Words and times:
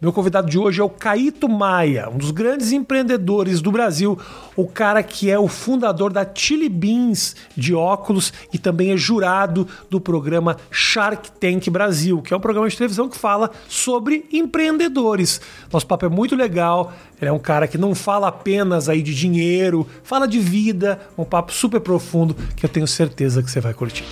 Meu 0.00 0.12
convidado 0.12 0.48
de 0.48 0.56
hoje 0.56 0.80
é 0.80 0.84
o 0.84 0.88
Caíto 0.88 1.48
Maia, 1.48 2.08
um 2.08 2.18
dos 2.18 2.30
grandes 2.30 2.70
empreendedores 2.70 3.60
do 3.60 3.72
Brasil, 3.72 4.16
o 4.54 4.64
cara 4.64 5.02
que 5.02 5.28
é 5.28 5.36
o 5.36 5.48
fundador 5.48 6.12
da 6.12 6.24
Chili 6.32 6.68
Beans 6.68 7.34
de 7.56 7.74
óculos 7.74 8.32
e 8.52 8.58
também 8.58 8.92
é 8.92 8.96
jurado 8.96 9.66
do 9.90 10.00
programa 10.00 10.56
Shark 10.70 11.32
Tank 11.32 11.68
Brasil, 11.68 12.22
que 12.22 12.32
é 12.32 12.36
um 12.36 12.40
programa 12.40 12.68
de 12.68 12.76
televisão 12.76 13.08
que 13.08 13.18
fala 13.18 13.50
sobre 13.66 14.24
empreendedores. 14.32 15.40
Nosso 15.72 15.88
papo 15.88 16.06
é 16.06 16.08
muito 16.08 16.36
legal, 16.36 16.92
ele 17.20 17.30
é 17.30 17.32
um 17.32 17.40
cara 17.40 17.66
que 17.66 17.76
não 17.76 17.92
fala 17.92 18.28
apenas 18.28 18.88
aí 18.88 19.02
de 19.02 19.12
dinheiro, 19.12 19.84
fala 20.04 20.28
de 20.28 20.38
vida, 20.38 21.00
um 21.18 21.24
papo 21.24 21.52
super 21.52 21.80
profundo 21.80 22.36
que 22.54 22.64
eu 22.64 22.70
tenho 22.70 22.86
certeza 22.86 23.42
que 23.42 23.50
você 23.50 23.60
vai 23.60 23.74
curtir. 23.74 24.04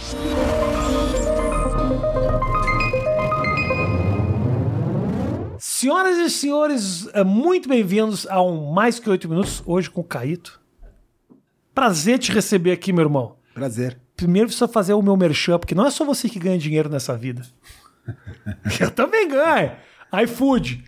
Senhoras 5.86 6.18
e 6.18 6.28
senhores, 6.28 7.08
eh, 7.14 7.22
muito 7.22 7.68
bem-vindos 7.68 8.26
a 8.26 8.42
um 8.42 8.72
Mais 8.72 8.98
Que 8.98 9.08
Oito 9.08 9.28
Minutos, 9.28 9.62
hoje 9.64 9.88
com 9.88 10.00
o 10.00 10.04
Caíto. 10.04 10.60
Prazer 11.72 12.18
te 12.18 12.32
receber 12.32 12.72
aqui, 12.72 12.92
meu 12.92 13.04
irmão. 13.04 13.36
Prazer. 13.54 13.96
Primeiro 14.16 14.48
precisa 14.48 14.66
fazer 14.66 14.94
o 14.94 15.00
meu 15.00 15.16
merchan, 15.16 15.60
porque 15.60 15.76
não 15.76 15.86
é 15.86 15.90
só 15.92 16.04
você 16.04 16.28
que 16.28 16.40
ganha 16.40 16.58
dinheiro 16.58 16.88
nessa 16.88 17.16
vida. 17.16 17.42
Eu 18.80 18.90
também 18.90 19.28
ganho. 19.28 19.76
iFood. 20.24 20.82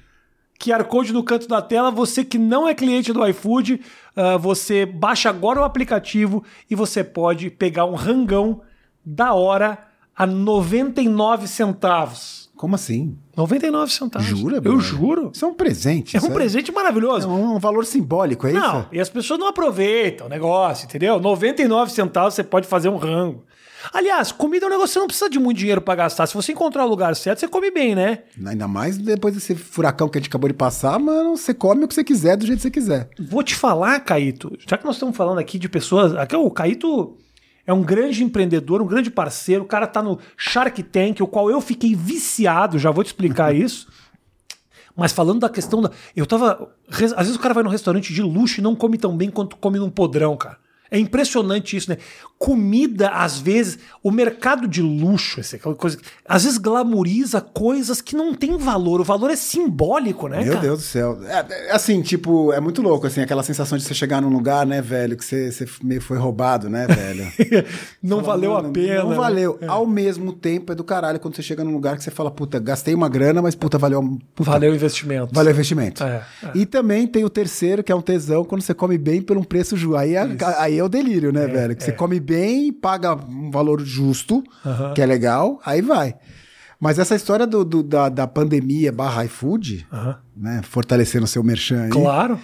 QR 0.59 0.83
Code 0.83 1.13
no 1.13 1.23
canto 1.23 1.47
da 1.47 1.63
tela. 1.63 1.93
Você 1.93 2.25
que 2.25 2.37
não 2.37 2.67
é 2.67 2.75
cliente 2.75 3.13
do 3.13 3.25
iFood, 3.25 3.81
uh, 4.17 4.37
você 4.37 4.85
baixa 4.85 5.31
agora 5.31 5.61
o 5.61 5.65
aplicativo 5.65 6.43
e 6.69 6.75
você 6.75 7.05
pode 7.05 7.51
pegar 7.51 7.85
um 7.85 7.95
rangão 7.95 8.63
da 9.07 9.33
hora 9.33 9.79
a 10.17 10.27
99 10.27 11.47
centavos. 11.47 12.48
Como 12.59 12.75
assim? 12.75 13.17
99 13.37 13.93
centavos. 13.93 14.27
Jura, 14.29 14.57
Eu 14.57 14.61
Bruno? 14.63 14.81
juro. 14.81 15.31
Isso 15.33 15.45
é 15.45 15.49
um 15.49 15.55
presente. 15.55 16.17
É 16.17 16.21
um 16.21 16.25
isso 16.25 16.33
presente 16.33 16.73
maravilhoso. 16.73 17.27
É 17.29 17.31
um 17.33 17.59
valor 17.59 17.87
simbólico, 17.87 18.47
é 18.49 18.53
Não, 18.53 18.81
isso? 18.81 18.89
e 18.93 19.01
as 19.01 19.09
pessoas 19.09 19.39
não 19.39 19.47
aproveitam 19.47 20.27
o 20.27 20.31
negócio, 20.31 20.85
entendeu? 20.87 21.21
99 21.21 21.93
centavos 21.93 22.35
você 22.35 22.43
pode 22.43 22.67
fazer 22.67 22.89
um 22.89 22.97
rango. 22.97 23.45
Aliás, 23.93 24.33
comida 24.33 24.67
é 24.67 24.69
um 24.69 24.71
negócio 24.71 24.89
que 24.89 24.93
você 24.95 24.99
não 24.99 25.07
precisa 25.07 25.31
de 25.31 25.39
muito 25.39 25.57
dinheiro 25.59 25.81
pra 25.81 25.95
gastar. 25.95 26.27
Se 26.27 26.35
você 26.35 26.51
encontrar 26.51 26.85
o 26.85 26.89
lugar 26.89 27.15
certo, 27.15 27.39
você 27.39 27.47
come 27.47 27.71
bem, 27.71 27.95
né? 27.95 28.25
Ainda 28.45 28.67
mais 28.67 28.99
depois 28.99 29.35
desse 29.35 29.55
furacão 29.55 30.09
que 30.09 30.19
a 30.19 30.21
gente 30.21 30.29
acabou 30.29 30.49
de 30.49 30.55
passar, 30.55 30.99
mano, 30.99 31.37
você 31.37 31.55
come 31.55 31.85
o 31.85 31.89
que 31.89 31.95
você 31.95 32.03
quiser, 32.03 32.37
do 32.37 32.45
jeito 32.45 32.59
que 32.59 32.63
você 32.65 32.71
quiser. 32.73 33.09
Vou 33.21 33.43
te 33.45 33.55
falar, 33.55 34.01
Caíto, 34.01 34.53
já 34.69 34.77
que 34.77 34.85
nós 34.85 34.97
estamos 34.97 35.17
falando 35.17 35.39
aqui 35.39 35.61
de 35.61 35.69
pessoas. 35.69 36.13
Aqui, 36.17 36.35
o 36.35 36.51
Caíto 36.51 37.17
é 37.69 37.73
um 37.75 37.83
grande 37.83 38.25
empreendedor, 38.25 38.81
um 38.81 38.87
grande 38.87 39.11
parceiro. 39.11 39.63
O 39.63 39.67
cara 39.67 39.87
tá 39.87 40.03
no 40.03 40.19
Shark 40.39 40.83
Tank, 40.85 41.21
o 41.21 41.27
qual 41.27 41.51
eu 41.51 41.61
fiquei 41.61 41.95
viciado, 41.95 42.79
já 42.79 42.91
vou 42.91 43.05
te 43.05 43.09
explicar 43.09 43.53
isso. 43.55 43.87
Mas 44.97 45.13
falando 45.13 45.41
da 45.41 45.51
questão 45.51 45.83
da. 45.83 45.91
Eu 46.17 46.25
tava. 46.25 46.73
Às 46.89 47.27
vezes 47.27 47.37
o 47.37 47.39
cara 47.39 47.53
vai 47.53 47.63
num 47.63 47.69
restaurante 47.69 48.15
de 48.15 48.23
luxo 48.23 48.59
e 48.59 48.63
não 48.63 48.75
come 48.75 48.97
tão 48.97 49.15
bem 49.15 49.29
quanto 49.31 49.55
come 49.57 49.79
num 49.79 49.91
podrão, 49.91 50.35
cara. 50.35 50.57
É 50.91 50.99
impressionante 50.99 51.77
isso, 51.77 51.91
né? 51.91 51.99
Comida, 52.39 53.09
às 53.09 53.39
vezes, 53.39 53.81
o 54.01 54.13
mercado 54.13 54.69
de 54.69 54.81
luxo, 54.81 55.41
essa 55.41 55.57
aquela 55.57 55.75
coisa, 55.75 55.99
às 56.25 56.45
vezes 56.45 56.57
glamoriza 56.57 57.41
coisas 57.41 58.01
que 58.01 58.15
não 58.15 58.33
têm 58.33 58.57
valor. 58.57 59.01
O 59.01 59.05
valor 59.05 59.29
é 59.31 59.35
simbólico, 59.35 60.29
né? 60.29 60.45
Meu 60.45 60.53
cara? 60.55 60.61
Deus 60.61 60.79
do 60.79 60.85
céu. 60.85 61.19
É, 61.27 61.69
é 61.69 61.73
assim, 61.73 62.01
tipo, 62.01 62.53
é 62.53 62.61
muito 62.61 62.81
louco, 62.81 63.09
assim, 63.09 63.21
aquela 63.21 63.43
sensação 63.43 63.77
de 63.77 63.83
você 63.83 63.93
chegar 63.93 64.23
num 64.23 64.29
lugar, 64.29 64.65
né, 64.65 64.81
velho, 64.81 65.17
que 65.17 65.25
você, 65.25 65.51
você 65.51 65.67
meio 65.83 66.01
foi 66.01 66.17
roubado, 66.17 66.71
né, 66.71 66.87
velho? 66.87 67.33
não 68.01 68.19
Fala, 68.19 68.29
valeu 68.29 68.57
a 68.57 68.63
pena. 68.65 69.03
Não 69.03 69.11
né? 69.11 69.17
valeu. 69.17 69.59
Ao 69.67 69.85
mesmo 69.85 70.33
tempo, 70.33 70.71
é 70.73 70.75
do 70.77 70.85
caralho 70.85 71.19
quando 71.19 71.35
você 71.35 71.43
chega 71.43 71.65
num 71.65 71.73
lugar 71.73 71.97
que 71.97 72.05
você 72.05 72.11
fala, 72.11 72.31
puta, 72.31 72.61
gastei 72.61 72.95
uma 72.95 73.09
grana, 73.09 73.43
mas 73.43 73.57
puta, 73.57 73.79
valeu. 73.79 74.01
Puta, 74.35 74.51
Valeu 74.51 74.73
o 74.73 74.75
investimento. 74.77 75.35
Valeu 75.35 75.51
o 75.51 75.55
investimento. 75.55 76.05
É, 76.05 76.25
é. 76.45 76.51
E 76.55 76.65
também 76.65 77.07
tem 77.07 77.25
o 77.25 77.31
terceiro, 77.31 77.83
que 77.83 77.91
é 77.91 77.95
um 77.95 78.01
tesão, 78.01 78.45
quando 78.45 78.63
você 78.63 78.73
come 78.75 78.97
bem 78.97 79.21
por 79.21 79.37
um 79.37 79.43
preço 79.43 79.77
justo. 79.77 79.97
Aí, 79.97 80.15
é- 80.15 80.29
aí 80.59 80.79
é 80.79 80.85
o 80.85 80.89
delírio, 80.89 81.33
né, 81.33 81.47
velho? 81.47 81.75
Que 81.75 81.83
você 81.83 81.93
come 81.93 82.21
bem, 82.29 82.73
paga 82.73 83.15
um 83.15 83.51
valor 83.51 83.81
justo, 83.81 84.43
Aham. 84.65 84.95
que 84.95 85.01
é 85.03 85.07
legal, 85.07 85.61
aí 85.65 85.81
vai. 85.83 86.15
Mas 86.79 86.99
essa 86.99 87.17
história 87.17 87.47
do, 87.47 87.65
do- 87.65 87.83
da, 87.83 88.09
da 88.09 88.27
pandemia 88.27 88.93
barra 88.93 89.25
iFood, 89.25 89.87
Aham. 89.93 90.19
né, 90.37 90.61
fortalecendo 90.63 91.25
o 91.25 91.29
seu 91.29 91.43
merchan 91.43 91.85
aí, 91.85 91.91
Claro. 91.91 92.39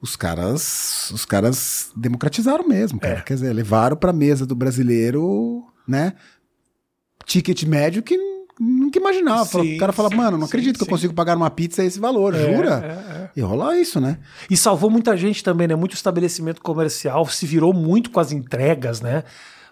os 0.00 0.16
caras 0.16 1.10
os 1.10 1.24
caras 1.26 1.90
democratizaram 1.96 2.66
mesmo, 2.66 2.98
cara. 3.00 3.18
É. 3.18 3.20
Quer 3.22 3.34
dizer, 3.34 3.52
levaram 3.52 3.96
pra 3.96 4.12
mesa 4.12 4.46
do 4.46 4.54
brasileiro, 4.54 5.64
né, 5.86 6.14
ticket 7.26 7.62
médio 7.64 8.02
que 8.02 8.16
nunca 8.58 8.98
imaginava. 8.98 9.44
Sim, 9.44 9.76
o 9.76 9.78
cara 9.78 9.92
fala, 9.92 10.08
sim, 10.08 10.16
mano, 10.16 10.38
não 10.38 10.46
sim, 10.46 10.50
acredito 10.50 10.78
que 10.78 10.84
eu 10.84 10.88
consigo 10.88 11.12
pagar 11.14 11.36
uma 11.36 11.50
pizza 11.50 11.84
esse 11.84 12.00
valor, 12.00 12.34
jura? 12.34 12.82
É, 12.84 13.12
é. 13.17 13.17
E 13.38 13.40
rola 13.40 13.78
isso, 13.78 14.00
né? 14.00 14.18
E 14.50 14.56
salvou 14.56 14.90
muita 14.90 15.16
gente 15.16 15.44
também, 15.44 15.68
né? 15.68 15.76
Muito 15.76 15.94
estabelecimento 15.94 16.60
comercial 16.60 17.24
se 17.28 17.46
virou 17.46 17.72
muito 17.72 18.10
com 18.10 18.18
as 18.18 18.32
entregas, 18.32 19.00
né? 19.00 19.22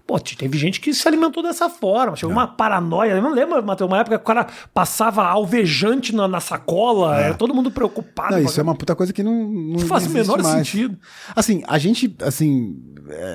Pô, 0.06 0.20
teve 0.20 0.56
gente 0.56 0.80
que 0.80 0.94
se 0.94 1.08
alimentou 1.08 1.42
dessa 1.42 1.68
forma. 1.68 2.14
Chegou 2.14 2.32
uma 2.32 2.46
paranoia. 2.46 3.14
Eu 3.14 3.22
não 3.22 3.34
lembro, 3.34 3.60
Matheus, 3.66 3.90
uma 3.90 3.98
época 3.98 4.18
que 4.18 4.22
o 4.22 4.26
cara 4.26 4.46
passava 4.72 5.26
alvejante 5.26 6.14
na, 6.14 6.28
na 6.28 6.38
sacola, 6.38 7.18
era 7.18 7.34
todo 7.34 7.52
mundo 7.52 7.72
preocupado. 7.72 8.36
Não, 8.36 8.40
isso 8.40 8.60
é 8.60 8.62
uma 8.62 8.76
puta 8.76 8.94
coisa 8.94 9.12
que 9.12 9.24
não, 9.24 9.48
não 9.48 9.80
faz 9.80 10.06
o 10.06 10.10
menor 10.10 10.40
mais. 10.40 10.58
sentido. 10.58 10.96
Assim, 11.34 11.64
a 11.66 11.76
gente, 11.76 12.14
assim, 12.22 12.80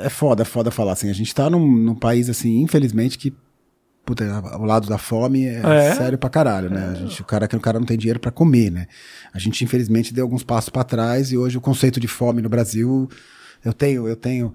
é 0.02 0.08
foda, 0.08 0.46
foda 0.46 0.72
falar 0.72 0.94
assim. 0.94 1.10
A 1.10 1.14
gente 1.14 1.36
tá 1.36 1.50
num, 1.50 1.68
num 1.68 1.96
país, 1.96 2.30
assim, 2.30 2.62
infelizmente, 2.62 3.18
que, 3.18 3.34
puta, 4.06 4.24
o 4.60 4.66
lado 4.66 4.88
da 4.88 4.98
fome 4.98 5.46
é, 5.46 5.62
É. 5.64 5.96
sério 5.96 6.18
pra 6.18 6.30
caralho, 6.30 6.70
né? 6.70 6.90
A 6.92 6.94
gente, 6.96 7.22
o, 7.22 7.26
cara, 7.26 7.48
que 7.48 7.56
o 7.56 7.60
cara 7.60 7.80
não 7.80 7.86
tem 7.86 7.98
dinheiro 7.98 8.20
pra 8.20 8.32
comer, 8.32 8.72
né? 8.72 8.88
A 9.34 9.40
gente, 9.40 9.64
infelizmente, 9.64 10.14
deu 10.14 10.24
alguns 10.26 10.44
passos 10.44 10.70
pra 10.70 10.84
trás 10.84 11.32
e 11.32 11.38
hoje 11.38 11.58
o 11.58 11.62
conceito 11.62 12.00
de 12.00 12.08
fome 12.08 12.42
no 12.42 12.50
Brasil, 12.50 13.08
eu 13.64 13.74
tenho, 13.74 14.08
eu 14.08 14.16
tenho. 14.16 14.54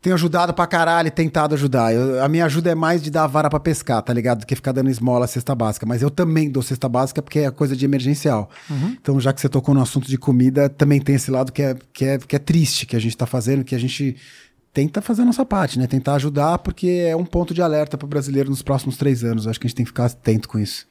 Tenho 0.00 0.14
ajudado 0.14 0.54
pra 0.54 0.64
caralho 0.64 1.08
e 1.08 1.10
tentado 1.10 1.56
ajudar. 1.56 1.92
Eu- 1.92 2.22
a 2.22 2.28
minha 2.28 2.44
ajuda 2.44 2.70
é 2.70 2.74
mais 2.74 3.02
de 3.02 3.10
dar 3.10 3.24
a 3.24 3.26
vara 3.26 3.50
pra 3.50 3.58
pescar, 3.58 4.00
tá 4.00 4.12
ligado? 4.14 4.38
Do 4.38 4.46
que 4.46 4.54
ficar 4.54 4.70
dando 4.70 4.88
esmola 4.88 5.26
cesta 5.26 5.56
básica. 5.56 5.84
Mas 5.84 6.02
eu 6.02 6.08
também 6.08 6.48
dou 6.48 6.62
cesta 6.62 6.88
básica 6.88 7.20
porque 7.20 7.40
é 7.40 7.50
coisa 7.50 7.74
de 7.74 7.84
emergencial. 7.84 8.48
Então, 8.92 9.18
já 9.20 9.32
que 9.32 9.40
você 9.40 9.48
tocou 9.48 9.74
no 9.74 9.82
assunto 9.82 10.06
de 10.06 10.16
comida, 10.16 10.68
também 10.68 11.00
tem 11.00 11.16
esse 11.16 11.32
lado 11.32 11.50
que 11.50 11.62
é, 11.62 11.76
que 11.92 12.04
é, 12.04 12.16
que 12.16 12.36
é 12.36 12.38
triste 12.38 12.86
que 12.86 12.94
a 12.94 13.00
gente 13.00 13.16
tá 13.16 13.26
fazendo, 13.26 13.64
que 13.64 13.74
a 13.74 13.78
gente 13.78 14.14
tenta 14.72 15.00
fazer 15.00 15.22
a 15.22 15.24
nossa 15.24 15.44
parte, 15.44 15.78
né? 15.78 15.86
Tentar 15.86 16.14
ajudar, 16.14 16.58
porque 16.58 17.06
é 17.08 17.16
um 17.16 17.24
ponto 17.24 17.52
de 17.52 17.62
alerta 17.62 17.98
pro 17.98 18.06
brasileiro 18.06 18.50
nos 18.50 18.62
próximos 18.62 18.96
três 18.96 19.24
anos. 19.24 19.46
Acho 19.46 19.58
que 19.58 19.66
a 19.66 19.68
gente 19.68 19.76
tem 19.76 19.84
que 19.84 19.90
ficar 19.90 20.06
atento 20.06 20.48
com 20.48 20.58
isso. 20.58 20.86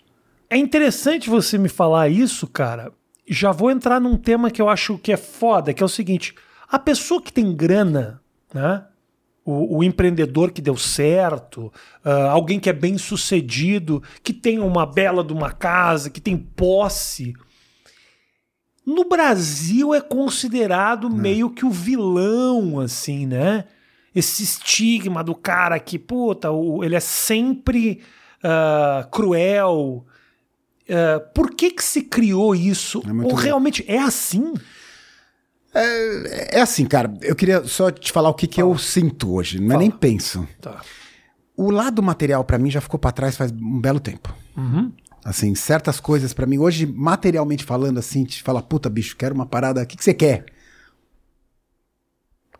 É 0.49 0.57
interessante 0.57 1.29
você 1.29 1.57
me 1.57 1.69
falar 1.69 2.09
isso, 2.09 2.47
cara. 2.47 2.91
Já 3.27 3.51
vou 3.51 3.69
entrar 3.69 3.99
num 3.99 4.17
tema 4.17 4.49
que 4.49 4.61
eu 4.61 4.69
acho 4.69 4.97
que 4.97 5.11
é 5.11 5.17
foda, 5.17 5.73
que 5.73 5.83
é 5.83 5.85
o 5.85 5.89
seguinte: 5.89 6.33
a 6.69 6.79
pessoa 6.79 7.21
que 7.21 7.31
tem 7.31 7.53
grana, 7.55 8.21
né? 8.53 8.83
O, 9.43 9.77
o 9.77 9.83
empreendedor 9.83 10.51
que 10.51 10.61
deu 10.61 10.75
certo, 10.75 11.71
ah, 12.03 12.31
alguém 12.31 12.59
que 12.59 12.69
é 12.69 12.73
bem 12.73 12.97
sucedido, 12.97 14.03
que 14.21 14.33
tem 14.33 14.59
uma 14.59 14.85
bela 14.85 15.23
de 15.23 15.31
uma 15.31 15.51
casa, 15.51 16.09
que 16.09 16.19
tem 16.19 16.37
posse. 16.37 17.33
No 18.87 19.03
Brasil 19.03 19.93
é 19.93 19.99
considerado 19.99 21.09
meio 21.09 21.49
que 21.49 21.65
o 21.65 21.69
vilão, 21.69 22.79
assim, 22.79 23.25
né? 23.27 23.65
Esse 24.15 24.43
estigma 24.43 25.21
do 25.23 25.35
cara 25.35 25.77
que, 25.77 25.99
puta, 25.99 26.49
o- 26.51 26.83
ele 26.83 26.95
é 26.95 26.99
sempre 27.01 27.99
ah, 28.41 29.05
cruel, 29.11 30.05
é, 30.87 31.19
por 31.19 31.51
que 31.53 31.71
que 31.71 31.83
se 31.83 32.03
criou 32.03 32.55
isso? 32.55 33.01
É 33.05 33.25
Ou 33.25 33.33
realmente 33.33 33.83
é 33.87 33.99
assim? 33.99 34.53
É 35.73 36.61
assim, 36.61 36.85
cara, 36.85 37.13
eu 37.21 37.35
queria 37.35 37.63
só 37.65 37.91
te 37.91 38.11
falar 38.11 38.29
o 38.29 38.33
que, 38.33 38.47
que 38.47 38.61
eu 38.61 38.75
sinto 38.77 39.33
hoje, 39.33 39.59
não 39.59 39.75
é 39.75 39.79
nem 39.79 39.91
penso. 39.91 40.47
Tá. 40.61 40.81
O 41.55 41.69
lado 41.71 42.01
material 42.01 42.43
pra 42.43 42.57
mim 42.57 42.71
já 42.71 42.79
ficou 42.81 42.99
pra 42.99 43.11
trás 43.11 43.35
faz 43.35 43.51
um 43.51 43.79
belo 43.81 43.99
tempo. 43.99 44.33
Uhum. 44.55 44.91
Assim, 45.29 45.53
certas 45.55 45.99
coisas 45.99 46.31
pra 46.33 46.45
mim 46.45 46.57
hoje 46.57 46.85
materialmente 46.85 47.65
falando 47.65 47.97
assim, 47.99 48.23
te 48.23 48.41
fala, 48.41 48.61
puta 48.61 48.89
bicho, 48.89 49.17
quero 49.17 49.35
uma 49.35 49.45
parada, 49.45 49.83
o 49.83 49.85
que 49.85 49.97
que 49.97 50.03
você 50.03 50.13
quer? 50.13 50.45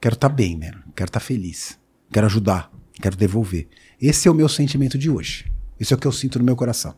Quero 0.01 0.15
estar 0.15 0.27
bem, 0.27 0.57
mano. 0.59 0.83
Quero 0.93 1.07
estar 1.07 1.21
feliz. 1.21 1.79
Quero 2.11 2.25
ajudar, 2.25 2.69
quero 3.01 3.15
devolver. 3.15 3.69
Esse 4.01 4.27
é 4.27 4.31
o 4.31 4.33
meu 4.35 4.49
sentimento 4.49 4.97
de 4.97 5.09
hoje. 5.09 5.49
Isso 5.79 5.93
é 5.93 5.95
o 5.95 5.99
que 5.99 6.05
eu 6.05 6.11
sinto 6.11 6.37
no 6.39 6.43
meu 6.43 6.57
coração. 6.57 6.93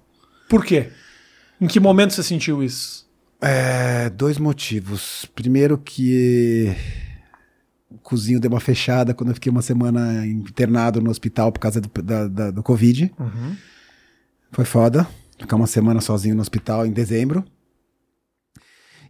Por 0.50 0.66
quê? 0.66 0.90
Em 1.62 1.68
que 1.68 1.80
momento 1.80 2.14
você 2.16 2.24
sentiu 2.24 2.64
isso? 2.64 3.08
É, 3.40 4.10
dois 4.10 4.40
motivos. 4.40 5.26
Primeiro 5.36 5.78
que 5.78 6.76
o 7.92 8.00
cozinho 8.00 8.40
deu 8.40 8.50
uma 8.50 8.60
fechada 8.60 9.14
quando 9.14 9.30
eu 9.30 9.36
fiquei 9.36 9.52
uma 9.52 9.62
semana 9.62 10.26
internado 10.26 11.00
no 11.00 11.12
hospital 11.12 11.52
por 11.52 11.60
causa 11.60 11.80
do, 11.80 11.90
da- 12.02 12.28
da- 12.28 12.52
do 12.52 12.64
Covid. 12.64 13.14
Foi 14.52 14.66
foda. 14.66 15.08
Ficar 15.40 15.56
uma 15.56 15.68
semana 15.68 16.02
sozinho 16.02 16.36
no 16.36 16.42
hospital 16.42 16.86
em 16.86 16.92
dezembro. 16.92 17.44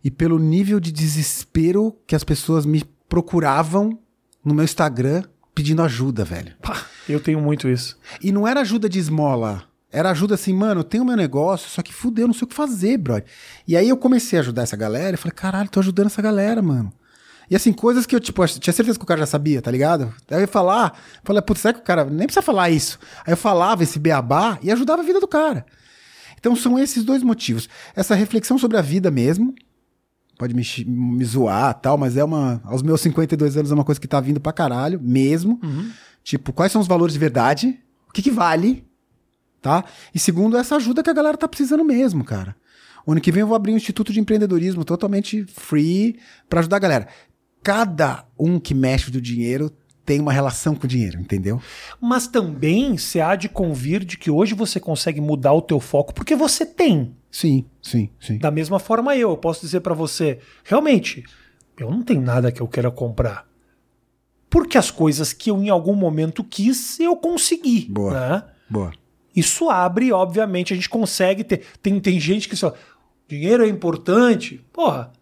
E 0.03 0.09
pelo 0.11 0.39
nível 0.39 0.79
de 0.79 0.91
desespero 0.91 1.97
que 2.07 2.15
as 2.15 2.23
pessoas 2.23 2.65
me 2.65 2.83
procuravam 3.09 3.99
no 4.45 4.53
meu 4.53 4.63
Instagram 4.63 5.23
pedindo 5.53 5.81
ajuda, 5.81 6.23
velho. 6.23 6.53
Eu 7.07 7.19
tenho 7.19 7.41
muito 7.41 7.67
isso. 7.67 7.97
E 8.21 8.31
não 8.31 8.47
era 8.47 8.61
ajuda 8.61 8.87
de 8.87 8.99
esmola. 8.99 9.63
Era 9.91 10.11
ajuda 10.11 10.35
assim, 10.35 10.53
mano, 10.53 10.81
eu 10.81 10.83
tenho 10.83 11.03
meu 11.03 11.17
negócio, 11.17 11.67
só 11.67 11.81
que 11.81 11.91
fudeu, 11.91 12.27
não 12.27 12.33
sei 12.33 12.45
o 12.45 12.47
que 12.47 12.55
fazer, 12.55 12.97
brother. 12.97 13.25
E 13.67 13.75
aí 13.75 13.89
eu 13.89 13.97
comecei 13.97 14.37
a 14.37 14.41
ajudar 14.41 14.61
essa 14.61 14.77
galera 14.77 15.15
e 15.15 15.17
falei, 15.17 15.33
caralho, 15.33 15.69
tô 15.69 15.79
ajudando 15.79 16.05
essa 16.05 16.21
galera, 16.21 16.61
mano. 16.61 16.93
E 17.49 17.55
assim, 17.55 17.73
coisas 17.73 18.05
que 18.05 18.15
eu, 18.15 18.19
tipo, 18.19 18.45
tinha 18.45 18.71
certeza 18.71 18.99
que 18.99 19.03
o 19.03 19.07
cara 19.07 19.21
já 19.21 19.25
sabia, 19.25 19.59
tá 19.59 19.71
ligado? 19.71 20.13
Aí 20.29 20.37
eu 20.37 20.41
ia 20.41 20.47
falar, 20.47 20.95
falei, 21.23 21.41
putz, 21.41 21.61
será 21.61 21.73
que 21.73 21.79
o 21.79 21.83
cara 21.83 22.05
nem 22.05 22.27
precisa 22.27 22.43
falar 22.43 22.69
isso? 22.69 22.99
Aí 23.25 23.33
eu 23.33 23.37
falava 23.37 23.81
esse 23.81 23.97
beabá 23.97 24.59
e 24.61 24.71
ajudava 24.71 25.01
a 25.01 25.05
vida 25.05 25.19
do 25.19 25.27
cara. 25.27 25.65
Então 26.39 26.55
são 26.55 26.79
esses 26.79 27.03
dois 27.03 27.21
motivos. 27.21 27.69
Essa 27.95 28.15
reflexão 28.15 28.57
sobre 28.57 28.77
a 28.77 28.81
vida 28.81 29.11
mesmo, 29.11 29.53
pode 30.37 30.55
me, 30.55 30.63
me 30.85 31.25
zoar 31.25 31.73
tal, 31.75 31.97
mas 31.97 32.15
é 32.17 32.23
uma. 32.23 32.61
Aos 32.63 32.81
meus 32.81 33.01
52 33.01 33.57
anos 33.57 33.71
é 33.71 33.73
uma 33.73 33.83
coisa 33.83 33.99
que 33.99 34.07
tá 34.07 34.19
vindo 34.19 34.39
pra 34.39 34.53
caralho, 34.53 34.99
mesmo. 35.01 35.59
Uhum. 35.61 35.91
Tipo, 36.23 36.53
quais 36.53 36.71
são 36.71 36.81
os 36.81 36.87
valores 36.87 37.13
de 37.13 37.19
verdade? 37.19 37.79
O 38.07 38.13
que, 38.13 38.21
que 38.21 38.31
vale? 38.31 38.85
Tá? 39.61 39.83
E 40.15 40.19
segundo, 40.19 40.55
essa 40.55 40.77
ajuda 40.77 41.03
que 41.03 41.09
a 41.09 41.13
galera 41.13 41.37
tá 41.37 41.47
precisando 41.47 41.83
mesmo, 41.83 42.23
cara. 42.23 42.55
O 43.05 43.11
ano 43.11 43.21
que 43.21 43.31
vem 43.31 43.41
eu 43.41 43.47
vou 43.47 43.55
abrir 43.55 43.73
um 43.73 43.77
instituto 43.77 44.13
de 44.13 44.19
empreendedorismo 44.19 44.85
totalmente 44.85 45.43
free 45.45 46.19
para 46.47 46.59
ajudar 46.61 46.77
a 46.77 46.79
galera. 46.79 47.07
Cada 47.61 48.25
um 48.37 48.59
que 48.59 48.73
mexe 48.73 49.11
do 49.11 49.19
dinheiro 49.19 49.71
tem 50.09 50.19
uma 50.19 50.33
relação 50.33 50.73
com 50.73 50.85
o 50.85 50.89
dinheiro, 50.89 51.19
entendeu? 51.19 51.61
Mas 52.01 52.25
também 52.25 52.97
se 52.97 53.21
há 53.21 53.35
de 53.35 53.47
convir 53.47 54.03
de 54.03 54.17
que 54.17 54.31
hoje 54.31 54.55
você 54.55 54.79
consegue 54.79 55.21
mudar 55.21 55.53
o 55.53 55.61
teu 55.61 55.79
foco 55.79 56.15
porque 56.15 56.35
você 56.35 56.65
tem. 56.65 57.15
Sim, 57.29 57.63
sim, 57.79 58.09
sim. 58.19 58.39
Da 58.39 58.49
mesma 58.49 58.79
forma 58.79 59.15
eu, 59.15 59.29
eu 59.29 59.37
posso 59.37 59.61
dizer 59.61 59.81
para 59.81 59.93
você, 59.93 60.39
realmente, 60.63 61.23
eu 61.77 61.91
não 61.91 62.01
tenho 62.01 62.21
nada 62.21 62.51
que 62.51 62.59
eu 62.59 62.67
queira 62.67 62.89
comprar. 62.89 63.47
Porque 64.49 64.79
as 64.79 64.89
coisas 64.89 65.31
que 65.31 65.51
eu 65.51 65.61
em 65.61 65.69
algum 65.69 65.93
momento 65.93 66.43
quis, 66.43 66.99
eu 66.99 67.15
consegui. 67.15 67.85
Boa. 67.87 68.13
Né? 68.13 68.43
Boa. 68.67 68.91
Isso 69.35 69.69
abre, 69.69 70.11
obviamente, 70.11 70.73
a 70.73 70.75
gente 70.75 70.89
consegue 70.89 71.43
ter. 71.43 71.61
Tem, 71.83 71.99
tem 71.99 72.19
gente 72.19 72.49
que 72.49 72.55
só. 72.55 72.73
Dinheiro 73.27 73.63
é 73.63 73.67
importante. 73.67 74.65
Porra, 74.73 75.13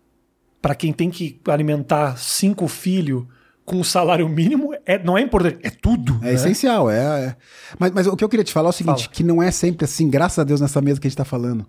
para 0.62 0.75
quem 0.75 0.94
tem 0.94 1.10
que 1.10 1.42
alimentar 1.45 2.18
cinco 2.18 2.69
filhos 2.69 3.25
com 3.68 3.75
um 3.75 3.84
salário 3.84 4.28
mínimo, 4.30 4.74
é, 4.86 4.98
não 4.98 5.18
é 5.18 5.22
importante, 5.22 5.60
é 5.62 5.69
tudo. 5.69 6.18
É 6.22 6.28
né? 6.28 6.34
essencial, 6.36 6.90
é. 6.90 7.25
é. 7.25 7.36
Mas, 7.78 7.92
mas 7.92 8.08
o 8.08 8.16
que 8.16 8.24
eu 8.24 8.30
queria 8.30 8.44
te 8.46 8.54
falar 8.54 8.69
é 8.69 8.72
o 8.72 8.74
seguinte: 8.74 9.04
Fala. 9.04 9.14
que 9.14 9.24
não 9.25 9.44
é 9.44 9.52
sempre 9.52 9.84
assim, 9.84 10.10
graças 10.10 10.40
a 10.40 10.46
Deus, 10.46 10.62
nessa 10.62 10.80
mesa 10.80 11.02
que 11.02 11.06
a 11.06 11.10
gente 11.10 11.18
tá 11.18 11.25
falando. 11.25 11.68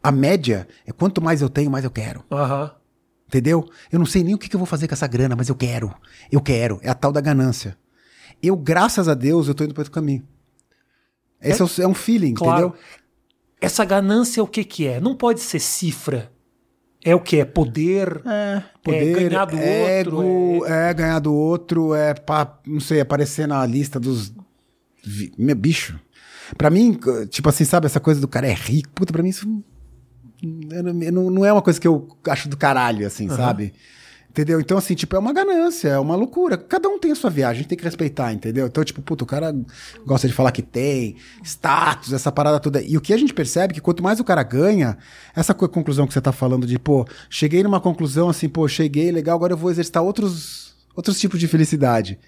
A 0.00 0.12
média 0.12 0.68
é 0.86 0.92
quanto 0.92 1.20
mais 1.20 1.42
eu 1.42 1.48
tenho, 1.48 1.70
mais 1.72 1.84
eu 1.84 1.90
quero. 1.90 2.22
Aham. 2.30 2.70
Entendeu? 3.26 3.68
Eu 3.90 3.98
não 3.98 4.06
sei 4.06 4.22
nem 4.22 4.32
o 4.34 4.38
que, 4.38 4.48
que 4.48 4.54
eu 4.54 4.60
vou 4.60 4.66
fazer 4.66 4.86
com 4.86 4.94
essa 4.94 5.08
grana, 5.08 5.34
mas 5.34 5.48
eu 5.48 5.56
quero. 5.56 5.92
Eu 6.30 6.40
quero. 6.40 6.78
É 6.82 6.88
a 6.88 6.94
tal 6.94 7.10
da 7.10 7.20
ganância. 7.20 7.76
Eu, 8.40 8.54
graças 8.56 9.08
a 9.08 9.14
Deus, 9.14 9.48
eu 9.48 9.54
tô 9.54 9.64
indo 9.64 9.74
para 9.74 9.80
outro 9.80 9.92
caminho. 9.92 10.22
Esse 11.42 11.60
é, 11.60 11.64
o- 11.64 11.82
é 11.82 11.88
um 11.88 11.94
feeling, 11.94 12.34
Claro. 12.34 12.66
entendeu? 12.68 12.78
Essa 13.60 13.84
ganância 13.84 14.40
o 14.42 14.46
que 14.46 14.62
que 14.62 14.86
é? 14.86 15.00
Não 15.00 15.16
pode 15.16 15.40
ser 15.40 15.58
cifra. 15.58 16.30
É 17.04 17.14
o 17.14 17.20
que? 17.20 17.40
É 17.40 17.44
poder? 17.44 18.22
É, 18.24 18.62
poder, 18.82 19.28
ganhar 19.28 19.44
do 19.44 19.56
ego, 19.58 20.16
outro, 20.16 20.66
é... 20.66 20.94
ganhar 20.94 21.18
do 21.18 21.34
outro, 21.34 21.94
é 21.94 22.14
pra, 22.14 22.58
não 22.66 22.80
sei, 22.80 23.00
aparecer 23.00 23.46
na 23.46 23.64
lista 23.66 24.00
dos. 24.00 24.32
Meu 25.36 25.54
bicho. 25.54 26.00
Pra 26.56 26.70
mim, 26.70 26.98
tipo 27.28 27.48
assim, 27.48 27.64
sabe, 27.64 27.86
essa 27.86 28.00
coisa 28.00 28.20
do 28.20 28.28
cara 28.28 28.46
é 28.46 28.54
rico, 28.54 28.90
puta, 28.94 29.12
pra 29.12 29.22
mim 29.22 29.28
isso. 29.28 29.46
não- 30.42 30.92
não, 31.12 31.30
não 31.30 31.44
é 31.44 31.52
uma 31.52 31.62
coisa 31.62 31.78
que 31.80 31.86
eu 31.88 32.08
acho 32.28 32.48
do 32.48 32.56
caralho, 32.56 33.06
assim, 33.06 33.28
sabe? 33.28 33.72
Entendeu? 34.34 34.58
Então, 34.58 34.76
assim, 34.76 34.96
tipo, 34.96 35.14
é 35.14 35.18
uma 35.20 35.32
ganância, 35.32 35.90
é 35.90 35.98
uma 36.00 36.16
loucura. 36.16 36.58
Cada 36.58 36.88
um 36.88 36.98
tem 36.98 37.12
a 37.12 37.14
sua 37.14 37.30
viagem, 37.30 37.52
a 37.52 37.62
gente 37.62 37.68
tem 37.68 37.78
que 37.78 37.84
respeitar, 37.84 38.32
entendeu? 38.32 38.66
Então, 38.66 38.82
tipo, 38.82 39.00
puta, 39.00 39.22
o 39.22 39.26
cara 39.28 39.54
gosta 40.04 40.26
de 40.26 40.34
falar 40.34 40.50
que 40.50 40.60
tem, 40.60 41.14
status, 41.44 42.12
essa 42.12 42.32
parada 42.32 42.58
toda. 42.58 42.82
E 42.82 42.96
o 42.96 43.00
que 43.00 43.12
a 43.14 43.16
gente 43.16 43.32
percebe 43.32 43.70
é 43.70 43.74
que 43.76 43.80
quanto 43.80 44.02
mais 44.02 44.18
o 44.18 44.24
cara 44.24 44.42
ganha, 44.42 44.98
essa 45.36 45.54
co- 45.54 45.68
conclusão 45.68 46.04
que 46.04 46.12
você 46.12 46.20
tá 46.20 46.32
falando 46.32 46.66
de, 46.66 46.80
pô, 46.80 47.06
cheguei 47.30 47.62
numa 47.62 47.80
conclusão 47.80 48.28
assim, 48.28 48.48
pô, 48.48 48.66
cheguei, 48.66 49.12
legal, 49.12 49.36
agora 49.36 49.52
eu 49.52 49.56
vou 49.56 49.70
exercitar 49.70 50.02
outros, 50.02 50.74
outros 50.96 51.20
tipos 51.20 51.38
de 51.38 51.46
felicidade. 51.46 52.18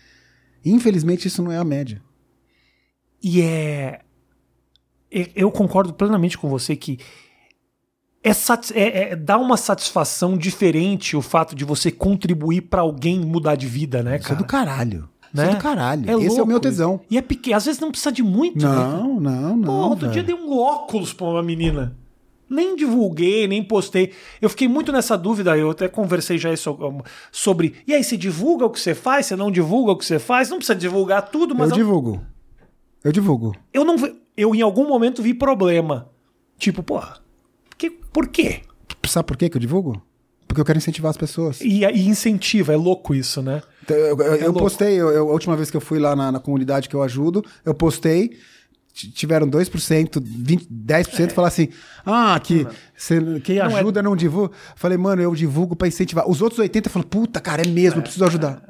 Infelizmente, 0.65 1.27
isso 1.27 1.43
não 1.43 1.51
é 1.51 1.59
a 1.59 1.65
média. 1.65 2.01
E 3.21 3.43
é. 3.43 4.01
Eu 5.35 5.51
concordo 5.51 5.93
plenamente 5.93 6.39
com 6.39 6.49
você 6.49 6.77
que 6.77 7.01
é, 8.31 8.81
é- 8.81 9.11
é- 9.13 9.17
dá 9.17 9.39
uma 9.39 9.57
satisfação 9.57 10.37
diferente 10.37 11.17
o 11.17 11.23
fato 11.23 11.55
de 11.55 11.65
você 11.65 11.91
contribuir 11.91 12.63
pra 12.63 12.81
alguém 12.83 13.21
mudar 13.21 13.55
de 13.57 13.67
vida, 13.67 14.03
né, 14.03 14.17
Isso 14.17 14.27
é 14.27 14.29
cara? 14.29 14.39
do 14.39 14.45
caralho. 14.45 15.09
Isso 15.33 15.43
Né? 15.45 15.51
é 15.51 15.55
do 15.55 15.61
caralho. 15.61 16.11
É 16.11 16.13
Esse 16.15 16.25
é 16.25 16.27
o 16.27 16.29
louco 16.31 16.47
meu 16.47 16.57
isso. 16.57 16.63
tesão. 16.63 17.01
E 17.11 17.19
é 17.19 17.23
pequeno, 17.23 17.57
às 17.57 17.65
vezes 17.67 17.81
não 17.81 17.91
precisa 17.91 18.11
de 18.13 18.23
muito, 18.23 18.67
né? 18.67 18.75
Não, 18.75 19.21
não, 19.21 19.57
não. 19.57 19.65
Pô, 19.67 19.89
outro 19.91 20.09
dia 20.09 20.23
dei 20.23 20.35
um 20.35 20.57
óculos 20.59 21.13
pra 21.13 21.27
uma 21.27 21.43
menina. 21.43 21.95
Nem 22.49 22.77
divulguei, 22.77 23.49
nem 23.49 23.63
postei. 23.63 24.13
Eu 24.41 24.49
fiquei 24.49 24.69
muito 24.69 24.93
nessa 24.93 25.19
dúvida, 25.19 25.57
eu 25.59 25.71
até 25.71 25.89
conversei 25.89 26.39
já 26.39 26.53
isso, 26.53 26.79
sobre. 27.33 27.75
E 27.87 27.93
aí, 27.93 28.05
você 28.05 28.17
divulga 28.17 28.65
o 28.65 28.71
que 28.71 28.79
você 28.81 28.95
faz? 28.95 29.27
Você 29.27 29.35
não 29.35 29.51
divulga 29.51 29.91
o 29.93 29.97
que 29.97 30.05
você 30.07 30.19
faz? 30.21 30.49
Não 30.49 30.59
precisa 30.59 30.79
divulgar 30.79 31.29
tudo, 31.29 31.55
mas 31.57 31.71
Eu 31.71 31.77
divulgo. 31.77 32.21
Eu 33.03 33.11
divulgo. 33.13 33.53
eu 33.75 33.85
não 33.85 33.97
vi- 33.99 34.15
eu 34.37 34.55
em 34.55 34.63
algum 34.63 34.87
momento 34.89 35.23
vi 35.23 35.35
problema. 35.35 36.09
Tipo, 36.57 36.83
porra, 36.85 37.19
por 38.17 38.29
quê? 38.29 38.61
Sabe 39.07 39.27
por 39.27 39.37
quê 39.37 39.49
que 39.51 39.57
eu 39.57 39.61
divulgo? 39.61 40.03
Porque 40.49 40.61
eu 40.61 40.65
quero 40.65 40.79
incentivar 40.79 41.11
as 41.11 41.17
pessoas. 41.17 41.61
E, 41.61 41.85
e 41.85 42.09
incentiva, 42.09 42.73
é 42.73 42.77
louco 42.77 43.15
isso, 43.15 43.43
né? 43.43 43.63
Então, 43.83 43.97
eu, 43.97 44.17
eu- 44.19 44.35
eu 44.37 44.45
louco. 44.47 44.61
postei, 44.61 44.95
eu- 44.95 45.11
eu- 45.11 45.29
a 45.29 45.33
última 45.33 45.55
vez 45.57 45.71
que 45.71 45.77
eu 45.77 45.81
fui 45.81 45.99
lá 45.99 46.17
na, 46.17 46.33
na 46.33 46.41
comunidade 46.41 46.89
que 46.89 46.95
eu 46.97 47.03
ajudo, 47.03 47.45
eu 47.65 47.75
postei, 47.75 48.39
tiveram 48.95 49.47
2%, 49.47 50.21
20, 50.25 50.67
10% 50.71 51.33
falaram 51.33 51.49
assim: 51.53 51.69
ah, 52.07 52.41
que 52.43 52.67
cê- 52.97 53.21
quem 53.45 53.59
Não 53.59 53.77
é- 53.77 53.81
ajuda 53.81 54.03
não 54.03 54.17
divulga. 54.17 54.55
Falei, 54.77 54.97
mano, 54.97 55.21
eu 55.21 55.35
divulgo 55.35 55.77
pra 55.77 55.87
incentivar. 55.89 56.27
Os 56.29 56.41
outros 56.41 56.59
80 56.61 56.89
falaram, 56.89 57.09
puta, 57.11 57.39
cara, 57.41 57.63
é 57.63 57.69
mesmo, 57.69 57.99
eu 57.99 58.03
preciso 58.03 58.25
ajudar. 58.25 58.63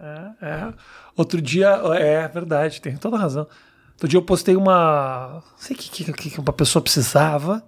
É, 0.43 0.47
é. 0.47 0.75
Outro 1.17 1.41
dia, 1.41 1.69
é 1.95 2.27
verdade, 2.27 2.81
tem 2.81 2.97
toda 2.97 3.17
razão. 3.17 3.47
Outro 3.93 4.09
dia 4.09 4.19
eu 4.19 4.23
postei 4.23 4.57
uma. 4.57 5.35
Não 5.35 5.59
sei 5.59 5.77
o 5.77 5.79
que, 5.79 6.13
que 6.13 6.31
que 6.31 6.41
uma 6.41 6.53
pessoa 6.53 6.83
precisava. 6.83 7.63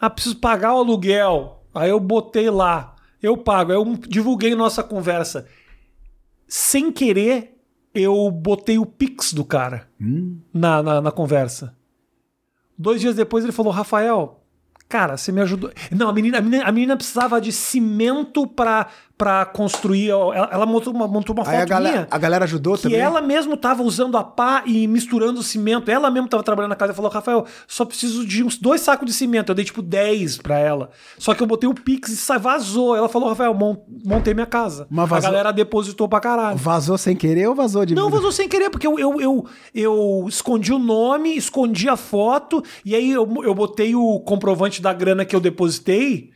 Ah, 0.00 0.10
preciso 0.10 0.36
pagar 0.36 0.74
o 0.74 0.78
aluguel. 0.78 1.64
Aí 1.74 1.90
eu 1.90 2.00
botei 2.00 2.50
lá. 2.50 2.94
Eu 3.22 3.36
pago. 3.36 3.72
Aí 3.72 3.78
eu 3.78 3.96
divulguei 4.08 4.54
nossa 4.54 4.82
conversa. 4.82 5.46
Sem 6.48 6.92
querer, 6.92 7.60
eu 7.94 8.30
botei 8.30 8.78
o 8.78 8.86
Pix 8.86 9.32
do 9.32 9.44
cara 9.44 9.88
na, 10.52 10.82
na, 10.82 11.00
na 11.00 11.10
conversa. 11.10 11.76
Dois 12.78 13.00
dias 13.00 13.16
depois 13.16 13.42
ele 13.42 13.52
falou: 13.52 13.72
Rafael, 13.72 14.44
cara, 14.88 15.16
você 15.16 15.32
me 15.32 15.40
ajudou. 15.40 15.72
Não, 15.90 16.08
a 16.08 16.12
menina, 16.12 16.38
a 16.38 16.40
menina, 16.40 16.64
a 16.64 16.72
menina 16.72 16.96
precisava 16.96 17.40
de 17.40 17.52
cimento 17.52 18.46
pra, 18.46 18.88
pra 19.18 19.44
construir. 19.46 20.10
Ela, 20.10 20.48
ela 20.52 20.66
montou 20.66 20.92
uma, 20.92 21.08
montou 21.08 21.34
uma 21.34 21.48
Aí 21.48 21.56
a 21.56 21.60
foto 21.60 21.68
galera, 21.68 22.08
a 22.10 22.18
galera 22.18 22.44
ajudou 22.44 22.76
Que 22.76 22.82
também. 22.82 22.98
ela 22.98 23.20
mesmo 23.20 23.56
tava 23.56 23.82
usando 23.82 24.16
a 24.18 24.22
pá 24.24 24.62
e 24.66 24.86
misturando 24.86 25.40
o 25.40 25.42
cimento. 25.42 25.90
Ela 25.90 26.10
mesmo 26.10 26.28
tava 26.28 26.42
trabalhando 26.42 26.70
na 26.70 26.76
casa 26.76 26.92
e 26.92 26.96
falou: 26.96 27.10
Rafael, 27.10 27.46
só 27.66 27.84
preciso 27.84 28.26
de 28.26 28.42
uns 28.44 28.56
dois 28.58 28.80
sacos 28.80 29.06
de 29.06 29.12
cimento. 29.12 29.50
Eu 29.50 29.54
dei 29.54 29.64
tipo 29.64 29.80
10 29.82 30.38
pra 30.38 30.58
ela. 30.58 30.90
Só 31.18 31.34
que 31.34 31.42
eu 31.42 31.46
botei 31.46 31.68
o 31.68 31.74
Pix 31.74 32.28
e 32.28 32.38
vazou. 32.38 32.94
Ela 32.94 33.08
falou: 33.08 33.28
Rafael, 33.28 33.54
mon- 33.54 33.76
montei 34.04 34.34
minha 34.34 34.46
casa. 34.46 34.86
Mas 34.90 35.08
vazou- 35.08 35.28
A 35.28 35.30
galera 35.32 35.52
depositou 35.52 36.08
pra 36.08 36.20
caralho. 36.20 36.56
Vazou 36.58 36.98
sem 36.98 37.16
querer 37.16 37.48
ou 37.48 37.54
vazou 37.54 37.86
de 37.86 37.94
Não, 37.94 38.10
vazou 38.10 38.30
sem 38.32 38.48
querer, 38.48 38.70
porque 38.70 38.86
eu, 38.86 38.98
eu, 38.98 39.20
eu, 39.20 39.46
eu 39.74 40.24
escondi 40.28 40.72
o 40.72 40.78
nome, 40.78 41.36
escondi 41.36 41.88
a 41.88 41.96
foto, 41.96 42.62
e 42.84 42.94
aí 42.94 43.10
eu, 43.12 43.26
eu 43.42 43.54
botei 43.54 43.94
o 43.94 44.20
comprovante 44.20 44.82
da 44.82 44.92
grana 44.92 45.24
que 45.24 45.34
eu 45.34 45.40
depositei, 45.40 46.30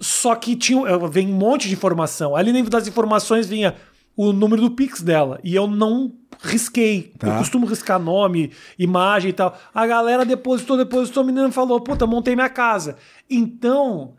só 0.00 0.34
que 0.34 0.56
tinha, 0.56 0.80
vem 1.08 1.28
um 1.28 1.36
monte 1.36 1.68
de 1.68 1.74
informação. 1.74 2.34
Ali 2.34 2.52
dentro 2.52 2.70
das 2.70 2.88
informações 2.88 3.46
vinha 3.46 3.76
o 4.16 4.32
número 4.32 4.62
do 4.62 4.70
Pix 4.70 5.00
dela, 5.02 5.38
e 5.42 5.54
eu 5.54 5.66
não 5.66 6.12
risquei. 6.42 7.12
Tá. 7.18 7.28
Eu 7.28 7.38
costumo 7.38 7.66
riscar 7.66 7.98
nome, 7.98 8.50
imagem 8.78 9.30
e 9.30 9.32
tal. 9.32 9.58
A 9.74 9.86
galera 9.86 10.24
depositou, 10.24 10.76
depositou, 10.76 11.22
a 11.22 11.26
menina 11.26 11.50
falou, 11.52 11.80
puta, 11.80 12.06
montei 12.06 12.34
minha 12.34 12.48
casa. 12.48 12.96
Então, 13.28 14.14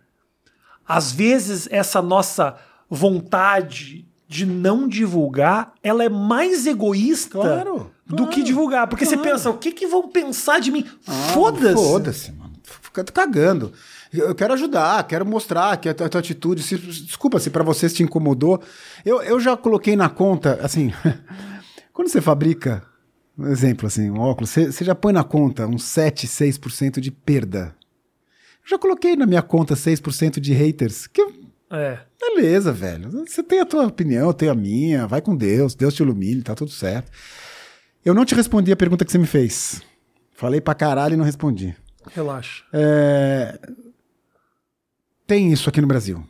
às 0.87 1.11
vezes 1.11 1.67
essa 1.71 2.01
nossa 2.01 2.55
vontade 2.89 4.07
de 4.27 4.45
não 4.45 4.87
divulgar, 4.87 5.73
ela 5.83 6.03
é 6.03 6.09
mais 6.09 6.65
egoísta 6.65 7.39
Claro, 7.39 7.91
do 8.07 8.15
claro, 8.15 8.31
que 8.31 8.43
divulgar. 8.43 8.87
Porque 8.87 9.05
você 9.05 9.17
claro. 9.17 9.31
pensa, 9.31 9.49
o 9.49 9.57
que, 9.57 9.71
que 9.71 9.85
vão 9.87 10.07
pensar 10.07 10.59
de 10.59 10.71
mim? 10.71 10.85
Ah, 11.05 11.11
Foda-se. 11.33 11.73
Foda-se, 11.73 12.31
mano. 12.31 12.53
Fica 12.63 13.03
cagando. 13.03 13.73
Eu 14.13 14.35
quero 14.35 14.53
ajudar, 14.53 15.01
quero 15.07 15.25
mostrar 15.25 15.77
que 15.77 15.87
a 15.87 15.93
tua, 15.93 16.07
a 16.07 16.09
tua 16.09 16.19
atitude. 16.19 16.61
se- 16.63 16.77
desculpa 16.77 17.39
se 17.39 17.49
pra 17.49 17.63
vocês 17.63 17.93
te 17.93 18.03
incomodou. 18.03 18.61
Eu, 19.05 19.21
eu 19.21 19.39
já 19.39 19.55
coloquei 19.55 19.95
na 19.95 20.09
conta, 20.09 20.59
assim. 20.61 20.91
quando 21.93 22.09
você 22.09 22.19
fabrica, 22.19 22.83
um 23.37 23.47
exemplo 23.47 23.87
assim, 23.87 24.09
um 24.09 24.19
óculos, 24.19 24.49
você, 24.49 24.71
você 24.71 24.83
já 24.83 24.93
põe 24.93 25.13
na 25.13 25.23
conta 25.23 25.65
uns 25.65 25.83
7, 25.85 26.27
6% 26.27 26.99
de 26.99 27.09
perda. 27.09 27.73
Eu 28.63 28.69
já 28.71 28.77
coloquei 28.77 29.15
na 29.15 29.25
minha 29.25 29.41
conta 29.41 29.75
6% 29.75 30.39
de 30.39 30.53
haters. 30.53 31.07
Que 31.07 31.21
É. 31.71 31.99
Beleza, 32.19 32.71
velho. 32.71 33.09
Você 33.25 33.41
tem 33.41 33.59
a 33.61 33.65
tua 33.65 33.87
opinião, 33.87 34.27
eu 34.27 34.33
tenho 34.33 34.51
a 34.51 34.55
minha. 34.55 35.07
Vai 35.07 35.21
com 35.21 35.35
Deus, 35.35 35.73
Deus 35.73 35.93
te 35.93 36.03
ilumine, 36.03 36.41
tá 36.43 36.53
tudo 36.53 36.69
certo. 36.71 37.09
Eu 38.03 38.13
não 38.13 38.25
te 38.25 38.35
respondi 38.35 38.71
a 38.71 38.75
pergunta 38.75 39.05
que 39.05 39.11
você 39.11 39.17
me 39.17 39.25
fez. 39.25 39.81
Falei 40.33 40.59
pra 40.59 40.75
caralho 40.75 41.13
e 41.13 41.17
não 41.17 41.23
respondi. 41.25 41.75
Relaxa. 42.13 42.63
É, 42.73 43.57
Tem 45.31 45.49
isso 45.49 45.69
aqui 45.69 45.79
no 45.79 45.87
Brasil. 45.87 46.21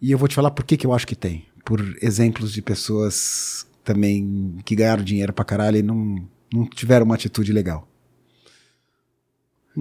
E 0.00 0.12
eu 0.12 0.16
vou 0.16 0.28
te 0.28 0.36
falar 0.36 0.52
por 0.52 0.64
que, 0.64 0.76
que 0.76 0.86
eu 0.86 0.92
acho 0.92 1.04
que 1.04 1.16
tem. 1.16 1.44
Por 1.64 1.80
exemplos 2.00 2.52
de 2.52 2.62
pessoas 2.62 3.66
também 3.82 4.60
que 4.64 4.76
ganharam 4.76 5.02
dinheiro 5.02 5.32
pra 5.32 5.44
caralho 5.44 5.78
e 5.78 5.82
não, 5.82 6.24
não 6.54 6.66
tiveram 6.66 7.04
uma 7.04 7.16
atitude 7.16 7.52
legal. 7.52 7.88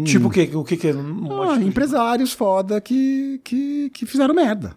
Tipo 0.03 0.29
o 0.29 0.31
que? 0.31 0.41
O 0.55 0.63
que, 0.63 0.75
que 0.75 0.87
é? 0.87 0.91
Ah, 0.91 1.61
empresários 1.61 2.33
foda 2.33 2.81
que, 2.81 3.39
que, 3.43 3.91
que 3.91 4.07
fizeram 4.07 4.33
merda. 4.33 4.75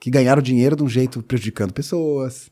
Que 0.00 0.10
ganharam 0.10 0.40
dinheiro 0.40 0.74
de 0.74 0.82
um 0.84 0.88
jeito 0.88 1.22
prejudicando 1.22 1.74
pessoas. 1.74 2.50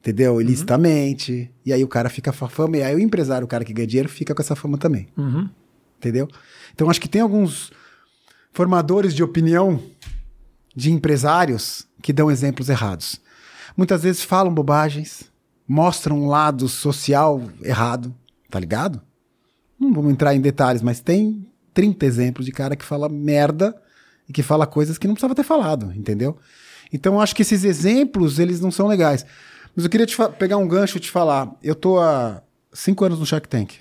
Entendeu? 0.00 0.38
Ilicitamente. 0.38 1.50
E 1.64 1.72
aí 1.72 1.82
o 1.82 1.88
cara 1.88 2.10
fica 2.10 2.30
com 2.30 2.44
a 2.44 2.48
fama. 2.50 2.76
E 2.76 2.82
aí 2.82 2.94
o 2.94 3.00
empresário, 3.00 3.46
o 3.46 3.48
cara 3.48 3.64
que 3.64 3.72
ganha 3.72 3.86
dinheiro, 3.86 4.10
fica 4.10 4.34
com 4.34 4.42
essa 4.42 4.54
fama 4.54 4.76
também. 4.76 5.08
Uhum. 5.16 5.48
Entendeu? 5.96 6.28
Então 6.74 6.90
acho 6.90 7.00
que 7.00 7.08
tem 7.08 7.22
alguns 7.22 7.72
formadores 8.56 9.12
de 9.12 9.22
opinião 9.22 9.78
de 10.74 10.90
empresários 10.90 11.86
que 12.00 12.10
dão 12.10 12.30
exemplos 12.30 12.70
errados. 12.70 13.20
Muitas 13.76 14.02
vezes 14.02 14.22
falam 14.22 14.54
bobagens, 14.54 15.30
mostram 15.68 16.22
um 16.22 16.26
lado 16.26 16.66
social 16.66 17.42
errado, 17.62 18.14
tá 18.48 18.58
ligado? 18.58 19.02
Não 19.78 19.92
vamos 19.92 20.10
entrar 20.10 20.34
em 20.34 20.40
detalhes, 20.40 20.80
mas 20.80 21.00
tem 21.00 21.46
30 21.74 22.06
exemplos 22.06 22.46
de 22.46 22.52
cara 22.52 22.74
que 22.74 22.84
fala 22.84 23.10
merda 23.10 23.76
e 24.26 24.32
que 24.32 24.42
fala 24.42 24.66
coisas 24.66 24.96
que 24.96 25.06
não 25.06 25.12
precisava 25.12 25.34
ter 25.34 25.44
falado, 25.44 25.92
entendeu? 25.94 26.38
Então 26.90 27.20
acho 27.20 27.36
que 27.36 27.42
esses 27.42 27.62
exemplos, 27.62 28.38
eles 28.38 28.58
não 28.58 28.70
são 28.70 28.86
legais. 28.86 29.26
Mas 29.74 29.84
eu 29.84 29.90
queria 29.90 30.06
te 30.06 30.16
pegar 30.38 30.56
um 30.56 30.66
gancho 30.66 30.96
e 30.96 31.00
te 31.00 31.10
falar. 31.10 31.54
Eu 31.62 31.74
tô 31.74 31.98
há 31.98 32.42
cinco 32.72 33.04
anos 33.04 33.18
no 33.18 33.26
Shark 33.26 33.50
Tank. 33.50 33.74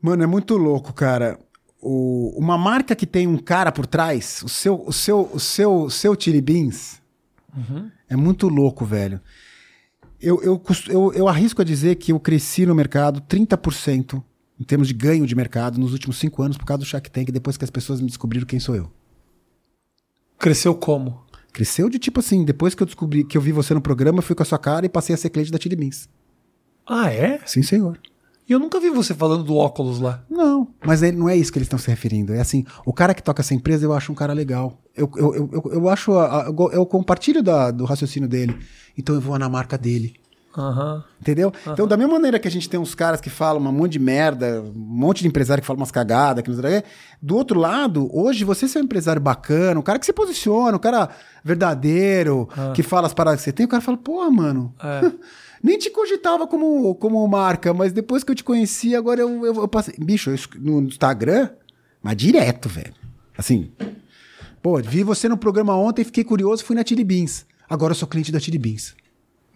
Mano, 0.00 0.22
é 0.22 0.26
muito 0.26 0.56
louco, 0.56 0.94
cara. 0.94 1.38
O- 1.86 2.32
uma 2.38 2.56
marca 2.56 2.96
que 2.96 3.06
tem 3.06 3.26
um 3.26 3.36
cara 3.36 3.70
por 3.70 3.86
trás, 3.86 4.42
o 4.42 4.48
seu, 4.48 4.82
o 4.86 4.92
seu, 4.92 5.30
o 5.32 5.38
seu, 5.38 5.82
o 5.82 5.90
seu 5.90 6.16
Chili 6.18 6.40
Beans, 6.40 7.00
é 8.08 8.16
muito 8.16 8.48
louco, 8.48 8.84
velho. 8.84 9.20
Eu, 10.20 10.42
eu, 10.42 10.62
eu, 10.88 11.12
eu 11.12 11.28
arrisco 11.28 11.60
a 11.60 11.64
dizer 11.64 11.96
que 11.96 12.10
eu 12.12 12.18
cresci 12.18 12.64
no 12.64 12.74
mercado 12.74 13.20
30% 13.20 14.22
em 14.58 14.64
termos 14.64 14.88
de 14.88 14.94
ganho 14.94 15.26
de 15.26 15.34
mercado 15.34 15.78
nos 15.78 15.92
últimos 15.92 16.16
cinco 16.16 16.42
anos 16.42 16.56
por 16.56 16.64
causa 16.64 16.78
do 16.78 16.86
Shark 16.86 17.10
Tank, 17.10 17.30
depois 17.30 17.56
que 17.56 17.64
as 17.64 17.70
pessoas 17.70 18.00
me 18.00 18.06
descobriram 18.06 18.46
quem 18.46 18.58
sou 18.58 18.74
eu. 18.74 18.90
Cresceu 20.38 20.74
como? 20.74 21.22
Cresceu 21.52 21.88
de 21.88 21.98
tipo 21.98 22.20
assim, 22.20 22.44
depois 22.44 22.74
que 22.74 22.82
eu 22.82 22.86
descobri 22.86 23.24
que 23.24 23.36
eu 23.36 23.40
vi 23.42 23.52
você 23.52 23.74
no 23.74 23.80
programa, 23.80 24.18
eu 24.18 24.22
fui 24.22 24.34
com 24.34 24.42
a 24.42 24.46
sua 24.46 24.58
cara 24.58 24.86
e 24.86 24.88
passei 24.88 25.14
a 25.14 25.18
ser 25.18 25.30
cliente 25.30 25.50
da 25.52 25.58
Chili 25.60 25.76
Beans. 25.76 26.08
Ah, 26.86 27.12
é? 27.12 27.40
Sim, 27.46 27.62
senhor. 27.62 27.98
E 28.48 28.52
eu 28.52 28.58
nunca 28.58 28.78
vi 28.78 28.90
você 28.90 29.14
falando 29.14 29.42
do 29.44 29.56
óculos 29.56 29.98
lá. 30.00 30.22
Não, 30.28 30.68
mas 30.84 31.02
ele- 31.02 31.16
não 31.16 31.28
é 31.28 31.36
isso 31.36 31.50
que 31.52 31.58
eles 31.58 31.66
estão 31.66 31.78
se 31.78 31.88
referindo. 31.88 32.34
É 32.34 32.40
assim, 32.40 32.64
o 32.84 32.92
cara 32.92 33.14
que 33.14 33.22
toca 33.22 33.40
essa 33.40 33.54
empresa, 33.54 33.84
eu 33.86 33.92
acho 33.94 34.12
um 34.12 34.14
cara 34.14 34.32
legal. 34.34 34.78
Eu, 34.94 35.10
eu, 35.16 35.34
eu, 35.34 35.50
eu, 35.52 35.72
eu 35.72 35.88
acho, 35.88 36.12
a- 36.12 36.44
eu 36.48 36.70
eu 36.72 36.86
compartilho 36.86 37.42
da- 37.42 37.70
do 37.70 37.84
raciocínio 37.84 38.28
dele. 38.28 38.56
Então 38.98 39.14
eu 39.14 39.20
vou 39.20 39.38
na 39.38 39.48
marca 39.48 39.78
dele. 39.78 40.14
Aham. 40.56 41.02
Entendeu? 41.20 41.52
Então, 41.66 41.84
da 41.84 41.96
mesma 41.96 42.12
maneira 42.12 42.38
que 42.38 42.46
a 42.46 42.50
gente 42.50 42.68
tem 42.68 42.78
uns 42.78 42.94
caras 42.94 43.20
que 43.20 43.28
falam 43.28 43.60
um 43.60 43.72
monte 43.72 43.92
de 43.92 43.98
merda, 43.98 44.62
um 44.62 44.72
monte 44.78 45.20
de 45.22 45.26
empresário 45.26 45.60
que 45.60 45.66
fala 45.66 45.78
umas 45.78 45.90
cagadas, 45.90 46.44
que 46.44 46.50
não 46.50 46.60
sei 46.62 46.84
do 47.20 47.34
outro 47.36 47.58
lado, 47.58 48.08
hoje 48.16 48.44
você 48.44 48.68
ser 48.68 48.78
um 48.78 48.82
empresário 48.84 49.20
bacana, 49.20 49.80
um 49.80 49.82
cara 49.82 49.98
que 49.98 50.06
se 50.06 50.12
posiciona, 50.12 50.76
um 50.76 50.80
cara 50.80 51.08
verdadeiro, 51.42 52.48
que 52.74 52.82
fala 52.84 53.06
as 53.08 53.14
paradas 53.14 53.40
que 53.40 53.44
você 53.44 53.52
tem, 53.52 53.66
o 53.66 53.68
cara 53.68 53.80
fala, 53.82 53.96
pô, 53.96 54.30
mano, 54.30 54.72
É. 54.82 55.10
nem 55.64 55.78
te 55.78 55.88
cogitava 55.88 56.46
como, 56.46 56.94
como 56.96 57.26
marca, 57.26 57.72
mas 57.72 57.90
depois 57.90 58.22
que 58.22 58.30
eu 58.30 58.34
te 58.34 58.44
conheci, 58.44 58.94
agora 58.94 59.22
eu, 59.22 59.46
eu, 59.46 59.54
eu 59.54 59.66
passei. 59.66 59.94
Bicho, 59.98 60.30
eu, 60.30 60.36
no 60.60 60.82
Instagram, 60.82 61.48
mas 62.02 62.18
direto, 62.18 62.68
velho. 62.68 62.92
Assim, 63.36 63.72
pô, 64.62 64.78
vi 64.82 65.02
você 65.02 65.26
no 65.26 65.38
programa 65.38 65.74
ontem, 65.74 66.04
fiquei 66.04 66.22
curioso, 66.22 66.62
fui 66.62 66.76
na 66.76 66.84
Chili 66.84 67.02
Beans. 67.02 67.46
Agora 67.66 67.92
eu 67.92 67.94
sou 67.96 68.06
cliente 68.06 68.30
da 68.30 68.38
Chili 68.38 68.58
Beans. 68.58 68.94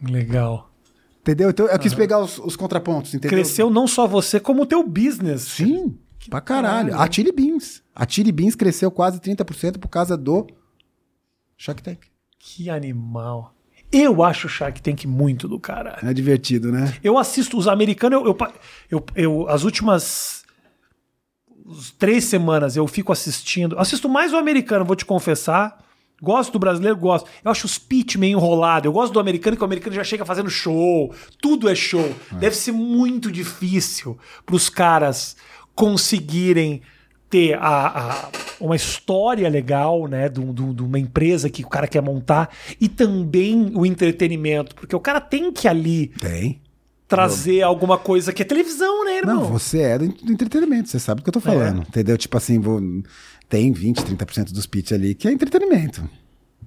Legal. 0.02 0.72
Entendeu? 1.20 1.50
Então 1.50 1.66
eu 1.66 1.78
quis 1.78 1.92
pegar 1.92 2.20
os, 2.20 2.38
os 2.38 2.56
contrapontos, 2.56 3.12
entendeu? 3.12 3.36
Cresceu 3.36 3.68
não 3.68 3.86
só 3.86 4.06
você, 4.06 4.40
como 4.40 4.62
o 4.62 4.66
teu 4.66 4.82
business. 4.82 5.42
Sim, 5.42 5.94
pra 6.30 6.40
caralho. 6.40 6.92
caralho. 6.92 7.06
A 7.06 7.12
Chili 7.12 7.32
Beans. 7.32 7.82
A 7.94 8.08
Chili 8.08 8.32
Beans 8.32 8.54
cresceu 8.54 8.90
quase 8.90 9.20
30% 9.20 9.76
por 9.76 9.88
causa 9.88 10.16
do 10.16 10.46
Shark 11.54 11.82
Tank. 11.82 12.06
Que 12.38 12.70
animal. 12.70 13.57
Eu 13.90 14.22
acho 14.22 14.46
o 14.46 14.50
Shark 14.50 14.82
Tank 14.82 15.04
muito 15.06 15.48
do 15.48 15.58
caralho. 15.58 16.06
É 16.08 16.12
divertido, 16.12 16.70
né? 16.70 16.94
Eu 17.02 17.16
assisto 17.16 17.56
os 17.56 17.66
americanos, 17.66 18.20
eu, 18.20 18.26
eu, 18.26 18.36
eu, 18.90 19.04
eu- 19.14 19.48
as 19.48 19.64
últimas 19.64 20.44
três 21.98 22.24
semanas 22.24 22.76
eu 22.76 22.86
fico 22.86 23.12
assistindo. 23.12 23.78
Assisto 23.78 24.08
mais 24.08 24.32
o 24.32 24.36
americano, 24.36 24.84
vou 24.84 24.96
te 24.96 25.04
confessar. 25.04 25.78
Gosto 26.20 26.52
do 26.52 26.58
brasileiro, 26.58 26.96
gosto. 26.96 27.30
Eu 27.44 27.50
acho 27.50 27.64
os 27.64 27.78
pitch 27.78 28.16
meio 28.16 28.36
enrolado. 28.36 28.88
Eu 28.88 28.92
gosto 28.92 29.12
do 29.12 29.20
americano, 29.20 29.56
que 29.56 29.62
o 29.62 29.64
americano 29.66 29.94
já 29.94 30.02
chega 30.02 30.24
fazendo 30.24 30.50
show. 30.50 31.14
Tudo 31.40 31.68
é 31.68 31.74
show. 31.76 32.12
Deve 32.32 32.56
ser 32.56 32.72
muito 32.72 33.30
difícil 33.30 34.18
para 34.44 34.56
os 34.56 34.68
caras 34.68 35.36
conseguirem 35.76 36.82
ter 37.30 37.54
a, 37.54 37.58
a- 38.24 38.28
uma 38.60 38.74
história 38.74 39.48
legal, 39.48 40.06
né, 40.08 40.28
de, 40.28 40.40
de 40.40 40.74
de 40.74 40.82
uma 40.82 40.98
empresa 40.98 41.48
que 41.48 41.62
o 41.64 41.68
cara 41.68 41.86
quer 41.86 42.02
montar 42.02 42.48
e 42.80 42.88
também 42.88 43.70
o 43.74 43.86
entretenimento, 43.86 44.74
porque 44.74 44.96
o 44.96 45.00
cara 45.00 45.20
tem 45.20 45.52
que 45.52 45.68
ali 45.68 46.08
Tem. 46.20 46.60
trazer 47.06 47.62
alguma 47.62 47.96
coisa 47.98 48.32
que 48.32 48.42
é 48.42 48.44
televisão, 48.44 49.04
né, 49.04 49.18
irmão? 49.18 49.36
Não, 49.36 49.44
você 49.44 49.80
é 49.80 49.98
do, 49.98 50.04
entretenimento, 50.06 50.88
você 50.88 50.98
sabe 50.98 51.20
o 51.20 51.24
que 51.24 51.28
eu 51.28 51.32
tô 51.34 51.40
falando. 51.40 51.82
Entendeu? 51.82 52.16
Tipo 52.18 52.36
assim, 52.36 52.58
vou- 52.58 52.80
tem 53.48 53.72
20, 53.72 54.02
30% 54.04 54.52
dos 54.52 54.66
pitch 54.66 54.92
ali 54.92 55.14
que 55.14 55.28
é 55.28 55.32
entretenimento. 55.32 56.08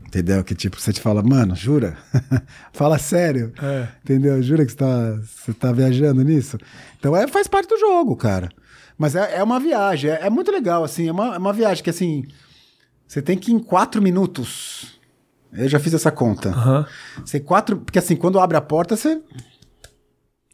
Entendeu? 0.07 0.43
Que 0.43 0.53
tipo, 0.55 0.79
você 0.79 0.91
te 0.91 0.99
fala, 0.99 1.21
mano, 1.23 1.55
jura? 1.55 1.97
fala 2.73 2.97
sério. 2.97 3.53
É. 3.61 3.87
Entendeu? 4.03 4.41
Jura 4.43 4.65
que 4.65 4.71
você 4.71 4.77
tá, 4.77 5.11
você 5.23 5.53
tá 5.53 5.71
viajando 5.71 6.21
nisso? 6.23 6.57
Então 6.99 7.15
é, 7.15 7.27
faz 7.27 7.47
parte 7.47 7.69
do 7.69 7.77
jogo, 7.79 8.15
cara. 8.15 8.49
Mas 9.01 9.15
é, 9.15 9.37
é 9.37 9.43
uma 9.43 9.59
viagem, 9.59 10.11
é, 10.11 10.27
é 10.27 10.29
muito 10.29 10.51
legal, 10.51 10.83
assim, 10.83 11.07
é 11.07 11.11
uma, 11.11 11.33
é 11.33 11.37
uma 11.39 11.51
viagem 11.51 11.83
que 11.83 11.89
assim. 11.89 12.23
Você 13.07 13.19
tem 13.19 13.35
que 13.35 13.49
ir 13.49 13.55
em 13.55 13.59
quatro 13.59 13.99
minutos. 13.99 14.99
Eu 15.51 15.67
já 15.67 15.79
fiz 15.79 15.95
essa 15.95 16.11
conta. 16.11 16.49
Aham. 16.49 16.85
Você 17.25 17.39
quatro. 17.39 17.77
Porque 17.77 17.97
assim, 17.97 18.15
quando 18.15 18.39
abre 18.39 18.57
a 18.57 18.61
porta, 18.61 18.95
você. 18.95 19.19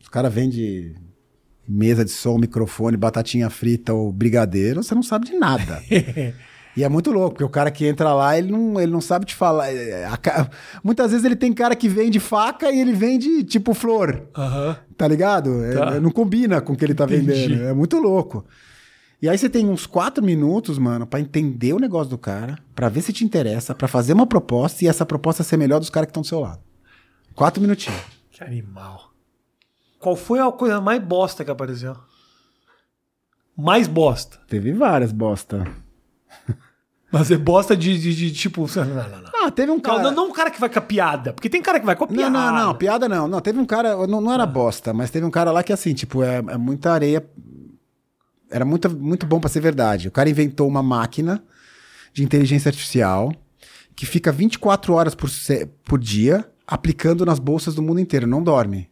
Os 0.02 0.08
caras 0.08 0.34
vendem 0.34 0.96
mesa 1.68 2.06
de 2.06 2.12
som, 2.12 2.38
microfone, 2.38 2.96
batatinha 2.96 3.50
frita 3.50 3.94
ou 3.94 4.14
brigadeiro, 4.14 4.82
você 4.82 4.96
não 4.96 5.04
sabe 5.04 5.26
de 5.26 5.34
nada. 5.34 5.84
e 6.78 6.84
é 6.84 6.90
muito 6.90 7.12
louco, 7.12 7.32
porque 7.32 7.44
o 7.44 7.50
cara 7.50 7.70
que 7.72 7.86
entra 7.86 8.14
lá, 8.14 8.38
ele 8.38 8.52
não, 8.52 8.80
ele 8.80 8.92
não 8.92 9.02
sabe 9.02 9.26
te 9.26 9.34
falar. 9.36 9.70
É, 9.74 10.06
a 10.06 10.16
ca- 10.16 10.50
Muitas 10.84 11.10
vezes 11.12 11.26
ele 11.26 11.36
tem 11.36 11.52
cara 11.52 11.76
que 11.76 11.90
vende 11.90 12.20
faca 12.20 12.72
e 12.72 12.80
ele 12.80 12.94
vende 12.94 13.44
tipo 13.44 13.74
flor. 13.74 14.28
Tá 14.96 15.08
ligado? 15.08 15.64
É- 15.66 15.74
Tá. 15.74 16.00
não 16.00 16.12
combina 16.12 16.62
com 16.62 16.74
o 16.74 16.76
que 16.78 16.86
ele 16.86 16.94
tá 16.94 17.06
Entendi. 17.06 17.26
vendendo. 17.26 17.64
É 17.64 17.74
muito 17.74 17.98
louco. 18.00 18.46
E 19.20 19.28
aí 19.28 19.36
você 19.36 19.50
tem 19.50 19.68
uns 19.68 19.88
quatro 19.88 20.24
minutos, 20.24 20.78
mano, 20.78 21.08
pra 21.08 21.20
entender 21.20 21.74
o 21.74 21.80
negócio 21.80 22.10
do 22.12 22.18
cara, 22.20 22.60
pra 22.76 22.88
ver 22.88 23.02
se 23.02 23.12
te 23.12 23.26
interessa, 23.26 23.74
pra 23.74 23.88
fazer 23.88 24.14
uma 24.14 24.28
proposta 24.28 24.86
e 24.86 24.88
essa 24.88 25.04
proposta 25.08 25.44
ser 25.44 25.58
melhor 25.58 25.80
dos 25.80 25.90
caras 25.90 26.06
que 26.06 26.12
estão 26.12 26.22
do 26.22 26.28
seu 26.28 26.40
lado. 26.40 26.60
Quatro 27.34 27.60
minutinhos. 27.60 28.00
Que 28.30 28.44
animal. 28.44 29.12
Qual 30.00 30.16
foi 30.16 30.40
a 30.40 30.52
coisa 30.52 30.80
mais 30.80 31.02
bosta 31.02 31.44
que 31.44 31.50
apareceu? 31.50 31.96
Mais 33.58 33.88
bosta. 33.88 34.38
Teve 34.48 34.72
várias 34.72 35.12
bosta. 35.12 35.66
Mas 37.12 37.32
é 37.32 37.38
bosta 37.38 37.76
de, 37.76 37.98
de, 37.98 38.14
de, 38.14 38.32
tipo. 38.34 38.68
Não, 38.76 38.86
não, 38.86 38.94
não. 39.22 39.46
Ah, 39.46 39.52
teve 39.52 39.72
um 39.72 39.80
cara. 39.80 39.98
Não, 40.00 40.04
não, 40.10 40.16
não 40.16 40.30
um 40.30 40.34
cara 40.34 40.52
que 40.52 40.60
vai 40.60 40.70
com 40.70 40.80
a 40.80 40.82
piada. 40.82 41.32
Porque 41.34 41.50
tem 41.50 41.62
cara 41.62 41.80
que 41.80 41.86
vai 41.86 41.96
com 41.96 42.04
a 42.04 42.08
Não, 42.08 42.16
piada. 42.16 42.30
não, 42.30 42.54
não, 42.54 42.76
piada 42.76 43.08
não. 43.10 43.28
Não, 43.28 43.40
teve 43.40 43.58
um 43.60 43.66
cara, 43.66 44.06
não, 44.08 44.20
não 44.20 44.34
era 44.34 44.46
bosta, 44.46 44.94
mas 44.94 45.10
teve 45.10 45.26
um 45.26 45.32
cara 45.32 45.52
lá 45.52 45.64
que 45.64 45.72
assim, 45.72 45.94
tipo, 45.94 46.22
é, 46.22 46.38
é 46.38 46.58
muita 46.58 46.92
areia. 46.92 47.26
Era 48.50 48.66
muito, 48.66 48.90
muito 48.90 49.26
bom 49.26 49.40
pra 49.40 49.50
ser 49.50 49.62
verdade. 49.62 50.08
O 50.08 50.12
cara 50.12 50.30
inventou 50.30 50.68
uma 50.68 50.84
máquina 50.84 51.42
de 52.14 52.24
inteligência 52.24 52.70
artificial 52.70 53.32
que 53.96 54.06
fica 54.06 54.32
24 54.32 54.94
horas 54.94 55.16
por, 55.16 55.30
por 55.84 56.00
dia 56.00 56.46
aplicando 56.66 57.26
nas 57.26 57.40
bolsas 57.40 57.74
do 57.74 57.82
mundo 57.82 58.00
inteiro, 58.00 58.28
não 58.28 58.44
dorme. 58.44 58.90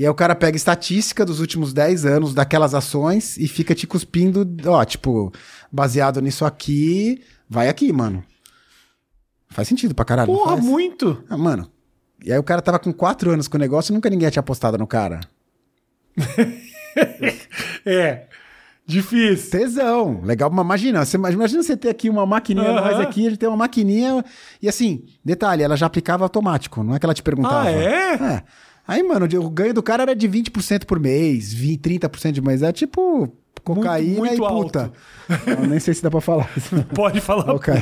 E 0.00 0.02
aí 0.02 0.08
o 0.08 0.14
cara 0.14 0.34
pega 0.34 0.56
estatística 0.56 1.26
dos 1.26 1.40
últimos 1.40 1.74
10 1.74 2.06
anos 2.06 2.32
daquelas 2.32 2.72
ações 2.74 3.36
e 3.36 3.46
fica 3.46 3.74
te 3.74 3.86
cuspindo, 3.86 4.48
ó, 4.64 4.82
tipo, 4.82 5.30
baseado 5.70 6.22
nisso 6.22 6.46
aqui, 6.46 7.22
vai 7.46 7.68
aqui, 7.68 7.92
mano. 7.92 8.24
Faz 9.50 9.68
sentido 9.68 9.94
pra 9.94 10.06
caralho. 10.06 10.32
Porra, 10.32 10.56
muito. 10.56 11.22
Ah, 11.28 11.36
mano. 11.36 11.70
E 12.24 12.32
aí 12.32 12.38
o 12.38 12.42
cara 12.42 12.62
tava 12.62 12.78
com 12.78 12.94
quatro 12.94 13.30
anos 13.30 13.46
com 13.46 13.58
o 13.58 13.60
negócio 13.60 13.92
e 13.92 13.94
nunca 13.94 14.08
ninguém 14.08 14.30
tinha 14.30 14.40
apostado 14.40 14.78
no 14.78 14.86
cara. 14.86 15.20
É. 17.84 18.26
Difícil. 18.86 19.50
Tesão. 19.50 20.20
Legal, 20.24 20.50
mas 20.50 20.64
imagina, 20.64 21.04
você, 21.04 21.16
imagina 21.16 21.62
você 21.62 21.76
ter 21.76 21.90
aqui 21.90 22.10
uma 22.10 22.26
maquininha, 22.26 22.70
Aham. 22.70 22.80
nós 22.80 23.00
aqui, 23.00 23.26
a 23.26 23.30
gente 23.30 23.38
tem 23.38 23.48
uma 23.48 23.56
maquininha. 23.56 24.24
E 24.60 24.68
assim, 24.68 25.04
detalhe, 25.24 25.62
ela 25.62 25.76
já 25.76 25.86
aplicava 25.86 26.24
automático, 26.24 26.82
não 26.82 26.94
é 26.96 26.98
que 26.98 27.06
ela 27.06 27.14
te 27.14 27.22
perguntava. 27.22 27.68
Ah, 27.68 27.70
é? 27.70 28.14
É. 28.14 28.42
Aí, 28.90 29.04
mano, 29.04 29.24
o 29.40 29.50
ganho 29.50 29.72
do 29.72 29.84
cara 29.84 30.02
era 30.02 30.16
de 30.16 30.28
20% 30.28 30.84
por 30.84 30.98
mês, 30.98 31.52
20, 31.52 31.80
30% 31.80 32.32
de 32.32 32.42
mês. 32.42 32.60
É 32.60 32.72
tipo 32.72 33.32
cocaína 33.62 34.18
muito 34.18 34.34
e 34.34 34.48
puta. 34.48 34.90
Eu 35.46 35.64
nem 35.68 35.78
sei 35.78 35.94
se 35.94 36.02
dá 36.02 36.10
pra 36.10 36.20
falar. 36.20 36.50
Pode 36.92 37.20
falar. 37.20 37.52
Ok. 37.54 37.72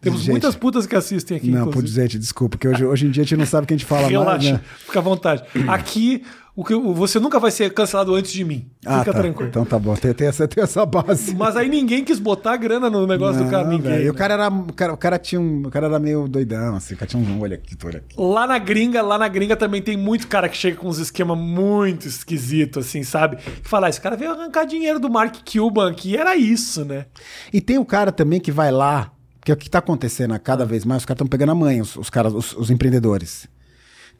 Temos 0.00 0.20
Gente, 0.20 0.30
muitas 0.30 0.54
putas 0.54 0.86
que 0.86 0.94
assistem 0.94 1.38
aqui, 1.38 1.50
Não, 1.50 1.66
inclusive. 1.68 2.02
gente, 2.02 2.18
desculpa, 2.20 2.56
porque 2.56 2.68
hoje, 2.68 2.84
hoje 2.84 3.06
em 3.06 3.10
dia 3.10 3.22
a 3.22 3.24
gente 3.26 3.36
não 3.36 3.46
sabe 3.46 3.64
o 3.64 3.66
que 3.66 3.74
a 3.74 3.76
gente 3.76 3.86
fala 3.86 4.02
mais, 4.02 4.12
Relaxa, 4.12 4.52
né? 4.52 4.60
fica 4.78 4.98
à 5.00 5.02
vontade. 5.02 5.42
Aqui, 5.66 6.22
o 6.54 6.62
que, 6.62 6.74
você 6.74 7.18
nunca 7.18 7.40
vai 7.40 7.50
ser 7.50 7.72
cancelado 7.72 8.14
antes 8.14 8.30
de 8.30 8.44
mim. 8.44 8.66
Fica 8.80 9.00
Ah, 9.00 9.04
tá. 9.04 9.12
tranquilo. 9.14 9.48
Então 9.48 9.64
tá 9.64 9.78
bom, 9.78 9.94
tem, 9.94 10.12
tem 10.12 10.28
essa, 10.28 10.46
tem 10.46 10.62
essa 10.62 10.84
base. 10.84 11.34
Mas 11.34 11.56
aí 11.56 11.66
ninguém 11.66 12.04
quis 12.04 12.18
botar 12.18 12.58
grana 12.58 12.90
no 12.90 13.06
negócio 13.06 13.42
do 13.42 13.50
cara. 13.50 13.64
Não, 13.64 13.70
Ninguém. 13.72 14.02
E 14.02 14.10
o 14.10 14.12
né? 14.12 14.18
cara 14.18 14.34
era. 14.34 14.48
O 14.48 14.72
cara, 14.72 14.92
o 14.92 14.96
cara 14.98 15.18
tinha 15.18 15.40
um. 15.40 15.62
O 15.66 15.70
cara 15.70 15.86
era 15.86 15.98
meio 15.98 16.28
doidão, 16.28 16.76
assim, 16.76 16.92
o 16.92 16.96
cara 16.98 17.08
tinha 17.08 17.22
um 17.22 17.40
olho 17.40 17.54
aqui, 17.54 17.74
olho 17.84 17.96
aqui. 17.96 18.14
Lá 18.18 18.46
na 18.46 18.58
gringa, 18.58 19.00
lá 19.00 19.16
na 19.16 19.28
gringa 19.28 19.56
também 19.56 19.80
tem 19.80 19.96
muito 19.96 20.28
cara 20.28 20.46
que 20.48 20.56
chega 20.56 20.76
com 20.76 20.88
uns 20.88 20.98
esquemas 20.98 21.38
muito 21.38 22.06
esquisitos, 22.06 22.86
assim, 22.86 23.02
sabe? 23.02 23.36
Que 23.36 23.68
fala, 23.68 23.86
ah, 23.86 23.90
esse 23.90 24.00
cara 24.00 24.14
veio 24.14 24.32
arrancar 24.32 24.66
dinheiro 24.66 25.00
do 25.00 25.08
Mark 25.08 25.36
Cuban 25.50 25.90
aqui, 25.90 26.16
era 26.18 26.36
isso, 26.36 26.84
né? 26.84 27.06
E 27.50 27.60
tem 27.62 27.78
o 27.78 27.84
cara 27.84 28.12
também 28.12 28.38
que 28.38 28.52
vai 28.52 28.70
lá, 28.70 29.10
que 29.42 29.50
é 29.50 29.54
o 29.54 29.56
que 29.56 29.70
tá 29.70 29.78
acontecendo 29.78 30.34
a 30.34 30.38
cada 30.38 30.66
vez 30.66 30.84
mais, 30.84 31.00
os 31.02 31.06
caras 31.06 31.16
estão 31.16 31.26
pegando 31.26 31.52
a 31.52 31.54
manha, 31.54 31.82
os, 31.82 31.96
os 31.96 32.10
caras, 32.10 32.34
os, 32.34 32.52
os 32.54 32.70
empreendedores. 32.70 33.48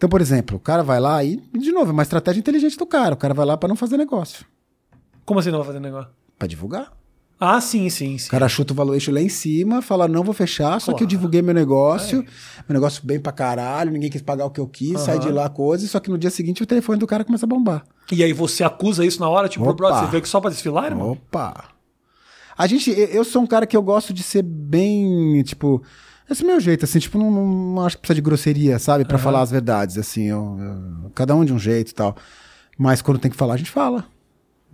Então, 0.02 0.08
por 0.10 0.20
exemplo, 0.20 0.56
o 0.56 0.58
cara 0.58 0.82
vai 0.82 0.98
lá 0.98 1.22
e, 1.22 1.36
de 1.56 1.70
novo, 1.70 1.90
é 1.90 1.92
uma 1.92 2.02
estratégia 2.02 2.40
inteligente 2.40 2.76
do 2.76 2.84
cara. 2.84 3.14
O 3.14 3.16
cara 3.16 3.32
vai 3.32 3.46
lá 3.46 3.56
pra 3.56 3.68
não 3.68 3.76
fazer 3.76 3.96
negócio, 3.96 4.44
Como 5.24 5.38
assim 5.38 5.52
não 5.52 5.58
vai 5.58 5.68
fazer 5.68 5.78
negócio? 5.78 6.10
Pra 6.36 6.48
divulgar. 6.48 6.92
Ah, 7.38 7.60
sim, 7.60 7.88
sim, 7.88 8.18
sim. 8.18 8.26
O 8.26 8.30
cara 8.32 8.48
chuta 8.48 8.72
o 8.72 8.76
valuation 8.76 9.12
lá 9.12 9.20
em 9.20 9.28
cima, 9.28 9.80
fala, 9.80 10.08
não 10.08 10.24
vou 10.24 10.34
fechar, 10.34 10.80
só 10.80 10.86
que 10.86 10.94
eu 10.94 10.96
Claro. 10.96 11.04
É. 11.04 11.06
divulguei 11.06 11.40
meu 11.40 11.54
negócio, 11.54 12.18
meu 12.68 12.74
negócio 12.74 13.00
bem 13.06 13.20
pra 13.20 13.30
caralho, 13.30 13.92
ninguém 13.92 14.10
quis 14.10 14.20
pagar 14.22 14.44
o 14.44 14.50
que 14.50 14.58
eu 14.58 14.66
quis, 14.66 14.98
sai 15.02 15.20
de 15.20 15.28
lá 15.30 15.48
coisa, 15.48 15.86
só 15.86 16.00
que 16.00 16.10
no 16.10 16.18
dia 16.18 16.30
seguinte 16.30 16.64
o 16.64 16.66
telefone 16.66 16.98
do 16.98 17.06
cara 17.06 17.22
começa 17.22 17.46
a 17.46 17.48
bombar. 17.48 17.84
E 18.10 18.24
aí 18.24 18.32
você 18.32 18.64
acusa 18.64 19.06
isso 19.06 19.20
na 19.20 19.28
hora, 19.28 19.48
tipo, 19.48 19.62
Opa. 19.64 19.72
brother, 19.74 20.00
você 20.00 20.06
veio 20.10 20.18
aqui 20.18 20.28
só 20.28 20.40
pra 20.40 20.50
desfilar, 20.50 20.86
irmão? 20.86 21.12
Opa! 21.12 21.66
A 22.58 22.66
gente, 22.66 22.90
eu 22.90 23.22
sou 23.24 23.40
um 23.40 23.46
cara 23.46 23.68
que 23.68 23.76
eu 23.76 23.82
gosto 23.84 24.12
de 24.12 24.24
ser 24.24 24.42
bem, 24.42 25.44
tipo, 25.44 25.80
esse 26.30 26.42
é 26.42 26.44
o 26.44 26.48
meu 26.48 26.60
jeito, 26.60 26.84
assim, 26.84 26.98
tipo, 26.98 27.18
não, 27.18 27.30
não 27.30 27.84
acho 27.86 27.96
que 27.96 28.02
precisa 28.02 28.14
de 28.14 28.20
grosseria, 28.20 28.78
sabe, 28.78 29.04
Pra 29.04 29.18
falar 29.18 29.40
as 29.42 29.50
verdades, 29.50 29.98
assim, 29.98 30.24
eu- 30.28 30.56
eu- 30.60 31.10
cada 31.14 31.34
um 31.34 31.44
de 31.44 31.52
um 31.52 31.58
jeito 31.58 31.90
e 31.90 31.94
tal. 31.94 32.16
Mas 32.78 33.02
quando 33.02 33.18
tem 33.18 33.30
que 33.30 33.36
falar, 33.36 33.54
a 33.54 33.56
gente 33.56 33.70
fala. 33.70 34.04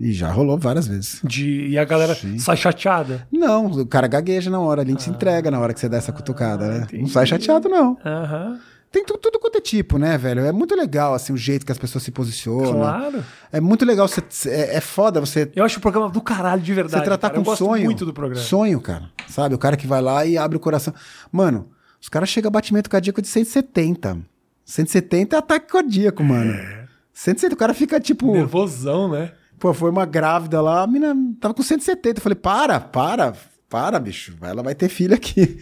E 0.01 0.13
já 0.13 0.31
rolou 0.31 0.57
várias 0.57 0.87
vezes. 0.87 1.21
De, 1.25 1.67
e 1.71 1.77
a 1.77 1.85
galera 1.85 2.17
sai 2.39 2.57
chateada. 2.57 3.27
Não, 3.33 3.67
o 3.67 3.85
cara 3.87 4.07
gagueja 4.07 4.49
na 4.49 4.61
hora, 4.61 4.83
a 4.83 4.85
gente 4.85 5.03
se 5.03 5.11
entrega 5.11 5.51
na 5.51 5.59
hora 5.59 5.75
que 5.75 5.81
você 5.81 5.89
dá 5.89 5.97
essa 5.97 6.13
cutucada, 6.13 6.69
né? 6.69 6.87
Não 6.93 7.09
sai 7.09 7.27
chateado, 7.27 7.69
não. 7.69 7.99
Aham. 8.05 8.61
Tem 8.91 9.05
tu- 9.05 9.19
tudo 9.19 9.39
quanto 9.39 9.59
é 9.59 9.61
tipo, 9.61 9.99
né, 9.99 10.17
velho? 10.17 10.41
É 10.47 10.53
muito 10.53 10.75
legal, 10.75 11.13
assim, 11.13 11.33
o 11.33 11.37
jeito 11.37 11.67
que 11.67 11.73
as 11.73 11.77
pessoas 11.79 12.03
se 12.05 12.11
posicionam. 12.11 12.73
Claro. 12.73 13.25
É 13.53 13.61
muito 13.61 13.85
legal, 13.85 14.09
você, 14.09 14.23
é, 14.49 14.77
é 14.77 14.81
foda 14.81 15.21
você 15.21 15.51
Eu 15.55 15.65
acho 15.65 15.79
o 15.79 15.83
programa 15.83 16.09
do 16.09 16.21
caralho 16.23 16.63
de 16.63 16.73
verdade. 16.73 17.03
Você 17.03 17.05
tratar 17.05 17.29
cara. 17.29 17.35
com 17.35 17.41
Eu 17.41 17.45
gosto 17.45 17.65
sonho. 17.65 17.85
muito 17.85 18.07
do 18.07 18.15
programa. 18.15 18.43
Sonho, 18.43 18.81
cara. 18.81 19.11
Sabe? 19.29 19.55
O 19.55 19.59
cara 19.59 19.77
que 19.77 19.87
vai 19.87 20.01
lá 20.01 20.25
e 20.25 20.39
abre 20.39 20.57
o 20.57 20.61
coração. 20.61 20.95
Mano, 21.31 21.69
os 22.01 22.09
caras 22.09 22.29
chegam 22.31 22.49
a 22.49 22.51
batimento 22.53 22.89
cardíaco 22.89 23.21
de 23.21 23.29
170. 23.29 24.19
170 24.65 25.37
é 25.37 25.39
ataque 25.39 25.67
cardíaco, 25.73 26.23
mano. 26.25 26.55
170, 27.13 27.55
o 27.55 27.59
cara 27.59 27.75
fica 27.75 27.99
tipo. 28.01 28.33
Nervosão, 28.33 29.11
né? 29.11 29.33
Pô, 29.59 29.75
foi 29.75 29.91
uma 29.91 30.07
grávida 30.07 30.61
lá, 30.63 30.83
a 30.83 30.87
mina 30.87 31.15
tava 31.41 31.53
com 31.53 31.63
170. 31.63 32.19
Eu 32.19 32.23
falei, 32.23 32.37
para, 32.37 32.79
para, 32.81 33.33
para, 33.69 33.99
bicho. 33.99 34.37
Ela 34.41 34.63
vai 34.63 34.75
ter 34.75 34.89
filho 34.89 35.15
aqui. 35.15 35.59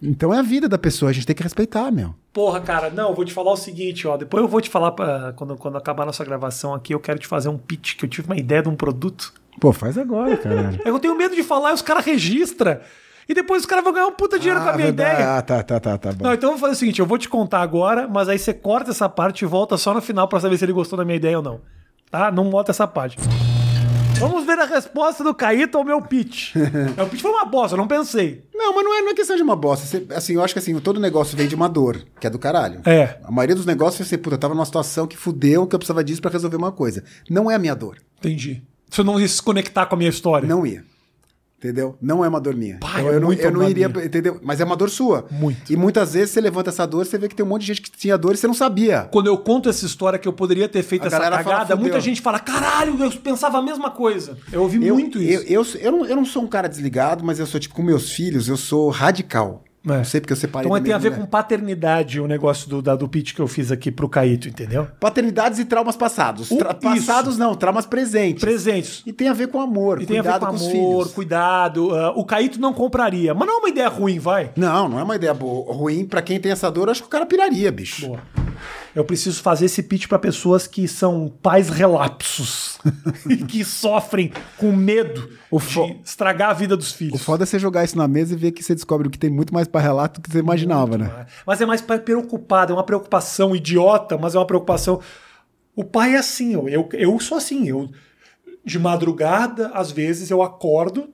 Então 0.00 0.32
é 0.32 0.38
a 0.38 0.42
vida 0.42 0.68
da 0.68 0.78
pessoa, 0.78 1.10
a 1.10 1.12
gente 1.12 1.26
tem 1.26 1.34
que 1.34 1.42
respeitar, 1.42 1.90
meu. 1.90 2.14
Porra, 2.32 2.60
cara, 2.60 2.88
não, 2.88 3.08
eu 3.10 3.14
vou 3.14 3.24
te 3.24 3.32
falar 3.32 3.52
o 3.52 3.56
seguinte, 3.56 4.06
ó. 4.06 4.16
Depois 4.16 4.42
eu 4.42 4.48
vou 4.48 4.60
te 4.60 4.70
falar, 4.70 4.92
pra, 4.92 5.32
quando, 5.34 5.56
quando 5.56 5.76
acabar 5.76 6.04
a 6.04 6.06
nossa 6.06 6.24
gravação 6.24 6.72
aqui, 6.72 6.94
eu 6.94 7.00
quero 7.00 7.18
te 7.18 7.26
fazer 7.26 7.48
um 7.48 7.58
pitch, 7.58 7.96
que 7.96 8.04
eu 8.04 8.08
tive 8.08 8.28
uma 8.28 8.36
ideia 8.36 8.62
de 8.62 8.68
um 8.68 8.76
produto. 8.76 9.32
Pô, 9.60 9.72
faz 9.72 9.98
agora, 9.98 10.36
cara. 10.38 10.80
Eu 10.84 10.98
tenho 11.00 11.16
medo 11.16 11.34
de 11.34 11.42
falar 11.42 11.72
e 11.72 11.74
os 11.74 11.82
caras 11.82 12.04
registram. 12.04 12.78
E 13.28 13.34
depois 13.34 13.62
os 13.62 13.66
caras 13.66 13.84
vão 13.84 13.92
ganhar 13.92 14.06
um 14.06 14.12
puta 14.12 14.38
dinheiro 14.38 14.60
com 14.62 14.68
a 14.68 14.72
minha 14.72 14.86
verdade. 14.86 15.14
ideia. 15.16 15.36
Ah, 15.36 15.42
tá, 15.42 15.62
tá, 15.62 15.78
tá, 15.80 15.98
tá 15.98 16.12
bom. 16.12 16.24
Não, 16.24 16.32
então 16.32 16.50
eu 16.50 16.52
vou 16.56 16.60
fazer 16.60 16.72
o 16.72 16.76
seguinte, 16.76 17.00
eu 17.00 17.06
vou 17.06 17.18
te 17.18 17.28
contar 17.28 17.60
agora, 17.60 18.08
mas 18.08 18.28
aí 18.28 18.38
você 18.38 18.54
corta 18.54 18.90
essa 18.92 19.08
parte 19.08 19.42
e 19.42 19.46
volta 19.46 19.76
só 19.76 19.92
no 19.92 20.00
final 20.00 20.26
pra 20.28 20.40
saber 20.40 20.56
se 20.56 20.64
ele 20.64 20.72
gostou 20.72 20.96
da 20.96 21.04
minha 21.04 21.16
ideia 21.16 21.36
ou 21.36 21.42
não. 21.42 21.60
Tá? 22.10 22.30
Não 22.30 22.48
bota 22.48 22.70
essa 22.70 22.86
parte. 22.86 23.18
Vamos 24.18 24.44
ver 24.44 24.58
a 24.58 24.64
resposta 24.64 25.22
do 25.22 25.34
Caíto 25.34 25.78
ao 25.78 25.84
meu 25.84 26.00
pitch. 26.02 26.54
É, 26.96 27.02
o 27.02 27.06
pitch 27.08 27.20
foi 27.22 27.30
uma 27.30 27.44
bosta, 27.44 27.74
eu 27.74 27.78
não 27.78 27.86
pensei. 27.86 28.44
Não, 28.54 28.74
mas 28.74 28.84
não 28.84 28.98
é, 28.98 29.02
não 29.02 29.10
é 29.10 29.14
questão 29.14 29.36
de 29.36 29.42
uma 29.42 29.54
bosta. 29.56 29.86
Você- 29.86 30.06
assim, 30.14 30.34
eu 30.34 30.42
acho 30.42 30.52
que 30.54 30.58
assim, 30.58 30.78
todo 30.80 30.98
negócio 31.00 31.36
vem 31.36 31.46
de 31.46 31.54
uma 31.54 31.68
dor, 31.68 32.04
que 32.20 32.26
é 32.26 32.30
do 32.30 32.38
caralho. 32.38 32.80
É. 32.84 33.18
A 33.24 33.30
maioria 33.30 33.54
dos 33.54 33.66
negócios 33.66 34.00
é 34.00 34.02
assim, 34.04 34.18
puta, 34.20 34.34
eu 34.34 34.38
tava 34.40 34.54
numa 34.54 34.64
situação 34.66 35.06
que 35.06 35.16
fudeu, 35.16 35.66
que 35.66 35.74
eu 35.74 35.78
precisava 35.78 36.02
disso 36.02 36.20
pra 36.20 36.30
resolver 36.30 36.56
uma 36.56 36.72
coisa. 36.72 37.04
Não 37.30 37.50
é 37.50 37.54
a 37.54 37.58
minha 37.58 37.74
dor. 37.74 37.98
Entendi. 38.18 38.62
Se 38.90 39.00
eu 39.00 39.04
não 39.04 39.20
ia 39.20 39.28
se 39.28 39.42
conectar 39.42 39.86
com 39.86 39.94
a 39.94 39.98
minha 39.98 40.10
história. 40.10 40.48
Não 40.48 40.66
ia. 40.66 40.82
Entendeu? 41.58 41.96
Não 42.00 42.24
é 42.24 42.28
uma 42.28 42.40
dor 42.40 42.54
minha. 42.54 42.78
Pá, 42.78 43.00
Então, 43.00 43.10
é 43.10 43.16
eu, 43.16 43.20
não, 43.20 43.32
eu 43.32 43.50
não 43.50 43.68
iria, 43.68 43.88
minha. 43.88 44.04
entendeu? 44.04 44.38
Mas 44.44 44.60
é 44.60 44.64
uma 44.64 44.76
dor 44.76 44.88
sua. 44.88 45.26
Muito. 45.28 45.72
E 45.72 45.76
muitas 45.76 46.12
vezes 46.14 46.30
você 46.30 46.40
levanta 46.40 46.70
essa 46.70 46.86
dor, 46.86 47.04
você 47.04 47.18
vê 47.18 47.26
que 47.28 47.34
tem 47.34 47.44
um 47.44 47.48
monte 47.48 47.62
de 47.62 47.66
gente 47.66 47.82
que 47.82 47.90
tinha 47.90 48.16
dor 48.16 48.34
e 48.34 48.36
você 48.36 48.46
não 48.46 48.54
sabia. 48.54 49.08
Quando 49.10 49.26
eu 49.26 49.36
conto 49.36 49.68
essa 49.68 49.84
história 49.84 50.20
que 50.20 50.28
eu 50.28 50.32
poderia 50.32 50.68
ter 50.68 50.84
feito 50.84 51.02
A 51.02 51.06
essa 51.08 51.18
galera 51.18 51.42
fala, 51.42 51.56
cagada, 51.56 51.74
muita 51.74 51.98
gente 52.00 52.20
fala: 52.20 52.38
caralho, 52.38 52.96
eu 53.02 53.10
pensava 53.10 53.58
a 53.58 53.62
mesma 53.62 53.90
coisa. 53.90 54.38
Eu 54.52 54.62
ouvi 54.62 54.86
Eu, 54.86 54.94
muito 54.94 55.18
eu, 55.20 55.42
isso. 55.58 55.76
eu, 55.76 55.82
eu, 55.86 55.92
não, 55.92 56.06
eu 56.06 56.14
não 56.16 56.24
sou 56.24 56.44
um 56.44 56.46
cara 56.46 56.68
desligado, 56.68 57.24
mas 57.24 57.40
eu 57.40 57.46
sou, 57.46 57.58
tipo, 57.58 57.74
com 57.74 57.82
meus 57.82 58.12
filhos, 58.12 58.48
eu 58.48 58.56
sou 58.56 58.88
radical. 58.90 59.64
É. 59.94 59.98
Não 59.98 60.04
sei 60.04 60.20
porque 60.20 60.32
eu 60.32 60.36
separei 60.36 60.66
então 60.68 60.78
da 60.78 60.84
tem 60.84 60.92
a 60.94 60.98
ver 60.98 61.16
com 61.16 61.26
paternidade 61.26 62.20
o 62.20 62.26
negócio 62.26 62.68
do, 62.68 62.80
da- 62.82 62.96
do 62.96 63.08
pitch 63.08 63.34
que 63.34 63.40
eu 63.40 63.48
fiz 63.48 63.70
aqui 63.72 63.90
pro 63.90 64.08
Caíto, 64.08 64.48
entendeu? 64.48 64.86
Paternidades 65.00 65.58
e 65.58 65.64
traumas 65.64 65.96
passados. 65.96 66.48
Tra- 66.48 66.70
isso. 66.72 66.80
passados 66.80 67.38
não, 67.38 67.54
traumas 67.54 67.86
presentes. 67.86 68.40
Presentes. 68.42 69.02
E 69.06 69.12
tem 69.12 69.28
a 69.28 69.32
ver 69.32 69.48
com 69.48 69.60
amor, 69.60 70.00
E 70.02 70.06
tem 70.06 70.18
a 70.18 70.22
ver 70.22 70.30
cuidado 70.32 70.50
com 70.52 70.58
com, 70.58 70.70
amor, 70.70 71.12
cuidado. 71.12 71.94
ah, 71.94 72.12
o 72.16 72.24
Caíto 72.24 72.60
não 72.60 72.72
compraria. 72.72 73.34
Mas 73.34 73.46
não 73.48 73.56
é 73.56 73.58
uma 73.58 73.68
ideia 73.68 73.88
ruim, 73.88 74.18
vai. 74.18 74.50
Não, 74.56 74.88
não 74.88 74.98
é 74.98 75.02
uma 75.02 75.16
ideia 75.16 75.34
boa. 75.34 75.72
ruim 75.72 76.04
pra 76.06 76.22
quem 76.22 76.38
tem 76.40 76.52
essa 76.52 76.70
dor, 76.70 76.88
acho 76.90 77.02
que 77.02 77.06
o 77.06 77.10
cara 77.10 77.26
piraria, 77.26 77.70
bicho. 77.72 78.06
Boa. 78.06 78.18
Eu 78.98 79.04
preciso 79.04 79.40
fazer 79.40 79.66
esse 79.66 79.80
pitch 79.80 80.08
pra 80.08 80.18
pessoas 80.18 80.66
que 80.66 80.88
são 80.88 81.32
pais 81.40 81.68
relapsos 81.68 82.80
e 83.30 83.36
que 83.36 83.64
sofrem 83.64 84.32
com 84.56 84.72
medo 84.72 85.30
O 85.52 85.60
de 85.60 86.00
estragar 86.04 86.50
a 86.50 86.52
vida 86.52 86.76
dos 86.76 86.90
O 86.90 86.94
filhos. 86.96 87.22
foda 87.22 87.44
é 87.44 87.46
você 87.46 87.60
jogar 87.60 87.84
isso 87.84 87.96
na 87.96 88.08
mesa 88.08 88.34
e 88.34 88.36
ver 88.36 88.50
que 88.50 88.60
você 88.60 88.74
descobre 88.74 89.08
que 89.08 89.16
tem 89.16 89.30
muito 89.30 89.54
mais 89.54 89.68
pra 89.68 89.80
relato 89.80 90.20
do 90.20 90.24
que 90.24 90.32
você 90.32 90.40
imaginava, 90.40 90.98
né? 90.98 91.26
Mas 91.46 91.60
é 91.60 91.66
mais 91.66 91.80
preocupado, 91.80 92.72
é 92.72 92.74
uma 92.76 92.82
preocupação 92.82 93.54
idiota, 93.54 94.18
mas 94.18 94.34
é 94.34 94.38
uma 94.38 94.46
preocupação. 94.46 95.00
O 95.76 95.84
pai 95.84 96.14
é 96.14 96.18
assim, 96.18 96.54
eu, 96.54 96.68
eu, 96.68 96.88
eu 96.94 97.20
sou 97.20 97.38
assim, 97.38 97.68
eu 97.68 97.88
de 98.64 98.80
madrugada, 98.80 99.68
às 99.74 99.92
vezes, 99.92 100.28
eu 100.28 100.42
acordo 100.42 101.08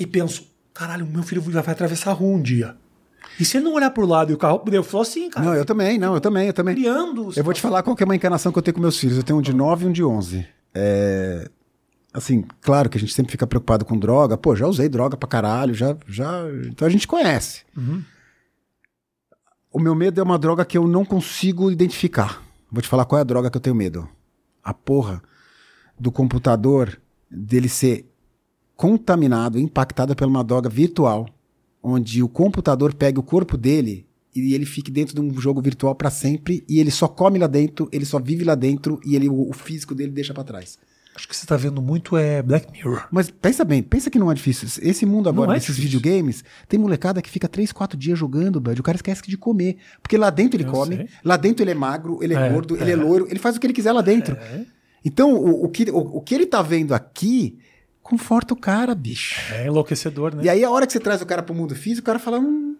e 0.00 0.04
penso, 0.06 0.48
caralho, 0.74 1.06
meu 1.06 1.22
filho 1.22 1.40
vai 1.40 1.60
atravessar 1.60 2.10
a 2.10 2.14
rua 2.14 2.36
um 2.36 2.42
dia. 2.42 2.76
E 3.38 3.44
se 3.44 3.56
ele 3.56 3.64
não 3.64 3.74
olhar 3.74 3.90
pro 3.90 4.06
lado 4.06 4.30
e 4.32 4.34
o 4.34 4.38
carro. 4.38 4.62
Eu 4.70 4.82
sou 4.82 5.00
assim, 5.00 5.30
cara. 5.30 5.46
Não, 5.46 5.54
eu 5.54 5.64
também, 5.64 5.98
não, 5.98 6.14
eu 6.14 6.20
também, 6.20 6.46
eu 6.48 6.52
também. 6.52 6.74
criando. 6.74 7.30
Eu 7.36 7.44
vou 7.44 7.54
te 7.54 7.60
falar 7.60 7.82
qual 7.82 7.94
que 7.94 8.02
é 8.02 8.06
uma 8.06 8.16
encarnação 8.16 8.50
que 8.50 8.58
eu 8.58 8.62
tenho 8.62 8.74
com 8.74 8.80
meus 8.80 8.98
filhos. 8.98 9.16
Eu 9.16 9.22
tenho 9.22 9.38
um 9.38 9.42
de 9.42 9.52
9 9.52 9.84
e 9.84 9.88
um 9.88 9.92
de 9.92 10.02
11. 10.02 10.46
É... 10.74 11.48
Assim, 12.12 12.44
claro 12.60 12.88
que 12.88 12.96
a 12.96 13.00
gente 13.00 13.14
sempre 13.14 13.30
fica 13.30 13.46
preocupado 13.46 13.84
com 13.84 13.96
droga. 13.96 14.36
Pô, 14.36 14.56
já 14.56 14.66
usei 14.66 14.88
droga 14.88 15.16
pra 15.16 15.28
caralho, 15.28 15.74
já, 15.74 15.96
já... 16.06 16.42
Então 16.66 16.86
a 16.86 16.90
gente 16.90 17.06
conhece. 17.06 17.62
O 19.70 19.78
meu 19.78 19.94
medo 19.94 20.20
é 20.20 20.24
uma 20.24 20.38
droga 20.38 20.64
que 20.64 20.76
eu 20.76 20.88
não 20.88 21.04
consigo 21.04 21.70
identificar. 21.70 22.42
Vou 22.72 22.82
te 22.82 22.88
falar 22.88 23.04
qual 23.04 23.18
é 23.18 23.22
a 23.22 23.24
droga 23.24 23.50
que 23.50 23.56
eu 23.56 23.60
tenho 23.60 23.76
medo. 23.76 24.08
A 24.64 24.74
porra 24.74 25.22
do 25.98 26.10
computador 26.10 26.98
dele 27.30 27.68
ser 27.68 28.10
contaminado, 28.76 29.58
impactado 29.58 30.14
por 30.14 30.26
uma 30.26 30.44
droga 30.44 30.68
virtual, 30.68 31.28
onde 31.82 32.22
o 32.22 32.28
computador 32.28 32.94
pega 32.94 33.18
o 33.20 33.22
corpo 33.22 33.56
dele 33.56 34.06
e 34.34 34.54
ele 34.54 34.66
fique 34.66 34.90
dentro 34.90 35.14
de 35.14 35.20
um 35.20 35.40
jogo 35.40 35.60
virtual 35.60 35.94
pra 35.94 36.10
sempre 36.10 36.64
e 36.68 36.78
ele 36.80 36.90
só 36.90 37.08
come 37.08 37.38
lá 37.38 37.46
dentro, 37.46 37.88
ele 37.92 38.04
só 38.04 38.18
vive 38.20 38.44
lá 38.44 38.54
dentro 38.54 39.00
e 39.04 39.16
ele, 39.16 39.28
o, 39.28 39.48
o 39.48 39.52
físico 39.52 39.94
dele 39.94 40.12
deixa 40.12 40.32
pra 40.34 40.44
trás. 40.44 40.78
Acho 41.16 41.26
que 41.26 41.34
você 41.34 41.44
tá 41.46 41.56
vendo 41.56 41.82
muito 41.82 42.16
é 42.16 42.40
Black 42.40 42.70
Mirror. 42.70 43.08
Mas 43.10 43.28
pensa 43.28 43.64
bem, 43.64 43.82
pensa 43.82 44.08
que 44.08 44.20
não 44.20 44.30
é 44.30 44.34
difícil. 44.34 44.68
Esse 44.88 45.04
mundo 45.04 45.28
agora 45.28 45.50
é 45.50 45.54
desses 45.54 45.74
difícil. 45.74 45.98
videogames, 45.98 46.44
tem 46.68 46.78
molecada 46.78 47.20
que 47.20 47.28
fica 47.28 47.48
3, 47.48 47.72
4 47.72 47.98
dias 47.98 48.16
jogando, 48.16 48.60
bud, 48.60 48.78
o 48.78 48.84
cara 48.84 48.94
esquece 48.94 49.22
de 49.26 49.36
comer. 49.36 49.78
Porque 50.00 50.16
lá 50.16 50.30
dentro 50.30 50.56
ele 50.60 50.68
Eu 50.68 50.70
come, 50.72 50.96
sei. 50.96 51.08
lá 51.24 51.36
dentro 51.36 51.64
ele 51.64 51.72
é 51.72 51.74
magro, 51.74 52.22
ele 52.22 52.34
é, 52.34 52.46
É, 52.46 52.52
gordo, 52.52 52.76
ele 52.76 52.90
é. 52.90 52.92
é 52.92 52.96
loiro, 52.96 53.26
ele 53.28 53.40
faz 53.40 53.56
o 53.56 53.60
que 53.60 53.66
ele 53.66 53.74
quiser 53.74 53.90
lá 53.90 54.00
dentro. 54.00 54.36
É. 54.36 54.64
Então, 55.04 55.34
o, 55.34 55.64
o 55.64 55.68
que, 55.68 55.90
o, 55.90 55.98
o 55.98 56.20
que 56.20 56.34
ele 56.36 56.46
tá 56.46 56.62
vendo 56.62 56.94
aqui 56.94 57.58
conforta 58.08 58.54
o 58.54 58.56
cara, 58.56 58.94
bicho. 58.94 59.40
É 59.52 59.66
enlouquecedor, 59.66 60.34
né? 60.34 60.42
E 60.44 60.48
aí, 60.48 60.64
a 60.64 60.70
hora 60.70 60.86
que 60.86 60.92
você 60.92 61.00
traz 61.00 61.20
o 61.22 61.26
cara 61.26 61.42
pro 61.42 61.54
mundo 61.54 61.74
físico, 61.74 62.02
o 62.02 62.06
cara 62.06 62.18
fala: 62.18 62.40
Não, 62.40 62.74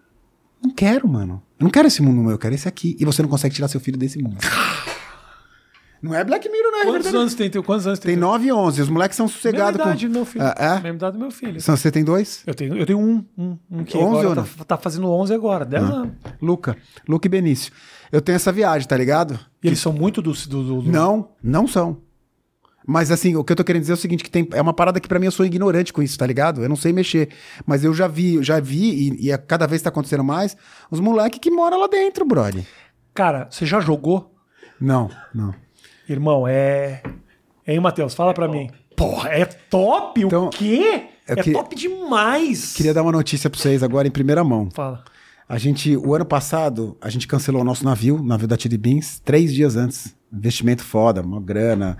não 0.62 0.70
quero, 0.74 1.06
mano. 1.08 1.42
Eu 1.58 1.64
não 1.64 1.70
quero 1.70 1.86
esse 1.88 2.02
mundo 2.02 2.20
meu, 2.22 2.30
eu 2.32 2.38
quero 2.38 2.54
esse 2.54 2.66
aqui. 2.68 2.96
E 2.98 3.04
você 3.04 3.22
não 3.22 3.28
consegue 3.28 3.54
tirar 3.54 3.68
seu 3.68 3.80
filho 3.80 3.98
desse 3.98 4.18
mundo. 4.22 4.38
Não 6.00 6.14
é 6.14 6.22
Black 6.22 6.48
Mirror, 6.48 6.70
não 6.70 6.78
é 6.80 6.84
Quantos 6.84 7.12
anos 7.12 7.34
tem? 7.34 7.50
Tem 7.50 7.60
quantos 7.60 7.84
anos 7.84 7.98
Tem 7.98 8.14
9 8.14 8.46
e 8.46 8.52
11. 8.52 8.82
Os 8.82 8.88
moleques 8.88 9.16
são 9.16 9.26
Mesma 9.26 9.36
sossegados 9.36 9.80
idade 9.80 10.06
com. 10.06 10.12
do 10.12 10.14
meu 10.14 10.24
filho. 10.24 10.44
Ah, 10.44 10.54
é? 10.56 10.74
Mesma 10.74 10.88
idade 10.90 11.12
do 11.14 11.18
meu 11.18 11.30
filho. 11.32 11.60
São- 11.60 11.76
Você 11.76 11.90
tem 11.90 12.04
dois? 12.04 12.44
Eu 12.46 12.54
tenho, 12.54 12.76
eu 12.76 12.86
tenho 12.86 13.00
um, 13.00 13.24
um, 13.36 13.58
um 13.68 13.82
que 13.82 13.96
11 13.96 14.06
agora 14.06 14.28
ou 14.28 14.34
tá, 14.36 14.42
não? 14.58 14.64
tá 14.64 14.76
fazendo 14.76 15.10
11 15.10 15.34
agora, 15.34 15.64
10 15.64 15.82
anos. 15.82 16.12
Luca. 16.40 16.76
Luca 17.08 17.26
e 17.26 17.28
Benício. 17.28 17.72
Eu 18.12 18.20
tenho 18.20 18.36
essa 18.36 18.52
viagem, 18.52 18.86
tá 18.86 18.96
ligado? 18.96 19.40
E 19.60 19.66
eles 19.66 19.80
são 19.80 19.92
muito 19.92 20.22
do, 20.22 20.30
do- 20.32 20.82
do- 20.82 20.82
Não, 20.88 21.30
não 21.42 21.66
são. 21.66 22.00
Mas 22.90 23.10
assim, 23.10 23.36
o 23.36 23.44
que 23.44 23.52
eu 23.52 23.56
tô 23.56 23.62
querendo 23.62 23.82
dizer 23.82 23.92
é 23.92 23.96
o 23.96 23.98
seguinte, 23.98 24.24
que 24.24 24.30
tem, 24.30 24.48
é 24.54 24.62
uma 24.62 24.72
parada 24.72 24.98
que 24.98 25.06
pra 25.06 25.18
mim 25.18 25.26
eu 25.26 25.30
sou 25.30 25.44
ignorante 25.44 25.92
com 25.92 26.02
isso, 26.02 26.16
tá 26.16 26.26
ligado? 26.26 26.62
Eu 26.62 26.70
não 26.70 26.74
sei 26.76 26.90
mexer. 26.90 27.28
Mas 27.66 27.84
eu 27.84 27.92
já 27.92 28.08
vi, 28.08 28.42
já 28.42 28.58
vi, 28.60 29.10
e, 29.10 29.26
e 29.26 29.30
é- 29.30 29.36
cada 29.36 29.66
vez 29.66 29.82
tá 29.82 29.90
acontecendo 29.90 30.24
mais, 30.24 30.56
os 30.90 30.98
moleques 30.98 31.38
que 31.38 31.50
moram 31.50 31.78
lá 31.78 31.86
dentro, 31.86 32.24
brother. 32.24 32.64
Cara, 33.12 33.46
você 33.50 33.66
já 33.66 33.78
jogou? 33.78 34.34
Não, 34.80 35.10
não. 35.34 35.54
Irmão, 36.08 36.48
é... 36.48 37.02
Hein, 37.66 37.78
Matheus? 37.80 38.14
Fala 38.14 38.32
pra 38.32 38.48
mim. 38.48 38.70
Porra, 38.96 39.28
é 39.28 39.44
top? 39.44 40.22
Então, 40.22 40.46
o 40.46 40.50
quê? 40.50 41.08
É 41.26 41.36
que- 41.36 41.52
top 41.52 41.76
demais. 41.76 42.72
Queria 42.72 42.94
dar 42.94 43.02
uma 43.02 43.12
notícia 43.12 43.50
pra 43.50 43.60
vocês 43.60 43.82
agora 43.82 44.08
em 44.08 44.10
primeira 44.10 44.42
mão. 44.42 44.70
Fala. 44.72 45.04
A 45.46 45.58
gente, 45.58 45.94
o 45.94 46.14
ano 46.14 46.24
passado, 46.24 46.96
a 47.02 47.10
gente 47.10 47.26
cancelou 47.28 47.60
o 47.60 47.64
nosso 47.64 47.84
navio, 47.84 48.16
o 48.16 48.22
navio 48.22 48.48
da 48.48 48.56
Tilly 48.56 48.78
Beans, 48.78 49.20
três 49.22 49.52
dias 49.52 49.76
antes. 49.76 50.16
Investimento 50.32 50.82
foda, 50.82 51.20
uma 51.20 51.38
grana, 51.40 51.98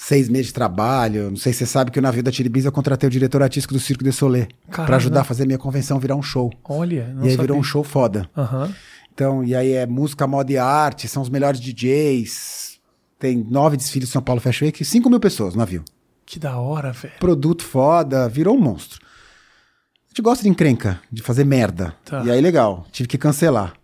seis 0.00 0.28
meses 0.30 0.46
de 0.46 0.54
trabalho. 0.54 1.28
Não 1.30 1.36
sei 1.36 1.52
se 1.52 1.58
você 1.60 1.66
sabe 1.66 1.90
que 1.90 1.98
o 1.98 2.02
navio 2.02 2.22
da 2.22 2.32
Tilly 2.32 2.48
Beans 2.48 2.64
eu 2.64 2.72
contratei 2.72 3.06
o 3.06 3.10
diretor 3.10 3.42
artístico 3.42 3.74
do 3.74 3.80
Circo 3.80 4.02
de 4.02 4.10
Solé 4.12 4.48
pra 4.70 4.96
ajudar 4.96 5.20
a 5.20 5.24
fazer 5.24 5.44
minha 5.46 5.58
convenção 5.58 5.98
virar 6.00 6.16
um 6.16 6.22
show. 6.22 6.50
Olha, 6.64 7.08
não 7.08 7.22
e 7.22 7.24
aí 7.26 7.30
sabia. 7.32 7.42
virou 7.42 7.58
um 7.58 7.62
show 7.62 7.84
foda. 7.84 8.28
Aham. 8.36 8.74
Então, 9.12 9.44
e 9.44 9.54
aí 9.54 9.72
é 9.72 9.86
música, 9.86 10.26
moda 10.26 10.50
e 10.50 10.56
arte, 10.56 11.06
são 11.06 11.22
os 11.22 11.28
melhores 11.28 11.60
DJs. 11.60 12.80
Tem 13.18 13.36
nove 13.50 13.76
desfiles 13.76 14.08
de 14.08 14.12
São 14.12 14.22
Paulo 14.22 14.40
Fashion 14.40 14.64
Week, 14.64 14.82
5 14.82 15.10
mil 15.10 15.20
pessoas 15.20 15.52
no 15.54 15.58
navio. 15.58 15.84
Que 16.24 16.38
da 16.38 16.56
hora, 16.56 16.92
velho. 16.92 17.14
Produto 17.20 17.62
foda, 17.62 18.26
virou 18.28 18.56
um 18.56 18.60
monstro. 18.60 18.98
A 19.02 20.08
gente 20.08 20.22
gosta 20.22 20.42
de 20.42 20.48
encrenca, 20.48 20.98
de 21.12 21.20
fazer 21.20 21.44
merda. 21.44 21.94
Tá. 22.04 22.24
E 22.24 22.30
aí, 22.30 22.40
legal, 22.40 22.86
tive 22.90 23.06
que 23.06 23.18
cancelar. 23.18 23.74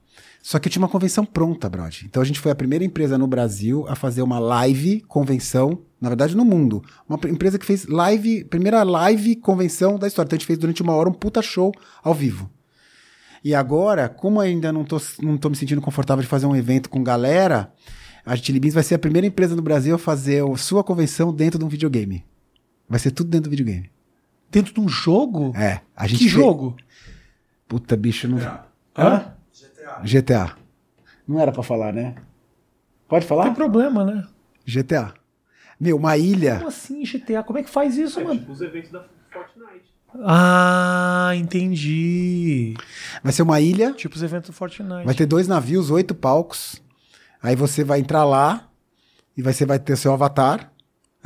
Só 0.49 0.61
que 0.61 0.69
eu 0.69 0.71
tinha 0.73 0.81
uma 0.81 0.89
convenção 0.89 1.25
pronta, 1.25 1.69
Brod. 1.69 2.03
Então 2.05 2.23
a 2.23 2.25
gente 2.25 2.39
foi 2.39 2.53
a 2.53 2.55
primeira 2.55 2.85
empresa 2.85 3.19
no 3.19 3.27
Brasil 3.27 3.85
a 3.89 3.97
fazer 3.97 4.23
uma 4.23 4.39
live 4.39 5.01
convenção, 5.09 5.83
na 6.01 6.09
verdade 6.09 6.37
no 6.37 6.45
mundo. 6.45 6.85
Uma 7.09 7.19
pr- 7.19 7.31
empresa 7.31 7.59
que 7.59 7.67
fez 7.67 7.85
live, 7.87 8.45
primeira 8.45 8.85
live 8.85 9.35
convenção 9.35 9.99
da 9.99 10.07
história. 10.07 10.29
Então 10.29 10.37
a 10.37 10.39
gente 10.39 10.47
fez 10.47 10.57
durante 10.57 10.83
uma 10.83 10.93
hora 10.93 11.09
um 11.09 11.13
puta 11.13 11.43
show 11.43 11.73
ao 12.01 12.15
vivo. 12.15 12.49
E 13.43 13.57
agora, 13.57 14.09
como 14.09 14.39
ainda 14.39 14.73
não 14.73 14.85
tô, 14.85 15.01
não 15.21 15.37
tô 15.37 15.51
me 15.51 15.57
sentindo 15.57 15.81
confortável 15.81 16.23
de 16.23 16.29
fazer 16.29 16.47
um 16.47 16.55
evento 16.55 16.89
com 16.89 17.03
galera, 17.03 17.73
a 18.25 18.37
Chili 18.37 18.61
Beans 18.61 18.75
vai 18.75 18.85
ser 18.85 18.95
a 18.95 18.99
primeira 19.01 19.27
empresa 19.27 19.57
no 19.57 19.63
Brasil 19.63 19.97
a 19.97 19.99
fazer 19.99 20.45
a 20.45 20.57
sua 20.57 20.85
convenção 20.85 21.35
dentro 21.35 21.59
de 21.59 21.65
um 21.65 21.69
videogame. 21.69 22.25
Vai 22.89 23.01
ser 23.01 23.11
tudo 23.11 23.31
dentro 23.31 23.51
do 23.51 23.57
videogame. 23.57 23.91
Dentro 24.49 24.73
de 24.73 24.79
um 24.81 24.89
jogo? 24.89 25.53
É. 25.57 25.81
A 25.97 26.07
gente 26.07 26.19
que 26.19 26.25
fez- 26.31 26.37
jogo? 26.37 26.77
Puta, 27.67 27.97
bicho, 27.97 28.29
não. 28.29 28.39
Hã? 28.97 29.33
GTA. 30.03 30.57
Não 31.27 31.41
era 31.41 31.51
pra 31.53 31.63
falar, 31.63 31.93
né? 31.93 32.15
Pode 33.09 33.25
Não 33.25 33.29
tem 33.29 33.45
falar? 33.45 33.55
problema, 33.55 34.05
né? 34.05 34.27
GTA. 34.65 35.15
Meu, 35.79 35.97
uma 35.97 36.17
ilha. 36.17 36.57
Como 36.57 36.69
assim 36.69 37.03
GTA? 37.05 37.43
Como 37.43 37.59
é 37.59 37.63
que 37.63 37.71
faz 37.71 37.97
isso, 37.97 38.23
mano? 38.25 38.45
Os 38.49 38.61
eventos 38.61 38.91
da 38.91 39.05
Fortnite. 39.31 39.85
Ah, 40.25 41.33
entendi. 41.35 42.75
Vai 43.23 43.33
ser 43.33 43.43
uma 43.43 43.61
ilha. 43.61 43.93
Tipo 43.93 44.15
os 44.17 44.23
eventos 44.23 44.51
do 44.51 44.53
Fortnite. 44.53 45.05
Vai 45.05 45.15
ter 45.15 45.27
dois 45.27 45.47
navios, 45.47 45.91
oito 45.91 46.15
palcos. 46.15 46.83
Aí 47.43 47.55
você 47.55 47.85
vai 47.85 48.01
entrar 48.01 48.25
lá 48.25 48.69
e 49.37 49.43
vai, 49.43 49.53
você 49.53 49.67
vai 49.67 49.79
ter 49.79 49.97
seu 49.97 50.13
avatar. 50.13 50.73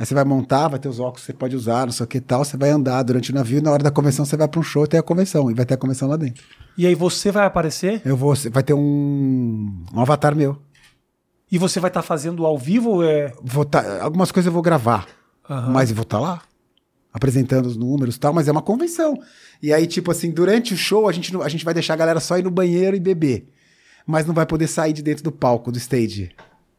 Aí 0.01 0.05
você 0.07 0.15
vai 0.15 0.23
montar, 0.23 0.67
vai 0.67 0.79
ter 0.79 0.89
os 0.89 0.99
óculos 0.99 1.19
que 1.19 1.27
você 1.27 1.33
pode 1.33 1.55
usar, 1.55 1.85
não 1.85 1.93
sei 1.93 2.03
o 2.03 2.07
que 2.07 2.19
tal. 2.19 2.43
Você 2.43 2.57
vai 2.57 2.71
andar 2.71 3.03
durante 3.03 3.29
o 3.29 3.35
navio 3.35 3.59
e 3.59 3.61
na 3.61 3.69
hora 3.69 3.83
da 3.83 3.91
convenção 3.91 4.25
você 4.25 4.35
vai 4.35 4.47
pra 4.47 4.59
um 4.59 4.63
show 4.63 4.83
e 4.83 4.87
tem 4.87 4.99
a 4.99 5.03
convenção. 5.03 5.51
E 5.51 5.53
vai 5.53 5.63
ter 5.63 5.75
a 5.75 5.77
convenção 5.77 6.07
lá 6.07 6.17
dentro. 6.17 6.43
E 6.75 6.87
aí 6.87 6.95
você 6.95 7.31
vai 7.31 7.45
aparecer 7.45 8.01
Eu 8.03 8.17
vou, 8.17 8.33
vai 8.49 8.63
ter 8.63 8.73
um, 8.73 9.85
um 9.93 10.01
avatar 10.01 10.35
meu. 10.35 10.59
e 11.51 11.59
você 11.59 11.79
vai 11.79 11.91
estar 11.91 12.01
fazendo 12.01 12.47
ao 12.47 12.57
vivo 12.57 13.03
é. 13.03 13.31
Vou 13.43 13.63
tá, 13.63 14.01
algumas 14.01 14.31
coisas 14.31 14.47
eu 14.47 14.51
vou 14.51 14.63
gravar. 14.63 15.05
Aham. 15.47 15.69
Mas 15.69 15.91
eu 15.91 15.95
vou 15.95 16.01
estar 16.01 16.19
lá. 16.19 16.41
Apresentando 17.13 17.67
os 17.67 17.77
números 17.77 18.15
e 18.15 18.19
tal, 18.19 18.33
mas 18.33 18.47
é 18.47 18.51
uma 18.51 18.63
convenção. 18.63 19.15
E 19.61 19.71
aí, 19.71 19.85
tipo 19.85 20.09
assim, 20.09 20.31
durante 20.31 20.73
o 20.73 20.77
show, 20.77 21.07
a 21.07 21.11
gente, 21.11 21.31
a 21.39 21.47
gente 21.47 21.63
vai 21.63 21.75
deixar 21.75 21.93
a 21.93 21.97
galera 21.97 22.19
só 22.19 22.39
ir 22.39 22.43
no 22.43 22.49
banheiro 22.49 22.97
e 22.97 22.99
beber. 22.99 23.47
Mas 24.07 24.25
não 24.25 24.33
vai 24.33 24.47
poder 24.47 24.65
sair 24.65 24.93
de 24.93 25.03
dentro 25.03 25.23
do 25.23 25.31
palco, 25.31 25.71
do 25.71 25.77
stage. 25.77 26.31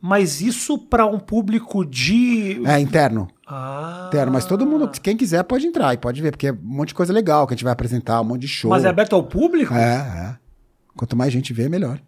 Mas 0.04 0.40
isso 0.40 0.76
pra 0.76 1.06
um 1.06 1.20
público 1.20 1.84
de. 1.84 2.60
É, 2.66 2.80
interno. 2.80 3.28
Ah. 3.46 4.06
Interno. 4.08 4.32
Mas 4.32 4.44
todo 4.44 4.66
mundo, 4.66 4.90
quem 5.00 5.16
quiser, 5.16 5.44
pode 5.44 5.64
entrar 5.64 5.94
e 5.94 5.96
pode 5.96 6.20
ver, 6.20 6.32
porque 6.32 6.48
é 6.48 6.52
um 6.52 6.58
monte 6.60 6.88
de 6.88 6.94
coisa 6.94 7.12
legal 7.12 7.46
que 7.46 7.54
a 7.54 7.56
gente 7.56 7.62
vai 7.62 7.72
apresentar, 7.72 8.20
um 8.20 8.24
monte 8.24 8.40
de 8.40 8.48
show. 8.48 8.68
Mas 8.68 8.84
é 8.84 8.88
aberto 8.88 9.14
ao 9.14 9.22
público? 9.22 9.72
É, 9.72 9.78
é. 9.94 10.36
Quanto 10.96 11.16
mais 11.16 11.32
gente 11.32 11.52
vê, 11.52 11.68
melhor. 11.68 12.00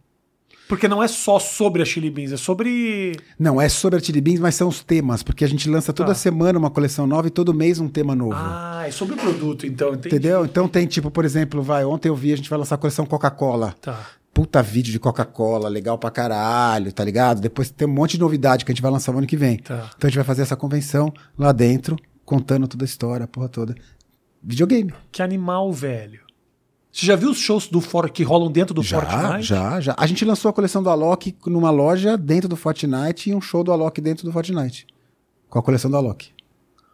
Porque 0.66 0.88
não 0.88 1.00
é 1.00 1.06
só 1.06 1.38
sobre 1.38 1.82
a 1.82 1.84
Chili 1.84 2.10
Beans, 2.10 2.32
é 2.32 2.36
sobre. 2.36 3.14
Não, 3.38 3.60
é 3.60 3.68
sobre 3.68 4.00
a 4.00 4.02
Chili 4.02 4.20
Beans, 4.20 4.40
mas 4.40 4.56
são 4.56 4.66
os 4.66 4.82
temas, 4.82 5.22
porque 5.22 5.44
a 5.44 5.48
gente 5.48 5.68
lança 5.68 5.92
toda 5.92 6.08
Tá. 6.08 6.14
semana 6.16 6.58
uma 6.58 6.70
coleção 6.70 7.06
nova 7.06 7.28
e 7.28 7.30
todo 7.30 7.54
mês 7.54 7.78
um 7.78 7.86
tema 7.88 8.14
novo. 8.16 8.34
Ah, 8.34 8.82
é 8.86 8.90
sobre 8.90 9.14
o 9.14 9.18
produto, 9.18 9.66
então. 9.66 9.90
Entendi. 9.90 10.08
Entendeu? 10.08 10.44
Então 10.44 10.66
tem 10.66 10.84
tipo, 10.86 11.12
por 11.12 11.24
exemplo, 11.24 11.62
vai, 11.62 11.84
ontem 11.84 12.08
eu 12.08 12.16
vi, 12.16 12.32
a 12.32 12.36
gente 12.36 12.50
vai 12.50 12.58
lançar 12.58 12.74
a 12.74 12.78
coleção 12.78 13.06
Coca-Cola. 13.06 13.74
Tá. 13.80 14.00
Puta 14.34 14.60
vídeo 14.60 14.90
de 14.90 14.98
Coca-Cola, 14.98 15.68
legal 15.68 15.96
pra 15.96 16.10
caralho, 16.10 16.92
tá 16.92 17.04
ligado? 17.04 17.40
Depois 17.40 17.70
tem 17.70 17.86
um 17.86 17.92
monte 17.92 18.12
de 18.12 18.20
novidade 18.20 18.64
que 18.64 18.72
a 18.72 18.74
gente 18.74 18.82
vai 18.82 18.90
lançar 18.90 19.12
no 19.12 19.18
ano 19.18 19.26
que 19.28 19.36
vem. 19.36 19.58
Tá. 19.58 19.90
Então 19.96 20.08
a 20.08 20.10
gente 20.10 20.16
vai 20.16 20.24
fazer 20.24 20.42
essa 20.42 20.56
convenção 20.56 21.12
lá 21.38 21.52
dentro, 21.52 21.96
contando 22.24 22.66
toda 22.66 22.84
a 22.84 22.86
história, 22.86 23.24
a 23.24 23.28
porra 23.28 23.48
toda. 23.48 23.76
Videogame. 24.42 24.92
Que 25.12 25.22
animal, 25.22 25.72
velho. 25.72 26.20
Você 26.90 27.06
já 27.06 27.16
viu 27.16 27.30
os 27.30 27.38
shows 27.38 27.68
do 27.68 27.80
For 27.80 28.10
que 28.10 28.22
rolam 28.24 28.50
dentro 28.50 28.74
do 28.74 28.82
Já, 28.82 29.00
Fortnite? 29.00 29.42
já, 29.48 29.80
já. 29.80 29.94
A 29.96 30.06
gente 30.06 30.24
lançou 30.24 30.48
a 30.48 30.52
coleção 30.52 30.82
do 30.82 30.90
Alok 30.90 31.36
numa 31.46 31.70
loja 31.70 32.16
dentro 32.16 32.48
do 32.48 32.56
Fortnite 32.56 33.30
e 33.30 33.34
um 33.34 33.40
show 33.40 33.64
do 33.64 33.72
Alok 33.72 34.00
dentro 34.00 34.24
do 34.24 34.32
Fortnite. 34.32 34.86
Com 35.48 35.58
a 35.58 35.62
coleção 35.62 35.90
do 35.90 35.96
Alok. 35.96 36.30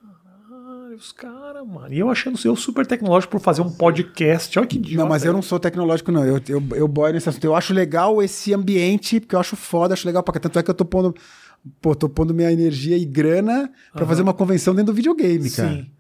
Ah, 0.05 0.95
os 0.97 1.13
caras, 1.13 1.40
mano. 1.65 1.93
E 1.93 1.99
eu 1.99 2.11
achando 2.11 2.39
eu 2.45 2.57
super 2.57 2.87
tecnológico 2.87 3.31
por 3.33 3.41
fazer 3.41 3.63
um 3.63 3.71
podcast. 3.71 4.59
Olha 4.59 4.67
que 4.67 4.77
idiota. 4.77 5.03
Não, 5.03 5.09
mas 5.09 5.25
eu 5.25 5.33
não 5.33 5.43
sou 5.43 5.59
tecnológico, 5.59 6.11
não. 6.13 6.25
Eu, 6.25 6.41
eu, 6.49 6.63
eu 6.75 6.89
boio 6.89 7.15
nesse 7.15 7.29
assunto. 7.29 7.45
Eu 7.45 7.55
acho 7.55 7.73
legal 7.73 8.23
esse 8.23 8.53
ambiente, 8.55 9.21
porque 9.21 9.35
eu 9.35 9.41
acho 9.41 9.57
foda, 9.57 9.95
acho 9.95 10.07
legal 10.07 10.23
pra 10.23 10.35
cá. 10.35 10.41
Tanto 10.41 10.59
é 10.59 10.63
que 10.63 10.71
eu 10.71 10.75
tô 10.75 10.85
pondo. 10.85 11.15
Pô, 11.81 11.95
tô 11.95 12.09
pondo 12.09 12.33
minha 12.33 12.51
energia 12.51 12.97
e 12.97 13.05
grana 13.05 13.71
pra 13.93 14.07
fazer 14.07 14.23
uma 14.23 14.33
convenção 14.33 14.75
dentro 14.75 14.93
do 14.93 14.97
videogame, 14.97 15.51
cara. 15.51 15.73
Sim. 15.75 15.91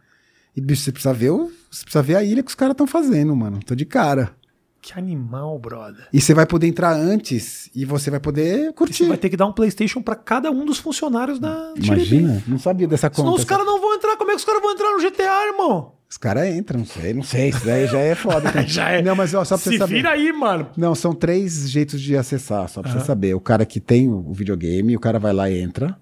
E, 0.57 0.61
bicho, 0.61 0.83
você 0.83 0.93
precisa 0.93 1.15
ver, 1.15 1.31
você 1.31 1.83
precisa 1.83 2.03
ver 2.03 2.17
a 2.17 2.25
ilha 2.25 2.43
que 2.43 2.49
os 2.49 2.55
caras 2.55 2.73
estão 2.73 2.87
fazendo, 2.87 3.35
mano. 3.37 3.61
Tô 3.65 3.75
de 3.75 3.85
cara. 3.85 4.35
Que 4.83 4.99
animal, 4.99 5.59
brother. 5.59 6.07
E 6.13 6.21
você 6.21 6.33
vai 6.33 6.47
poder 6.47 6.67
entrar 6.67 6.93
antes 6.95 7.69
e 7.75 7.85
você 7.85 8.11
vai 8.11 8.19
poder 8.19 8.71
E 8.71 8.73
curtir. 8.73 9.03
você 9.05 9.09
vai 9.09 9.19
ter 9.19 9.29
que 9.29 9.37
dar 9.37 9.47
um 9.47 9.53
PlayStation 9.53 10.01
pra 10.01 10.15
cada 10.17 10.51
um 10.51 10.65
dos 10.65 10.79
funcionários 10.79 11.39
da. 11.39 11.75
Imagina, 11.77 12.43
não 12.47 12.59
sabia 12.59 12.89
dessa 12.89 13.11
conta. 13.11 13.21
Senão 13.23 13.35
os 13.35 13.45
caras 13.45 13.67
não 13.67 13.79
vão 13.81 13.95
entrar. 13.95 14.17
Como 14.17 14.31
é 14.31 14.35
que 14.35 14.39
os 14.41 14.45
caras 14.45 14.63
vão 14.63 14.73
entrar 14.73 14.91
no 14.93 14.99
GTA, 15.03 15.47
irmão? 15.53 15.93
Os 16.09 16.17
caras 16.17 16.49
entram, 16.57 16.79
não 16.81 16.87
sei, 16.87 17.13
não 17.15 17.23
sei. 17.23 17.51
Isso 17.51 17.65
daí 17.65 17.87
já 17.87 17.99
é 17.99 18.15
foda. 18.15 18.51
cara. 18.51 18.63
Já 18.67 18.89
é. 18.91 19.03
Não, 19.03 19.15
mas 19.15 19.33
ó, 19.35 19.45
só 19.45 19.57
pra 19.57 19.63
Se 19.65 19.71
você 19.73 19.79
saber. 19.79 19.95
vira 19.95 20.11
aí, 20.11 20.33
mano. 20.33 20.69
Não, 20.77 20.95
são 20.95 21.15
três 21.15 21.71
jeitos 21.71 22.01
de 22.01 22.17
acessar, 22.17 22.67
só 22.69 22.81
pra 22.83 22.91
você 22.91 23.01
saber. 23.05 23.35
O 23.35 23.41
cara 23.41 23.65
que 23.67 23.79
tem 23.79 24.09
o 24.09 24.33
videogame, 24.33 24.97
o 24.97 25.01
cara 25.01 25.19
vai 25.21 25.33
lá 25.33 25.49
e 25.51 25.61
entra. 25.61 25.97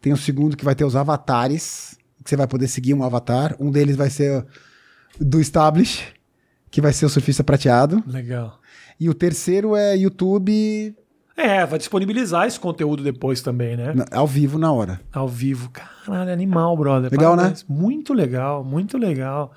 Tem 0.00 0.12
o 0.12 0.16
segundo 0.16 0.56
que 0.56 0.64
vai 0.64 0.74
ter 0.74 0.84
os 0.84 0.96
avatares, 0.96 1.98
que 2.24 2.30
você 2.30 2.36
vai 2.36 2.46
poder 2.46 2.68
seguir 2.68 2.94
um 2.94 3.02
avatar. 3.02 3.54
Um 3.60 3.70
deles 3.70 3.94
vai 3.96 4.08
ser 4.10 4.46
do 5.20 5.38
Establish, 5.40 6.04
que 6.70 6.80
vai 6.80 6.92
ser 6.92 7.06
o 7.06 7.08
surfista 7.08 7.42
prateado. 7.44 8.02
Legal. 8.06 8.58
E 8.98 9.08
o 9.10 9.14
terceiro 9.14 9.76
é 9.76 9.96
YouTube 9.96 10.94
É, 11.36 11.66
vai 11.66 11.78
disponibilizar 11.78 12.46
esse 12.46 12.58
conteúdo 12.58 13.02
depois 13.02 13.42
também, 13.42 13.76
né? 13.76 13.92
na- 13.94 14.06
ao 14.10 14.26
vivo 14.26 14.58
na 14.58 14.72
hora. 14.72 15.00
Ao 15.12 15.28
vivo. 15.28 15.68
Caralho, 15.70 16.32
animal, 16.32 16.74
brother. 16.76 17.10
Legal, 17.10 17.36
Parabéns. 17.36 17.64
Muito 17.68 18.14
legal, 18.14 18.64
muito 18.64 18.96
legal. 18.96 19.52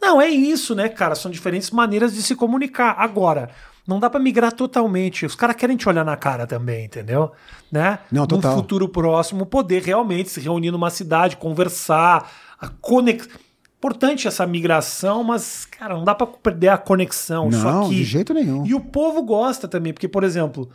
Não, 0.00 0.20
é 0.22 0.28
isso, 0.28 0.74
né, 0.76 0.88
cara? 0.88 1.14
São 1.16 1.30
diferentes 1.30 1.70
maneiras 1.72 2.14
de 2.14 2.22
se 2.22 2.36
comunicar. 2.36 2.94
Agora, 2.98 3.50
não 3.86 3.98
dá 3.98 4.08
pra 4.08 4.20
migrar 4.20 4.52
totalmente. 4.52 5.26
Os 5.26 5.34
caras 5.34 5.56
querem 5.56 5.76
te 5.76 5.88
olhar 5.88 6.04
na 6.04 6.16
cara 6.16 6.46
também, 6.46 6.84
entendeu? 6.84 7.32
Né? 7.70 7.98
Não, 8.12 8.26
total. 8.28 8.52
No 8.52 8.58
futuro 8.62 8.88
próximo, 8.88 9.44
poder 9.44 9.82
realmente 9.82 10.30
se 10.30 10.40
reunir 10.40 10.70
numa 10.70 10.88
cidade, 10.90 11.36
conversar, 11.36 12.30
a 12.60 12.68
conex... 12.68 13.28
Importante 13.84 14.26
essa 14.26 14.46
migração, 14.46 15.22
mas, 15.22 15.66
cara, 15.66 15.92
não 15.94 16.04
dá 16.04 16.14
pra 16.14 16.26
perder 16.26 16.68
a 16.68 16.78
conexão. 16.78 17.50
Isso 17.50 17.62
Não, 17.62 17.84
aqui. 17.84 17.96
de 17.96 18.04
jeito 18.04 18.32
nenhum. 18.32 18.64
E 18.64 18.74
o 18.74 18.80
povo 18.80 19.22
gosta 19.22 19.68
também, 19.68 19.92
porque, 19.92 20.08
por 20.08 20.24
exemplo, 20.24 20.70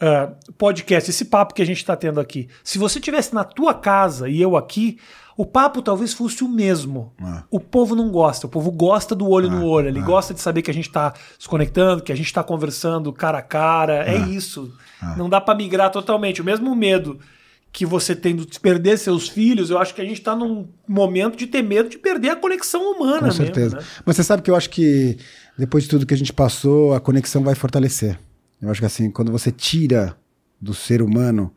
ah, 0.00 0.30
podcast, 0.56 1.10
esse 1.10 1.26
papo 1.26 1.52
que 1.52 1.60
a 1.60 1.66
gente 1.66 1.76
está 1.76 1.94
tendo 1.94 2.18
aqui, 2.18 2.48
se 2.64 2.78
você 2.78 2.98
tivesse 2.98 3.34
na 3.34 3.44
tua 3.44 3.74
casa 3.74 4.26
e 4.26 4.40
eu 4.40 4.56
aqui, 4.56 4.98
o 5.36 5.44
papo 5.44 5.82
talvez 5.82 6.14
fosse 6.14 6.42
o 6.42 6.48
mesmo. 6.48 7.12
Ah. 7.22 7.42
O 7.50 7.60
povo 7.60 7.94
não 7.94 8.10
gosta, 8.10 8.46
o 8.46 8.50
povo 8.50 8.70
gosta 8.70 9.14
do 9.14 9.28
olho 9.28 9.50
no 9.50 9.66
olho, 9.66 9.88
ele 9.88 10.00
gosta 10.00 10.32
de 10.32 10.40
saber 10.40 10.62
que 10.62 10.70
a 10.70 10.74
gente 10.74 10.88
está 10.88 11.12
se 11.38 11.46
conectando, 11.46 12.02
que 12.02 12.10
a 12.10 12.16
gente 12.16 12.24
está 12.26 12.42
conversando 12.42 13.12
cara 13.12 13.36
a 13.36 13.42
cara, 13.42 13.96
é 14.06 14.16
Ah. 14.16 14.28
isso. 14.28 14.72
Não 15.14 15.28
dá 15.28 15.42
para 15.42 15.54
migrar 15.54 15.90
totalmente. 15.90 16.40
O 16.40 16.44
mesmo 16.44 16.74
medo 16.74 17.20
que 17.72 17.86
você 17.86 18.16
tem 18.16 18.34
de 18.34 18.58
perder 18.58 18.98
seus 18.98 19.28
filhos, 19.28 19.70
eu 19.70 19.78
acho 19.78 19.94
que 19.94 20.00
a 20.00 20.04
gente 20.04 20.20
tá 20.20 20.34
num 20.34 20.68
momento 20.88 21.36
de 21.36 21.46
ter 21.46 21.62
medo 21.62 21.88
de 21.88 21.98
perder 21.98 22.30
a 22.30 22.36
conexão 22.36 22.92
humana 22.92 23.18
Com 23.20 23.24
mesmo, 23.26 23.44
certeza. 23.44 23.76
né? 23.76 23.84
Mas 24.04 24.16
você 24.16 24.24
sabe 24.24 24.42
que 24.42 24.50
eu 24.50 24.56
acho 24.56 24.68
que 24.70 25.16
depois 25.56 25.84
de 25.84 25.90
tudo 25.90 26.04
que 26.06 26.14
a 26.14 26.16
gente 26.16 26.32
passou, 26.32 26.94
a 26.94 27.00
conexão 27.00 27.42
vai 27.44 27.54
fortalecer. 27.54 28.18
Eu 28.60 28.70
acho 28.70 28.80
que 28.80 28.86
assim, 28.86 29.10
quando 29.10 29.30
você 29.30 29.52
tira 29.52 30.16
do 30.60 30.74
ser 30.74 31.00
humano 31.00 31.52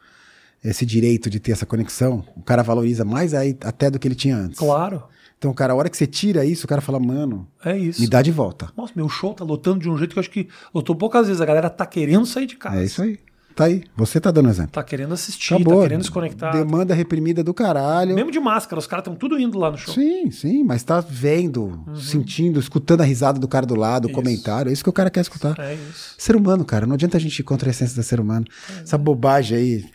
esse 0.63 0.85
direito 0.85 1.29
de 1.29 1.39
ter 1.39 1.51
essa 1.51 1.65
conexão, 1.65 2.23
o 2.37 2.41
cara 2.41 2.61
valoriza 2.63 3.03
mais 3.03 3.33
aí, 3.33 3.57
até 3.61 3.89
do 3.89 3.99
que 3.99 4.07
ele 4.07 4.15
tinha 4.15 4.37
antes. 4.37 4.57
Claro. 4.59 5.03
Então, 5.37 5.53
cara, 5.53 5.73
a 5.73 5.75
hora 5.75 5.89
que 5.89 5.97
você 5.97 6.07
tira 6.07 6.45
isso, 6.45 6.63
o 6.65 6.69
cara 6.69 6.79
fala, 6.79 6.99
mano, 7.01 7.45
É 7.65 7.77
isso. 7.77 7.99
me 7.99 8.07
dá 8.07 8.21
de 8.21 8.31
volta. 8.31 8.69
Nossa, 8.77 8.93
meu 8.95 9.09
show 9.09 9.33
tá 9.33 9.43
lotando 9.43 9.79
de 9.79 9.89
um 9.89 9.97
jeito 9.97 10.13
que 10.13 10.19
eu 10.19 10.21
acho 10.21 10.29
que 10.29 10.47
lotou 10.73 10.95
poucas 10.95 11.27
vezes. 11.27 11.41
A 11.41 11.45
galera 11.45 11.69
tá 11.69 11.85
querendo 11.85 12.25
sair 12.25 12.45
de 12.45 12.55
casa. 12.55 12.79
É 12.79 12.85
isso 12.85 13.01
aí. 13.01 13.19
Tá 13.55 13.65
aí. 13.65 13.83
Você 13.95 14.19
tá 14.19 14.31
dando 14.31 14.49
exemplo. 14.49 14.71
Tá 14.71 14.83
querendo 14.83 15.13
assistir, 15.13 15.53
Acabou. 15.53 15.75
tá 15.77 15.81
querendo 15.83 16.03
se 16.03 16.11
conectar. 16.11 16.51
Demanda 16.51 16.93
reprimida 16.93 17.43
do 17.43 17.53
caralho. 17.53 18.15
Mesmo 18.15 18.31
de 18.31 18.39
máscara, 18.39 18.79
os 18.79 18.87
caras 18.87 19.01
estão 19.03 19.15
tudo 19.15 19.39
indo 19.39 19.57
lá 19.59 19.69
no 19.69 19.77
show. 19.77 19.93
Sim, 19.93 20.31
sim, 20.31 20.63
mas 20.63 20.83
tá 20.83 20.99
vendo, 20.99 21.83
sentindo, 21.95 22.59
escutando 22.59 23.01
a 23.01 23.03
risada 23.03 23.39
do 23.39 23.47
cara 23.47 23.65
do 23.65 23.75
lado, 23.75 24.05
o 24.05 24.07
Isso. 24.07 24.15
comentário. 24.15 24.69
É 24.69 24.73
isso 24.73 24.83
que 24.83 24.89
o 24.89 24.93
cara 24.93 25.09
quer 25.09 25.21
escutar. 25.21 25.57
É 25.59 25.75
isso. 25.75 26.15
Ser 26.17 26.35
humano, 26.35 26.65
cara. 26.65 26.85
Não 26.87 26.95
adianta 26.95 27.17
a 27.17 27.19
gente 27.19 27.37
ir 27.39 27.43
contra 27.43 27.69
a 27.69 27.71
essência 27.71 27.95
do 27.95 28.03
ser 28.03 28.19
humano. 28.19 28.45
Essa 28.81 28.97
bobagem 28.97 29.57
aí. 29.57 29.85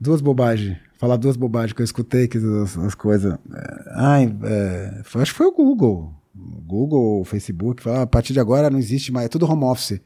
Duas 0.00 0.20
bobagens. 0.20 0.76
Falar 0.98 1.16
duas 1.16 1.36
bobagens 1.36 1.72
que 1.72 1.82
eu 1.82 1.84
escutei, 1.84 2.26
que 2.26 2.38
as, 2.38 2.76
as 2.78 2.94
coisas. 2.94 3.34
é, 3.34 3.84
ai, 3.94 4.34
é, 4.44 5.00
foi- 5.04 5.22
acho 5.22 5.32
que 5.32 5.38
foi 5.38 5.46
o 5.46 5.52
Google. 5.52 6.12
O 6.34 6.60
Google, 6.62 7.20
o 7.20 7.24
Facebook. 7.24 7.82
Fala, 7.82 7.98
"Ah, 8.00 8.02
a 8.02 8.06
partir 8.06 8.32
de 8.32 8.40
agora 8.40 8.68
não 8.70 8.78
existe 8.78 9.12
mais. 9.12 9.26
É 9.26 9.28
tudo 9.28 9.46
home 9.50 9.64
office. 9.64 10.00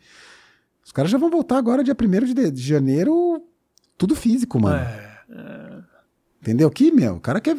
Os 0.90 0.92
caras 0.92 1.08
já 1.08 1.18
vão 1.18 1.30
voltar 1.30 1.56
agora, 1.56 1.84
dia 1.84 1.94
1 1.94 2.34
de, 2.34 2.50
de 2.50 2.60
janeiro, 2.60 3.40
tudo 3.96 4.16
físico, 4.16 4.58
mano. 4.58 4.84
É, 4.84 5.78
Entendeu? 6.42 6.68
Que, 6.68 6.90
meu, 6.90 7.14
o 7.14 7.20
cara 7.20 7.40
quer, 7.40 7.56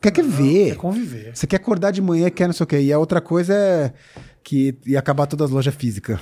quer, 0.00 0.10
quer 0.10 0.24
é 0.24 0.26
ver. 0.26 0.74
conviver. 0.74 1.36
Você 1.36 1.46
quer 1.46 1.54
acordar 1.54 1.92
de 1.92 2.02
manhã, 2.02 2.28
quer 2.30 2.48
não 2.48 2.52
sei 2.52 2.64
o 2.64 2.66
quê. 2.66 2.80
E 2.80 2.92
a 2.92 2.98
outra 2.98 3.20
coisa 3.20 3.54
é 3.54 3.92
que 4.42 4.76
ia 4.84 4.98
acabar 4.98 5.28
todas 5.28 5.44
as 5.44 5.50
lojas 5.52 5.72
físicas. 5.72 6.18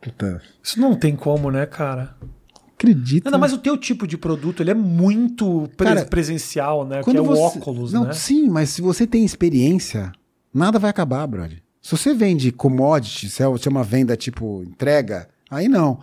Puta. 0.00 0.40
Isso 0.62 0.78
não 0.78 0.94
tem 0.94 1.16
como, 1.16 1.50
né, 1.50 1.66
cara? 1.66 2.14
Acredito. 2.74 3.26
Ainda 3.26 3.36
mais 3.36 3.52
o 3.52 3.58
teu 3.58 3.76
tipo 3.76 4.06
de 4.06 4.16
produto, 4.16 4.62
ele 4.62 4.70
é 4.70 4.74
muito 4.74 5.68
pre- 5.76 5.88
Cara, 5.88 6.04
presencial, 6.04 6.86
né? 6.86 7.02
Que 7.02 7.16
é 7.16 7.20
o 7.20 7.24
você... 7.24 7.58
óculos, 7.58 7.92
não, 7.92 8.04
né? 8.04 8.12
Sim, 8.12 8.48
mas 8.48 8.70
se 8.70 8.80
você 8.80 9.08
tem 9.08 9.24
experiência, 9.24 10.12
nada 10.54 10.78
vai 10.78 10.90
acabar, 10.90 11.26
brother. 11.26 11.60
Se 11.80 11.96
você 11.96 12.14
vende 12.14 12.52
commodity, 12.52 13.26
é 13.26 13.28
se 13.28 13.42
é 13.42 13.68
uma 13.68 13.82
venda 13.82 14.16
tipo 14.16 14.62
entrega, 14.62 15.28
aí 15.56 15.68
não. 15.68 16.00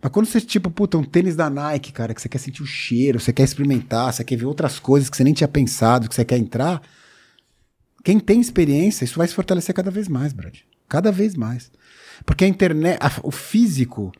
Mas 0.00 0.12
quando 0.12 0.26
você, 0.26 0.40
tipo, 0.40 0.70
puta, 0.70 0.96
um 0.98 1.02
tênis 1.04 1.34
da 1.34 1.48
Nike, 1.50 1.92
cara, 1.92 2.14
que 2.14 2.20
você 2.22 2.28
quer 2.28 2.38
sentir 2.38 2.62
o 2.62 2.66
cheiro, 2.66 3.18
você 3.18 3.32
quer 3.32 3.42
experimentar, 3.42 4.12
você 4.12 4.22
quer 4.22 4.36
ver 4.36 4.44
outras 4.46 4.78
coisas 4.78 5.08
que 5.10 5.16
você 5.16 5.24
nem 5.24 5.32
tinha 5.34 5.48
pensado, 5.48 6.08
que 6.08 6.14
você 6.14 6.24
quer 6.24 6.38
entrar, 6.38 6.80
quem 8.04 8.18
tem 8.20 8.40
experiência, 8.40 9.04
isso 9.04 9.18
vai 9.18 9.26
se 9.26 9.34
fortalecer 9.34 9.74
cada 9.74 9.90
vez 9.90 10.08
mais, 10.08 10.32
brother. 10.32 10.60
Cada 10.88 11.10
vez 11.12 11.34
mais. 11.34 11.70
Porque 12.24 12.44
a 12.44 12.48
internet, 12.48 12.98
a- 13.00 13.20
o 13.22 13.30
físico, 13.30 14.12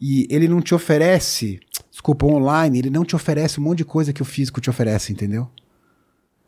e 0.00 0.26
ele 0.30 0.48
não 0.48 0.60
te 0.60 0.74
oferece, 0.74 1.58
desculpa, 1.90 2.24
o 2.26 2.32
online, 2.34 2.78
ele 2.78 2.90
não 2.90 3.04
te 3.04 3.16
oferece 3.16 3.58
um 3.60 3.64
monte 3.64 3.78
de 3.78 3.84
coisa 3.84 4.12
que 4.12 4.22
o 4.22 4.24
físico 4.24 4.60
te 4.60 4.70
oferece, 4.70 5.12
entendeu? 5.12 5.50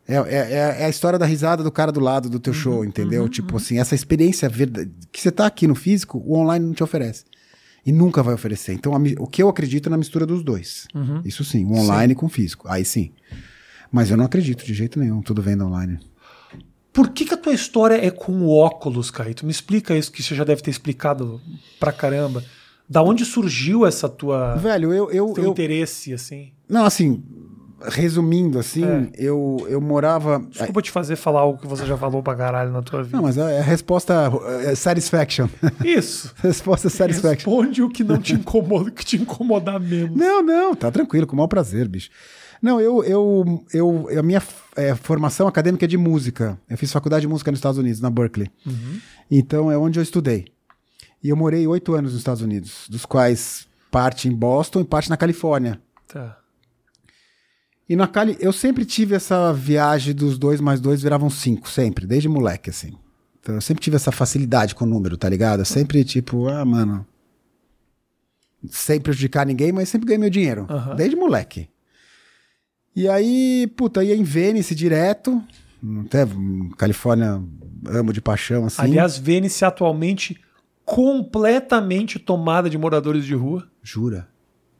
É, 0.06 0.14
é, 0.16 0.34
é- 0.36 0.76
é 0.82 0.84
a 0.86 0.88
história 0.88 1.18
da 1.18 1.26
risada 1.26 1.62
do 1.62 1.70
cara 1.70 1.92
do 1.92 2.00
lado 2.00 2.30
do 2.30 2.40
teu 2.40 2.52
show, 2.54 2.84
entendeu? 2.84 3.28
tipo 3.28 3.56
assim, 3.56 3.78
essa 3.78 3.94
experiência 3.94 4.48
verdade, 4.48 4.90
que 5.12 5.20
você 5.20 5.30
tá 5.30 5.46
aqui 5.46 5.66
no 5.66 5.74
físico, 5.74 6.18
o 6.24 6.36
online 6.38 6.64
não 6.64 6.72
te 6.74 6.82
oferece. 6.82 7.24
E 7.88 7.92
nunca 7.92 8.22
vai 8.22 8.34
oferecer. 8.34 8.74
Então, 8.74 8.94
a 8.94 8.98
o 9.18 9.26
que 9.26 9.42
eu 9.42 9.48
acredito 9.48 9.86
é 9.86 9.90
na 9.90 9.96
mistura 9.96 10.26
dos 10.26 10.42
dois. 10.42 10.86
Isso 11.24 11.42
sim, 11.42 11.64
o 11.64 11.72
online 11.72 12.14
com 12.14 12.26
o 12.26 12.28
físico. 12.28 12.68
Aí 12.68 12.84
sim. 12.84 13.12
Mas 13.90 14.10
eu 14.10 14.16
não 14.18 14.26
acredito 14.26 14.62
de 14.62 14.74
jeito 14.74 15.00
nenhum, 15.00 15.22
tudo 15.22 15.40
vendo 15.40 15.64
online. 15.64 15.98
Por 16.92 17.08
que, 17.08 17.24
que 17.24 17.32
a 17.32 17.36
tua 17.38 17.54
história 17.54 17.94
é 17.94 18.10
com 18.10 18.32
o 18.42 18.50
óculos, 18.50 19.10
Caíto? 19.10 19.46
Me 19.46 19.50
explica 19.50 19.96
isso, 19.96 20.12
que 20.12 20.22
você 20.22 20.34
já 20.34 20.44
deve 20.44 20.60
ter 20.60 20.70
explicado 20.70 21.40
pra 21.80 21.90
caramba. 21.90 22.44
Da 22.86 23.02
onde 23.02 23.24
surgiu 23.24 23.86
essa 23.86 24.06
tua 24.06 24.56
Velho, 24.56 24.92
eu. 24.92 25.10
eu, 25.10 25.32
teu 25.32 25.44
eu 25.44 25.50
interesse, 25.50 26.12
assim? 26.12 26.52
não, 26.68 26.84
assim, 26.84 27.22
resumindo, 27.82 28.58
assim, 28.58 28.84
É. 28.84 29.08
eu, 29.14 29.66
eu 29.68 29.80
morava. 29.80 30.40
Desculpa 30.50 30.82
te 30.82 30.90
fazer 30.90 31.16
falar 31.16 31.40
algo 31.40 31.60
que 31.60 31.66
você 31.66 31.86
já 31.86 31.96
falou 31.96 32.22
pra 32.22 32.34
caralho 32.34 32.72
na 32.72 32.82
tua 32.82 33.02
vida. 33.02 33.16
Não, 33.16 33.24
mas 33.24 33.38
a, 33.38 33.46
a 33.48 33.62
resposta 33.62 34.30
é 34.64 34.74
satisfaction. 34.74 35.48
Isso. 35.84 36.32
resposta 36.42 36.88
satisfaction. 36.90 37.50
Responde 37.50 37.82
o 37.82 37.88
que 37.88 38.02
não 38.02 38.18
te 38.20 38.34
incomoda, 38.34 38.88
o 38.90 38.92
que 38.92 39.04
te 39.04 39.16
incomodar 39.16 39.78
menos. 39.80 40.16
Não, 40.16 40.42
não, 40.42 40.74
tá 40.74 40.90
tranquilo, 40.90 41.26
com 41.26 41.34
o 41.34 41.36
maior 41.36 41.48
prazer, 41.48 41.86
bicho. 41.88 42.10
Não, 42.60 42.80
eu, 42.80 43.04
eu, 43.04 43.64
eu 43.72 44.08
a 44.18 44.22
minha 44.22 44.42
é, 44.74 44.94
formação 44.94 45.46
acadêmica 45.46 45.84
é 45.84 45.88
de 45.88 45.96
música. 45.96 46.58
Eu 46.68 46.76
fiz 46.76 46.92
faculdade 46.92 47.20
de 47.22 47.28
música 47.28 47.50
nos 47.52 47.58
Estados 47.58 47.78
Unidos, 47.78 48.00
na 48.00 48.10
Berkeley. 48.10 48.50
Então 49.30 49.70
é 49.70 49.78
onde 49.78 49.98
eu 49.98 50.02
estudei. 50.02 50.46
E 51.22 51.28
eu 51.28 51.36
morei 51.36 51.66
oito 51.66 51.94
anos 51.94 52.12
nos 52.12 52.20
Estados 52.20 52.42
Unidos, 52.42 52.86
dos 52.88 53.04
quais 53.06 53.66
parte 53.90 54.28
em 54.28 54.32
Boston 54.32 54.80
e 54.80 54.84
parte 54.84 55.08
na 55.10 55.16
Califórnia. 55.16 55.80
Tá. 56.06 56.36
E 57.88 57.96
na 57.96 58.06
Cali, 58.06 58.36
eu 58.38 58.52
sempre 58.52 58.84
tive 58.84 59.14
essa 59.14 59.52
viagem 59.52 60.14
dos 60.14 60.38
dois 60.38 60.60
mais 60.60 60.80
dois 60.80 61.00
viravam 61.00 61.30
cinco, 61.30 61.70
sempre, 61.70 62.06
desde 62.06 62.28
moleque, 62.28 62.68
assim. 62.68 62.92
Então 63.40 63.54
eu 63.54 63.60
sempre 63.62 63.82
tive 63.82 63.96
essa 63.96 64.12
facilidade 64.12 64.74
com 64.74 64.84
o 64.84 64.88
número, 64.88 65.16
tá 65.16 65.28
ligado? 65.28 65.60
Eu 65.60 65.64
sempre, 65.64 66.04
tipo, 66.04 66.48
ah, 66.48 66.64
mano. 66.64 67.06
Sem 68.68 69.00
prejudicar 69.00 69.46
ninguém, 69.46 69.72
mas 69.72 69.88
sempre 69.88 70.06
ganhei 70.06 70.18
meu 70.18 70.28
dinheiro. 70.28 70.66
Desde 70.96 71.16
moleque. 71.16 71.68
E 72.94 73.08
aí, 73.08 73.66
puta, 73.76 74.04
ia 74.04 74.14
em 74.14 74.24
Vênice 74.24 74.74
direto. 74.74 75.42
Até 76.04 76.26
Califórnia, 76.76 77.40
amo 77.86 78.12
de 78.12 78.20
paixão, 78.20 78.66
assim. 78.66 78.82
Aliás, 78.82 79.16
Vênice 79.16 79.64
atualmente 79.64 80.38
completamente 80.84 82.18
tomada 82.18 82.68
de 82.68 82.76
moradores 82.76 83.24
de 83.24 83.34
rua. 83.34 83.66
Jura? 83.82 84.28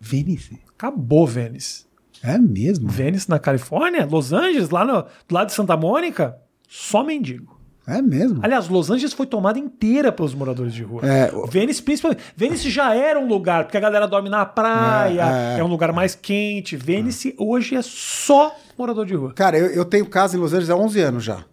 Vênice? 0.01 0.59
Acabou 0.69 1.27
Vênice. 1.27 1.88
É 2.23 2.37
mesmo? 2.39 2.89
Vênice 2.89 3.29
na 3.29 3.39
Califórnia, 3.39 4.07
Los 4.11 4.33
Angeles, 4.33 4.71
lá 4.71 4.85
no, 4.85 5.03
do 5.03 5.35
lado 5.35 5.47
de 5.49 5.53
Santa 5.55 5.77
Mônica, 5.77 6.37
só 6.69 7.03
mendigo. 7.05 7.57
É 7.87 8.03
mesmo? 8.03 8.41
Aliás, 8.43 8.69
Los 8.69 8.91
Angeles 8.91 9.15
foi 9.15 9.25
tomada 9.27 9.59
inteira 9.59 10.13
pelos 10.13 10.35
moradores 10.35 10.75
de 10.75 10.83
rua. 10.83 11.01
É, 11.07 11.33
o- 11.35 11.47
Vênice, 11.47 11.83
principalmente. 11.83 12.23
Vênice 12.37 12.69
já 12.69 12.95
era 12.95 13.19
um 13.19 13.27
lugar, 13.27 13.65
porque 13.65 13.79
a 13.79 13.81
galera 13.81 14.07
dorme 14.07 14.29
na 14.29 14.45
praia, 14.45 15.23
É, 15.23 15.57
é, 15.57 15.61
é. 15.61 15.65
um 15.65 15.69
lugar 15.69 15.91
mais 15.93 16.15
quente. 16.15 16.77
Vênice 16.77 17.35
hoje 17.39 17.75
é 17.77 17.81
só 17.83 18.55
morador 18.77 19.07
de 19.07 19.15
rua. 19.15 19.33
Cara, 19.35 19.57
eu, 19.59 19.69
eu 19.69 19.85
tenho 19.87 20.05
casa 20.05 20.37
em 20.37 20.41
Los 20.41 20.53
Angeles 20.53 20.69
há 20.69 20.77
11 20.77 21.01
anos 21.01 21.25
já. 21.25 21.45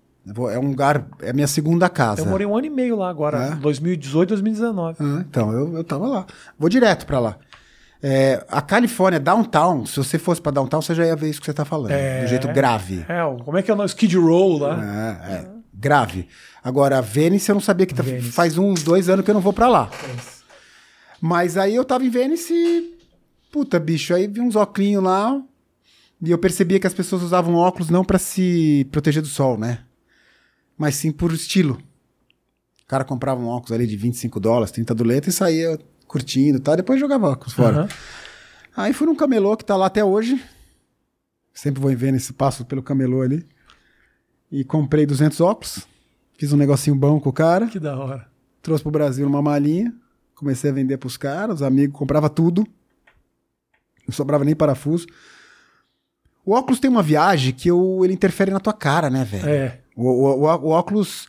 É 0.51 0.57
um 0.57 0.69
lugar, 0.69 1.07
é 1.21 1.29
a 1.29 1.33
minha 1.33 1.45
segunda 1.47 1.87
casa. 1.87 2.21
Eu 2.21 2.25
morei 2.25 2.47
um 2.47 2.57
ano 2.57 2.65
e 2.65 2.69
meio 2.71 2.95
lá 2.97 3.09
agora, 3.09 3.37
É? 3.37 3.55
2018, 3.55 4.29
2019. 4.29 4.97
Ah, 4.99 5.23
então, 5.25 5.51
eu, 5.53 5.75
eu 5.77 5.83
tava 5.83 6.07
lá. 6.07 6.25
Vou 6.57 6.67
direto 6.67 7.05
pra 7.05 7.19
lá. 7.19 7.37
É, 8.07 8.45
a 8.49 8.61
Califórnia, 8.61 9.19
downtown, 9.19 9.83
se 9.87 9.97
você 9.97 10.19
fosse 10.19 10.39
pra 10.39 10.51
downtown, 10.51 10.79
você 10.79 10.93
já 10.93 11.03
ia 11.07 11.15
ver 11.15 11.27
isso 11.27 11.39
que 11.39 11.45
você 11.47 11.53
tá 11.53 11.65
falando. 11.65 11.89
É. 11.89 12.21
Do 12.21 12.27
jeito 12.27 12.47
grave. 12.49 13.03
É, 13.09 13.21
como 13.43 13.57
é 13.57 13.63
que 13.63 13.71
é 13.71 13.73
o 13.73 13.77
nome? 13.77 13.89
Skid 13.89 14.15
Row 14.15 14.59
lá. 14.59 14.79
É, 15.27 15.33
é, 15.33 15.47
grave. 15.73 16.27
Agora, 16.63 17.01
Vênice, 17.01 17.49
eu 17.49 17.55
não 17.55 17.61
sabia 17.61 17.87
que 17.87 17.95
tá- 17.95 18.03
faz 18.31 18.59
uns 18.59 18.83
dois 18.83 19.09
anos 19.09 19.25
que 19.25 19.31
eu 19.31 19.33
não 19.33 19.41
vou 19.41 19.51
pra 19.53 19.67
lá. 19.67 19.89
Mas 21.19 21.57
aí 21.57 21.73
eu 21.73 21.83
tava 21.83 22.05
em 22.05 22.09
Vênice 22.09 22.53
e. 22.53 22.95
Puta, 23.51 23.79
bicho, 23.79 24.13
aí 24.13 24.27
vi 24.27 24.39
uns 24.39 24.55
óculos 24.55 25.01
lá. 25.01 25.41
E 26.21 26.29
eu 26.29 26.37
percebia 26.37 26.79
que 26.79 26.85
as 26.87 26.93
pessoas 26.93 27.23
usavam 27.23 27.55
óculos 27.55 27.89
não 27.89 28.03
pra 28.05 28.19
se 28.19 28.87
proteger 28.91 29.23
do 29.23 29.27
sol, 29.27 29.57
né? 29.57 29.79
Mas 30.77 30.95
sim 30.95 31.11
por 31.11 31.31
estilo. 31.33 31.79
O 32.83 32.87
cara 32.87 33.03
comprava 33.03 33.41
um 33.41 33.47
óculos 33.47 33.71
ali 33.71 33.87
de 33.87 33.97
25 33.97 34.39
dólares, 34.39 34.71
30 34.71 34.93
doleta 34.93 35.29
e 35.29 35.31
saía 35.31 35.79
curtindo 36.07 36.57
e 36.57 36.61
tal. 36.61 36.75
Depois 36.75 36.99
jogava 36.99 37.29
óculos 37.29 37.53
fora. 37.53 37.77
Aham. 37.81 37.87
Aí 38.77 38.93
fui 38.93 39.07
num 39.07 39.15
camelô 39.15 39.55
que 39.55 39.63
tá 39.65 39.75
lá 39.75 39.85
até 39.85 40.03
hoje. 40.03 40.43
Sempre 41.53 41.81
vou 41.81 41.89
em 41.91 41.95
Vênice, 41.95 42.33
passo 42.33 42.65
pelo 42.65 42.83
camelô 42.83 43.21
ali. 43.21 43.47
E 44.51 44.63
comprei 44.63 45.05
200 45.05 45.39
óculos. 45.41 45.87
Fiz 46.37 46.51
um 46.51 46.57
negocinho 46.57 46.95
bom 46.95 47.19
com 47.19 47.29
o 47.29 47.33
cara. 47.33 47.67
Que 47.67 47.79
da 47.79 47.97
hora. 47.97 48.27
Trouxe 48.61 48.83
pro 48.83 48.91
Brasil 48.91 49.25
numa 49.25 49.41
malinha. 49.41 49.93
Comecei 50.35 50.69
a 50.69 50.73
vender 50.73 50.97
pros 50.97 51.15
caras. 51.15 51.55
Os 51.57 51.61
amigos 51.61 51.97
comprava 51.97 52.29
tudo. 52.29 52.67
Não 54.07 54.13
sobrava 54.13 54.43
nem 54.43 54.55
parafuso. 54.55 55.07
O 56.45 56.53
óculos 56.53 56.79
tem 56.79 56.91
uma 56.91 57.01
viagem 57.01 57.53
que 57.53 57.69
eu, 57.69 58.01
ele 58.03 58.13
interfere 58.13 58.51
na 58.51 58.59
tua 58.59 58.73
cara, 58.73 59.09
né, 59.09 59.23
velho? 59.23 59.47
É. 59.49 59.79
O, 59.95 60.03
o- 60.09 60.41
o- 60.41 60.65
o 60.65 60.69
óculos, 60.69 61.27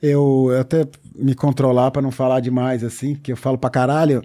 eu, 0.00 0.48
eu 0.52 0.60
até 0.60 0.86
me 1.20 1.34
controlar 1.34 1.90
pra 1.90 2.02
não 2.02 2.10
falar 2.10 2.40
demais 2.40 2.82
assim, 2.82 3.14
que 3.14 3.32
eu 3.32 3.36
falo 3.36 3.58
pra 3.58 3.70
caralho. 3.70 4.22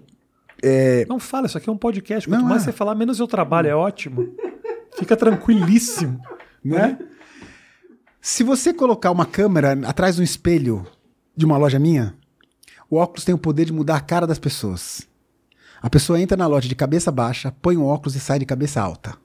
É, 0.64 1.06
Não 1.08 1.20
fala, 1.20 1.48
isso 1.48 1.58
aqui 1.58 1.70
é 1.70 1.72
um 1.74 1.78
podcast. 1.78 2.28
Quanto 2.28 2.42
Não, 2.42 2.48
mais 2.50 2.62
é. 2.62 2.66
você 2.66 2.72
falar, 2.72 2.96
menos 2.96 3.20
eu 3.20 3.28
trabalho. 3.28 3.68
É 3.68 3.76
ótimo. 3.76 4.34
Fica 4.98 5.16
tranquilíssimo. 5.18 6.20
né? 6.64 6.98
Se 8.22 8.44
você 8.44 8.74
colocar 8.74 9.12
uma 9.12 9.26
câmera 9.26 9.74
atrás 9.88 10.16
de 10.16 10.22
um 10.22 10.24
espelho 10.24 10.86
de 11.36 11.46
uma 11.46 11.58
loja 11.58 11.78
minha, 11.78 12.16
o 12.90 12.96
óculos 12.96 13.26
tem 13.26 13.36
o 13.36 13.38
poder 13.38 13.66
de 13.66 13.74
mudar 13.74 13.98
a 13.98 14.02
cara 14.02 14.26
das 14.26 14.40
pessoas. 14.40 15.08
A 15.82 15.90
pessoa 15.90 16.20
entra 16.20 16.36
na 16.38 16.48
loja 16.48 16.68
de 16.68 16.74
cabeça 16.76 17.12
baixa, 17.12 17.54
põe 17.62 17.78
o 17.78 17.86
óculos 17.86 18.16
e 18.16 18.20
sai 18.20 18.40
de 18.40 18.46
cabeça 18.46 18.82
alta. 18.82 19.16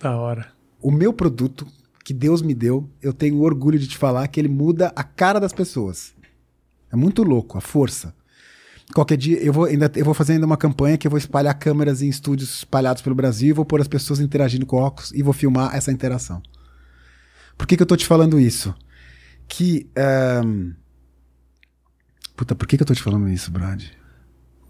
Da 0.00 0.16
hora. 0.16 0.48
O 0.82 0.90
meu 0.90 1.12
produto 1.12 1.66
que 2.04 2.12
Deus 2.12 2.42
me 2.42 2.54
deu, 2.54 2.90
eu 3.00 3.12
tenho 3.12 3.40
orgulho 3.40 3.78
de 3.78 3.86
te 3.86 3.96
falar 3.96 4.26
que 4.28 4.40
ele 4.40 4.48
muda 4.48 4.92
a 4.96 5.04
cara 5.04 5.38
das 5.38 5.52
pessoas. 5.52 6.12
É 6.92 6.96
muito 6.96 7.22
louco, 7.22 7.56
a 7.56 7.60
força. 7.60 8.14
Qualquer 8.94 9.16
dia 9.16 9.38
eu 9.42 9.52
vou 9.52 9.64
ainda 9.66 9.90
eu 9.94 10.04
vou 10.04 10.14
fazer 10.14 10.32
ainda 10.32 10.46
uma 10.46 10.56
campanha 10.56 10.98
que 10.98 11.06
eu 11.06 11.10
vou 11.10 11.18
espalhar 11.18 11.54
câmeras 11.56 12.02
em 12.02 12.08
estúdios 12.08 12.52
espalhados 12.58 13.00
pelo 13.02 13.14
Brasil 13.14 13.54
vou 13.54 13.64
pôr 13.64 13.80
as 13.80 13.86
pessoas 13.86 14.18
interagindo 14.18 14.66
com 14.66 14.78
óculos 14.78 15.12
e 15.12 15.22
vou 15.22 15.32
filmar 15.32 15.74
essa 15.76 15.92
interação. 15.92 16.42
Por 17.56 17.66
que, 17.68 17.76
que 17.76 17.82
eu 17.82 17.86
tô 17.86 17.96
te 17.96 18.04
falando 18.06 18.38
isso? 18.40 18.74
Que. 19.46 19.88
ehm, 19.96 20.72
Puta, 22.36 22.54
por 22.54 22.66
que, 22.66 22.76
que 22.76 22.82
eu 22.82 22.86
tô 22.86 22.94
te 22.94 23.02
falando 23.02 23.28
isso, 23.28 23.50
Brad? 23.50 23.82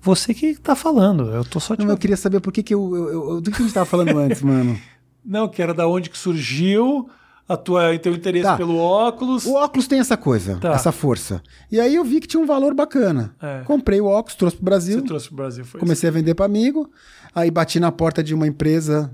Você 0.02 0.34
que 0.34 0.54
tá 0.56 0.74
falando, 0.74 1.30
eu 1.30 1.44
tô 1.44 1.60
só 1.60 1.76
te 1.76 1.84
Não, 1.84 1.90
eu 1.90 1.96
queria 1.98 2.16
saber 2.16 2.40
por 2.40 2.52
que, 2.52 2.62
que 2.62 2.74
eu, 2.74 2.96
eu, 2.96 3.30
eu- 3.34 3.40
Do 3.40 3.50
que 3.50 3.58
a 3.58 3.64
gente 3.64 3.72
tava 3.74 3.86
falando 3.86 4.18
antes, 4.18 4.42
mano? 4.42 4.78
Não, 5.24 5.48
que 5.48 5.62
era 5.62 5.72
da 5.74 5.86
onde 5.86 6.08
que 6.10 6.16
surgiu 6.18 7.08
a 7.52 7.56
tua, 7.56 7.98
teu 7.98 8.12
interesse 8.14 8.44
Tá. 8.44 8.56
pelo 8.56 8.76
óculos. 8.76 9.44
O 9.44 9.54
óculos 9.54 9.88
tem 9.88 9.98
essa 9.98 10.16
coisa, 10.16 10.56
Tá. 10.58 10.72
essa 10.72 10.92
força. 10.92 11.42
E 11.70 11.80
aí 11.80 11.96
eu 11.96 12.04
vi 12.04 12.20
que 12.20 12.28
tinha 12.28 12.40
um 12.40 12.46
valor 12.46 12.72
bacana. 12.74 13.34
É. 13.42 13.62
Comprei 13.64 14.00
o 14.00 14.06
óculos, 14.06 14.36
trouxe 14.36 14.56
pro 14.56 14.64
Brasil. 14.64 15.00
Você 15.00 15.04
trouxe 15.06 15.26
pro 15.26 15.36
Brasil, 15.36 15.64
foi 15.64 15.80
Comecei 15.80 16.08
a 16.08 16.12
vender 16.12 16.34
para 16.36 16.46
amigo. 16.46 16.88
Aí 17.34 17.50
bati 17.50 17.80
na 17.80 17.90
porta 17.90 18.22
de 18.22 18.34
uma 18.34 18.46
empresa, 18.46 19.12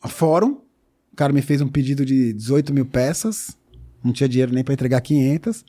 a 0.00 0.08
Fórum. 0.08 0.58
O 1.12 1.16
cara 1.16 1.32
me 1.32 1.42
fez 1.42 1.60
um 1.60 1.66
pedido 1.68 2.04
de 2.06 2.32
18 2.32 2.72
mil 2.72 2.86
peças. 2.86 3.56
Não 4.04 4.12
tinha 4.12 4.28
dinheiro 4.28 4.52
nem 4.54 4.62
para 4.62 4.72
entregar 4.74 5.00
500. 5.00 5.64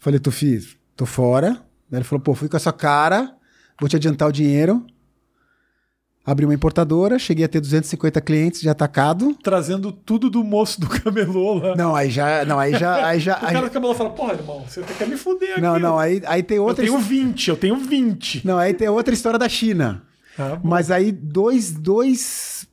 Falei, 0.00 0.18
tu 0.18 0.30
fiz, 0.32 0.76
tô 0.96 1.06
fora. 1.06 1.52
Daí 1.88 1.98
ele 1.98 2.04
falou, 2.04 2.20
pô, 2.20 2.34
fui 2.34 2.48
com 2.48 2.56
essa 2.56 2.72
cara, 2.72 3.34
vou 3.80 3.88
te 3.88 3.94
adiantar 3.94 4.28
o 4.28 4.32
dinheiro. 4.32 4.84
Abri 6.26 6.44
uma 6.44 6.52
importadora, 6.54 7.20
cheguei 7.20 7.44
a 7.44 7.48
ter 7.48 7.60
250 7.60 8.20
clientes 8.20 8.60
de 8.60 8.68
atacado. 8.68 9.32
Trazendo 9.44 9.92
tudo 9.92 10.28
do 10.28 10.42
moço 10.42 10.80
do 10.80 10.88
camelô 10.88 11.54
lá. 11.54 11.76
Não, 11.76 11.94
aí 11.94 12.10
já, 12.10 12.44
não, 12.44 12.58
aí 12.58 12.72
já, 12.76 13.06
aí 13.06 13.20
já, 13.20 13.34
O 13.40 13.46
aí- 13.46 13.52
cara 13.52 13.68
do 13.68 13.72
camelô 13.72 13.94
fala, 13.94 14.10
porra, 14.10 14.32
irmão, 14.34 14.64
você 14.68 14.82
quer 14.98 15.06
me 15.06 15.16
fuder 15.16 15.52
aqui. 15.52 15.60
não, 15.60 15.78
não, 15.78 15.96
aí, 15.96 16.20
aí 16.26 16.42
tem 16.42 16.56
Eu 16.56 16.64
outra, 16.64 16.84
tenho 16.84 16.98
20, 16.98 17.48
eu 17.48 17.56
tenho 17.56 17.76
20. 17.76 18.44
não, 18.44 18.58
aí 18.58 18.74
tem 18.74 18.88
outra 18.88 19.14
história 19.14 19.38
da 19.38 19.48
China. 19.48 20.02
Ah. 20.36 20.58
Mas 20.64 20.90
aí 20.90 21.12
dois, 21.12 21.70
dois 21.70 22.66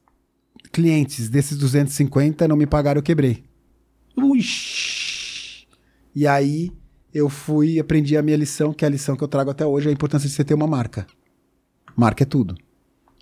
clientes 0.71 1.29
desses 1.29 1.55
250 1.55 2.47
não 2.47 2.55
me 2.55 2.65
pagaram, 2.65 2.97
eu 2.99 3.03
quebrei. 3.03 3.43
Ui. 4.17 4.39
E 6.15 6.25
aí 6.27 6.71
eu 7.13 7.29
fui 7.29 7.73
e 7.73 7.79
aprendi 7.79 8.17
a 8.17 8.21
minha 8.23 8.37
lição, 8.37 8.73
que 8.73 8.83
é 8.83 8.87
a 8.87 8.91
lição 8.91 9.15
que 9.15 9.23
eu 9.23 9.27
trago 9.27 9.51
até 9.51 9.63
hoje, 9.65 9.89
a 9.89 9.91
importância 9.91 10.27
de 10.27 10.33
você 10.33 10.43
ter 10.43 10.55
uma 10.55 10.65
marca. 10.67 11.05
Marca 11.95 12.23
é 12.23 12.25
tudo. 12.25 12.55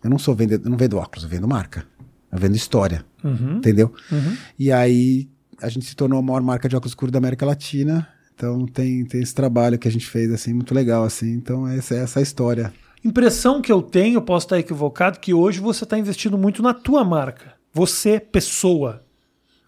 Eu 0.03 0.09
não 0.09 0.17
sou 0.19 0.33
vendedor, 0.35 0.69
não 0.69 0.77
vendo 0.77 0.97
óculos, 0.97 1.23
eu 1.23 1.29
vendo 1.29 1.47
marca. 1.47 1.85
Eu 2.31 2.37
vendo 2.39 2.55
história, 2.55 3.05
Uhum. 3.23 3.57
entendeu? 3.57 3.93
Uhum. 4.11 4.37
E 4.57 4.71
aí 4.71 5.29
a 5.61 5.67
gente 5.69 5.85
se 5.85 5.95
tornou 5.95 6.17
a 6.17 6.21
maior 6.21 6.41
marca 6.41 6.67
de 6.69 6.75
óculos 6.75 6.91
escuros 6.91 7.11
da 7.11 7.19
América 7.19 7.45
Latina. 7.45 8.07
Então 8.33 8.65
tem, 8.65 9.05
tem 9.05 9.21
esse 9.21 9.35
trabalho 9.35 9.77
que 9.77 9.87
a 9.87 9.91
gente 9.91 10.07
fez 10.07 10.31
assim 10.31 10.53
muito 10.53 10.73
legal 10.73 11.03
assim. 11.03 11.31
Então 11.33 11.67
essa 11.67 11.93
é 11.93 11.99
essa 11.99 12.19
a 12.19 12.23
história. 12.23 12.73
Impressão 13.03 13.61
que 13.61 13.71
eu 13.71 13.81
tenho, 13.81 14.21
posso 14.21 14.45
estar 14.45 14.59
equivocado, 14.59 15.19
que 15.19 15.33
hoje 15.33 15.59
você 15.59 15.83
está 15.83 15.97
investindo 15.97 16.37
muito 16.37 16.61
na 16.63 16.73
tua 16.73 17.03
marca. 17.03 17.53
Você, 17.73 18.19
pessoa. 18.19 19.03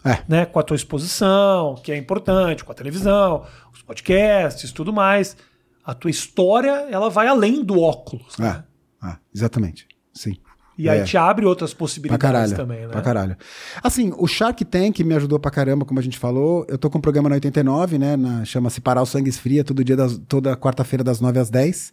É. 0.04 0.22
Né? 0.28 0.44
Com 0.46 0.58
a 0.58 0.62
tua 0.62 0.76
exposição, 0.76 1.74
que 1.82 1.90
é 1.90 1.96
importante, 1.96 2.62
com 2.64 2.70
a 2.72 2.74
televisão, 2.74 3.44
os 3.72 3.82
podcasts, 3.82 4.70
tudo 4.72 4.92
mais. 4.92 5.36
A 5.84 5.94
tua 5.94 6.10
história, 6.10 6.86
ela 6.90 7.10
vai 7.10 7.26
além 7.26 7.62
do 7.64 7.80
óculos. 7.80 8.36
né? 8.38 8.62
Ah, 9.02 9.10
ah, 9.10 9.18
exatamente. 9.34 9.86
Sim. 10.14 10.36
E 10.76 10.88
aí 10.88 10.98
É. 10.98 11.04
te 11.04 11.16
abre 11.16 11.46
outras 11.46 11.72
possibilidades 11.72 12.20
caralho. 12.20 12.56
também, 12.56 12.80
né? 12.80 12.88
Pra 12.88 13.00
caralho. 13.00 13.36
Assim, 13.80 14.12
o 14.18 14.26
Shark 14.26 14.64
Tank 14.64 14.98
me 15.04 15.14
ajudou 15.14 15.38
pra 15.38 15.48
caramba, 15.48 15.84
como 15.84 16.00
a 16.00 16.02
gente 16.02 16.18
falou. 16.18 16.66
Eu 16.68 16.76
tô 16.76 16.90
com 16.90 16.98
um 16.98 17.00
programa 17.00 17.28
na 17.28 17.36
89, 17.36 17.96
né? 17.96 18.16
Na, 18.16 18.44
Chama-se 18.44 18.80
Parar 18.80 19.00
o 19.00 19.06
Sangue 19.06 19.30
Esfria, 19.30 19.62
todo 19.62 19.84
dia, 19.84 19.94
das, 19.96 20.18
toda 20.26 20.56
quarta-feira, 20.56 21.04
das 21.04 21.20
9 21.20 21.38
às 21.38 21.48
10. 21.48 21.92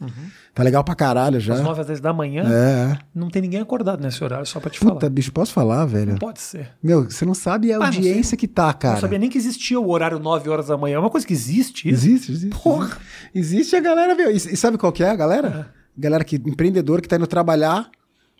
Tá 0.55 0.63
legal 0.63 0.83
pra 0.83 0.95
caralho 0.95 1.39
já. 1.39 1.53
Às 1.53 1.61
9 1.61 1.81
às 1.81 1.85
10 1.85 1.99
da 1.99 2.11
manhã, 2.11 2.43
É. 2.51 2.97
não 3.13 3.29
tem 3.29 3.43
ninguém 3.43 3.61
acordado 3.61 4.01
nesse 4.01 4.23
horário, 4.23 4.47
só 4.47 4.59
pra 4.59 4.71
te 4.71 4.79
Puta, 4.79 4.95
falar. 4.99 5.09
bicho, 5.11 5.31
posso 5.31 5.53
falar, 5.53 5.85
velho? 5.85 6.13
Não 6.13 6.17
pode 6.17 6.41
ser. 6.41 6.71
Meu, 6.81 7.03
você 7.03 7.23
não 7.23 7.35
sabe 7.35 7.71
a 7.71 7.77
Ah, 7.77 7.85
audiência 7.85 8.35
que 8.35 8.47
tá, 8.47 8.73
cara. 8.73 8.95
Não 8.95 9.01
sabia 9.01 9.19
nem 9.19 9.29
que 9.29 9.37
existia 9.37 9.79
o 9.79 9.91
horário 9.91 10.17
9 10.17 10.49
horas 10.49 10.65
da 10.69 10.75
manhã. 10.77 10.95
É 10.95 10.99
uma 10.99 11.11
coisa 11.11 11.27
que 11.27 11.33
existe 11.33 11.87
isso? 11.87 12.07
Existe, 12.07 12.31
existe. 12.31 12.59
Porra. 12.59 12.97
Existe 13.35 13.75
a 13.75 13.79
galera, 13.79 14.15
meu. 14.15 14.31
E, 14.31 14.37
e 14.37 14.57
sabe 14.57 14.75
qual 14.79 14.91
que 14.91 15.03
é 15.03 15.09
a 15.11 15.15
galera? 15.15 15.69
Galera 15.95 16.23
que, 16.23 16.37
empreendedor 16.37 16.99
que 16.99 17.07
tá 17.07 17.17
indo 17.17 17.27
trabalhar, 17.27 17.87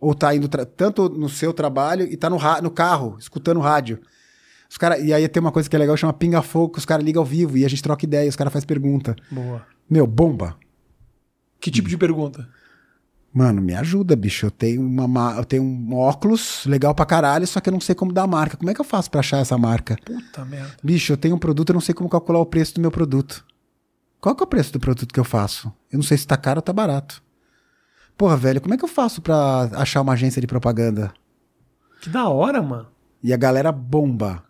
ou 0.01 0.13
tá 0.13 0.35
indo 0.35 0.49
tanto 0.49 1.07
no 1.07 1.29
seu 1.29 1.53
trabalho 1.53 2.03
e 2.05 2.17
tá 2.17 2.29
no, 2.29 2.37
no 2.61 2.71
carro, 2.71 3.15
escutando 3.19 3.59
rádio. 3.61 4.01
Os 4.69 4.77
cara, 4.77 4.97
e 4.97 5.13
aí 5.13 5.27
tem 5.29 5.39
uma 5.39 5.51
coisa 5.51 5.69
que 5.69 5.75
é 5.75 5.79
legal, 5.79 5.95
chama 5.95 6.11
Pinga 6.13 6.41
Fogo, 6.41 6.73
que 6.73 6.79
os 6.79 6.85
caras 6.85 7.05
ligam 7.05 7.21
ao 7.21 7.25
vivo 7.25 7.57
e 7.57 7.63
a 7.63 7.69
gente 7.69 7.83
troca 7.83 8.03
ideia, 8.05 8.27
os 8.29 8.35
caras 8.35 8.51
fazem 8.51 8.67
pergunta. 8.67 9.15
Boa. 9.29 9.65
Meu, 9.89 10.07
bomba. 10.07 10.57
Que 11.59 11.69
tipo 11.69 11.87
de 11.87 11.97
pergunta? 11.97 12.49
Mano, 13.33 13.61
me 13.61 13.73
ajuda, 13.75 14.15
bicho. 14.15 14.45
Eu 14.47 14.51
tenho, 14.51 14.81
uma, 14.81 15.07
ma- 15.07 15.35
eu 15.37 15.45
tenho 15.45 15.63
um 15.63 15.95
óculos 15.95 16.65
legal 16.65 16.93
pra 16.95 17.05
caralho, 17.05 17.45
só 17.47 17.59
que 17.61 17.69
eu 17.69 17.73
não 17.73 17.79
sei 17.79 17.93
como 17.95 18.11
dar 18.11 18.23
a 18.23 18.27
marca. 18.27 18.57
Como 18.57 18.69
é 18.69 18.73
que 18.73 18.81
eu 18.81 18.85
faço 18.85 19.09
pra 19.11 19.19
achar 19.21 19.37
essa 19.37 19.57
marca? 19.57 19.97
Puta 20.03 20.43
merda. 20.43 20.75
Bicho, 20.83 21.13
eu 21.13 21.17
tenho 21.17 21.35
um 21.35 21.39
produto, 21.39 21.69
eu 21.69 21.73
não 21.75 21.81
sei 21.81 21.93
como 21.95 22.09
calcular 22.09 22.39
o 22.39 22.45
preço 22.45 22.73
do 22.75 22.81
meu 22.81 22.91
produto. 22.91 23.45
Qual 24.19 24.35
que 24.35 24.43
é 24.43 24.45
o 24.45 24.47
preço 24.47 24.73
do 24.73 24.79
produto 24.79 25.13
que 25.13 25.19
eu 25.19 25.23
faço? 25.23 25.71
Eu 25.91 25.97
não 25.97 26.03
sei 26.03 26.17
se 26.17 26.27
tá 26.27 26.35
caro 26.35 26.57
ou 26.59 26.61
tá 26.61 26.73
barato. 26.73 27.23
Porra, 28.21 28.37
velho, 28.37 28.61
como 28.61 28.71
é 28.75 28.77
que 28.77 28.83
eu 28.85 28.87
faço 28.87 29.19
pra 29.19 29.67
achar 29.73 29.99
uma 29.99 30.13
agência 30.13 30.39
de 30.39 30.45
propaganda? 30.45 31.11
Que 31.99 32.07
da 32.07 32.29
hora, 32.29 32.61
mano. 32.61 32.85
E 33.23 33.33
a 33.33 33.35
galera 33.37 33.71
bomba. 33.71 34.43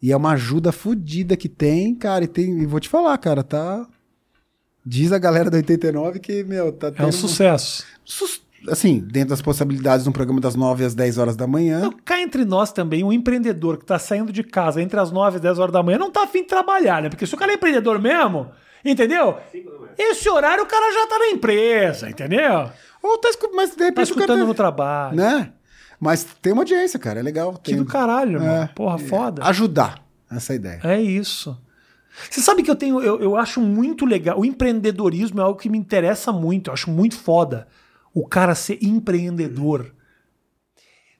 E 0.00 0.10
é 0.10 0.16
uma 0.16 0.32
ajuda 0.32 0.72
fodida 0.72 1.36
que 1.36 1.46
tem, 1.46 1.94
cara, 1.94 2.24
e 2.24 2.26
tem, 2.26 2.58
e 2.60 2.64
vou 2.64 2.80
te 2.80 2.88
falar, 2.88 3.18
cara, 3.18 3.42
tá 3.42 3.86
Diz 4.82 5.12
a 5.12 5.18
galera 5.18 5.50
da 5.50 5.58
89 5.58 6.20
que, 6.20 6.42
meu, 6.42 6.72
tá 6.72 6.90
É 6.96 7.04
um 7.04 7.12
sucesso. 7.12 7.84
sus- 8.02 8.40
assim, 8.66 8.98
dentro 9.00 9.28
das 9.28 9.42
possibilidades 9.42 10.04
de 10.04 10.08
um 10.08 10.12
programa 10.12 10.40
das 10.40 10.54
9 10.54 10.82
às 10.82 10.94
10 10.94 11.18
horas 11.18 11.36
da 11.36 11.46
manhã. 11.46 11.80
Não, 11.80 11.92
cá 11.92 12.22
entre 12.22 12.46
nós 12.46 12.72
também, 12.72 13.04
um 13.04 13.12
empreendedor 13.12 13.76
que 13.76 13.84
tá 13.84 13.98
saindo 13.98 14.32
de 14.32 14.42
casa 14.42 14.80
entre 14.80 14.98
as 14.98 15.12
9 15.12 15.36
e 15.36 15.40
10 15.40 15.58
horas 15.58 15.72
da 15.74 15.82
manhã 15.82 15.98
não 15.98 16.10
tá 16.10 16.22
afim 16.22 16.40
de 16.40 16.48
trabalhar, 16.48 17.02
né? 17.02 17.10
Porque 17.10 17.26
se 17.26 17.34
o 17.34 17.36
cara 17.36 17.52
é 17.52 17.56
empreendedor 17.56 18.00
mesmo, 18.00 18.50
entendeu? 18.82 19.36
Esse 19.98 20.30
horário 20.30 20.64
o 20.64 20.66
cara 20.66 20.94
já 20.94 21.06
tá 21.08 21.18
na 21.18 21.26
empresa, 21.28 22.08
entendeu? 22.08 22.70
Ou 23.02 23.18
tá 23.18 23.28
escutando, 23.28 23.56
mas 23.56 23.70
de 23.70 23.76
Tá 23.76 23.84
repente 23.84 23.94
cara 23.96 24.04
escutando 24.20 24.40
tá- 24.40 24.46
no 24.46 24.54
trabalho. 24.54 25.16
né? 25.16 25.52
Mas 26.00 26.24
tem 26.40 26.52
uma 26.52 26.62
audiência, 26.62 26.98
cara, 26.98 27.18
é 27.20 27.22
legal. 27.22 27.54
Que 27.54 27.72
Tem... 27.72 27.76
do 27.76 27.84
caralho, 27.84 28.40
mano. 28.40 28.62
É. 28.62 28.66
Porra, 28.68 28.98
foda. 28.98 29.42
Ajudar, 29.44 30.04
essa 30.30 30.52
é 30.52 30.56
ideia. 30.56 30.80
É 30.84 31.00
isso. 31.00 31.58
Você 32.30 32.40
sabe 32.40 32.62
que 32.62 32.70
eu 32.70 32.76
tenho, 32.76 33.00
eu, 33.00 33.20
eu 33.20 33.36
acho 33.36 33.60
muito 33.60 34.04
legal. 34.04 34.38
O 34.40 34.44
empreendedorismo 34.44 35.40
é 35.40 35.42
algo 35.44 35.58
que 35.58 35.68
me 35.68 35.78
interessa 35.78 36.32
muito. 36.32 36.68
Eu 36.68 36.74
acho 36.74 36.90
muito 36.90 37.16
foda 37.16 37.66
o 38.14 38.26
cara 38.26 38.54
ser 38.54 38.78
empreendedor. 38.82 39.92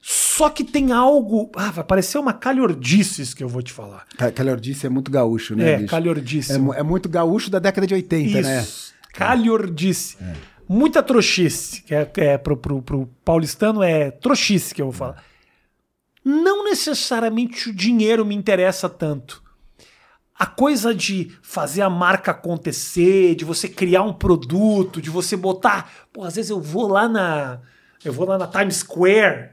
Só 0.01 0.49
que 0.49 0.63
tem 0.65 0.93
algo. 0.93 1.51
Ah, 1.57 1.71
vai 1.71 1.85
parecer 1.85 2.19
uma 2.19 2.33
calhordices 2.33 3.35
que 3.35 3.43
eu 3.43 3.49
vou 3.49 3.63
te 3.63 3.73
falar. 3.73 4.07
Ca- 4.17 4.31
Calhordice 4.31 4.87
é 4.87 4.89
muito 4.89 5.11
gaúcho, 5.11 5.57
né, 5.57 5.73
É, 5.73 5.77
bicho? 5.79 5.91
calhordice. 5.91 6.53
É, 6.53 6.79
é 6.79 6.83
muito 6.83 7.09
gaúcho 7.09 7.51
da 7.51 7.59
década 7.59 7.87
de 7.87 7.95
80, 7.95 8.41
né? 8.43 8.61
Isso. 8.63 8.95
Calhordice. 9.13 10.17
Muita 10.69 11.03
trouxice. 11.03 11.83
Que 11.83 11.95
é, 11.95 12.11
é 12.19 12.39
pro, 12.39 12.57
pro, 12.57 12.83
pro 12.83 13.07
paulistano 13.25 13.83
é 13.83 14.11
trouxice 14.11 14.75
que 14.75 14.83
eu 14.83 14.87
vou 14.87 14.93
falar. 14.93 15.25
Não 16.25 16.65
necessariamente 16.65 17.71
o 17.71 17.75
dinheiro 17.75 18.25
me 18.25 18.35
interessa 18.35 18.89
tanto. 18.89 19.43
A 20.39 20.47
coisa 20.47 20.95
de 20.95 21.37
fazer 21.43 21.83
a 21.83 21.91
marca 21.91 22.31
acontecer, 22.31 23.35
de 23.35 23.45
você 23.45 23.69
criar 23.69 24.03
um 24.03 24.13
produto, 24.13 25.01
de 25.01 25.11
você 25.11 25.37
botar. 25.37 25.91
Pô, 26.13 26.23
às 26.23 26.37
vezes 26.37 26.51
eu 26.51 26.61
vou 26.61 26.87
lá 26.87 27.09
na. 27.09 27.61
Eu 28.05 28.13
vou 28.13 28.27
lá 28.27 28.39
na 28.39 28.47
Times 28.47 28.77
Square 28.77 29.51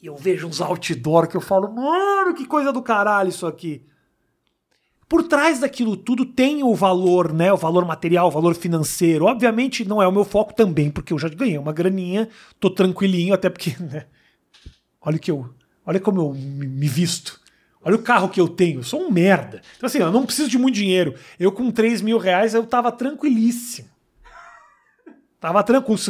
e 0.00 0.06
eu 0.06 0.16
vejo 0.16 0.46
uns 0.46 0.60
outdoor 0.60 1.26
que 1.26 1.36
eu 1.36 1.40
falo, 1.40 1.72
mano, 1.72 2.34
que 2.34 2.46
coisa 2.46 2.72
do 2.72 2.82
caralho 2.82 3.30
isso 3.30 3.46
aqui 3.46 3.84
por 5.12 5.24
trás 5.24 5.58
daquilo 5.58 5.94
tudo 5.94 6.24
tem 6.24 6.62
o 6.62 6.74
valor, 6.74 7.34
né? 7.34 7.52
O 7.52 7.56
valor 7.58 7.84
material, 7.84 8.28
o 8.28 8.30
valor 8.30 8.54
financeiro. 8.54 9.26
Obviamente 9.26 9.84
não 9.84 10.00
é 10.00 10.08
o 10.08 10.10
meu 10.10 10.24
foco 10.24 10.54
também, 10.54 10.90
porque 10.90 11.12
eu 11.12 11.18
já 11.18 11.28
ganhei 11.28 11.58
uma 11.58 11.70
graninha, 11.70 12.30
tô 12.58 12.70
tranquilinho, 12.70 13.34
até 13.34 13.50
porque, 13.50 13.76
né? 13.78 14.06
Olha 15.02 15.18
que 15.18 15.30
eu. 15.30 15.54
Olha 15.84 16.00
como 16.00 16.18
eu 16.18 16.32
me 16.32 16.66
me 16.66 16.88
visto. 16.88 17.38
Olha 17.84 17.96
o 17.96 18.02
carro 18.02 18.30
que 18.30 18.40
eu 18.40 18.48
tenho. 18.48 18.78
Eu 18.78 18.84
sou 18.84 19.02
um 19.02 19.10
merda. 19.10 19.60
Então, 19.76 19.86
assim, 19.86 19.98
eu 19.98 20.10
não 20.10 20.24
preciso 20.24 20.48
de 20.48 20.56
muito 20.56 20.76
dinheiro. 20.76 21.14
Eu, 21.38 21.52
com 21.52 21.70
3 21.70 22.00
mil 22.00 22.16
reais, 22.16 22.54
eu 22.54 22.64
tava 22.64 22.90
tranquilíssimo. 22.90 23.90
Tava 25.38 25.62
tranquilo. 25.62 26.00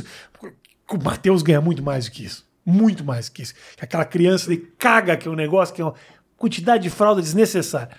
O 0.89 1.03
Matheus 1.03 1.43
ganha 1.43 1.61
muito 1.61 1.83
mais 1.83 2.05
do 2.05 2.13
que 2.13 2.25
isso. 2.25 2.49
Muito 2.65 3.03
mais 3.03 3.29
do 3.29 3.33
que 3.33 3.43
isso. 3.43 3.55
Aquela 3.81 4.05
criança 4.05 4.49
de 4.49 4.59
caga 4.59 5.17
que 5.17 5.27
é 5.27 5.31
um 5.31 5.35
negócio, 5.35 5.75
que 5.75 5.83
é 5.83 5.85
uma 5.85 5.95
quantidade 6.37 6.85
de 6.85 6.91
fralda 6.91 7.21
desnecessária. 7.21 7.91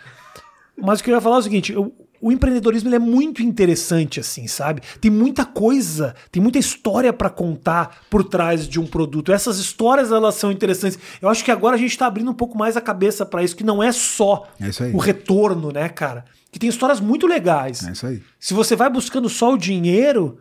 Mas 0.78 1.00
o 1.00 1.04
que 1.04 1.12
eu 1.12 1.16
ia 1.16 1.22
falar 1.22 1.38
é 1.38 1.40
o 1.40 1.44
seguinte: 1.44 1.76
o, 1.76 1.92
o 2.24 2.32
empreendedorismo 2.32 2.96
é 2.96 3.00
muito 3.00 3.44
interessante, 3.44 4.20
assim, 4.20 4.48
sabe? 4.48 4.82
Tem 5.02 5.12
muita 5.12 5.44
coisa, 5.44 6.16
tem 6.32 6.42
muita 6.42 6.58
história 6.58 7.12
pra 7.12 7.30
contar 7.30 8.04
por 8.10 8.24
trás 8.24 8.66
de 8.66 8.80
um 8.80 8.88
produto. 8.88 9.32
Essas 9.32 9.58
histórias 9.58 10.10
elas 10.10 10.36
são 10.36 10.50
interessantes. 10.50 10.98
Eu 11.22 11.28
acho 11.28 11.44
que 11.44 11.52
agora 11.52 11.76
a 11.76 11.80
gente 11.80 11.98
tá 11.98 12.08
abrindo 12.08 12.32
um 12.32 12.34
pouco 12.34 12.58
mais 12.58 12.78
a 12.78 12.82
cabeça 12.82 13.26
pra 13.26 13.44
isso, 13.44 13.58
que 13.58 13.64
não 13.64 13.84
é 13.84 13.92
só 13.92 14.48
É 14.62 14.96
o 14.96 15.00
retorno, 15.00 15.70
né, 15.70 15.90
cara? 15.90 16.24
Que 16.50 16.58
tem 16.58 16.70
histórias 16.70 17.02
muito 17.02 17.28
legais. 17.28 17.86
É 17.86 17.92
isso 17.92 18.08
aí. 18.08 18.24
Se 18.40 18.54
você 18.54 18.74
vai 18.74 18.90
buscando 18.90 19.28
só 19.28 19.54
o 19.54 19.58
dinheiro, 19.58 20.38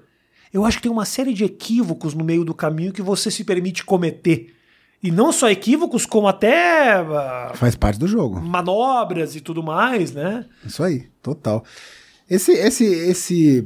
eu 0.52 0.64
acho 0.64 0.76
que 0.76 0.84
tem 0.84 0.92
uma 0.92 1.04
série 1.04 1.32
de 1.34 1.42
equívocos 1.42 2.14
no 2.14 2.24
meio 2.24 2.44
do 2.44 2.54
caminho 2.54 2.92
que 2.92 3.02
você 3.02 3.28
se 3.28 3.42
permite 3.42 3.84
cometer. 3.84 4.54
E 5.02 5.10
não 5.10 5.32
só 5.32 5.50
equívocos, 5.50 6.06
como 6.06 6.28
até 6.28 6.92
ah, 6.92 7.52
Faz 7.54 7.74
parte 7.74 7.98
do 7.98 8.06
jogo. 8.06 8.40
manobras 8.40 9.34
e 9.34 9.40
tudo 9.40 9.62
mais, 9.62 10.12
né? 10.12 10.44
Isso 10.64 10.82
aí, 10.82 11.08
total. 11.20 11.64
Esse, 12.30 12.52
esse, 12.52 12.84
esse 12.84 13.64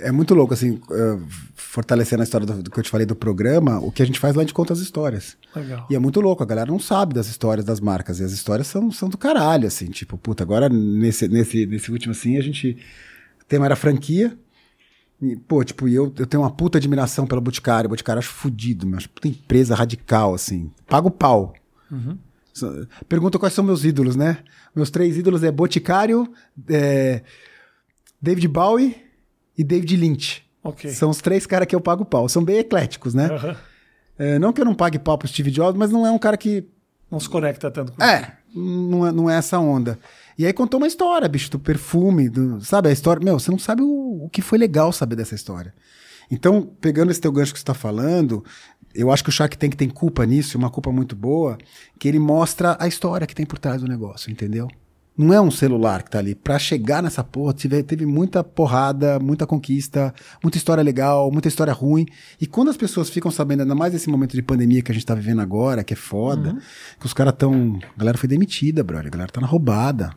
é 0.00 0.12
muito 0.12 0.34
louco, 0.34 0.54
assim, 0.54 0.78
eh, 0.92 1.18
fortalecendo 1.56 2.22
a 2.22 2.24
história 2.24 2.46
do, 2.46 2.62
do 2.62 2.70
que 2.70 2.78
eu 2.78 2.84
te 2.84 2.90
falei 2.90 3.06
do 3.06 3.16
programa, 3.16 3.80
o 3.80 3.90
que 3.90 4.02
a 4.02 4.06
gente 4.06 4.20
faz 4.20 4.36
lá 4.36 4.42
a 4.42 4.44
gente 4.44 4.54
conta 4.54 4.72
as 4.72 4.78
histórias. 4.78 5.36
Legal. 5.56 5.86
E 5.90 5.96
é 5.96 5.98
muito 5.98 6.20
louco, 6.20 6.42
a 6.42 6.46
galera 6.46 6.70
não 6.70 6.78
sabe 6.78 7.14
das 7.14 7.26
histórias 7.26 7.64
das 7.64 7.80
marcas, 7.80 8.20
e 8.20 8.22
as 8.22 8.30
histórias 8.30 8.68
são, 8.68 8.92
são 8.92 9.08
do 9.08 9.18
caralho, 9.18 9.66
assim, 9.66 9.86
tipo, 9.86 10.16
puta, 10.16 10.44
agora 10.44 10.68
nesse, 10.68 11.26
nesse, 11.26 11.66
nesse 11.66 11.90
último, 11.90 12.12
assim, 12.12 12.36
a 12.36 12.42
gente, 12.42 12.76
o 13.40 13.44
tema 13.46 13.64
era 13.64 13.74
franquia, 13.74 14.38
e, 15.22 15.36
pô, 15.36 15.62
tipo, 15.64 15.88
eu, 15.88 16.12
eu 16.18 16.26
tenho 16.26 16.42
uma 16.42 16.50
puta 16.50 16.78
admiração 16.78 17.26
pela 17.26 17.40
Boticário, 17.40 17.88
Boticário 17.88 18.18
eu 18.18 18.20
acho 18.22 18.30
fudido, 18.30 18.86
meu, 18.86 18.96
acho 18.98 19.08
puta 19.08 19.28
empresa 19.28 19.74
radical, 19.74 20.34
assim, 20.34 20.70
paga 20.86 21.06
o 21.06 21.10
pau. 21.10 21.54
So- 22.52 22.86
Pergunta 23.08 23.38
quais 23.38 23.52
são 23.54 23.64
meus 23.64 23.84
ídolos, 23.84 24.16
né? 24.16 24.38
Meus 24.74 24.90
três 24.90 25.16
ídolos 25.16 25.42
é 25.42 25.50
Boticário, 25.50 26.30
é, 26.68 27.22
David 28.20 28.48
Bowie 28.48 28.96
e 29.56 29.64
David 29.64 29.96
Lynch. 29.96 30.44
Ok. 30.62 30.90
São 30.90 31.10
os 31.10 31.18
três 31.20 31.46
caras 31.46 31.66
que 31.68 31.74
eu 31.74 31.80
pago 31.80 32.04
pau. 32.04 32.28
São 32.28 32.42
bem 32.44 32.58
ecléticos, 32.58 33.12
né? 33.14 33.26
Aham. 33.26 33.56
É, 34.18 34.38
não 34.38 34.52
que 34.52 34.60
eu 34.60 34.64
não 34.64 34.74
pague 34.74 34.98
pau 34.98 35.18
pro 35.18 35.26
Steve 35.28 35.50
Jobs, 35.50 35.76
mas 35.78 35.90
não 35.90 36.06
é 36.06 36.10
um 36.10 36.18
cara 36.18 36.36
que. 36.36 36.66
Não 37.10 37.18
se 37.20 37.28
conecta 37.28 37.70
tanto 37.70 37.92
com 37.92 38.02
É, 38.02 38.36
não 38.54 39.06
é, 39.06 39.12
não 39.12 39.28
é 39.30 39.36
essa 39.36 39.58
onda. 39.58 39.98
E 40.36 40.46
aí 40.46 40.52
contou 40.52 40.78
uma 40.78 40.86
história, 40.86 41.28
bicho, 41.28 41.50
do 41.50 41.58
perfume, 41.58 42.28
do, 42.28 42.60
sabe? 42.64 42.88
A 42.88 42.92
história. 42.92 43.22
Meu, 43.24 43.38
você 43.38 43.50
não 43.50 43.58
sabe 43.58 43.82
o, 43.82 44.24
o 44.24 44.28
que 44.30 44.42
foi 44.42 44.58
legal 44.58 44.92
saber 44.92 45.16
dessa 45.16 45.34
história. 45.34 45.74
Então, 46.30 46.62
pegando 46.80 47.10
esse 47.10 47.20
teu 47.20 47.30
gancho 47.30 47.52
que 47.52 47.58
você 47.58 47.62
está 47.62 47.74
falando, 47.74 48.44
eu 48.94 49.10
acho 49.10 49.22
que 49.22 49.28
o 49.28 49.32
Shark 49.32 49.56
Tank 49.58 49.74
tem 49.74 49.88
culpa 49.88 50.24
nisso, 50.24 50.56
uma 50.56 50.70
culpa 50.70 50.90
muito 50.90 51.14
boa, 51.14 51.58
que 51.98 52.08
ele 52.08 52.18
mostra 52.18 52.76
a 52.80 52.86
história 52.88 53.26
que 53.26 53.34
tem 53.34 53.44
por 53.44 53.58
trás 53.58 53.82
do 53.82 53.88
negócio, 53.88 54.30
entendeu? 54.30 54.68
Não 55.16 55.32
é 55.32 55.40
um 55.40 55.50
celular 55.50 56.02
que 56.02 56.10
tá 56.10 56.18
ali. 56.18 56.34
Pra 56.34 56.58
chegar 56.58 57.00
nessa 57.00 57.22
porra, 57.22 57.54
teve, 57.54 57.82
teve 57.84 58.04
muita 58.04 58.42
porrada, 58.42 59.20
muita 59.20 59.46
conquista, 59.46 60.12
muita 60.42 60.58
história 60.58 60.82
legal, 60.82 61.30
muita 61.30 61.46
história 61.46 61.72
ruim. 61.72 62.04
E 62.40 62.48
quando 62.48 62.68
as 62.68 62.76
pessoas 62.76 63.08
ficam 63.08 63.30
sabendo, 63.30 63.60
ainda 63.60 63.76
mais 63.76 63.92
nesse 63.92 64.08
momento 64.08 64.32
de 64.32 64.42
pandemia 64.42 64.82
que 64.82 64.90
a 64.90 64.94
gente 64.94 65.06
tá 65.06 65.14
vivendo 65.14 65.40
agora, 65.40 65.84
que 65.84 65.94
é 65.94 65.96
foda, 65.96 66.56
que 66.98 67.06
os 67.06 67.12
caras 67.12 67.32
tão. 67.38 67.78
A 67.94 67.98
galera 67.98 68.18
foi 68.18 68.28
demitida, 68.28 68.82
brother. 68.82 69.06
A 69.06 69.10
galera 69.10 69.30
tá 69.30 69.40
na 69.40 69.46
roubada. 69.46 70.10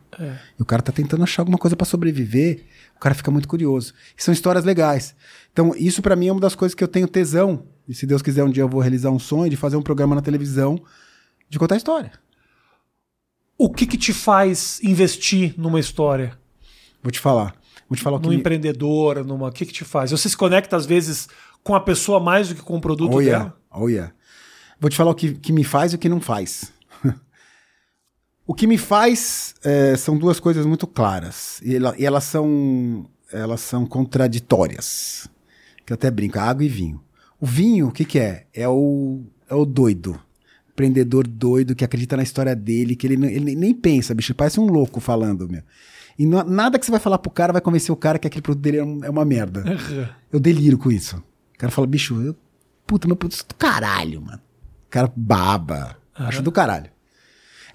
E 0.57 0.61
o 0.61 0.65
cara 0.65 0.81
tá 0.81 0.91
tentando 0.91 1.23
achar 1.23 1.43
alguma 1.43 1.59
coisa 1.59 1.75
pra 1.75 1.85
sobreviver. 1.85 2.65
O 2.95 2.99
cara 2.99 3.13
fica 3.13 3.29
muito 3.29 3.47
curioso. 3.47 3.93
E 4.17 4.23
são 4.23 4.33
histórias 4.33 4.65
legais. 4.65 5.13
Então, 5.53 5.73
isso 5.77 6.01
pra 6.01 6.15
mim 6.15 6.29
é 6.29 6.31
uma 6.31 6.41
das 6.41 6.55
coisas 6.55 6.73
que 6.73 6.83
eu 6.83 6.87
tenho 6.87 7.07
tesão. 7.07 7.63
E 7.87 7.93
se 7.93 8.07
Deus 8.07 8.23
quiser, 8.23 8.43
um 8.43 8.49
dia 8.49 8.63
eu 8.63 8.69
vou 8.69 8.81
realizar 8.81 9.11
um 9.11 9.19
sonho 9.19 9.49
de 9.49 9.55
fazer 9.55 9.75
um 9.75 9.83
programa 9.83 10.15
na 10.15 10.21
televisão 10.23 10.81
de 11.47 11.59
contar 11.59 11.77
história. 11.77 12.11
O 13.57 13.69
que 13.69 13.85
que 13.87 13.97
te 13.97 14.13
faz 14.13 14.79
investir 14.83 15.53
numa 15.57 15.79
história? 15.79 16.37
Vou 17.01 17.11
te 17.11 17.19
falar. 17.19 17.55
Vou 17.89 17.95
te 17.95 18.03
falar 18.03 18.17
o 18.17 18.19
que. 18.19 18.27
Num 18.27 18.33
me- 18.33 18.39
empreendedor, 18.39 19.23
numa. 19.25 19.47
O 19.47 19.51
que 19.51 19.65
que 19.65 19.73
te 19.73 19.83
faz? 19.85 20.11
Você 20.11 20.29
se 20.29 20.37
conecta 20.37 20.75
às 20.75 20.85
vezes 20.85 21.27
com 21.63 21.73
a 21.73 21.79
pessoa 21.79 22.19
mais 22.19 22.49
do 22.49 22.55
que 22.55 22.61
com 22.61 22.77
o 22.77 22.81
produto 22.81 23.13
Oh 23.15 23.21
yeah, 23.21 23.45
dela? 23.45 23.57
oh 23.71 23.87
yeah. 23.89 24.13
Vou 24.79 24.89
te 24.89 24.95
falar 24.95 25.11
o 25.11 25.15
que, 25.15 25.33
que 25.33 25.51
me 25.51 25.63
faz 25.63 25.91
e 25.91 25.95
o 25.95 25.99
que 25.99 26.07
não 26.09 26.21
faz. 26.21 26.71
o 28.45 28.53
que 28.53 28.67
me 28.67 28.77
faz 28.77 29.55
é, 29.63 29.95
são 29.95 30.17
duas 30.17 30.39
coisas 30.39 30.65
muito 30.65 30.85
claras. 30.85 31.59
E, 31.63 31.75
ela- 31.75 31.95
e 31.97 32.05
elas 32.05 32.23
são 32.25 33.09
elas 33.31 33.61
são 33.61 33.85
contraditórias. 33.85 35.27
Que 35.85 35.93
eu 35.93 35.95
até 35.95 36.09
brinco, 36.11 36.39
água 36.39 36.63
e 36.63 36.69
vinho. 36.69 37.01
O 37.39 37.45
vinho, 37.45 37.87
o 37.87 37.91
que, 37.91 38.03
que 38.05 38.19
é? 38.19 38.45
É 38.53 38.67
o, 38.67 39.21
é 39.49 39.55
o 39.55 39.65
doido. 39.65 40.19
Empreendedor 40.77 41.25
doido 41.25 41.73
que 41.73 41.83
acredita 41.83 42.15
na 42.15 42.21
história 42.21 42.55
dele, 42.55 42.95
que 42.95 43.07
ele, 43.07 43.15
ele 43.33 43.55
nem 43.55 43.73
pensa, 43.73 44.13
bicho, 44.13 44.35
parece 44.35 44.59
um 44.59 44.67
louco 44.67 44.99
falando, 44.99 45.49
meu. 45.49 45.63
E 46.19 46.23
não- 46.23 46.43
nada 46.43 46.77
que 46.77 46.85
você 46.85 46.91
vai 46.91 46.99
falar 46.99 47.17
pro 47.17 47.31
cara 47.31 47.51
vai 47.51 47.59
convencer 47.63 47.91
o 47.91 47.95
cara 47.95 48.19
que 48.19 48.27
aquele 48.27 48.43
produto 48.43 48.61
dele 48.61 48.77
é 48.77 48.83
um- 48.83 49.03
é 49.03 49.09
uma 49.09 49.25
merda. 49.25 49.63
Eu 50.31 50.39
deliro 50.39 50.77
com 50.77 50.91
isso. 50.91 51.17
O 51.17 51.57
cara 51.57 51.71
fala, 51.71 51.87
bicho, 51.87 52.21
eu, 52.21 52.35
puta, 52.85 53.07
meu 53.07 53.15
produto 53.15 53.41
é 53.43 53.47
do 53.47 53.55
caralho, 53.55 54.21
mano. 54.21 54.37
O 54.85 54.89
cara 54.91 55.11
baba. 55.15 55.97
Acho 56.13 56.43
do 56.43 56.51
caralho. 56.51 56.91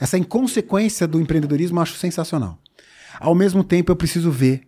Essa 0.00 0.16
inconsequência 0.16 1.05
do 1.09 1.20
empreendedorismo 1.20 1.78
eu 1.78 1.82
acho 1.82 1.96
sensacional. 1.96 2.57
Ao 3.18 3.34
mesmo 3.34 3.64
tempo, 3.64 3.90
eu 3.90 3.96
preciso 3.96 4.30
ver 4.30 4.62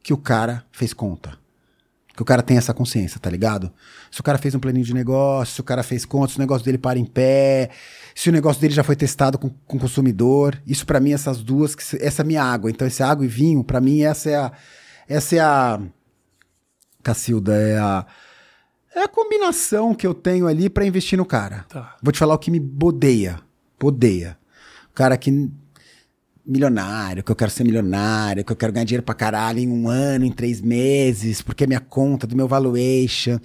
que 0.00 0.12
o 0.12 0.16
cara 0.16 0.64
fez 0.70 0.92
conta. 0.92 1.36
Que 2.20 2.22
o 2.22 2.26
cara 2.26 2.42
tem 2.42 2.58
essa 2.58 2.74
consciência, 2.74 3.18
tá 3.18 3.30
ligado? 3.30 3.72
Se 4.10 4.20
o 4.20 4.22
cara 4.22 4.36
fez 4.36 4.54
um 4.54 4.58
planinho 4.58 4.84
de 4.84 4.92
negócio, 4.92 5.54
se 5.54 5.60
o 5.62 5.64
cara 5.64 5.82
fez 5.82 6.04
conta, 6.04 6.30
se 6.30 6.36
o 6.36 6.38
negócio 6.38 6.62
dele 6.62 6.76
para 6.76 6.98
em 6.98 7.04
pé, 7.06 7.70
se 8.14 8.28
o 8.28 8.32
negócio 8.32 8.60
dele 8.60 8.74
já 8.74 8.84
foi 8.84 8.94
testado 8.94 9.38
com, 9.38 9.48
com 9.48 9.78
o 9.78 9.80
consumidor. 9.80 10.60
Isso 10.66 10.84
pra 10.84 11.00
mim, 11.00 11.14
essas 11.14 11.42
duas, 11.42 11.74
essa 11.98 12.20
é 12.20 12.22
a 12.22 12.26
minha 12.26 12.44
água. 12.44 12.70
Então, 12.70 12.86
esse 12.86 13.02
água 13.02 13.24
e 13.24 13.28
vinho, 13.28 13.64
pra 13.64 13.80
mim, 13.80 14.02
essa 14.02 14.28
é 14.28 14.36
a. 14.36 14.52
Essa 15.08 15.36
é 15.36 15.38
a. 15.38 15.80
Cacilda, 17.02 17.54
é 17.54 17.78
a. 17.78 18.04
É 18.94 19.04
a 19.04 19.08
combinação 19.08 19.94
que 19.94 20.06
eu 20.06 20.12
tenho 20.12 20.46
ali 20.46 20.68
pra 20.68 20.84
investir 20.84 21.16
no 21.16 21.24
cara. 21.24 21.64
Tá. 21.70 21.96
Vou 22.02 22.12
te 22.12 22.18
falar 22.18 22.34
o 22.34 22.38
que 22.38 22.50
me 22.50 22.60
bodeia. 22.60 23.40
Bodeia. 23.80 24.36
O 24.90 24.94
cara 24.94 25.16
que. 25.16 25.50
Milionário, 26.50 27.22
que 27.22 27.30
eu 27.30 27.36
quero 27.36 27.50
ser 27.50 27.62
milionário, 27.62 28.44
que 28.44 28.50
eu 28.50 28.56
quero 28.56 28.72
ganhar 28.72 28.84
dinheiro 28.84 29.04
pra 29.04 29.14
caralho 29.14 29.60
em 29.60 29.68
um 29.68 29.88
ano, 29.88 30.24
em 30.24 30.32
três 30.32 30.60
meses, 30.60 31.40
porque 31.40 31.62
é 31.62 31.66
minha 31.66 31.80
conta, 31.80 32.26
do 32.26 32.34
meu 32.34 32.48
valuation. 32.48 33.38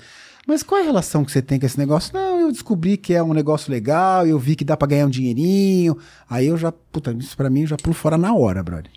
Mas 0.47 0.63
qual 0.63 0.79
é 0.79 0.83
a 0.83 0.85
relação 0.85 1.23
que 1.23 1.31
você 1.31 1.41
tem 1.41 1.59
com 1.59 1.65
esse 1.67 1.77
negócio? 1.77 2.11
Não, 2.13 2.39
eu 2.39 2.51
descobri 2.51 2.97
que 2.97 3.13
é 3.13 3.21
um 3.21 3.33
negócio 3.33 3.71
legal, 3.71 4.25
eu 4.25 4.39
vi 4.39 4.55
que 4.55 4.65
dá 4.65 4.75
pra 4.75 4.87
ganhar 4.87 5.05
um 5.05 5.09
dinheirinho. 5.09 5.97
Aí 6.27 6.47
eu 6.47 6.57
já, 6.57 6.71
puta, 6.71 7.11
isso 7.13 7.37
pra 7.37 7.49
mim 7.49 7.61
eu 7.61 7.67
já 7.67 7.77
pulo 7.77 7.93
fora 7.93 8.17
na 8.17 8.33
hora, 8.33 8.63
brother. 8.63 8.91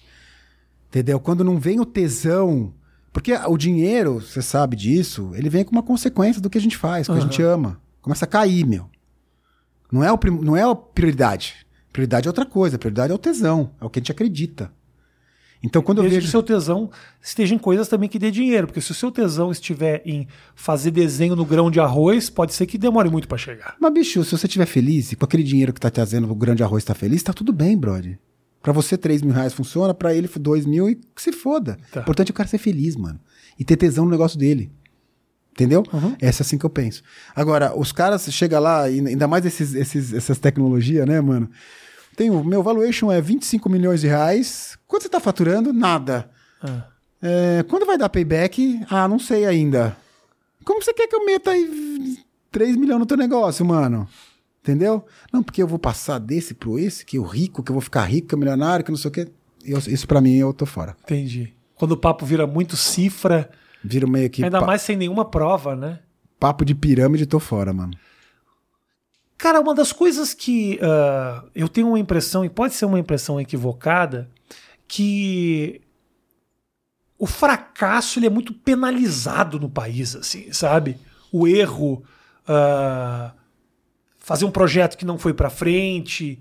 Entendeu? 0.88 1.20
Quando 1.20 1.44
não 1.44 1.59
vem 1.59 1.78
o 1.78 1.84
tesão. 1.84 2.72
Porque 3.12 3.34
o 3.34 3.56
dinheiro, 3.59 4.20
você 4.20 4.40
sabe 4.40 4.76
disso, 4.76 5.32
ele 5.34 5.50
vem 5.50 5.64
com 5.64 5.72
uma 5.72 5.82
consequência 5.82 6.40
do 6.40 6.48
que 6.48 6.56
a 6.56 6.61
gente 6.61 6.76
faz, 6.76 7.06
do 7.06 7.12
que 7.14 7.18
a 7.18 7.22
gente 7.22 7.42
ama. 7.42 7.80
Começa 8.00 8.24
a 8.24 8.28
cair, 8.28 8.66
meu. 8.66 8.88
Não 9.90 10.04
é, 10.04 10.12
o 10.12 10.18
não 10.42 10.56
é 10.56 10.62
a 10.62 10.74
prioridade. 10.74 11.66
Prioridade 11.99 12.28
é 12.28 12.30
outra 12.30 12.46
coisa. 12.46 12.78
Prioridade 12.78 13.11
é 13.11 13.14
o 13.14 13.18
tesão. 13.18 13.72
É 13.80 13.84
o 13.84 13.90
que 13.90 13.99
a 13.99 14.01
gente 14.01 14.12
acredita. 14.12 14.70
Então, 15.61 15.82
quando 15.82 15.99
eu 15.99 16.03
Desde 16.03 16.18
que 16.18 16.20
vejo. 16.20 16.28
o 16.28 16.30
seu 16.30 16.42
tesão 16.44 16.88
esteja 17.20 17.57
em 17.57 17.59
coisas 17.59 17.88
também 17.88 18.09
que 18.09 18.20
dê 18.20 18.30
dinheiro. 18.30 18.68
Porque 18.68 18.80
se 18.80 18.92
o 18.92 18.94
seu 18.94 19.11
tesão 19.11 19.51
estiver 19.51 20.01
em 20.07 20.28
fazer 20.55 20.92
desenho 20.92 21.34
no 21.34 21.44
grão 21.44 21.68
de 21.68 21.80
arroz, 21.80 22.30
pode 22.30 22.55
ser 22.55 22.66
que 22.66 22.78
demore 22.78 23.11
muito 23.11 23.26
pra 23.26 23.36
chegar. 23.36 23.74
Mas, 23.80 23.92
bicho, 23.92 24.22
se 24.22 24.30
você 24.30 24.46
estiver 24.46 24.66
feliz 24.66 25.11
e 25.11 25.16
com 25.16 25.24
aquele 25.24 25.42
dinheiro 25.42 25.72
que 25.72 25.80
tá 25.80 25.90
te 25.90 25.94
trazendo 25.94 26.30
o 26.30 26.36
grande 26.36 26.62
arroz 26.62 26.84
tá 26.84 26.94
feliz, 26.94 27.20
tá 27.20 27.32
tudo 27.32 27.53
bem, 27.53 27.76
brother. 27.76 28.16
Pra 28.62 28.72
você, 28.72 28.96
3 28.96 29.22
mil 29.22 29.34
reais 29.34 29.53
funciona, 29.53 29.92
pra 29.92 30.14
ele, 30.14 30.28
2 30.28 30.66
mil 30.66 30.88
e 30.88 30.94
que 30.94 31.20
se 31.20 31.32
foda. 31.32 31.78
Tá. 31.90 31.99
O 31.99 32.03
importante 32.05 32.30
é 32.30 32.32
o 32.32 32.34
cara 32.34 32.49
ser 32.49 32.59
feliz, 32.59 32.94
mano. 32.94 33.18
E 33.59 33.64
ter 33.64 33.76
tesão 33.76 34.05
no 34.05 34.11
negócio 34.12 34.38
dele. 34.38 34.70
Entendeu? 35.51 35.82
Essa 36.20 36.42
é 36.42 36.44
assim 36.44 36.57
que 36.57 36.64
eu 36.64 36.70
penso. 36.70 37.03
Agora, 37.34 37.76
os 37.76 37.90
caras 37.90 38.32
chegam 38.32 38.61
lá, 38.61 38.88
e 38.88 39.01
ainda 39.05 39.26
mais 39.26 39.44
esses, 39.44 39.74
esses, 39.74 40.12
essas 40.14 40.38
tecnologias, 40.38 41.05
né, 41.05 41.20
mano? 41.20 41.51
Tem 42.19 42.31
o 42.31 42.43
meu 42.43 42.64
valuation 42.64 43.12
é 43.12 43.21
25 43.21 43.71
milhões 43.71 44.01
de 44.01 44.09
reais. 44.09 44.77
Quanto 44.89 45.05
você 45.05 45.09
tá 45.09 45.21
faturando? 45.21 45.73
Nada. 45.73 46.29
Ah. 46.61 46.83
É, 47.23 47.62
quando 47.69 47.87
vai 47.87 47.97
dar 47.97 48.09
payback? 48.09 48.85
Ah, 48.91 49.07
não 49.07 49.21
sei 49.21 49.47
ainda. 49.47 49.97
Como 50.64 50.83
você 50.83 50.93
quer 50.93 51.07
que 51.07 51.14
eu 51.14 51.25
meta 51.25 51.53
aí 51.53 52.19
3 52.51 52.75
milhões 52.75 52.99
no 52.99 53.07
teu 53.07 53.16
negócio, 53.16 53.64
mano? 53.64 54.09
Entendeu? 54.61 55.07
Não, 55.33 55.45
porque 55.45 55.62
eu 55.62 55.66
vou 55.69 55.79
passar 55.79 56.19
desse 56.19 56.55
pro 56.55 56.77
esse, 56.77 57.07
que 57.07 57.21
o 57.21 57.23
rico, 57.23 57.62
que 57.62 57.71
eu 57.71 57.75
vou 57.75 57.81
ficar 57.81 58.03
rico, 58.03 58.27
que 58.27 58.35
é 58.35 58.39
milionário, 58.39 58.85
que 58.85 58.91
não 58.91 58.99
sei 58.99 59.09
o 59.11 59.12
quê. 59.12 59.29
Eu- 59.64 59.79
isso 59.79 60.09
pra 60.09 60.21
mim 60.21 60.35
eu 60.35 60.53
tô 60.53 60.66
fora. 60.66 60.97
Entendi. 61.05 61.55
Quando 61.77 61.93
o 61.93 61.97
papo 61.97 62.27
vira 62.27 62.49
muito 62.49 62.77
cifra, 62.77 63.49
Vira 63.85 64.09
meio 64.09 64.29
que 64.29 64.43
ainda 64.43 64.61
mais 64.61 64.83
sem 64.83 64.97
nenhuma 64.97 65.25
prova, 65.25 65.77
né? 65.77 66.01
papo 66.41 66.64
de 66.64 66.75
pirâmide, 66.75 67.27
tô 67.27 67.39
fora, 67.39 67.73
mano. 67.73 67.93
Cara, 69.39 69.61
uma 69.61 69.72
das 69.72 69.93
coisas 69.93 70.34
que 70.34 70.80
ah, 70.82 71.45
eu 71.55 71.68
tenho 71.68 71.89
uma 71.89 71.99
impressão, 71.99 72.45
e 72.45 72.51
pode 72.51 72.74
ser 72.74 72.86
uma 72.86 72.99
impressão 72.99 73.41
equivocada, 73.41 74.28
que 74.89 75.80
o 77.16 77.26
fracasso 77.26 78.18
ele 78.18 78.26
é 78.26 78.30
muito 78.30 78.53
penalizado 78.53 79.61
no 79.61 79.70
país, 79.70 80.16
assim, 80.16 80.53
sabe? 80.53 80.99
O 81.30 81.47
erro, 81.47 82.03
ah, 82.49 83.32
fazer 84.18 84.45
um 84.45 84.51
projeto 84.51 84.99
que 84.99 85.05
não 85.05 85.18
foi 85.18 85.32
pra 85.32 85.49
frente. 85.49 86.39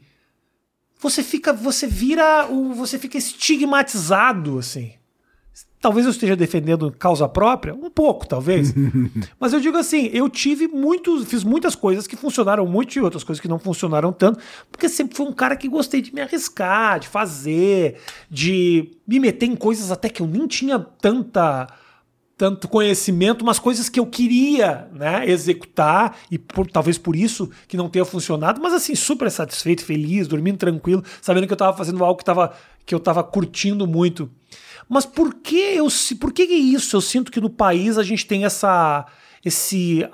você 0.99 1.21
fica, 1.21 1.53
você 1.53 1.85
vira, 1.85 2.47
você 2.75 2.97
fica 2.97 3.17
estigmatizado, 3.17 4.57
assim. 4.57 4.96
Talvez 5.79 6.05
eu 6.07 6.11
esteja 6.11 6.35
defendendo 6.35 6.91
causa 6.97 7.29
própria, 7.29 7.73
um 7.73 7.89
pouco, 7.89 8.27
talvez. 8.27 8.73
Mas 9.39 9.53
eu 9.53 9.59
digo 9.59 9.77
assim, 9.77 10.09
eu 10.11 10.27
tive 10.27 10.67
muitos, 10.67 11.25
fiz 11.25 11.43
muitas 11.43 11.75
coisas 11.75 12.07
que 12.07 12.15
funcionaram 12.15 12.65
muito 12.65 12.95
e 12.97 13.01
outras 13.01 13.23
coisas 13.23 13.39
que 13.39 13.47
não 13.47 13.59
funcionaram 13.59 14.11
tanto, 14.11 14.39
porque 14.71 14.89
sempre 14.89 15.15
fui 15.15 15.25
um 15.27 15.31
cara 15.33 15.55
que 15.55 15.67
gostei 15.67 16.01
de 16.01 16.13
me 16.13 16.19
arriscar, 16.21 16.99
de 16.99 17.07
fazer, 17.07 17.97
de 18.29 18.91
me 19.07 19.19
meter 19.19 19.45
em 19.45 19.55
coisas 19.55 19.91
até 19.91 20.09
que 20.09 20.21
eu 20.21 20.27
nem 20.27 20.47
tinha 20.47 20.79
tanta 20.79 21.67
tanto 22.35 22.67
conhecimento, 22.67 23.43
mas 23.43 23.57
coisas 23.57 23.89
que 23.89 23.99
eu 23.99 24.05
queria 24.05 24.87
né, 24.93 25.27
executar, 25.27 26.15
e 26.29 26.37
por- 26.37 26.69
talvez 26.69 26.95
por 26.95 27.15
isso 27.15 27.49
que 27.67 27.75
não 27.75 27.89
tenha 27.89 28.05
funcionado, 28.05 28.61
mas 28.61 28.73
assim, 28.75 28.93
super 28.93 29.31
satisfeito, 29.31 29.83
feliz, 29.83 30.27
dormindo 30.27 30.57
tranquilo, 30.57 31.03
sabendo 31.19 31.47
que 31.47 31.53
eu 31.53 31.55
estava 31.55 31.75
fazendo 31.75 32.03
algo 32.05 32.15
que, 32.19 32.23
tava, 32.25 32.53
que 32.85 32.93
eu 32.93 32.99
estava 32.99 33.23
curtindo 33.23 33.87
muito. 33.87 34.29
Mas 34.89 35.05
por 35.05 35.35
que 35.35 35.75
eu 35.75 35.87
por 36.19 36.31
que, 36.31 36.43
isso? 36.43 36.95
Eu 36.95 37.01
sinto 37.01 37.31
que 37.31 37.41
no 37.41 37.49
país 37.49 37.97
a 37.97 38.03
gente 38.03 38.25
tem 38.25 38.45
essa 38.45 39.05
esse 39.43 40.07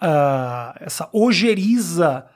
ah, 0.00 0.76
essa 0.80 1.08
ojeriza 1.12 2.26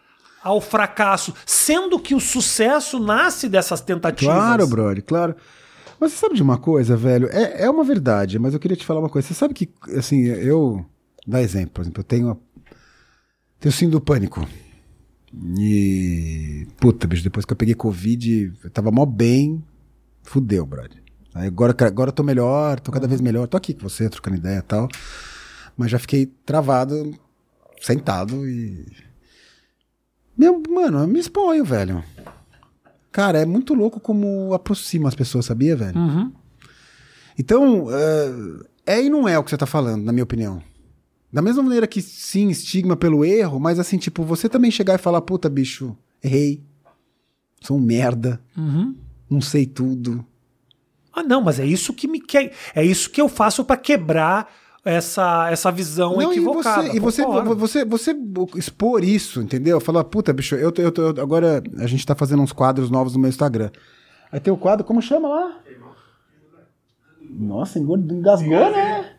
ao 0.43 0.61
fracasso, 0.61 1.35
sendo 1.45 1.99
que 1.99 2.14
o 2.14 2.20
sucesso 2.20 2.99
nasce 2.99 3.49
dessas 3.49 3.81
tentativas. 3.81 4.35
Claro, 4.35 4.66
brother, 4.66 5.05
claro. 5.05 5.37
Mas 6.01 6.12
você 6.12 6.18
sabe 6.18 6.37
de 6.37 6.43
uma 6.43 6.59
coisa, 6.59 6.97
velho? 6.97 7.29
É, 7.31 7.64
é 7.64 7.70
uma 7.70 7.83
verdade, 7.83 8.39
mas 8.39 8.55
eu 8.55 8.61
queria 8.61 8.76
te 8.76 8.87
falar 8.87 9.01
uma 9.01 9.09
coisa. 9.09 9.26
Você 9.26 9.35
sabe 9.35 9.53
que, 9.53 9.68
assim, 9.97 10.24
eu. 10.24 10.85
Dá 11.26 11.43
exemplo, 11.43 11.70
por 11.72 11.83
exemplo, 11.83 12.01
eu 12.01 12.05
tenho. 12.05 12.41
Tenho 13.59 13.72
síndrome 13.72 14.01
do 14.01 14.05
pânico. 14.05 14.47
E. 15.59 16.66
Puta, 16.81 17.07
bicho, 17.07 17.24
depois 17.24 17.45
que 17.45 17.53
eu 17.53 17.57
peguei 17.57 17.74
Covid, 17.74 18.53
eu 18.62 18.70
tava 18.70 18.91
mó 18.91 19.05
bem. 19.05 19.62
Fudeu, 20.22 20.64
brother. 20.64 21.03
Aí 21.35 21.47
agora, 21.47 21.74
agora 21.87 22.09
eu 22.09 22.14
tô 22.14 22.22
melhor, 22.22 22.81
tô 22.81 22.91
cada 22.91 23.07
vez 23.07 23.20
melhor. 23.20 23.47
Tô 23.47 23.57
aqui 23.57 23.74
com 23.74 23.89
você, 23.89 24.09
trocando 24.09 24.37
ideia 24.37 24.59
e 24.59 24.62
tal. 24.62 24.89
Mas 25.76 25.91
já 25.91 25.99
fiquei 25.99 26.26
travado, 26.45 27.14
sentado 27.81 28.49
e. 28.49 28.87
Meu, 30.37 30.62
mano, 30.68 31.01
eu 31.01 31.07
me 31.07 31.18
exponho, 31.18 31.64
velho. 31.64 32.03
Cara, 33.11 33.41
é 33.41 33.47
muito 33.47 33.74
louco 33.74 33.99
como 33.99 34.55
aproxima 34.55 35.09
as 35.09 35.14
pessoas, 35.14 35.47
sabia, 35.47 35.74
velho? 35.74 35.99
Uhum. 35.99 36.33
Então, 37.39 37.87
é, 38.87 38.95
é 38.95 39.03
e 39.03 39.11
não 39.11 39.29
é 39.29 39.39
o 39.39 39.45
que 39.45 39.51
você 39.51 39.57
tá 39.57 39.66
falando, 39.66 40.05
na 40.05 40.12
minha 40.12 40.24
opinião. 40.24 40.62
Da 41.33 41.43
mesma 41.43 41.62
maneira 41.62 41.87
que 41.87 42.01
sim, 42.01 42.49
estigma 42.49 42.97
pelo 42.97 43.24
erro, 43.24 43.61
mas 43.61 43.79
assim, 43.79 43.99
tipo, 43.99 44.24
você 44.24 44.49
também 44.49 44.70
chegar 44.70 44.95
e 44.95 45.03
falar, 45.03 45.20
puta, 45.20 45.49
bicho, 45.49 45.97
errei. 46.22 46.62
Sou 47.61 47.76
um 47.76 47.81
merda. 47.81 48.41
Uhum. 48.57 48.97
Não 49.29 49.41
sei 49.41 49.66
tudo. 49.66 50.24
Ah, 51.19 51.23
não, 51.23 51.41
mas 51.43 51.59
é 51.61 51.66
isso 51.66 51.93
que 51.93 52.07
me 52.09 52.21
quer. 52.21 52.53
É 52.75 52.85
isso 52.85 53.11
que 53.11 53.21
eu 53.21 53.29
faço 53.29 53.64
para 53.64 53.77
quebrar 53.77 54.51
essa, 54.85 55.51
essa 55.51 55.71
visão 55.71 56.16
Não, 56.16 56.33
e 56.33 56.37
equivocada. 56.37 56.83
você, 56.89 56.97
e 56.97 57.01
você, 57.01 57.25
você, 57.55 57.85
você 57.85 58.16
expor 58.57 59.05
isso, 59.05 59.41
entendeu? 59.43 59.81
Falar, 59.81 60.05
puta, 60.05 60.33
bicho, 60.33 60.55
eu, 60.55 60.73
tô- 60.73 60.81
eu, 60.83 60.93
tô- 60.93 61.03
eu- 61.11 61.23
agora 61.23 61.62
a 61.79 61.87
gente 61.87 62.07
tá 62.07 62.14
fazendo 62.14 62.43
uns 62.43 62.53
quadros 62.53 62.91
novos 62.91 63.12
no 63.14 63.19
meu 63.21 63.29
Instagram. 63.29 63.71
Aí 64.33 64.41
tem 64.41 64.53
o 64.53 64.57
quadro, 64.57 64.85
como 64.87 65.01
chama 65.03 65.29
lá? 65.29 65.59
Nossa, 67.31 67.79
engasgou, 67.79 68.71
né? 68.71 69.12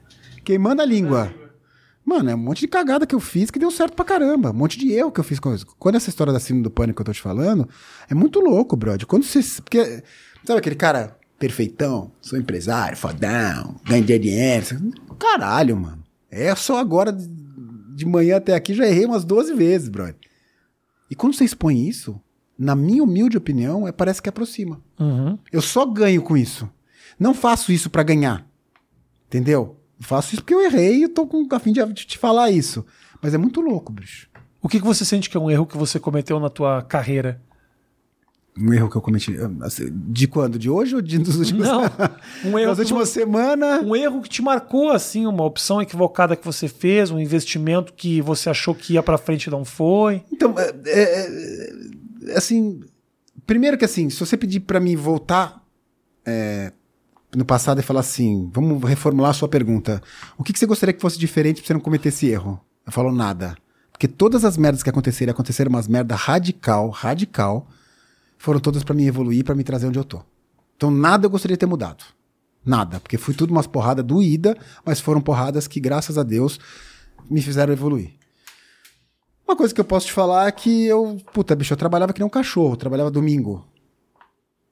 Queimando 0.43 0.81
a 0.81 0.85
língua. 0.85 1.31
Mano, 2.03 2.29
é 2.31 2.35
um 2.35 2.39
monte 2.39 2.61
de 2.61 2.67
cagada 2.67 3.05
que 3.05 3.13
eu 3.13 3.19
fiz 3.19 3.51
que 3.51 3.59
deu 3.59 3.69
certo 3.69 3.93
pra 3.93 4.03
caramba. 4.03 4.49
Um 4.49 4.53
monte 4.53 4.79
de 4.79 4.91
erro 4.91 5.11
que 5.11 5.19
eu 5.19 5.23
fiz 5.23 5.39
com 5.39 5.53
isso. 5.53 5.65
Quando 5.77 5.95
essa 5.95 6.09
história 6.09 6.33
da 6.33 6.39
síndrome 6.39 6.63
do 6.63 6.71
pânico 6.71 6.97
que 6.97 7.01
eu 7.01 7.05
tô 7.05 7.11
te 7.13 7.21
falando, 7.21 7.69
é 8.09 8.15
muito 8.15 8.39
louco, 8.39 8.75
brother. 8.75 9.05
Quando 9.05 9.23
você. 9.23 9.41
Porque, 9.61 10.03
sabe 10.43 10.57
aquele 10.59 10.75
cara 10.75 11.18
perfeitão? 11.39 12.11
Sou 12.21 12.37
empresário, 12.37 12.97
fodão, 12.97 13.75
ganho 13.85 14.03
dinheiro. 14.19 14.65
Caralho, 15.17 15.75
mano. 15.77 16.03
É 16.29 16.53
só 16.55 16.77
agora 16.77 17.11
de- 17.11 17.27
manhã 18.05 18.37
até 18.37 18.53
aqui 18.53 18.73
já 18.73 18.85
errei 18.87 19.05
umas 19.05 19.23
12 19.25 19.53
vezes, 19.53 19.89
brother. 19.89 20.15
E 21.09 21.15
quando 21.15 21.33
você 21.33 21.43
expõe 21.43 21.87
isso, 21.87 22.21
na 22.57 22.75
minha 22.75 23.03
humilde 23.03 23.37
opinião, 23.37 23.87
é, 23.87 23.91
parece 23.91 24.21
que 24.21 24.29
aproxima. 24.29 24.79
Uhum. 24.99 25.37
Eu 25.51 25.61
só 25.61 25.85
ganho 25.85 26.21
com 26.21 26.37
isso. 26.37 26.69
Não 27.19 27.33
faço 27.33 27.71
isso 27.71 27.89
pra 27.89 28.03
ganhar. 28.03 28.45
Entendeu? 29.27 29.77
Eu 29.99 30.05
faço 30.05 30.33
isso 30.33 30.41
porque 30.43 30.53
eu 30.53 30.61
errei 30.61 30.97
e 30.99 31.03
eu 31.03 31.09
tô 31.09 31.25
com 31.27 31.47
a 31.51 31.59
fim 31.59 31.71
de 31.73 31.83
de 31.93 32.05
te 32.05 32.17
falar 32.17 32.51
isso. 32.51 32.85
Mas 33.21 33.33
é 33.33 33.37
muito 33.37 33.59
louco, 33.59 33.91
bicho. 33.91 34.29
O 34.61 34.67
que, 34.69 34.79
que 34.79 34.85
você 34.85 35.03
sente 35.03 35.29
que 35.29 35.35
é 35.37 35.39
um 35.39 35.49
erro 35.49 35.65
que 35.65 35.77
você 35.77 35.99
cometeu 35.99 36.39
na 36.39 36.49
tua 36.49 36.81
carreira? 36.81 37.41
Um 38.57 38.73
erro 38.73 38.89
que 38.89 38.95
eu 38.95 39.01
cometi. 39.01 39.35
ah, 39.39 39.65
assim, 39.65 39.89
De 39.91 40.27
quando? 40.27 40.59
De 40.59 40.69
hoje 40.69 40.95
ou 40.95 41.01
de 41.01 41.17
dos 41.17 41.35
últimos 41.39 41.67
Não, 41.67 41.83
um 42.45 42.57
erro 42.59 42.69
Nas 42.69 42.79
últimas 42.79 43.09
semanas. 43.09 43.83
Um 43.83 43.95
erro 43.95 44.21
que 44.21 44.29
te 44.29 44.41
marcou, 44.41 44.91
assim, 44.91 45.25
uma 45.25 45.43
opção 45.43 45.81
equivocada 45.81 46.35
que 46.35 46.45
você 46.45 46.67
fez, 46.67 47.11
um 47.11 47.19
investimento 47.19 47.93
que 47.93 48.21
você 48.21 48.49
achou 48.49 48.75
que 48.75 48.93
ia 48.93 49.03
pra 49.03 49.17
frente 49.17 49.45
e 49.45 49.49
não 49.51 49.63
foi. 49.63 50.23
Então, 50.31 50.53
é, 50.57 50.73
é, 50.85 51.29
é, 52.31 52.37
assim. 52.37 52.81
Primeiro 53.45 53.77
que 53.77 53.85
assim, 53.85 54.09
se 54.09 54.19
você 54.19 54.37
pedir 54.37 54.59
pra 54.59 54.79
mim 54.79 54.95
voltar 54.95 55.63
é, 56.25 56.71
no 57.35 57.43
passado 57.45 57.79
e 57.79 57.83
falar 57.83 58.01
assim, 58.01 58.49
vamos 58.53 58.83
reformular 58.87 59.31
a 59.31 59.33
sua 59.33 59.47
pergunta. 59.47 60.01
O 60.37 60.43
que, 60.43 60.53
que 60.53 60.59
você 60.59 60.65
gostaria 60.65 60.93
que 60.93 61.01
fosse 61.01 61.17
diferente 61.17 61.61
pra 61.61 61.67
você 61.67 61.73
não 61.73 61.79
cometer 61.79 62.09
esse 62.09 62.27
erro? 62.27 62.59
Eu 62.85 62.91
falo 62.91 63.11
nada. 63.11 63.55
Porque 63.91 64.07
todas 64.07 64.45
as 64.45 64.55
merdas 64.55 64.83
que 64.83 64.89
aconteceram, 64.89 65.31
aconteceram 65.31 65.69
umas 65.69 65.87
merda 65.87 66.15
radical, 66.15 66.89
radical, 66.89 67.67
foram 68.39 68.59
todas 68.59 68.83
pra 68.83 68.95
me 68.95 69.05
evoluir, 69.05 69.43
pra 69.43 69.53
me 69.53 69.63
trazer 69.63 69.85
onde 69.85 69.99
eu 69.99 70.03
tô. 70.03 70.23
Então 70.75 70.89
nada 70.89 71.25
eu 71.25 71.29
gostaria 71.29 71.55
de 71.55 71.59
ter 71.59 71.65
mudado. 71.67 72.03
Nada. 72.65 72.99
Porque 72.99 73.17
foi 73.17 73.33
tudo 73.33 73.51
umas 73.51 73.67
porradas 73.67 74.03
doída, 74.03 74.57
mas 74.83 74.99
foram 74.99 75.21
porradas 75.21 75.67
que, 75.67 75.79
graças 75.79 76.17
a 76.17 76.23
Deus, 76.23 76.59
me 77.29 77.41
fizeram 77.41 77.73
evoluir. 77.73 78.13
Uma 79.45 79.57
coisa 79.57 79.73
que 79.73 79.81
eu 79.81 79.85
posso 79.85 80.07
te 80.07 80.13
falar 80.13 80.47
é 80.47 80.51
que 80.51 80.85
eu, 80.85 81.17
puta, 81.33 81.55
bicho, 81.55 81.73
eu 81.73 81.77
trabalhava 81.77 82.13
que 82.13 82.19
nem 82.19 82.25
um 82.25 82.29
cachorro, 82.29 82.77
trabalhava 82.77 83.11
domingo. 83.11 83.67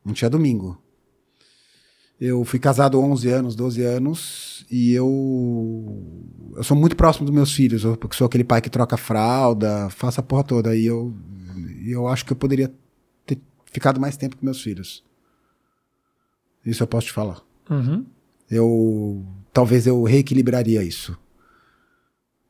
Não 0.04 0.14
tinha 0.14 0.30
domingo. 0.30 0.82
Eu 2.20 2.44
fui 2.46 2.58
casado 2.58 3.00
11 3.00 3.30
anos, 3.30 3.56
12 3.56 3.84
anos, 3.84 4.66
e 4.72 4.94
eu 4.94 5.08
eu 6.56 6.64
sou 6.64 6.76
muito 6.76 6.96
próximo 6.96 7.26
dos 7.26 7.36
meus 7.36 7.52
filhos, 7.52 7.84
eu 7.84 7.98
sou 8.12 8.26
aquele 8.26 8.44
pai 8.44 8.60
que 8.60 8.70
troca 8.70 8.98
fralda, 8.98 9.90
faço 9.92 10.20
a 10.20 10.24
porra 10.24 10.44
toda, 10.44 10.76
e 10.76 10.86
eu 10.86 11.14
eu 11.86 12.08
acho 12.08 12.26
que 12.26 12.34
eu 12.34 12.38
poderia 12.38 12.72
ficado 13.72 14.00
mais 14.00 14.18
tempo 14.18 14.38
com 14.38 14.46
meus 14.46 14.62
filhos. 14.62 15.04
Isso 16.66 16.84
eu 16.84 16.88
posso 16.88 17.08
te 17.08 17.14
falar. 17.14 17.42
Uhum. 17.70 18.06
Eu 18.50 19.26
talvez 19.54 19.88
eu 19.88 20.04
reequilibraria 20.04 20.84
isso. 20.84 21.18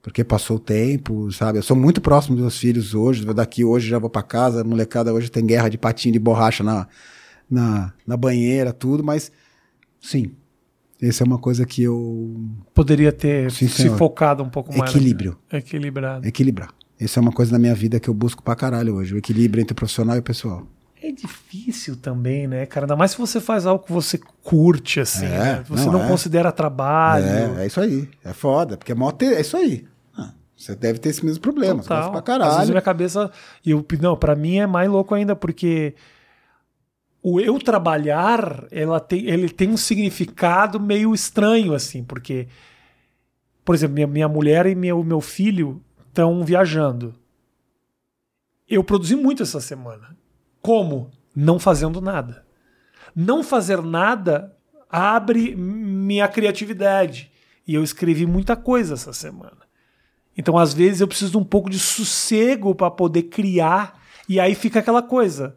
Porque 0.02 0.24
passou 0.24 0.58
o 0.58 0.60
tempo, 0.60 1.30
sabe? 1.32 1.58
Eu 1.60 1.64
sou 1.64 1.76
muito 1.76 2.00
próximo 2.00 2.36
dos 2.36 2.42
meus 2.44 2.58
filhos 2.58 2.94
hoje. 2.96 3.26
Daqui 3.34 3.64
hoje 3.66 3.90
já 3.90 4.00
vou 4.00 4.10
pra 4.10 4.24
casa. 4.24 4.62
A 4.62 4.64
molecada 4.64 5.14
hoje 5.14 5.30
tem 5.30 5.46
guerra 5.46 5.68
de 5.70 5.78
patinho 5.78 6.14
de 6.14 6.20
borracha 6.20 6.64
na, 6.64 6.88
na, 7.50 7.94
na 8.06 8.16
banheira, 8.16 8.72
tudo. 8.72 9.04
Mas, 9.04 9.32
sim. 10.00 10.32
Essa 11.02 11.24
é 11.24 11.26
uma 11.28 11.38
coisa 11.38 11.66
que 11.66 11.84
eu. 11.84 12.36
Poderia 12.74 13.12
ter 13.12 13.52
Sim, 13.52 13.68
se 13.68 13.84
senhor. 13.84 13.98
focado 13.98 14.42
um 14.42 14.50
pouco 14.50 14.76
mais. 14.76 14.90
Equilíbrio. 14.90 15.38
né? 15.52 15.60
Equilibrado. 15.60 16.28
Equilibrar. 16.28 16.70
Isso 17.00 17.20
é 17.20 17.22
uma 17.22 17.32
coisa 17.32 17.52
na 17.52 17.60
minha 17.60 17.76
vida 17.76 18.00
que 18.00 18.10
eu 18.10 18.14
busco 18.14 18.42
pra 18.42 18.56
caralho 18.56 18.96
hoje. 18.96 19.14
O 19.14 19.18
equilíbrio 19.18 19.62
entre 19.62 19.74
o 19.74 19.76
profissional 19.76 20.16
e 20.16 20.20
o 20.20 20.24
pessoal. 20.24 20.66
É 21.02 21.12
difícil 21.12 21.96
também, 21.96 22.48
né, 22.48 22.66
cara? 22.66 22.86
Ainda 22.86 22.96
mais 22.96 23.12
se 23.12 23.18
você 23.18 23.40
faz 23.40 23.66
algo 23.66 23.86
que 23.86 23.92
você 23.92 24.20
curte, 24.44 25.00
assim. 25.00 25.26
É, 25.26 25.30
né? 25.30 25.64
Você 25.68 25.86
não, 25.86 25.94
não, 25.94 26.06
é. 26.06 26.08
considera 26.08 26.52
trabalho. 26.52 27.26
É, 27.26 27.64
é 27.64 27.68
isso 27.68 27.80
aí. 27.80 28.10
É 28.24 28.34
foda. 28.34 28.78
Porque 28.78 28.92
é 28.92 28.96
mó 28.96 29.12
ter, 29.12 29.34
é 29.34 29.42
isso 29.42 29.56
aí. 29.56 29.86
Ah, 30.18 30.34
você 30.56 30.76
deve 30.76 30.98
ter 30.98 31.10
esse 31.10 31.24
mesmo 31.24 31.42
problema. 31.42 31.84
Você 31.84 31.90
Total. 31.90 32.12
pra 32.12 32.20
Às 32.20 32.26
vezes 32.26 32.48
caralho. 32.48 32.70
minha 32.70 32.82
cabeça. 32.82 33.32
E 33.64 33.72
eu, 33.72 33.86
não, 34.02 34.18
pra 34.18 34.36
mim 34.36 34.58
é 34.58 34.66
mais 34.66 34.90
louco 34.90 35.14
ainda, 35.14 35.36
porque 35.36 35.94
o 37.22 37.40
eu 37.40 37.60
trabalhar, 37.60 38.66
ela 38.72 39.00
tem, 39.00 39.28
ele 39.28 39.50
tem 39.50 39.70
um 39.70 39.78
significado 39.78 40.80
meio 40.80 41.14
estranho, 41.14 41.74
assim, 41.74 42.04
porque, 42.04 42.48
por 43.64 43.76
exemplo, 43.76 43.96
minha, 43.96 44.08
minha 44.08 44.28
mulher 44.28 44.66
e 44.66 44.74
meu, 44.74 45.04
meu 45.04 45.22
filho 45.22 45.82
estão 46.08 46.44
viajando. 46.44 47.14
Eu 48.68 48.84
produzi 48.84 49.16
muito 49.16 49.44
essa 49.44 49.62
semana. 49.62 50.16
Como? 50.68 51.10
Não 51.34 51.58
fazendo 51.60 52.02
nada. 52.02 52.46
Não 53.16 53.42
fazer 53.42 53.82
nada 53.82 54.54
abre 54.90 55.56
minha 55.56 56.28
criatividade. 56.28 57.32
E 57.66 57.74
eu 57.74 57.82
escrevi 57.82 58.26
muita 58.26 58.54
coisa 58.54 58.96
essa 58.96 59.14
semana. 59.14 59.60
Então, 60.38 60.58
às 60.58 60.74
vezes, 60.74 61.00
eu 61.00 61.08
preciso 61.08 61.32
de 61.32 61.38
um 61.38 61.44
pouco 61.46 61.70
de 61.70 61.80
sossego 61.80 62.76
para 62.76 62.92
poder 62.92 63.24
criar. 63.24 63.98
E 64.28 64.42
aí 64.42 64.54
fica 64.56 64.80
aquela 64.80 65.02
coisa. 65.02 65.56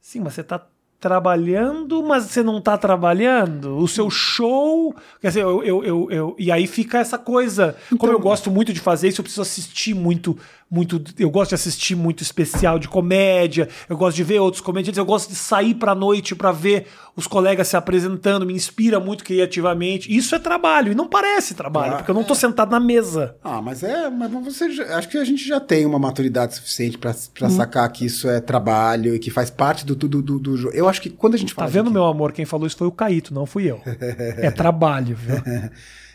Sim, 0.00 0.20
mas 0.20 0.34
você 0.34 0.42
está 0.42 0.64
trabalhando, 1.00 2.00
mas 2.04 2.24
você 2.24 2.40
não 2.42 2.58
está 2.58 2.78
trabalhando. 2.78 3.76
O 3.76 3.88
seu 3.88 4.08
show. 4.08 4.94
Quer 5.20 5.28
dizer, 5.28 5.42
eu, 5.42 5.64
eu, 5.64 5.84
eu, 5.84 6.10
eu- 6.12 6.36
e 6.38 6.52
aí 6.52 6.66
fica 6.68 6.98
essa 6.98 7.18
coisa. 7.18 7.76
Como 7.98 8.12
eu 8.12 8.20
gosto 8.20 8.50
muito 8.52 8.72
de 8.72 8.78
fazer 8.80 9.08
isso, 9.08 9.20
eu 9.20 9.24
preciso 9.24 9.42
assistir 9.42 9.94
muito 9.94 10.38
muito. 10.70 11.02
Eu 11.18 11.30
gosto 11.30 11.50
de 11.50 11.54
assistir 11.54 11.94
muito 11.94 12.22
especial 12.22 12.78
de 12.78 12.88
comédia, 12.88 13.68
eu 13.88 13.96
gosto 13.96 14.16
de 14.16 14.22
ver 14.24 14.38
outros 14.40 14.60
comediantes, 14.60 14.98
eu 14.98 15.04
gosto 15.04 15.28
de 15.30 15.34
sair 15.36 15.74
pra 15.74 15.94
noite 15.94 16.34
pra 16.34 16.52
ver 16.52 16.86
os 17.16 17.26
colegas 17.26 17.68
se 17.68 17.76
apresentando, 17.76 18.44
me 18.46 18.52
inspira 18.52 19.00
muito 19.00 19.24
criativamente. 19.24 20.14
Isso 20.14 20.34
é 20.34 20.38
trabalho, 20.38 20.92
e 20.92 20.94
não 20.94 21.08
parece 21.08 21.54
trabalho, 21.54 21.94
Ah, 21.94 21.96
porque 21.96 22.10
eu 22.10 22.14
não 22.14 22.22
tô 22.22 22.34
sentado 22.34 22.70
na 22.70 22.78
mesa. 22.78 23.36
Ah, 23.42 23.60
mas 23.62 23.82
é. 23.82 24.08
Mas 24.10 24.30
você 24.30 24.70
já- 24.70 24.96
acho 24.98 25.08
que 25.08 25.16
a 25.18 25.24
gente 25.24 25.46
já 25.46 25.58
tem 25.58 25.84
uma 25.86 25.98
maturidade 25.98 26.54
suficiente 26.56 26.98
pra, 26.98 27.14
pra 27.34 27.48
sacar 27.50 27.90
que 27.90 28.04
isso 28.06 28.28
é 28.28 28.40
trabalho 28.40 29.14
e 29.14 29.18
que 29.18 29.30
faz 29.30 29.50
parte 29.50 29.84
do 29.86 29.96
do, 29.96 30.08
do, 30.22 30.38
do 30.38 30.56
jogo. 30.56 30.74
Eu 30.74 30.88
acho 30.88 31.00
que 31.02 31.10
quando 31.10 31.34
a 31.34 31.38
gente 31.38 31.54
Tá 31.54 31.62
fala. 31.62 31.70
vendo, 31.70 31.86
de- 31.86 31.92
meu 31.92 32.04
amor? 32.04 32.32
Quem 32.32 32.44
falou 32.44 32.66
isso 32.66 32.76
foi 32.76 32.86
o 32.86 32.92
Caíto, 32.92 33.32
não 33.34 33.46
fui 33.46 33.64
eu. 33.70 33.80
É 34.38 34.50
trabalho, 34.50 35.16
viu? 35.16 35.36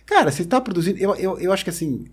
Cara, 0.06 0.32
você 0.32 0.44
tá 0.46 0.60
produzindo. 0.62 0.98
Eu, 1.00 1.16
eu, 1.16 1.40
eu 1.40 1.52
acho 1.54 1.64
que 1.64 1.70
assim. 1.70 2.06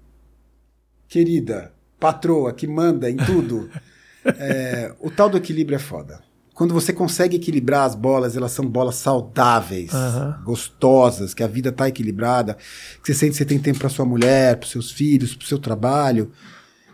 Querida, 1.08 1.72
patroa 2.00 2.52
que 2.52 2.66
manda 2.66 3.10
em 3.10 3.16
tudo. 3.16 3.70
é, 4.24 4.92
o 4.98 5.10
tal 5.10 5.28
do 5.28 5.36
equilíbrio 5.36 5.76
é 5.76 5.78
foda. 5.78 6.20
Quando 6.54 6.74
você 6.74 6.92
consegue 6.92 7.36
equilibrar 7.36 7.86
as 7.86 7.94
bolas, 7.94 8.36
elas 8.36 8.52
são 8.52 8.66
bolas 8.66 8.96
saudáveis, 8.96 9.94
Aham. 9.94 10.42
gostosas, 10.44 11.32
que 11.32 11.42
a 11.42 11.46
vida 11.46 11.72
tá 11.72 11.88
equilibrada, 11.88 12.54
que 13.02 13.06
você 13.06 13.14
sente 13.14 13.32
que 13.32 13.38
você 13.38 13.44
tem 13.46 13.58
tempo 13.58 13.78
para 13.78 13.88
sua 13.88 14.04
mulher, 14.04 14.56
para 14.56 14.68
seus 14.68 14.90
filhos, 14.90 15.34
para 15.34 15.46
seu 15.46 15.58
trabalho. 15.58 16.30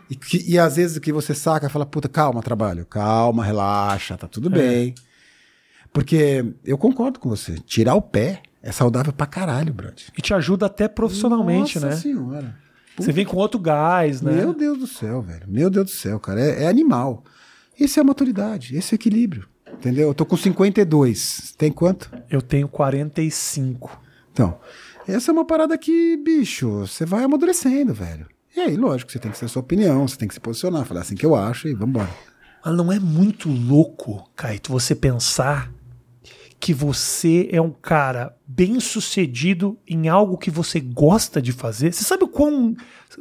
E, 0.09 0.15
que, 0.15 0.49
e 0.49 0.57
às 0.57 0.77
vezes 0.77 0.99
que 0.99 1.11
você 1.11 1.33
saca 1.33 1.67
fala, 1.67 1.85
puta, 1.85 2.07
calma, 2.07 2.41
trabalho, 2.41 2.85
calma, 2.85 3.43
relaxa, 3.43 4.17
tá 4.17 4.27
tudo 4.27 4.49
bem. 4.49 4.95
Porque 5.91 6.45
eu 6.63 6.77
concordo 6.77 7.19
com 7.19 7.27
você, 7.27 7.55
tirar 7.65 7.95
o 7.95 8.01
pé 8.01 8.41
é 8.61 8.71
saudável 8.71 9.11
pra 9.11 9.25
caralho, 9.25 9.73
brother. 9.73 10.05
E 10.17 10.21
te 10.21 10.33
ajuda 10.33 10.65
até 10.67 10.87
profissionalmente, 10.87 11.75
Nossa 11.75 11.89
né? 11.89 11.95
senhora. 11.95 12.55
Você 12.97 13.11
vem 13.11 13.25
com 13.25 13.37
outro 13.37 13.59
gás, 13.59 14.21
né? 14.21 14.31
Meu 14.33 14.53
Deus 14.53 14.77
do 14.79 14.87
céu, 14.87 15.21
velho. 15.21 15.45
Meu 15.47 15.69
Deus 15.69 15.85
do 15.85 15.91
céu, 15.91 16.19
cara. 16.19 16.41
É, 16.41 16.63
é 16.63 16.67
animal. 16.67 17.23
Isso 17.79 17.99
é 17.99 18.03
maturidade, 18.03 18.75
esse 18.75 18.93
é 18.93 18.95
equilíbrio. 18.95 19.47
Entendeu? 19.71 20.07
Eu 20.07 20.13
tô 20.13 20.25
com 20.25 20.35
52. 20.35 21.53
Tem 21.57 21.71
quanto? 21.71 22.11
Eu 22.29 22.41
tenho 22.41 22.67
45. 22.67 24.01
Então, 24.33 24.57
essa 25.07 25.31
é 25.31 25.33
uma 25.33 25.45
parada 25.45 25.77
que, 25.77 26.17
bicho, 26.17 26.79
você 26.79 27.05
vai 27.05 27.23
amadurecendo, 27.23 27.93
velho. 27.93 28.25
E 28.55 28.59
aí, 28.59 28.75
lógico, 28.75 29.11
você 29.11 29.19
tem 29.19 29.31
que 29.31 29.39
ter 29.39 29.45
a 29.45 29.49
sua 29.49 29.61
opinião, 29.61 30.07
você 30.07 30.17
tem 30.17 30.27
que 30.27 30.33
se 30.33 30.39
posicionar, 30.39 30.83
falar 30.85 31.01
assim 31.01 31.15
que 31.15 31.25
eu 31.25 31.35
acho 31.35 31.67
e 31.67 31.75
vambora. 31.75 32.09
Mas 32.65 32.75
não 32.75 32.91
é 32.91 32.99
muito 32.99 33.47
louco, 33.49 34.27
Caíto, 34.35 34.71
você 34.71 34.95
pensar 34.95 35.71
que 36.59 36.73
você 36.73 37.47
é 37.51 37.61
um 37.61 37.71
cara 37.71 38.35
bem 38.47 38.79
sucedido 38.79 39.77
em 39.87 40.07
algo 40.07 40.37
que 40.37 40.49
você 40.49 40.79
gosta 40.79 41.41
de 41.41 41.51
fazer? 41.51 41.93
Você 41.93 42.03
sabe 42.03 42.23
o 42.23 42.27
quão 42.27 42.75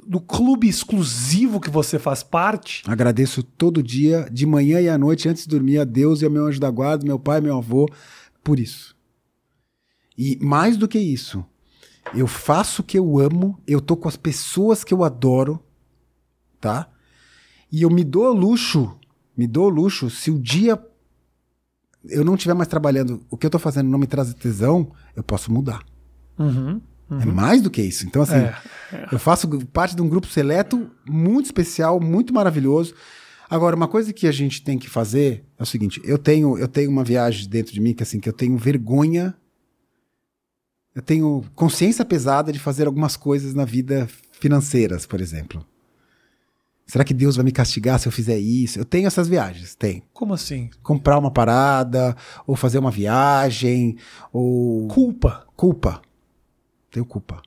do 0.06 0.20
clube 0.20 0.68
exclusivo 0.68 1.60
que 1.60 1.70
você 1.70 1.98
faz 1.98 2.22
parte? 2.22 2.82
Agradeço 2.86 3.42
todo 3.42 3.82
dia, 3.82 4.28
de 4.32 4.46
manhã 4.46 4.80
e 4.80 4.88
à 4.88 4.96
noite, 4.96 5.28
antes 5.28 5.42
de 5.42 5.50
dormir, 5.50 5.78
a 5.78 5.84
Deus 5.84 6.22
e 6.22 6.24
ao 6.24 6.30
meu 6.30 6.46
anjo 6.46 6.58
da 6.58 6.70
guarda, 6.70 7.04
meu 7.04 7.18
pai, 7.18 7.40
meu 7.40 7.58
avô, 7.58 7.86
por 8.42 8.58
isso. 8.58 8.96
E 10.16 10.38
mais 10.40 10.76
do 10.76 10.88
que 10.88 10.98
isso, 10.98 11.44
eu 12.14 12.26
faço 12.26 12.80
o 12.80 12.84
que 12.84 12.98
eu 12.98 13.18
amo, 13.18 13.60
eu 13.66 13.80
tô 13.80 13.96
com 13.96 14.08
as 14.08 14.16
pessoas 14.16 14.82
que 14.82 14.94
eu 14.94 15.04
adoro, 15.04 15.62
tá? 16.58 16.88
E 17.70 17.82
eu 17.82 17.90
me 17.90 18.02
dou 18.02 18.32
luxo, 18.32 18.98
me 19.36 19.46
dou 19.46 19.68
luxo, 19.68 20.08
se 20.08 20.30
o 20.30 20.38
dia 20.38 20.82
eu 22.08 22.24
não 22.24 22.34
estiver 22.34 22.54
mais 22.54 22.68
trabalhando, 22.68 23.20
o 23.30 23.36
que 23.36 23.46
eu 23.46 23.50
tô 23.50 23.58
fazendo 23.58 23.88
não 23.88 23.98
me 23.98 24.06
traz 24.06 24.32
tesão, 24.34 24.90
eu 25.14 25.22
posso 25.22 25.52
mudar. 25.52 25.82
Uhum. 26.38 26.80
É 27.10 27.24
mais 27.24 27.62
do 27.62 27.70
que 27.70 27.80
isso. 27.82 28.04
Então, 28.06 28.22
assim, 28.22 28.34
É, 28.34 28.54
eu 29.12 29.18
faço 29.18 29.48
parte 29.66 29.94
de 29.94 30.02
um 30.02 30.08
grupo 30.08 30.26
seleto 30.26 30.90
muito 31.08 31.46
especial, 31.46 32.00
muito 32.00 32.34
maravilhoso. 32.34 32.94
Agora, 33.48 33.76
uma 33.76 33.86
coisa 33.86 34.12
que 34.12 34.26
a 34.26 34.32
gente 34.32 34.62
tem 34.62 34.76
que 34.76 34.90
fazer 34.90 35.44
é 35.58 35.62
o 35.62 35.66
seguinte: 35.66 36.00
eu 36.04 36.18
tenho, 36.18 36.58
eu 36.58 36.66
tenho 36.66 36.90
uma 36.90 37.04
viagem 37.04 37.48
dentro 37.48 37.72
de 37.72 37.80
mim 37.80 37.94
que 37.94 38.02
assim, 38.02 38.18
que 38.18 38.28
eu 38.28 38.32
tenho 38.32 38.56
vergonha. 38.56 39.34
Eu 40.94 41.02
tenho 41.02 41.44
consciência 41.54 42.04
pesada 42.06 42.50
de 42.50 42.58
fazer 42.58 42.86
algumas 42.86 43.16
coisas 43.16 43.52
na 43.52 43.66
vida 43.66 44.08
financeiras, 44.32 45.04
por 45.04 45.20
exemplo. 45.20 45.64
Será 46.86 47.02
que 47.04 47.12
Deus 47.12 47.34
vai 47.36 47.44
me 47.44 47.50
castigar 47.50 47.98
se 47.98 48.06
eu 48.06 48.12
fizer 48.12 48.38
isso? 48.38 48.78
Eu 48.78 48.84
tenho 48.84 49.06
essas 49.08 49.26
viagens, 49.26 49.74
tenho. 49.74 50.02
Como 50.12 50.32
assim? 50.32 50.70
Comprar 50.82 51.18
uma 51.18 51.30
parada, 51.32 52.16
ou 52.46 52.54
fazer 52.54 52.78
uma 52.78 52.90
viagem, 52.92 53.96
ou 54.32 54.86
Culpa. 54.86 55.44
culpa. 55.56 56.00
Tenho 56.90 57.04
culpa. 57.04 57.42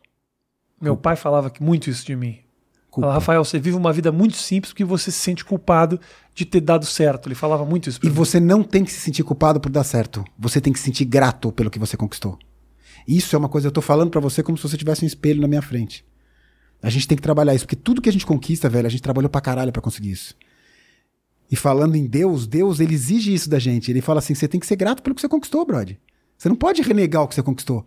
Meu 0.81 0.97
pai 0.97 1.15
falava 1.15 1.51
muito 1.61 1.89
isso 1.89 2.05
de 2.05 2.15
mim. 2.15 2.39
Culpa. 2.91 3.13
Rafael, 3.13 3.43
você 3.45 3.59
vive 3.59 3.77
uma 3.77 3.93
vida 3.93 4.11
muito 4.11 4.35
simples 4.35 4.73
porque 4.73 4.83
você 4.83 5.11
se 5.11 5.19
sente 5.19 5.45
culpado 5.45 5.99
de 6.33 6.43
ter 6.43 6.59
dado 6.59 6.85
certo. 6.85 7.27
Ele 7.29 7.35
falava 7.35 7.63
muito 7.63 7.87
isso. 7.89 7.99
pra 7.99 8.07
E 8.07 8.11
mim. 8.11 8.15
você 8.15 8.39
não 8.39 8.61
tem 8.63 8.83
que 8.83 8.91
se 8.91 8.99
sentir 8.99 9.23
culpado 9.23 9.59
por 9.59 9.71
dar 9.71 9.83
certo. 9.83 10.25
Você 10.37 10.59
tem 10.59 10.73
que 10.73 10.79
se 10.79 10.85
sentir 10.85 11.05
grato 11.05 11.51
pelo 11.51 11.69
que 11.69 11.79
você 11.79 11.95
conquistou. 11.95 12.37
Isso 13.07 13.35
é 13.35 13.39
uma 13.39 13.47
coisa, 13.49 13.67
eu 13.67 13.71
tô 13.71 13.81
falando 13.81 14.09
pra 14.09 14.19
você 14.19 14.43
como 14.43 14.57
se 14.57 14.63
você 14.63 14.75
tivesse 14.77 15.03
um 15.05 15.07
espelho 15.07 15.39
na 15.41 15.47
minha 15.47 15.61
frente. 15.61 16.03
A 16.82 16.89
gente 16.89 17.07
tem 17.07 17.15
que 17.15 17.21
trabalhar 17.21 17.53
isso, 17.53 17.65
porque 17.65 17.75
tudo 17.75 18.01
que 18.01 18.09
a 18.09 18.11
gente 18.11 18.25
conquista, 18.25 18.69
velho, 18.69 18.88
a 18.88 18.89
gente 18.89 19.01
trabalhou 19.01 19.30
pra 19.30 19.41
caralho 19.41 19.71
pra 19.71 19.82
conseguir 19.82 20.11
isso. 20.11 20.36
E 21.51 21.55
falando 21.55 21.95
em 21.95 22.05
Deus, 22.05 22.47
Deus, 22.47 22.80
ele 22.80 22.93
exige 22.93 23.34
isso 23.34 23.49
da 23.49 23.59
gente. 23.59 23.91
Ele 23.91 24.01
fala 24.01 24.19
assim: 24.19 24.36
você 24.36 24.47
tem 24.47 24.59
que 24.59 24.67
ser 24.67 24.75
grato 24.75 25.01
pelo 25.01 25.15
que 25.15 25.21
você 25.21 25.27
conquistou, 25.27 25.65
brother. 25.65 25.97
Você 26.38 26.47
não 26.47 26.55
pode 26.55 26.82
renegar 26.82 27.23
o 27.23 27.27
que 27.27 27.36
você 27.36 27.43
conquistou. 27.43 27.84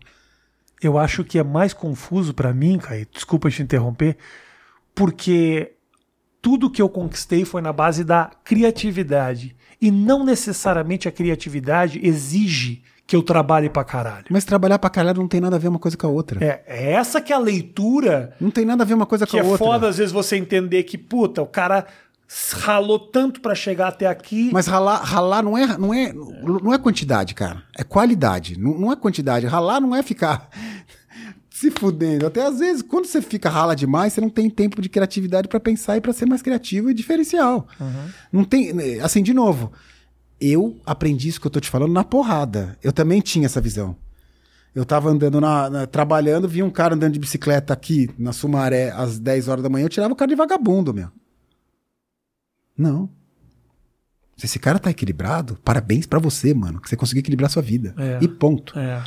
Eu 0.81 0.97
acho 0.97 1.23
que 1.23 1.39
é 1.39 1.43
mais 1.43 1.73
confuso 1.73 2.33
pra 2.33 2.53
mim, 2.53 2.77
Caio, 2.77 3.07
desculpa 3.11 3.49
te 3.49 3.63
interromper, 3.63 4.17
porque 4.93 5.73
tudo 6.41 6.69
que 6.69 6.81
eu 6.81 6.89
conquistei 6.89 7.45
foi 7.45 7.61
na 7.61 7.71
base 7.71 8.03
da 8.03 8.29
criatividade. 8.43 9.55
E 9.81 9.89
não 9.89 10.25
necessariamente 10.25 11.07
a 11.07 11.11
criatividade 11.11 11.99
exige 12.03 12.83
que 13.13 13.15
eu 13.15 13.21
trabalhe 13.21 13.69
pra 13.69 13.83
caralho. 13.83 14.25
Mas 14.27 14.43
trabalhar 14.43 14.79
pra 14.79 14.89
caralho 14.89 15.19
não 15.19 15.27
tem 15.27 15.39
nada 15.39 15.55
a 15.55 15.59
ver 15.59 15.67
uma 15.67 15.77
coisa 15.77 15.95
com 15.95 16.07
a 16.07 16.09
outra. 16.09 16.43
É, 16.43 16.63
é 16.65 16.93
essa 16.93 17.21
que 17.21 17.31
é 17.31 17.35
a 17.35 17.39
leitura 17.39 18.35
Não 18.41 18.49
tem 18.49 18.65
nada 18.65 18.81
a 18.81 18.85
ver 18.87 18.95
uma 18.95 19.05
coisa 19.05 19.27
que 19.27 19.33
com 19.33 19.37
a 19.37 19.39
é 19.39 19.43
outra. 19.43 19.59
foda 19.59 19.87
às 19.87 19.99
vezes 19.99 20.11
você 20.11 20.35
entender 20.35 20.81
que, 20.81 20.97
puta, 20.97 21.39
o 21.39 21.45
cara 21.45 21.85
ralou 22.53 22.97
tanto 22.97 23.39
pra 23.39 23.53
chegar 23.53 23.89
até 23.89 24.07
aqui. 24.07 24.49
Mas 24.51 24.65
ralar, 24.65 24.97
ralar 25.03 25.43
não, 25.43 25.55
é, 25.55 25.77
não, 25.77 25.93
é, 25.93 26.11
não 26.11 26.73
é 26.73 26.79
quantidade, 26.79 27.35
cara. 27.35 27.61
É 27.77 27.83
qualidade. 27.83 28.59
Não, 28.59 28.79
não 28.79 28.91
é 28.91 28.95
quantidade. 28.95 29.45
Ralar 29.45 29.79
não 29.79 29.95
é 29.95 30.01
ficar 30.01 30.49
se 31.51 31.69
fudendo. 31.69 32.25
Até 32.25 32.41
às 32.47 32.57
vezes, 32.57 32.81
quando 32.81 33.05
você 33.05 33.21
fica 33.21 33.47
rala 33.47 33.75
demais, 33.75 34.13
você 34.13 34.21
não 34.21 34.29
tem 34.29 34.49
tempo 34.49 34.81
de 34.81 34.89
criatividade 34.89 35.47
pra 35.47 35.59
pensar 35.59 35.97
e 35.97 36.01
pra 36.01 36.13
ser 36.13 36.25
mais 36.25 36.41
criativo 36.41 36.89
e 36.89 36.95
diferencial. 36.95 37.67
Não 38.31 38.43
tem. 38.43 38.71
Assim, 39.03 39.21
de 39.21 39.35
novo, 39.35 39.71
eu 40.45 40.79
aprendi 40.85 41.29
isso 41.29 41.39
que 41.41 41.47
eu 41.47 41.51
tô 41.51 41.59
te 41.59 41.69
falando 41.69 41.91
na 41.93 42.03
porrada. 42.03 42.77
Eu 42.83 42.91
também 42.91 43.21
tinha 43.21 43.45
essa 43.45 43.61
visão. 43.61 43.95
Eu 44.75 44.83
tava 44.85 45.09
andando 45.09 45.39
na, 45.39 45.69
na- 45.69 45.87
trabalhando, 45.87 46.47
vi 46.47 46.63
um 46.63 46.69
cara 46.69 46.95
andando 46.95 47.13
de 47.13 47.19
bicicleta 47.19 47.71
aqui 47.73 48.09
na 48.17 48.33
Sumaré 48.33 48.91
às 48.91 49.19
10 49.19 49.47
horas 49.47 49.63
da 49.63 49.69
manhã, 49.69 49.85
eu 49.85 49.89
tirava 49.89 50.11
o 50.13 50.15
cara 50.15 50.29
de 50.29 50.35
vagabundo, 50.35 50.93
meu. 50.93 51.09
Não. 52.77 53.09
Se 54.35 54.47
esse 54.47 54.57
cara 54.59 54.79
tá 54.79 54.89
equilibrado, 54.89 55.57
parabéns 55.63 56.05
pra 56.07 56.19
você, 56.19 56.53
mano, 56.53 56.81
que 56.81 56.89
você 56.89 56.95
conseguiu 56.97 57.19
equilibrar 57.21 57.49
sua 57.51 57.61
vida. 57.61 57.93
É. 57.97 58.19
E 58.21 58.27
ponto. 58.27 58.77
É. 58.77 59.03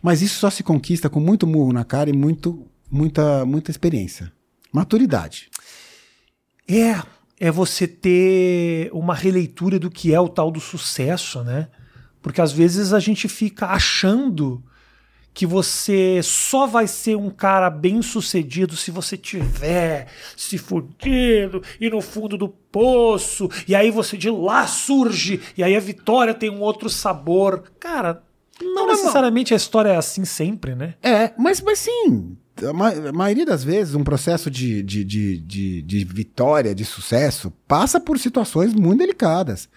Mas 0.00 0.22
isso 0.22 0.38
só 0.38 0.48
se 0.48 0.62
conquista 0.62 1.10
com 1.10 1.18
muito 1.18 1.46
murro 1.46 1.72
na 1.72 1.84
cara 1.84 2.08
e 2.08 2.12
muito, 2.12 2.66
muita, 2.90 3.44
muita 3.44 3.70
experiência. 3.70 4.32
Maturidade. 4.72 5.50
É, 6.68 7.02
é 7.44 7.50
você 7.50 7.86
ter 7.86 8.88
uma 8.90 9.14
releitura 9.14 9.78
do 9.78 9.90
que 9.90 10.14
é 10.14 10.18
o 10.18 10.30
tal 10.30 10.50
do 10.50 10.60
sucesso, 10.60 11.44
né? 11.44 11.68
Porque 12.22 12.40
às 12.40 12.50
vezes 12.50 12.94
a 12.94 12.98
gente 12.98 13.28
fica 13.28 13.66
achando 13.66 14.64
que 15.34 15.44
você 15.44 16.22
só 16.22 16.66
vai 16.66 16.86
ser 16.86 17.18
um 17.18 17.28
cara 17.28 17.68
bem 17.68 18.00
sucedido 18.00 18.74
se 18.78 18.90
você 18.90 19.14
tiver 19.18 20.06
se 20.34 20.56
fudido 20.56 21.62
e 21.78 21.90
no 21.90 22.00
fundo 22.00 22.38
do 22.38 22.48
poço, 22.48 23.50
e 23.68 23.74
aí 23.74 23.90
você 23.90 24.16
de 24.16 24.30
lá 24.30 24.66
surge, 24.66 25.38
e 25.54 25.62
aí 25.62 25.76
a 25.76 25.80
vitória 25.80 26.32
tem 26.32 26.48
um 26.48 26.62
outro 26.62 26.88
sabor. 26.88 27.64
Cara, 27.78 28.22
não, 28.58 28.86
necessariamente 28.86 29.52
a 29.52 29.56
história 29.58 29.90
é 29.90 29.96
assim 29.96 30.24
sempre, 30.24 30.74
né? 30.74 30.94
É, 31.02 31.34
mas, 31.36 31.60
mas 31.60 31.80
sim. 31.80 32.38
A, 32.62 32.72
ma- 32.72 32.90
a 32.90 33.12
maioria 33.12 33.44
das 33.44 33.64
vezes, 33.64 33.94
um 33.94 34.04
processo 34.04 34.50
de, 34.50 34.82
de, 34.82 35.04
de, 35.04 35.38
de, 35.38 35.82
de 35.82 36.04
vitória, 36.04 36.74
de 36.74 36.84
sucesso, 36.84 37.52
passa 37.66 37.98
por 37.98 38.18
situações 38.18 38.72
muito 38.72 39.00
delicadas. 39.00 39.68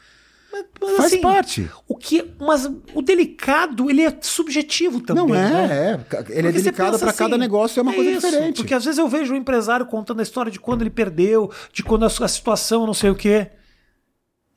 Mas, 0.80 0.96
Faz 0.96 1.14
assim, 1.14 1.22
parte. 1.22 1.70
O 1.88 1.96
que, 1.96 2.34
mas 2.40 2.70
o 2.94 3.02
delicado, 3.02 3.90
ele 3.90 4.02
é 4.04 4.18
subjetivo 4.22 5.02
também. 5.02 5.26
Não 5.26 5.36
é, 5.36 5.50
né? 5.50 5.66
é. 5.72 5.94
Ele 5.94 6.00
é 6.00 6.24
Porque 6.24 6.42
você 6.44 6.52
delicado 6.52 7.00
para 7.00 7.14
cada 7.14 7.36
assim, 7.36 7.40
negócio, 7.40 7.80
é 7.80 7.84
uma 7.84 7.94
coisa 7.94 8.10
isso, 8.12 8.28
diferente. 8.28 8.58
Porque 8.58 8.74
às 8.74 8.86
vezes 8.86 8.98
eu 8.98 9.08
vejo 9.08 9.34
um 9.34 9.38
empresário 9.38 9.86
contando 9.86 10.20
a 10.20 10.24
história 10.24 10.52
de 10.52 10.60
quando 10.60 10.82
ele 10.82 10.90
perdeu, 10.90 11.52
de 11.72 11.84
quando 11.84 12.06
a, 12.06 12.10
sua 12.10 12.28
situação, 12.28 12.86
não 12.86 12.94
sei 12.94 13.10
o 13.10 13.16
quê. 13.16 13.52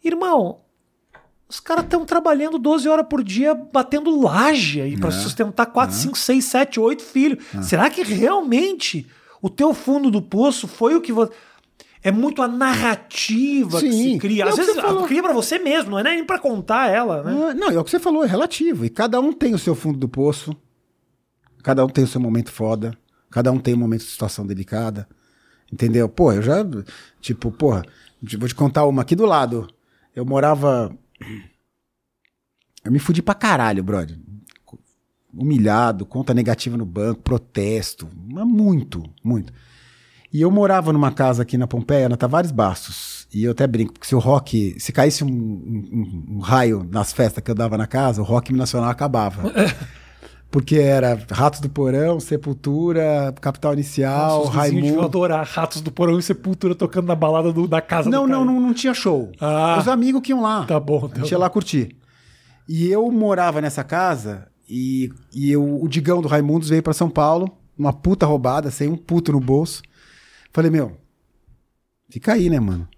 Irmão, 0.03 0.61
os 1.51 1.61
caras 1.61 1.84
estão 1.84 2.07
trabalhando 2.07 2.59
12 2.59 2.88
horas 2.88 3.05
por 3.11 3.22
dia 3.22 3.55
batendo 3.55 4.18
laje 4.20 4.80
aí 4.80 4.94
É. 4.94 4.96
pra 4.96 5.11
sustentar 5.11 5.66
4, 5.66 5.94
5, 5.94 6.16
6, 6.16 6.44
7, 6.44 6.80
8 6.80 7.03
filhos. 7.03 7.44
Será 7.62 7.90
que 7.90 8.03
realmente 8.03 9.07
o 9.42 9.51
teu 9.51 9.74
fundo 9.74 10.11
do 10.11 10.22
poço 10.22 10.66
foi 10.68 10.94
o 10.94 11.01
que 11.01 11.12
você. 11.12 11.32
é 12.03 12.11
muito 12.11 12.40
a 12.40 12.48
narrativa 12.48 13.78
que 13.80 13.90
Sim. 13.92 14.12
se 14.14 14.18
cria. 14.18 14.44
É 14.44 14.48
Às 14.48 14.55
que 14.55 14.61
vezes 14.61 14.74
você 14.76 14.80
falou. 14.80 15.05
cria 15.07 15.22
pra 15.22 15.32
você 15.34 15.59
mesmo, 15.59 15.90
não 15.90 15.98
é 15.98 16.03
nem 16.03 16.24
pra 16.24 16.38
contar 16.38 16.88
ela, 16.88 17.22
né? 17.22 17.53
Não, 17.55 17.68
é 17.70 17.78
o 17.78 17.84
que 17.84 17.90
você 17.90 17.98
falou, 18.01 18.24
é 18.24 18.26
relativo. 18.26 18.84
E 18.86 18.88
cada 18.88 19.20
um 19.20 19.32
tem 19.32 19.53
o 19.55 19.59
seu 19.59 19.74
fundo 19.74 19.98
do 19.98 20.09
poço. 20.09 20.57
Cada 21.62 21.84
um 21.84 21.88
tem 21.88 22.05
o 22.05 22.07
seu 22.07 22.20
momento 22.20 22.51
foda. 22.51 22.96
Cada 23.30 23.53
um 23.53 23.59
tem 23.59 23.74
um 23.74 23.78
momento 23.78 24.01
de 24.01 24.07
situação 24.11 24.46
delicada. 24.46 25.07
Entendeu? 25.70 26.09
Pô, 26.09 26.32
eu 26.32 26.40
já. 26.42 26.64
Tipo, 27.20 27.51
porra, 27.53 27.82
vou 28.38 28.48
te 28.48 28.55
contar 28.55 28.86
uma 28.86 29.03
aqui 29.03 29.14
do 29.14 29.26
lado. 29.26 29.68
Eu 30.16 30.24
morava. 30.24 30.90
Eu 32.85 32.91
me 32.93 32.99
fudi 32.99 33.20
pra 33.22 33.35
caralho, 33.35 33.83
brother. 33.85 34.18
Humilhado, 35.33 36.05
conta 36.05 36.35
negativa 36.35 36.76
no 36.76 36.85
banco, 36.85 37.20
protesto. 37.22 38.09
Mas 38.28 38.45
muito, 38.47 39.03
muito. 39.22 39.53
E 40.33 40.41
eu 40.41 40.51
morava 40.51 40.93
numa 40.93 41.12
casa 41.12 41.43
aqui 41.43 41.57
na 41.57 41.66
Pompeia, 41.66 42.09
na 42.09 42.16
Tavares 42.16 42.51
Bastos. 42.51 43.26
E 43.33 43.45
eu 43.45 43.53
até 43.53 43.66
brinco, 43.66 43.93
porque 43.93 44.07
se 44.09 44.14
o 44.14 44.18
rock, 44.18 44.74
se 44.81 44.93
caísse 44.93 45.22
um, 45.22 45.28
um- 45.28 46.24
um- 46.37 46.39
raio 46.41 46.87
nas 46.91 47.12
festas 47.12 47.43
que 47.45 47.51
eu 47.51 47.55
dava 47.55 47.78
na 47.78 47.87
casa, 47.87 48.20
o 48.20 48.24
rock 48.24 48.53
nacional 48.53 48.91
acabava. 48.91 49.53
Porque 50.53 50.74
era 50.74 51.16
Ratos 51.31 51.61
do 51.61 51.68
Porão, 51.68 52.18
Sepultura, 52.18 53.33
Capital 53.41 53.72
Inicial, 53.74 54.47
Nossa, 54.47 54.51
Raimundo. 54.59 55.01
adorar 55.03 55.47
Ratos 55.47 55.81
do 55.81 55.93
Porão 55.93 56.18
e 56.18 56.22
Sepultura 56.24 56.74
tocando 56.74 57.07
na 57.07 57.14
balada 57.14 57.53
do- 57.53 57.68
da 57.68 57.81
casa 57.81 58.11
Não, 58.11 58.24
do 58.26 58.28
não, 58.33 58.45
não, 58.45 58.59
não 58.61 58.74
tinha 58.74 58.93
show. 58.93 59.31
Ah. 59.41 59.76
Os 59.81 59.87
amigos 59.87 60.20
que 60.20 60.33
iam 60.33 60.43
lá. 60.43 60.64
Tá 60.66 60.81
bom, 60.81 61.05
A 61.07 61.09
tá 61.09 61.20
gente 61.20 61.31
ia 61.31 61.39
lá 61.39 61.49
curtir. 61.49 61.97
E 62.73 62.87
eu 62.89 63.11
morava 63.11 63.61
nessa 63.61 63.83
casa 63.83 64.47
e, 64.68 65.12
e 65.35 65.51
eu, 65.51 65.83
o 65.83 65.89
Digão 65.89 66.23
do 66.23 66.29
Raimundos 66.29 66.68
veio 66.68 66.85
pra 66.85 66.93
São 66.93 67.11
Paulo, 67.11 67.59
uma 67.77 67.93
puta 67.93 68.25
roubada, 68.25 68.71
sem 68.71 68.87
um 68.87 68.97
puto 68.97 69.33
no 69.33 69.41
bolso. 69.41 69.83
Falei, 70.53 70.71
meu, 70.71 70.97
fica 72.09 72.35
aí, 72.35 72.49
né, 72.49 72.61
mano? 72.61 72.89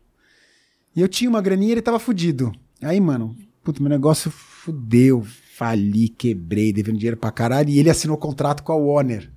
E 0.95 1.01
eu 1.01 1.09
tinha 1.09 1.31
uma 1.31 1.41
graninha 1.41 1.70
e 1.70 1.73
ele 1.73 1.81
tava 1.81 1.99
fudido. 1.99 2.53
Aí, 2.83 3.01
mano, 3.01 3.35
puta, 3.64 3.81
meu 3.81 3.89
negócio 3.89 4.31
fudeu, 4.31 5.23
fali, 5.57 6.11
quebrei, 6.11 6.70
devendo 6.70 6.99
dinheiro 6.99 7.16
pra 7.16 7.33
caralho. 7.33 7.70
E 7.70 7.79
ele 7.79 7.89
assinou 7.89 8.18
contrato 8.18 8.62
com 8.62 8.73
a 8.73 8.77
Warner. 8.77 9.33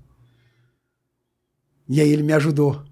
E 1.87 2.01
aí 2.01 2.09
ele 2.09 2.23
me 2.23 2.33
ajudou. 2.33 2.83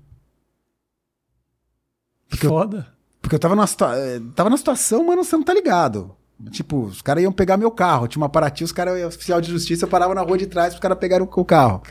Porque 2.30 2.46
eu 2.46 2.52
Foda. 2.52 2.96
porque 3.22 3.36
eu 3.36 3.40
tava 3.40 3.54
numa, 3.54 3.68
situa- 3.68 3.98
eh, 3.98 4.22
tava 4.34 4.50
numa 4.50 4.58
situação, 4.58 5.06
mano, 5.06 5.26
você 5.26 5.36
não 5.36 5.44
tá 5.44 5.54
ligado. 5.54 6.16
Tipo, 6.52 6.86
os 6.86 7.02
caras 7.02 7.24
iam 7.24 7.32
pegar 7.32 7.58
meu 7.58 7.72
carro. 7.72 8.08
Tinha 8.08 8.22
uma 8.22 8.30
Paraty, 8.30 8.64
os 8.64 8.72
caras, 8.72 9.04
oficial 9.06 9.42
de 9.42 9.50
justiça, 9.50 9.88
parava 9.88 10.14
na 10.16 10.22
rua 10.22 10.38
de 10.38 10.48
trás, 10.48 10.74
os 10.74 10.80
caras 10.80 10.98
pegaram 10.98 11.28
o 11.32 11.46
carro. 11.46 11.82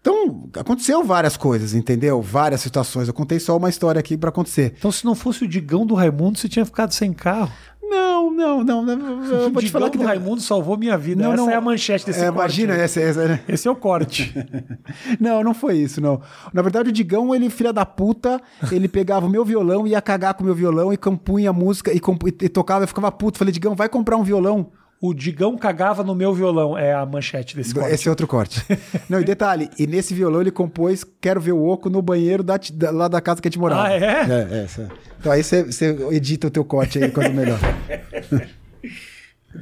Então, 0.00 0.48
aconteceu 0.56 1.04
várias 1.04 1.36
coisas, 1.36 1.74
entendeu? 1.74 2.22
Várias 2.22 2.62
situações. 2.62 3.06
Eu 3.06 3.14
contei 3.14 3.38
só 3.38 3.56
uma 3.56 3.68
história 3.68 3.98
aqui 3.98 4.16
pra 4.16 4.30
acontecer. 4.30 4.74
Então, 4.78 4.90
se 4.90 5.04
não 5.04 5.14
fosse 5.14 5.44
o 5.44 5.48
Digão 5.48 5.84
do 5.84 5.94
Raimundo, 5.94 6.38
você 6.38 6.48
tinha 6.48 6.64
ficado 6.64 6.92
sem 6.92 7.12
carro. 7.12 7.52
Não, 7.90 8.30
não, 8.30 8.62
não. 8.64 8.82
não 8.86 9.24
eu 9.24 9.46
o 9.48 9.50
vou 9.50 9.60
te 9.62 9.68
falar 9.70 9.90
que 9.90 9.98
do 9.98 10.04
Raimundo 10.04 10.40
salvou 10.40 10.76
minha 10.78 10.96
vida. 10.96 11.22
Não, 11.22 11.32
Essa 11.32 11.42
não. 11.42 11.50
é 11.50 11.54
a 11.56 11.60
manchete 11.60 12.06
desse 12.06 12.20
É, 12.20 12.26
corte 12.26 12.36
imagina, 12.38 12.74
essa, 12.74 13.00
essa, 13.00 13.26
né? 13.28 13.40
Esse 13.48 13.66
é 13.66 13.70
o 13.70 13.74
corte. 13.76 14.32
Não, 15.18 15.42
não 15.42 15.52
foi 15.54 15.76
isso, 15.76 16.00
não. 16.00 16.20
Na 16.52 16.62
verdade, 16.62 16.88
o 16.90 16.92
Digão, 16.92 17.34
ele, 17.34 17.50
filha 17.50 17.72
da 17.72 17.84
puta, 17.84 18.40
ele 18.70 18.88
pegava 18.88 19.26
o 19.26 19.28
meu 19.28 19.44
violão, 19.44 19.86
ia 19.86 20.00
cagar 20.00 20.34
com 20.34 20.42
o 20.42 20.46
meu 20.46 20.54
violão 20.54 20.92
e 20.92 20.96
compunha 20.96 21.52
música 21.52 21.92
e, 21.92 21.98
compu- 22.00 22.28
e 22.28 22.32
tocava, 22.48 22.84
eu 22.84 22.88
ficava 22.88 23.10
puto. 23.10 23.38
Falei, 23.38 23.52
Digão, 23.52 23.74
vai 23.74 23.88
comprar 23.88 24.16
um 24.16 24.22
violão. 24.22 24.68
O 25.00 25.14
Digão 25.14 25.56
cagava 25.56 26.04
no 26.04 26.14
meu 26.14 26.34
violão. 26.34 26.76
É 26.76 26.92
a 26.92 27.06
manchete 27.06 27.56
desse 27.56 27.72
corte. 27.74 27.92
Esse 27.94 28.06
é 28.06 28.10
outro 28.10 28.26
corte. 28.26 28.62
Não, 29.08 29.20
e 29.20 29.24
detalhe, 29.24 29.70
e 29.78 29.86
nesse 29.86 30.12
violão 30.12 30.42
ele 30.42 30.50
compôs 30.50 31.04
Quero 31.20 31.40
Ver 31.40 31.52
o 31.52 31.64
Oco 31.66 31.88
no 31.88 32.02
banheiro 32.02 32.42
da, 32.42 32.58
da- 32.74 32.90
lá 32.90 33.08
da 33.08 33.20
casa 33.20 33.40
que 33.40 33.48
a 33.48 33.50
gente 33.50 33.58
morava. 33.58 33.84
Ah, 33.88 33.92
é? 33.92 33.98
É, 33.98 34.48
é. 34.60 34.64
essa- 34.64 34.88
Então 35.18 35.32
aí 35.32 35.42
você 35.42 35.64
edita 36.10 36.48
o 36.48 36.50
teu 36.50 36.64
corte 36.64 37.02
aí, 37.02 37.10
coisa 37.10 37.30
melhor. 37.30 37.58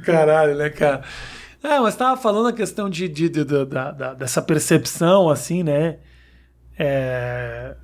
Caralho, 0.03 0.55
né, 0.55 0.69
cara? 0.69 1.01
Ah, 1.63 1.81
mas 1.81 1.95
tava 1.95 2.19
falando 2.19 2.47
a 2.47 2.53
questão 2.53 2.89
de, 2.89 3.07
de- 3.07 3.29
de- 3.29 3.43
de- 3.43 3.65
da- 3.65 3.91
da- 3.91 4.13
dessa 4.13 4.41
percepção, 4.41 5.29
assim, 5.29 5.63
né? 5.63 5.97
É, 6.77 7.75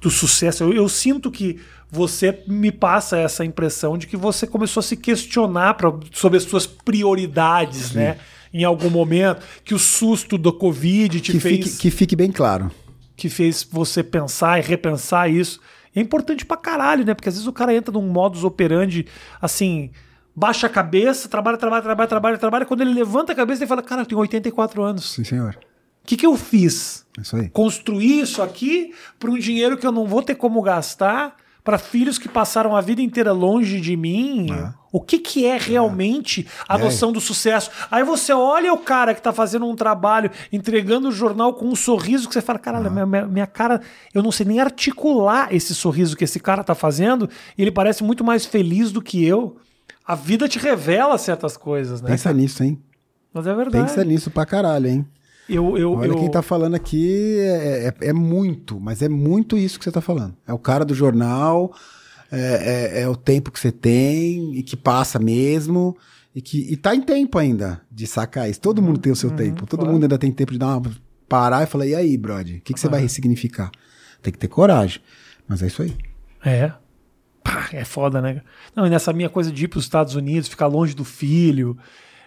do 0.00 0.10
sucesso. 0.10 0.62
Eu, 0.64 0.72
eu 0.72 0.88
sinto 0.88 1.30
que 1.30 1.60
você 1.90 2.42
me 2.46 2.70
passa 2.70 3.16
essa 3.18 3.44
impressão 3.44 3.96
de 3.96 4.06
que 4.06 4.16
você 4.16 4.46
começou 4.46 4.80
a 4.80 4.84
se 4.84 4.96
questionar 4.96 5.74
pra- 5.74 5.92
sobre 6.12 6.36
as 6.38 6.44
suas 6.44 6.66
prioridades, 6.66 7.92
né? 7.92 8.18
Em 8.52 8.64
algum 8.64 8.90
momento, 8.90 9.44
que 9.64 9.74
o 9.74 9.78
susto 9.78 10.38
do 10.38 10.52
Covid 10.52 11.20
te 11.20 11.32
Que 11.32 11.40
fez 11.40 11.56
fique, 11.66 11.76
que 11.78 11.90
fique 11.90 12.16
bem 12.16 12.30
claro. 12.32 12.70
que 13.16 13.28
fez 13.28 13.66
você 13.70 14.02
pensar 14.02 14.58
e 14.58 14.62
repensar 14.62 15.28
isso. 15.30 15.60
E 15.94 15.98
é 15.98 16.02
importante 16.02 16.44
pra 16.46 16.56
caralho, 16.56 17.04
né? 17.04 17.14
Porque 17.14 17.28
às 17.28 17.34
vezes 17.34 17.46
o 17.48 17.52
cara 17.52 17.74
entra 17.74 17.92
num 17.92 18.02
modus 18.08 18.44
operandi, 18.44 19.06
assim, 19.40 19.90
baixa 20.34 20.66
a 20.66 20.70
cabeça, 20.70 21.28
trabalha, 21.28 21.56
trabalha, 21.58 21.82
trabalha, 21.82 22.08
trabalha, 22.08 22.38
trabalha. 22.38 22.64
Quando 22.66 22.80
ele 22.82 22.92
levanta 22.94 23.32
a 23.32 23.34
cabeça, 23.34 23.62
ele 23.62 23.68
fala: 23.68 23.82
Cara, 23.82 24.02
eu 24.02 24.06
tenho 24.06 24.20
84 24.20 24.82
anos. 24.82 25.10
Sim, 25.12 25.24
senhor. 25.24 25.58
O 26.02 26.06
que, 26.08 26.16
que 26.16 26.24
eu 26.26 26.36
fiz? 26.36 27.04
É 27.18 27.22
isso 27.22 27.36
aí. 27.36 27.48
Construir 27.50 28.20
isso 28.20 28.40
aqui 28.40 28.94
por 29.18 29.28
um 29.28 29.38
dinheiro 29.38 29.76
que 29.76 29.86
eu 29.86 29.92
não 29.92 30.06
vou 30.06 30.22
ter 30.22 30.36
como 30.36 30.62
gastar 30.62 31.36
para 31.68 31.76
filhos 31.76 32.16
que 32.18 32.30
passaram 32.30 32.74
a 32.74 32.80
vida 32.80 33.02
inteira 33.02 33.30
longe 33.30 33.78
de 33.78 33.94
mim. 33.94 34.46
O 34.90 35.02
que, 35.02 35.18
que 35.18 35.44
é 35.44 35.58
realmente 35.58 36.46
a 36.66 36.76
É. 36.78 36.82
noção 36.82 37.12
do 37.12 37.20
sucesso? 37.20 37.70
Aí 37.90 38.02
você 38.02 38.32
olha 38.32 38.72
o 38.72 38.78
cara 38.78 39.12
que 39.14 39.20
tá 39.20 39.34
fazendo 39.34 39.66
um 39.66 39.76
trabalho, 39.76 40.30
entregando 40.50 41.08
o 41.08 41.12
jornal 41.12 41.52
com 41.52 41.66
um 41.66 41.76
sorriso 41.76 42.26
que 42.26 42.32
você 42.32 42.40
fala, 42.40 42.58
caralho, 42.58 42.90
minha, 42.90 43.04
minha- 43.04 43.26
minha 43.26 43.46
cara, 43.46 43.82
eu 44.14 44.22
não 44.22 44.32
sei 44.32 44.46
nem 44.46 44.60
articular 44.60 45.54
esse 45.54 45.74
sorriso 45.74 46.16
que 46.16 46.24
esse 46.24 46.40
cara 46.40 46.64
tá 46.64 46.74
fazendo, 46.74 47.28
e 47.58 47.60
ele 47.60 47.70
parece 47.70 48.02
muito 48.02 48.24
mais 48.24 48.46
feliz 48.46 48.90
do 48.90 49.02
que 49.02 49.22
eu. 49.22 49.58
A 50.06 50.14
vida 50.14 50.48
te 50.48 50.58
revela 50.58 51.18
certas 51.18 51.54
coisas, 51.54 52.00
né? 52.00 52.08
Pensa 52.08 52.32
nisso, 52.32 52.62
hein? 52.64 52.80
Mas 53.30 53.46
é 53.46 53.54
verdade. 53.54 53.84
Pensa 53.84 54.02
nisso 54.04 54.30
pra 54.30 54.46
caralho, 54.46 54.86
hein? 54.88 55.06
Eu, 55.48 55.78
eu, 55.78 55.92
Olha 55.92 56.08
eu... 56.08 56.16
quem 56.16 56.30
tá 56.30 56.42
falando 56.42 56.74
aqui 56.74 57.38
é, 57.40 57.88
é- 58.00 58.08
é 58.08 58.12
muito, 58.12 58.78
mas 58.78 59.00
é 59.02 59.08
muito 59.08 59.56
isso 59.56 59.78
que 59.78 59.84
você 59.84 59.92
tá 59.92 60.00
falando. 60.00 60.36
É 60.46 60.52
o 60.52 60.58
cara 60.58 60.84
do 60.84 60.94
jornal, 60.94 61.72
é, 62.30 62.98
é- 62.98 63.02
é 63.02 63.08
o 63.08 63.16
tempo 63.16 63.50
que 63.50 63.58
você 63.58 63.72
tem 63.72 64.54
e 64.56 64.62
que 64.62 64.76
passa 64.76 65.18
mesmo. 65.18 65.96
E 66.34 66.42
que 66.42 66.70
e 66.70 66.76
tá 66.76 66.94
em 66.94 67.00
tempo 67.00 67.38
ainda 67.38 67.80
de 67.90 68.06
sacar 68.06 68.48
isso. 68.48 68.60
Todo 68.60 68.82
mundo 68.82 68.98
tem 68.98 69.10
o 69.10 69.16
seu 69.16 69.30
tempo. 69.30 69.66
Todo 69.66 69.80
claro. 69.80 69.92
mundo 69.92 70.04
ainda 70.04 70.18
tem 70.18 70.30
tempo 70.30 70.52
de 70.52 70.58
dar 70.58 70.76
uma 70.76 70.92
parar 71.28 71.62
e 71.62 71.66
falar: 71.66 71.86
e 71.86 71.94
aí, 71.94 72.16
brother? 72.16 72.58
O 72.58 72.60
que, 72.60 72.74
que 72.74 72.80
você 72.80 72.88
vai 72.88 73.00
ressignificar? 73.00 73.70
Tem 74.22 74.32
que 74.32 74.38
ter 74.38 74.48
coragem. 74.48 75.00
Mas 75.46 75.62
é 75.62 75.66
isso 75.66 75.82
aí. 75.82 75.96
É. 76.44 76.72
Pá, 77.42 77.68
é 77.72 77.84
foda, 77.84 78.20
né? 78.20 78.42
Não, 78.76 78.86
e 78.86 78.90
nessa 78.90 79.12
minha 79.12 79.28
coisa 79.28 79.50
de 79.50 79.64
ir 79.64 79.68
para 79.68 79.78
os 79.78 79.84
Estados 79.84 80.14
Unidos, 80.14 80.48
ficar 80.48 80.66
longe 80.66 80.94
do 80.94 81.04
filho, 81.04 81.76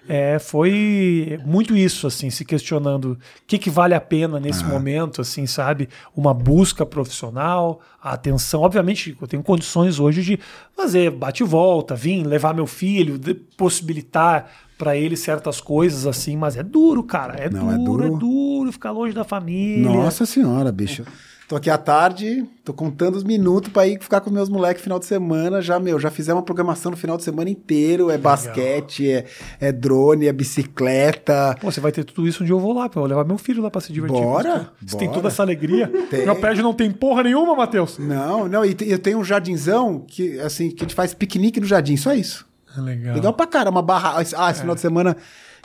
é, 0.09 0.39
foi 0.39 1.39
muito 1.45 1.75
isso, 1.77 2.07
assim, 2.07 2.29
se 2.29 2.43
questionando 2.43 3.11
o 3.13 3.17
que, 3.45 3.57
que 3.57 3.69
vale 3.69 3.93
a 3.93 4.01
pena 4.01 4.39
nesse 4.39 4.63
momento, 4.65 5.21
assim, 5.21 5.45
sabe? 5.45 5.87
Uma 6.15 6.33
busca 6.33 6.85
profissional, 6.85 7.79
a 8.01 8.13
atenção. 8.13 8.61
Obviamente, 8.61 9.15
eu 9.21 9.27
tenho 9.27 9.43
condições 9.43 9.99
hoje 9.99 10.21
de 10.23 10.39
fazer 10.75 11.11
bate 11.11 11.43
e 11.43 11.45
volta, 11.45 11.95
vir, 11.95 12.23
levar 12.25 12.53
meu 12.53 12.65
filho, 12.67 13.17
de- 13.17 13.35
possibilitar 13.35 14.49
para 14.77 14.97
ele 14.97 15.15
certas 15.15 15.61
coisas, 15.61 16.07
assim, 16.07 16.35
mas 16.35 16.57
é 16.57 16.63
duro, 16.63 17.03
cara. 17.03 17.35
É 17.35 17.49
Não, 17.49 17.71
é 17.71 17.77
duro, 17.77 18.03
é 18.03 18.07
duro. 18.07 18.19
duro 18.19 18.71
ficar 18.71 18.89
longe 18.91 19.13
da 19.13 19.23
família. 19.23 19.87
Nossa 19.91 20.25
senhora, 20.25 20.71
bicho. 20.71 21.05
Tô 21.51 21.57
aqui 21.57 21.69
à 21.69 21.77
tarde, 21.77 22.45
tô 22.63 22.73
contando 22.73 23.15
os 23.17 23.25
minutos 23.25 23.73
pra 23.73 23.85
ir 23.85 24.01
ficar 24.01 24.21
com 24.21 24.29
meus 24.29 24.47
moleques 24.47 24.81
final 24.81 24.97
de 24.97 25.05
semana. 25.05 25.61
Já, 25.61 25.81
meu, 25.81 25.99
já 25.99 26.09
fizemos 26.09 26.37
uma 26.37 26.45
programação 26.45 26.91
no 26.91 26.95
final 26.95 27.17
de 27.17 27.25
semana 27.25 27.49
inteiro. 27.49 28.09
É 28.09 28.17
basquete, 28.17 29.11
é, 29.11 29.25
é 29.59 29.69
drone, 29.69 30.27
é 30.27 30.31
bicicleta. 30.31 31.53
Pô, 31.59 31.69
você 31.69 31.81
vai 31.81 31.91
ter 31.91 32.05
tudo 32.05 32.25
isso 32.25 32.41
um 32.41 32.45
dia 32.45 32.55
eu 32.55 32.59
vou 32.61 32.71
lá, 32.71 32.87
pô. 32.87 32.99
Eu 32.99 33.01
vou 33.01 33.09
levar 33.09 33.25
meu 33.25 33.37
filho 33.37 33.61
lá 33.61 33.69
pra 33.69 33.81
se 33.81 33.91
divertir. 33.91 34.21
Bora, 34.21 34.71
Você 34.81 34.95
tem 34.97 35.09
bora. 35.09 35.19
toda 35.19 35.27
essa 35.27 35.43
alegria. 35.43 35.91
Tem. 36.09 36.23
Meu 36.23 36.37
prédio 36.37 36.63
não 36.63 36.73
tem 36.73 36.89
porra 36.89 37.23
nenhuma, 37.23 37.53
Matheus. 37.53 37.99
Não, 37.99 38.47
não, 38.47 38.63
e 38.63 38.73
eu 38.87 38.97
tenho 38.97 39.19
um 39.19 39.23
jardinzão 39.25 40.05
que, 40.07 40.39
assim, 40.39 40.69
que 40.69 40.85
a 40.85 40.87
gente 40.87 40.95
faz 40.95 41.13
piquenique 41.13 41.59
no 41.59 41.65
jardim, 41.67 41.97
só 41.97 42.13
isso. 42.13 42.47
Legal. 42.77 43.13
Legal 43.13 43.33
pra 43.33 43.45
cara, 43.45 43.69
uma 43.69 43.81
barraca. 43.81 44.25
Ah, 44.37 44.51
esse 44.51 44.61
final 44.61 44.73
de 44.73 44.79
semana, 44.79 45.17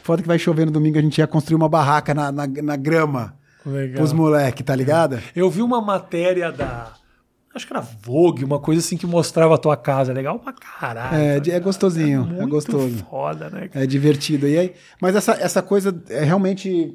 foda 0.03 0.21
que 0.21 0.27
vai 0.27 0.37
chover 0.37 0.67
no 0.67 0.73
domingo, 0.73 0.99
a 0.99 1.01
gente 1.01 1.19
ia 1.19 1.29
construir 1.29 1.55
uma 1.55 1.69
barraca 1.69 2.13
na, 2.13 2.33
na, 2.33 2.45
na 2.45 2.75
grama 2.75 3.37
Legal. 3.67 3.97
pros 3.97 4.13
moleques, 4.13 4.65
tá 4.65 4.75
ligado? 4.77 5.19
Eu 5.35 5.51
vi 5.51 5.61
uma 5.63 5.81
matéria 5.81 6.53
da. 6.53 6.93
Acho 7.55 7.67
que 7.67 7.73
era 7.73 7.81
Vogue, 7.81 8.45
uma 8.45 8.59
coisa 8.61 8.81
assim 8.81 8.97
que 8.99 9.07
mostrava 9.07 9.55
a 9.55 9.59
tua 9.59 9.77
casa. 9.79 10.13
Legal 10.13 10.39
pra 10.39 10.53
caralho. 10.53 11.17
É, 11.17 11.35
tá 11.35 11.39
de- 11.41 11.51
é 11.51 11.59
gostosinho, 11.61 12.21
é 12.23 12.35
muito 12.35 12.49
gostoso. 12.51 13.05
foda, 13.11 13.49
né? 13.51 13.69
cara? 13.69 13.83
É 13.85 13.87
divertido. 13.89 14.47
E 14.47 14.59
aí, 14.59 14.73
mas 15.01 15.17
essa, 15.17 15.33
essa 15.33 15.63
coisa 15.63 15.99
é 16.11 16.23
realmente. 16.23 16.93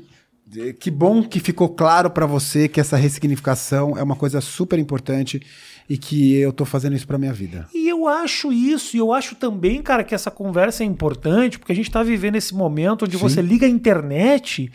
é, 0.55 0.71
Que 0.73 0.91
bom 0.91 1.23
que 1.23 1.39
ficou 1.39 1.67
claro 1.69 2.11
pra 2.11 2.25
você 2.27 2.67
que 2.67 2.79
essa 2.79 2.95
ressignificação 2.95 3.97
é 3.97 4.03
uma 4.03 4.15
coisa 4.15 4.39
super 4.39 4.77
importante 4.77 5.41
e 5.89 5.97
que 5.97 6.35
eu 6.37 6.53
tô 6.53 6.63
fazendo 6.63 6.95
isso 6.95 7.07
pra 7.07 7.17
minha 7.17 7.33
vida. 7.33 7.67
E 7.73 7.89
eu 7.89 8.07
acho 8.07 8.53
isso, 8.53 8.95
e 8.95 8.99
eu 8.99 9.11
acho 9.11 9.33
também, 9.35 9.81
cara, 9.81 10.03
que 10.03 10.13
essa 10.13 10.29
conversa 10.29 10.83
é 10.83 10.85
importante, 10.85 11.57
porque 11.57 11.71
a 11.71 11.75
gente 11.75 11.89
tá 11.89 12.03
vivendo 12.03 12.35
esse 12.35 12.53
momento 12.53 13.05
onde 13.05 13.17
você 13.17 13.41
liga 13.41 13.65
a 13.65 13.69
internet 13.69 14.71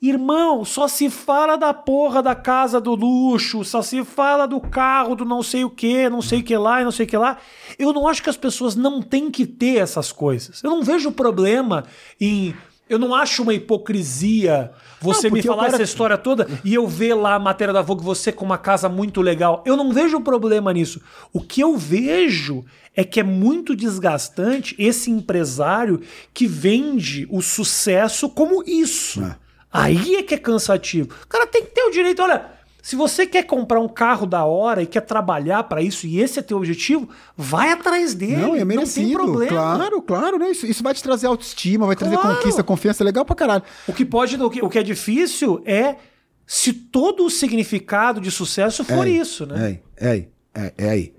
Irmão, 0.00 0.64
só 0.64 0.86
se 0.86 1.10
fala 1.10 1.56
da 1.56 1.74
porra 1.74 2.22
da 2.22 2.34
casa 2.34 2.80
do 2.80 2.94
luxo, 2.94 3.64
só 3.64 3.82
se 3.82 4.04
fala 4.04 4.46
do 4.46 4.60
carro 4.60 5.16
do 5.16 5.24
não 5.24 5.42
sei 5.42 5.64
o 5.64 5.70
que, 5.70 6.08
não 6.08 6.22
sei 6.22 6.38
o 6.38 6.42
que 6.44 6.56
lá 6.56 6.80
e 6.80 6.84
não 6.84 6.92
sei 6.92 7.04
o 7.04 7.08
que 7.08 7.16
lá. 7.16 7.36
Eu 7.76 7.92
não 7.92 8.06
acho 8.06 8.22
que 8.22 8.30
as 8.30 8.36
pessoas 8.36 8.76
não 8.76 9.02
têm 9.02 9.28
que 9.28 9.44
ter 9.44 9.78
essas 9.78 10.12
coisas. 10.12 10.62
Eu 10.62 10.70
não 10.70 10.82
vejo 10.84 11.10
problema 11.10 11.84
em. 12.20 12.54
Eu 12.88 12.98
não 12.98 13.14
acho 13.14 13.42
uma 13.42 13.52
hipocrisia 13.52 14.70
você 15.00 15.28
Não, 15.28 15.34
me 15.34 15.42
falar 15.42 15.64
cara- 15.64 15.74
essa 15.74 15.82
história 15.82 16.16
toda 16.16 16.48
e 16.64 16.72
eu 16.74 16.86
ver 16.86 17.12
lá 17.14 17.34
a 17.34 17.38
matéria 17.38 17.74
da 17.74 17.82
Vogue 17.82 18.02
você 18.02 18.32
com 18.32 18.44
uma 18.44 18.56
casa 18.56 18.88
muito 18.88 19.20
legal. 19.20 19.62
Eu 19.66 19.76
não 19.76 19.92
vejo 19.92 20.20
problema 20.20 20.72
nisso. 20.72 21.00
O 21.32 21.40
que 21.40 21.60
eu 21.60 21.76
vejo 21.76 22.64
é 22.96 23.04
que 23.04 23.20
é 23.20 23.22
muito 23.22 23.76
desgastante 23.76 24.74
esse 24.78 25.10
empresário 25.10 26.00
que 26.32 26.46
vende 26.46 27.26
o 27.30 27.42
sucesso 27.42 28.28
como 28.30 28.62
isso. 28.66 29.22
É. 29.22 29.36
Aí 29.72 30.16
é 30.16 30.22
que 30.22 30.34
é 30.34 30.38
cansativo. 30.38 31.10
O 31.24 31.26
cara 31.26 31.46
tem 31.46 31.62
que 31.64 31.70
ter 31.72 31.82
o 31.82 31.90
direito. 31.90 32.22
Olha, 32.22 32.46
se 32.82 32.96
você 32.96 33.26
quer 33.26 33.42
comprar 33.42 33.80
um 33.80 33.88
carro 33.88 34.24
da 34.24 34.44
hora 34.44 34.82
e 34.82 34.86
quer 34.86 35.02
trabalhar 35.02 35.62
pra 35.64 35.82
isso 35.82 36.06
e 36.06 36.20
esse 36.20 36.38
é 36.38 36.42
teu 36.42 36.56
objetivo, 36.56 37.08
vai 37.36 37.70
atrás 37.70 38.14
dele. 38.14 38.36
Não, 38.36 38.54
é 38.54 38.58
tem 38.58 38.64
merecido. 38.64 39.12
problema. 39.12 39.50
Claro, 39.50 40.00
claro, 40.02 40.38
né? 40.38 40.50
Isso, 40.50 40.66
isso 40.66 40.82
vai 40.82 40.94
te 40.94 41.02
trazer 41.02 41.26
autoestima, 41.26 41.86
vai 41.86 41.96
trazer 41.96 42.16
Claro. 42.16 42.36
conquista, 42.36 42.62
confiança, 42.62 43.04
legal 43.04 43.24
pra 43.24 43.36
caralho. 43.36 43.62
O 43.86 43.92
que 43.92 44.04
pode, 44.04 44.40
o 44.42 44.48
que, 44.50 44.64
o 44.64 44.68
que 44.70 44.78
é 44.78 44.82
difícil 44.82 45.60
é 45.66 45.96
se 46.46 46.72
todo 46.72 47.26
o 47.26 47.30
significado 47.30 48.22
de 48.22 48.30
sucesso 48.30 48.82
for 48.82 49.06
É 49.06 49.10
isso, 49.10 49.44
né? 49.44 49.80
É 49.96 50.16
é 50.16 50.28
é, 50.54 50.72
é 50.78 50.90
aí. 50.90 51.12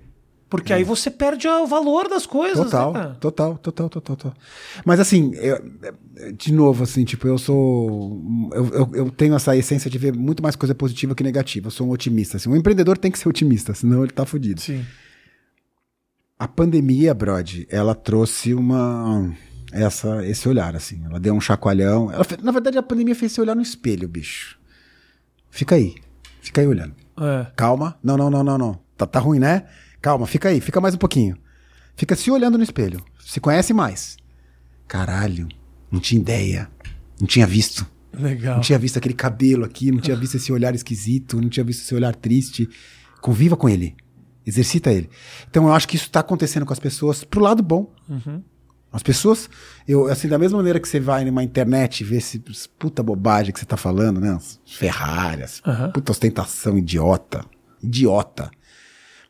Porque 0.50 0.72
aí 0.72 0.82
você 0.82 1.10
perde 1.12 1.46
o 1.46 1.64
valor 1.64 2.08
das 2.08 2.26
coisas, 2.26 2.64
Total, 2.64 2.92
né, 2.92 3.16
total, 3.20 3.56
total, 3.56 3.88
total, 3.88 4.16
total. 4.16 4.34
Mas 4.84 4.98
assim, 4.98 5.32
eu- 5.36 5.62
de 6.36 6.52
novo, 6.52 6.82
assim, 6.82 7.04
tipo, 7.04 7.28
eu 7.28 7.38
sou. 7.38 8.20
Eu, 8.52 8.66
eu, 8.70 8.90
eu 8.94 9.10
tenho 9.10 9.34
essa 9.36 9.56
essência 9.56 9.88
de 9.88 9.96
ver 9.96 10.12
muito 10.12 10.42
mais 10.42 10.56
coisa 10.56 10.74
positiva 10.74 11.14
que 11.14 11.22
negativa. 11.22 11.68
Eu 11.68 11.70
sou 11.70 11.86
um 11.86 11.90
otimista. 11.90 12.36
Assim. 12.36 12.50
Um 12.50 12.56
empreendedor 12.56 12.98
tem 12.98 13.12
que 13.12 13.18
ser 13.18 13.28
otimista, 13.28 13.72
senão 13.74 14.02
ele 14.02 14.12
tá 14.12 14.26
fudido. 14.26 14.60
Sim. 14.60 14.84
A 16.36 16.48
pandemia, 16.48 17.14
Brod, 17.14 17.64
ela 17.68 17.94
trouxe 17.94 18.52
uma. 18.52 19.32
Essa, 19.72 20.26
esse 20.26 20.48
olhar, 20.48 20.74
assim. 20.74 21.00
Ela 21.04 21.20
deu 21.20 21.32
um 21.32 21.40
chacoalhão. 21.40 22.10
Ela 22.10 22.24
na 22.42 22.50
verdade, 22.50 22.76
a 22.76 22.82
pandemia 22.82 23.14
fez 23.14 23.30
você 23.32 23.40
olhar 23.40 23.54
no 23.54 23.62
espelho, 23.62 24.08
bicho. 24.08 24.58
Fica 25.48 25.76
aí. 25.76 25.94
Fica 26.40 26.60
aí 26.60 26.66
olhando. 26.66 26.94
É. 27.20 27.46
Calma. 27.54 27.96
Não, 28.02 28.16
não, 28.16 28.28
não, 28.30 28.42
não, 28.42 28.58
não. 28.58 28.80
Tá, 28.96 29.06
tá 29.06 29.20
ruim, 29.20 29.38
né? 29.38 29.64
Calma, 30.00 30.26
fica 30.26 30.48
aí, 30.48 30.60
fica 30.60 30.80
mais 30.80 30.94
um 30.94 30.98
pouquinho. 30.98 31.36
Fica 31.96 32.16
se 32.16 32.30
olhando 32.30 32.56
no 32.56 32.64
espelho. 32.64 33.04
Se 33.24 33.40
conhece 33.40 33.72
mais. 33.72 34.16
Caralho, 34.88 35.46
não 35.90 36.00
tinha 36.00 36.20
ideia. 36.20 36.70
Não 37.20 37.26
tinha 37.26 37.46
visto. 37.46 37.86
Legal. 38.12 38.54
Não 38.56 38.60
tinha 38.62 38.78
visto 38.78 38.96
aquele 38.96 39.14
cabelo 39.14 39.64
aqui, 39.64 39.90
não 39.92 40.00
tinha 40.00 40.16
visto 40.16 40.36
esse 40.36 40.50
olhar 40.52 40.74
esquisito, 40.74 41.40
não 41.40 41.48
tinha 41.48 41.62
visto 41.64 41.82
esse 41.82 41.94
olhar 41.94 42.14
triste. 42.14 42.68
Conviva 43.20 43.56
com 43.56 43.68
ele. 43.68 43.94
Exercita 44.44 44.90
ele. 44.90 45.08
Então 45.48 45.66
eu 45.66 45.72
acho 45.74 45.86
que 45.86 45.96
isso 45.96 46.10
tá 46.10 46.20
acontecendo 46.20 46.64
com 46.64 46.72
as 46.72 46.78
pessoas 46.78 47.22
pro 47.22 47.40
lado 47.40 47.62
bom. 47.62 47.92
As 48.92 49.02
pessoas, 49.02 49.48
eu, 49.86 50.06
assim, 50.08 50.26
da 50.26 50.36
mesma 50.38 50.56
maneira 50.58 50.80
que 50.80 50.88
você 50.88 50.98
vai 50.98 51.24
numa 51.24 51.44
internet 51.44 52.00
e 52.00 52.04
vê 52.04 52.16
esse 52.16 52.40
puta 52.78 53.02
bobagem 53.02 53.52
que 53.52 53.60
você 53.60 53.66
tá 53.66 53.76
falando, 53.76 54.20
né? 54.20 54.32
As 54.32 54.58
Ferraris, 54.66 55.62
Aham. 55.64 55.92
puta 55.92 56.10
ostentação 56.10 56.76
idiota. 56.76 57.44
Idiota. 57.80 58.50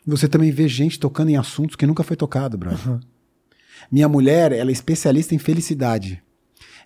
Você 0.07 0.29
também 0.29 0.51
vê 0.51 0.67
gente 0.67 0.99
tocando 0.99 1.31
em 1.31 1.37
assuntos 1.37 1.77
que 1.77 1.87
nunca 1.87 2.03
foi 2.03 2.17
tocado, 2.17 2.57
brother. 2.57 3.01
Minha 3.91 4.09
mulher, 4.09 4.53
ela 4.53 4.71
é 4.71 4.73
especialista 4.73 5.35
em 5.35 5.39
felicidade. 5.39 6.23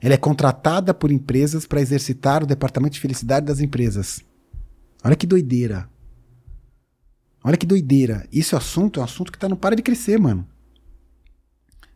Ela 0.01 0.15
é 0.15 0.19
contratada 0.19 0.93
por 0.93 1.11
empresas 1.11 1.67
para 1.67 1.81
exercitar 1.81 2.43
o 2.43 2.47
departamento 2.47 2.95
de 2.95 3.01
felicidade 3.01 3.47
das 3.47 3.61
empresas. 3.61 4.21
Olha 5.03 5.17
que 5.17 5.27
doideira. 5.27 5.89
Olha 7.43 7.57
que 7.57 7.67
doideira. 7.67 8.27
Isso 8.33 8.55
é 8.55 8.59
assunto, 8.59 8.99
é 8.99 9.03
um 9.03 9.05
assunto 9.05 9.31
que 9.31 9.39
tá, 9.39 9.49
não 9.49 9.57
para 9.57 9.77
de 9.77 9.83
crescer, 9.83 10.19
mano. 10.19 10.47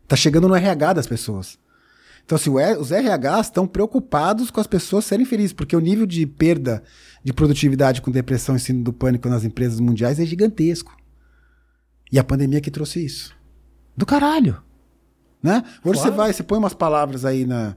Tá 0.07 0.15
chegando 0.15 0.47
no 0.47 0.55
RH 0.55 0.93
das 0.93 1.07
pessoas. 1.07 1.57
Então, 2.23 2.35
assim, 2.35 2.51
os 2.79 2.91
RHs 2.91 3.47
estão 3.47 3.67
preocupados 3.67 4.51
com 4.51 4.59
as 4.59 4.67
pessoas 4.67 5.05
serem 5.05 5.25
felizes, 5.25 5.53
porque 5.53 5.75
o 5.75 5.79
nível 5.79 6.05
de 6.05 6.27
perda 6.27 6.83
de 7.23 7.33
produtividade 7.33 8.01
com 8.01 8.11
depressão 8.11 8.55
e 8.55 8.59
síndrome 8.59 8.83
do 8.83 8.93
pânico 8.93 9.27
nas 9.27 9.43
empresas 9.43 9.79
mundiais 9.79 10.19
é 10.19 10.25
gigantesco. 10.25 10.95
E 12.11 12.17
a 12.17 12.23
pandemia 12.23 12.61
que 12.61 12.71
trouxe 12.71 13.03
isso. 13.03 13.35
Do 13.95 14.05
caralho. 14.05 14.61
Né? 15.41 15.63
Hoje 15.83 15.99
Claro. 15.99 15.99
você 15.99 16.11
vai, 16.11 16.33
você 16.33 16.43
põe 16.43 16.57
umas 16.57 16.73
palavras 16.73 17.23
aí 17.23 17.45
na 17.45 17.75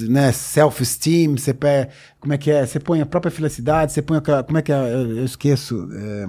né, 0.00 0.30
self-esteem, 0.32 1.36
você 1.36 1.54
pé, 1.54 1.88
como 2.20 2.34
é 2.34 2.38
que 2.38 2.50
é? 2.50 2.66
Você 2.66 2.78
põe 2.78 3.00
a 3.00 3.06
própria 3.06 3.30
felicidade, 3.30 3.92
você 3.92 4.02
põe 4.02 4.18
aquela, 4.18 4.42
como 4.42 4.58
é 4.58 4.62
que 4.62 4.70
é? 4.70 4.76
Eu, 4.76 5.16
eu 5.16 5.24
esqueço. 5.24 5.88
É, 5.92 6.26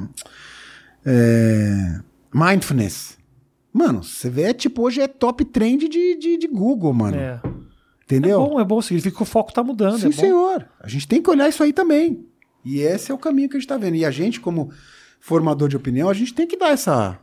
é, 1.05 1.99
mindfulness. 2.34 3.17
Mano, 3.73 4.03
você 4.03 4.30
vê, 4.30 4.53
tipo, 4.53 4.84
hoje 4.84 5.01
é 5.01 5.07
top 5.07 5.43
trend 5.43 5.89
de, 5.89 6.15
de, 6.15 6.38
de 6.38 6.47
Google, 6.47 6.93
mano. 6.93 7.17
É. 7.17 7.41
Entendeu? 8.05 8.41
É 8.41 8.49
bom, 8.49 8.59
é 8.61 8.63
bom. 8.63 8.82
Significa 8.82 9.17
que 9.17 9.23
o 9.23 9.26
foco 9.26 9.51
tá 9.51 9.63
mudando. 9.63 9.99
Sim, 9.99 10.07
é 10.07 10.11
senhor. 10.11 10.65
A 10.80 10.88
gente 10.88 11.07
tem 11.07 11.21
que 11.21 11.30
olhar 11.30 11.49
isso 11.49 11.61
aí 11.61 11.73
também. 11.73 12.26
E 12.63 12.80
esse 12.80 13.11
é 13.11 13.13
o 13.13 13.17
caminho 13.17 13.49
que 13.49 13.57
a 13.57 13.59
gente 13.59 13.67
tá 13.67 13.78
vendo. 13.78 13.95
E 13.95 14.05
a 14.05 14.11
gente, 14.11 14.39
como 14.39 14.71
formador 15.26 15.67
de 15.67 15.76
opinião, 15.76 16.07
a 16.07 16.13
gente 16.13 16.36
tem 16.36 16.45
que 16.45 16.55
dar 16.55 16.69
essa, 16.69 17.17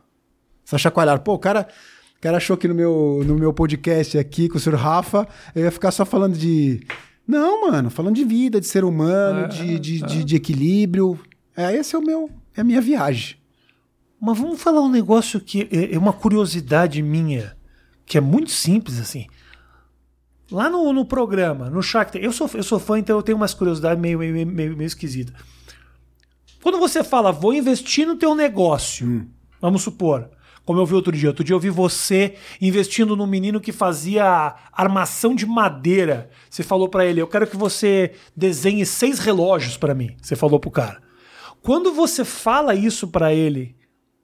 essa 0.67 0.77
chacoalhada. 0.77 1.21
Pô, 1.21 1.35
o 1.35 1.39
cara, 1.39 1.69
o 2.17 2.21
cara 2.21 2.35
achou 2.35 2.57
que 2.57 2.67
no 2.67 2.75
meu, 2.75 3.21
no 3.25 3.35
meu 3.35 3.53
podcast 3.53 4.17
aqui 4.17 4.49
com 4.49 4.57
o 4.57 4.59
senhor 4.59 4.77
Rafa, 4.77 5.25
eu 5.55 5.63
ia 5.63 5.71
ficar 5.71 5.89
só 5.89 6.03
falando 6.03 6.37
de. 6.37 6.85
Não, 7.25 7.61
mano, 7.61 7.89
falando 7.89 8.15
de 8.15 8.25
vida, 8.25 8.59
de 8.59 8.67
ser 8.67 8.83
humano, 8.83 9.45
É, 9.45 9.47
de, 9.47 9.79
de, 9.79 10.01
de, 10.01 10.23
de 10.25 10.35
equilíbrio. 10.35 11.17
É, 11.55 11.73
esse 11.73 11.95
é 11.95 11.97
o 11.97 12.01
meu. 12.01 12.29
É 12.57 12.59
a 12.59 12.63
minha 12.65 12.81
viagem. 12.81 13.37
Mas 14.19 14.37
vamos 14.37 14.61
falar 14.61 14.81
um 14.81 14.91
negócio 14.91 15.39
que 15.39 15.69
é 15.71 15.95
é 15.95 15.97
uma 15.97 16.11
curiosidade 16.11 17.01
minha, 17.01 17.55
que 18.05 18.17
é 18.17 18.21
muito 18.21 18.51
simples, 18.51 18.99
assim. 18.99 19.27
Lá 20.51 20.69
no, 20.69 20.91
no 20.91 21.05
programa, 21.05 21.69
no 21.69 21.81
Shark 21.81 22.11
Tank, 22.11 22.21
eu 22.25 22.33
sou, 22.33 22.49
eu 22.53 22.63
sou 22.63 22.79
fã, 22.79 22.99
então 22.99 23.15
eu 23.15 23.23
tenho 23.23 23.37
umas 23.37 23.53
curiosidades 23.53 24.01
meio, 24.01 24.19
meio, 24.19 24.33
meio, 24.45 24.75
meio 24.75 24.83
esquisitas. 24.83 25.33
Quando 26.63 26.79
você 26.79 27.03
fala, 27.03 27.33
vou 27.33 27.53
investir 27.53 28.07
no 28.07 28.15
teu 28.15 28.33
negócio, 28.33 29.27
vamos 29.59 29.83
supor, 29.83 30.29
como 30.63 30.79
eu 30.79 30.85
vi 30.85 30.95
outro 30.95 31.11
dia, 31.11 31.27
outro 31.27 31.43
dia 31.43 31.53
eu 31.53 31.59
vi 31.59 31.69
você 31.69 32.35
investindo 32.61 33.17
num 33.17 33.27
menino 33.27 33.59
que 33.59 33.73
fazia 33.73 34.55
armação 34.71 35.35
de 35.35 35.45
madeira. 35.45 36.29
Você 36.49 36.63
falou 36.63 36.87
pra 36.87 37.05
ele, 37.05 37.21
eu 37.21 37.27
quero 37.27 37.45
que 37.45 37.57
você 37.57 38.13
desenhe 38.33 38.85
seis 38.85 39.19
relógios 39.19 39.75
pra 39.75 39.93
mim. 39.93 40.15
Você 40.21 40.37
falou 40.37 40.57
pro 40.57 40.71
cara. 40.71 41.01
Quando 41.61 41.93
você 41.93 42.23
fala 42.23 42.73
isso 42.73 43.09
pra 43.09 43.33
ele, 43.33 43.75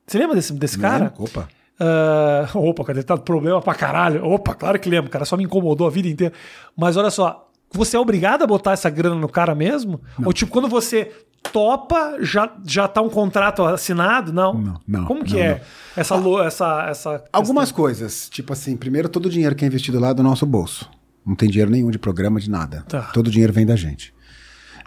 você 0.08 0.18
lembra 0.18 0.38
desse, 0.38 0.54
desse 0.54 0.80
cara? 0.80 1.14
Opa. 1.20 1.50
Ah, 1.78 2.50
opa, 2.54 2.86
cara, 2.86 3.04
tá 3.04 3.18
problema 3.18 3.62
pra 3.62 3.76
caralho. 3.76 4.26
Opa, 4.26 4.56
claro 4.56 4.80
que 4.80 4.90
lembro, 4.90 5.12
cara, 5.12 5.26
só 5.26 5.36
me 5.36 5.44
incomodou 5.44 5.88
a 5.88 5.90
vida 5.90 6.08
inteira. 6.08 6.34
Mas 6.74 6.96
olha 6.96 7.12
só, 7.12 7.49
você 7.72 7.96
é 7.96 8.00
obrigado 8.00 8.44
a 8.44 8.48
botar 8.48 8.72
essa 8.74 8.90
grana 8.90 9.16
no 9.16 9.30
cara 9.30 9.54
mesmo? 9.56 10.02
Ou 10.26 10.34
tipo, 10.34 10.52
quando 10.52 10.68
você 10.68 11.12
topa, 11.52 12.18
já, 12.22 12.52
já 12.66 12.88
tá 12.88 13.02
um 13.02 13.10
contrato 13.10 13.64
assinado? 13.64 14.32
Não. 14.34 14.54
Não, 14.54 14.82
não, 14.88 15.06
Como 15.06 15.24
que 15.24 15.34
não, 15.34 15.40
é 15.40 15.54
não. 15.56 15.60
essa 15.96 16.16
lo- 16.16 16.42
essa 16.44 16.86
essa 16.90 17.24
Algumas 17.32 17.72
coisas. 17.72 18.30
Tipo 18.30 18.54
assim, 18.54 18.76
primeiro, 18.76 19.08
todo 19.10 19.28
o 19.28 19.30
dinheiro 19.30 19.56
que 19.56 19.64
é 19.64 19.68
investido 19.68 20.00
lá 20.00 20.10
é 20.10 20.14
do 20.14 20.24
nosso 20.24 20.46
bolso. 20.46 20.90
Não 21.26 21.36
tem 21.36 21.50
dinheiro 21.50 21.72
nenhum 21.72 21.92
de 21.92 22.00
programa, 22.00 22.40
de 22.40 22.50
nada. 22.50 22.84
Tá. 22.88 23.04
Todo 23.14 23.28
o 23.28 23.32
dinheiro 23.32 23.54
vem 23.54 23.66
da 23.66 23.76
gente. 23.76 24.14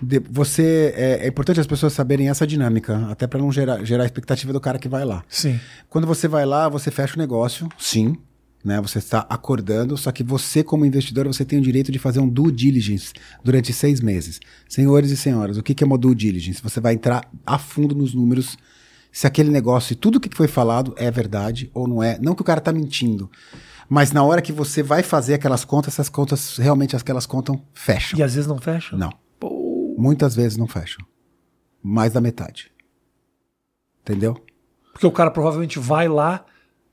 De- 0.02 0.18
você 0.30 0.92
é, 0.96 1.24
é 1.24 1.28
importante 1.28 1.60
as 1.60 1.66
pessoas 1.66 1.92
saberem 1.92 2.28
essa 2.28 2.46
dinâmica, 2.46 3.06
até 3.10 3.26
para 3.26 3.38
não 3.38 3.52
gerar, 3.52 3.84
gerar 3.84 4.04
expectativa 4.04 4.52
do 4.52 4.60
cara 4.60 4.78
que 4.78 4.88
vai 4.88 5.04
lá. 5.04 5.22
Sim. 5.28 5.58
Quando 5.88 6.06
você 6.06 6.26
vai 6.26 6.44
lá, 6.44 6.68
você 6.68 6.90
fecha 6.90 7.14
o 7.14 7.18
negócio, 7.18 7.68
sim, 7.78 8.16
né? 8.64 8.80
Você 8.80 8.98
está 8.98 9.26
acordando, 9.28 9.96
só 9.96 10.12
que 10.12 10.22
você, 10.22 10.62
como 10.62 10.84
investidor, 10.84 11.26
você 11.26 11.44
tem 11.44 11.58
o 11.58 11.62
direito 11.62 11.90
de 11.90 11.98
fazer 11.98 12.20
um 12.20 12.28
due 12.28 12.52
diligence 12.52 13.12
durante 13.42 13.72
seis 13.72 14.00
meses. 14.00 14.40
Senhores 14.68 15.10
e 15.10 15.16
senhoras, 15.16 15.56
o 15.56 15.62
que 15.62 15.82
é 15.82 15.86
uma 15.86 15.98
due 15.98 16.14
diligence? 16.14 16.62
Você 16.62 16.80
vai 16.80 16.94
entrar 16.94 17.28
a 17.44 17.58
fundo 17.58 17.94
nos 17.94 18.14
números, 18.14 18.56
se 19.10 19.26
aquele 19.26 19.50
negócio 19.50 19.92
e 19.92 19.96
tudo 19.96 20.16
o 20.16 20.20
que 20.20 20.34
foi 20.34 20.48
falado 20.48 20.94
é 20.96 21.10
verdade 21.10 21.70
ou 21.74 21.86
não 21.86 22.02
é. 22.02 22.18
Não 22.20 22.34
que 22.34 22.42
o 22.42 22.44
cara 22.44 22.60
tá 22.60 22.72
mentindo, 22.72 23.30
mas 23.88 24.12
na 24.12 24.24
hora 24.24 24.40
que 24.40 24.52
você 24.52 24.82
vai 24.82 25.02
fazer 25.02 25.34
aquelas 25.34 25.64
contas, 25.64 25.94
essas 25.94 26.08
contas, 26.08 26.56
realmente 26.56 26.96
aquelas 26.96 27.26
contas 27.26 27.58
fecham. 27.74 28.18
E 28.18 28.22
às 28.22 28.34
vezes 28.34 28.48
não 28.48 28.58
fecha? 28.58 28.96
Não. 28.96 29.12
Pô, 29.38 29.94
Muitas 29.98 30.34
vezes 30.34 30.56
não 30.56 30.66
fecham. 30.66 31.04
Mais 31.82 32.12
da 32.12 32.20
metade. 32.20 32.72
Entendeu? 34.00 34.36
Porque 34.92 35.06
o 35.06 35.12
cara 35.12 35.30
provavelmente 35.30 35.78
vai 35.78 36.08
lá 36.08 36.44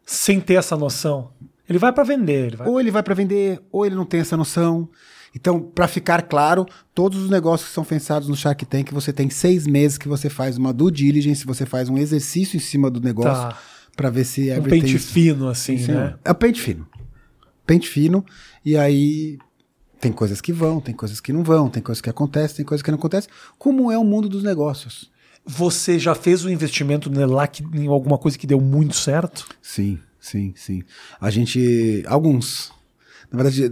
sem 0.05 0.41
ter 0.41 0.55
essa 0.55 0.75
noção. 0.75 1.31
Ele 1.69 1.77
vai 1.79 1.93
pra 1.93 2.03
vender, 2.03 2.47
ele 2.47 2.55
vai. 2.57 2.67
Ou 2.67 2.79
ele 2.79 2.89
vai 2.91 3.03
para 3.03 3.13
vender, 3.13 3.61
ou 3.71 3.85
ele 3.85 3.95
não 3.95 4.05
tem 4.05 4.19
essa 4.21 4.35
noção. 4.35 4.89
Então, 5.35 5.61
para 5.61 5.87
ficar 5.87 6.23
claro, 6.23 6.65
todos 6.95 7.21
os 7.21 7.29
negócios 7.29 7.69
que 7.69 7.75
são 7.75 7.85
pensados 7.85 8.27
no 8.27 8.35
Shark 8.35 8.65
Tank, 8.65 8.91
você 8.91 9.13
tem 9.13 9.29
seis 9.29 9.67
meses 9.67 9.97
que 9.97 10.07
você 10.07 10.27
faz 10.29 10.57
uma 10.57 10.73
due 10.73 10.91
diligence, 10.91 11.45
você 11.45 11.65
faz 11.67 11.87
um 11.87 11.97
exercício 11.99 12.57
em 12.57 12.59
cima 12.59 12.89
do 12.89 12.99
negócio 12.99 13.49
Tá. 13.49 13.57
para 13.95 14.09
ver 14.09 14.23
se 14.23 14.49
um 14.49 14.55
everything 14.55 14.81
pente 14.81 14.97
fino 14.97 15.47
assim, 15.47 15.77
Sim, 15.77 15.91
né? 15.91 16.15
É 16.25 16.31
o 16.31 16.35
pente 16.35 16.59
fino. 16.59 16.87
Pente 17.67 17.87
fino, 17.87 18.25
e 18.65 18.75
aí 18.75 19.37
Tem 19.99 20.11
coisas 20.13 20.39
que 20.39 20.53
vão, 20.53 20.79
tem 20.79 20.95
coisas 20.95 21.19
que 21.19 21.33
não 21.33 21.43
vão, 21.43 21.69
tem 21.69 21.83
coisas 21.83 22.01
que 22.01 22.09
acontecem, 22.09 22.55
tem 22.57 22.65
coisas 22.65 22.81
que 22.81 22.89
não 22.89 22.97
acontecem. 22.97 23.29
Como 23.57 23.91
é 23.91 23.97
o 23.97 24.03
mundo 24.03 24.29
dos 24.29 24.41
negócios? 24.41 25.11
Você 25.45 25.99
já 25.99 26.15
fez 26.15 26.45
um 26.45 26.49
investimento 26.49 27.09
né, 27.11 27.25
lá 27.25 27.47
em 27.73 27.87
alguma 27.87 28.17
coisa 28.17 28.37
que 28.37 28.47
deu 28.47 28.61
muito 28.61 28.95
certo? 28.95 29.45
Sim, 29.61 29.99
sim, 30.19 30.53
sim. 30.55 30.81
A 31.19 31.29
gente. 31.29 32.03
Alguns. 32.07 32.71
Na 33.31 33.41
verdade, 33.43 33.71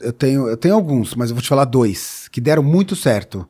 eu 0.00 0.12
tenho, 0.12 0.48
eu 0.48 0.56
tenho 0.56 0.74
alguns, 0.74 1.14
mas 1.14 1.30
eu 1.30 1.36
vou 1.36 1.42
te 1.42 1.48
falar 1.48 1.64
dois 1.64 2.28
que 2.28 2.40
deram 2.40 2.62
muito 2.62 2.96
certo. 2.96 3.46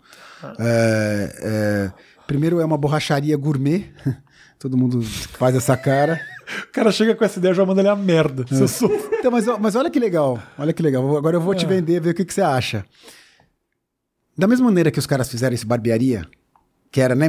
É, 0.59 1.33
é, 1.43 1.93
primeiro 2.27 2.61
é 2.61 2.65
uma 2.65 2.77
borracharia 2.79 3.37
gourmet. 3.37 3.91
Todo 4.59 4.77
mundo 4.77 5.01
faz 5.03 5.55
essa 5.55 5.77
cara. 5.77 6.21
O 6.69 6.73
cara 6.73 6.91
chega 6.91 7.15
com 7.15 7.25
essa 7.25 7.39
ideia 7.39 7.53
e 7.53 7.55
já 7.55 7.65
manda 7.65 7.81
ele 7.81 7.89
a 7.89 7.95
merda. 7.95 8.45
É. 8.51 8.67
Sou- 8.67 8.91
Então, 9.19 9.31
mas, 9.31 9.47
mas 9.61 9.77
olha 9.77 9.89
que 9.91 10.01
legal. 10.01 10.43
Olha 10.59 10.73
que 10.73 10.83
legal. 10.83 11.17
Agora 11.17 11.37
eu 11.37 11.41
vou 11.41 11.55
te 11.55 11.65
É. 11.65 11.69
vender, 11.69 12.01
ver 12.01 12.11
o 12.11 12.15
que, 12.15 12.25
que 12.25 12.35
você 12.35 12.41
acha. 12.43 12.85
Da 14.37 14.47
mesma 14.49 14.67
maneira 14.67 14.91
que 14.91 14.99
os 14.99 15.07
caras 15.07 15.29
fizeram 15.29 15.55
esse 15.55 15.65
barbearia, 15.67 16.27
que 16.91 17.01
era, 17.01 17.15
né? 17.15 17.29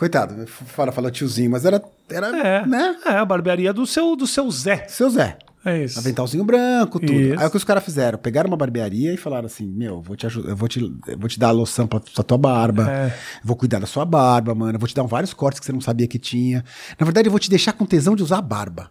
Coitado, 0.00 0.46
fala, 0.46 0.90
fala 0.90 1.10
tiozinho, 1.10 1.50
mas 1.50 1.66
era, 1.66 1.84
era 2.08 2.28
É, 2.28 2.66
né? 2.66 2.96
é 3.04 3.10
a 3.10 3.24
barbearia 3.26 3.70
do 3.70 3.86
seu, 3.86 4.16
do 4.16 4.26
seu 4.26 4.50
Zé. 4.50 4.86
Seu 4.88 5.10
Zé. 5.10 5.36
É 5.62 5.84
isso. 5.84 5.98
Aventalzinho 5.98 6.42
branco, 6.42 6.98
tudo. 6.98 7.12
Isso. 7.12 7.38
Aí 7.38 7.46
o 7.46 7.50
que 7.50 7.58
os 7.58 7.64
caras 7.64 7.84
fizeram? 7.84 8.18
Pegaram 8.18 8.48
uma 8.48 8.56
barbearia 8.56 9.12
e 9.12 9.18
falaram 9.18 9.44
assim: 9.44 9.66
Meu, 9.66 10.00
vou 10.00 10.16
te 10.16 10.24
ajudar, 10.24 10.48
eu 10.48 10.56
vou 10.56 10.66
te, 10.66 10.80
vou 11.18 11.28
te 11.28 11.38
dar 11.38 11.48
a 11.48 11.50
loção 11.50 11.86
pra, 11.86 12.00
pra 12.00 12.24
tua 12.24 12.38
barba. 12.38 12.90
É. 12.90 13.14
Vou 13.44 13.54
cuidar 13.54 13.78
da 13.78 13.86
sua 13.86 14.06
barba, 14.06 14.54
mano. 14.54 14.78
Vou 14.78 14.88
te 14.88 14.94
dar 14.94 15.02
vários 15.02 15.34
cortes 15.34 15.60
que 15.60 15.66
você 15.66 15.72
não 15.72 15.82
sabia 15.82 16.08
que 16.08 16.18
tinha. 16.18 16.64
Na 16.98 17.04
verdade, 17.04 17.28
eu 17.28 17.30
vou 17.30 17.38
te 17.38 17.50
deixar 17.50 17.74
com 17.74 17.84
tesão 17.84 18.16
de 18.16 18.22
usar 18.22 18.38
a 18.38 18.42
barba. 18.42 18.90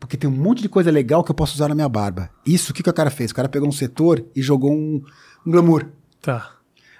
Porque 0.00 0.16
tem 0.16 0.30
um 0.30 0.32
monte 0.32 0.62
de 0.62 0.68
coisa 0.70 0.90
legal 0.90 1.22
que 1.22 1.30
eu 1.30 1.34
posso 1.34 1.56
usar 1.56 1.68
na 1.68 1.74
minha 1.74 1.90
barba. 1.90 2.30
Isso, 2.46 2.72
o 2.72 2.74
que, 2.74 2.82
que 2.82 2.88
o 2.88 2.94
cara 2.94 3.10
fez? 3.10 3.30
O 3.32 3.34
cara 3.34 3.50
pegou 3.50 3.68
um 3.68 3.72
setor 3.72 4.24
e 4.34 4.40
jogou 4.40 4.72
um, 4.72 5.02
um 5.46 5.50
glamour. 5.50 5.84
Tá. 6.22 6.52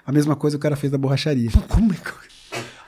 A 0.05 0.11
mesma 0.11 0.35
coisa 0.35 0.55
o 0.55 0.59
cara 0.59 0.75
fez 0.75 0.91
na 0.91 0.99
borracharia. 0.99 1.49
Como 1.67 1.91
é 1.91 1.95
que. 1.95 2.34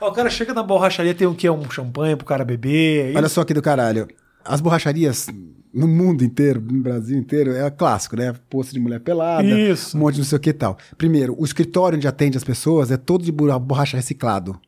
Ó, 0.00 0.08
o 0.08 0.12
cara 0.12 0.30
chega 0.30 0.54
na 0.54 0.62
borracharia, 0.62 1.14
tem 1.14 1.26
o 1.26 1.34
quê? 1.34 1.48
Um 1.50 1.68
champanhe 1.70 2.16
pro 2.16 2.26
cara 2.26 2.44
beber. 2.44 3.12
é 3.12 3.16
Olha 3.16 3.26
isso? 3.26 3.34
só 3.36 3.44
que 3.44 3.52
do 3.54 3.62
caralho. 3.62 4.06
As 4.44 4.60
borracharias 4.60 5.26
no 5.74 5.86
mundo 5.86 6.24
inteiro, 6.24 6.60
no 6.60 6.82
Brasil 6.82 7.18
inteiro, 7.18 7.52
é 7.52 7.70
clássico, 7.70 8.16
né? 8.16 8.34
Posto 8.48 8.72
de 8.72 8.80
mulher 8.80 9.00
pelada, 9.00 9.46
Isso. 9.46 9.96
um 9.96 10.00
monte 10.00 10.14
de 10.14 10.20
não 10.20 10.26
sei 10.26 10.36
o 10.36 10.40
que 10.40 10.50
e 10.50 10.54
tal. 10.54 10.78
Primeiro, 10.96 11.34
o 11.38 11.44
escritório 11.44 11.96
onde 11.96 12.08
atende 12.08 12.36
as 12.38 12.44
pessoas 12.44 12.90
é 12.90 12.96
todo 12.96 13.22
de 13.24 13.30
borra- 13.30 13.58
borracha 13.58 13.96
reciclado. 13.96 14.58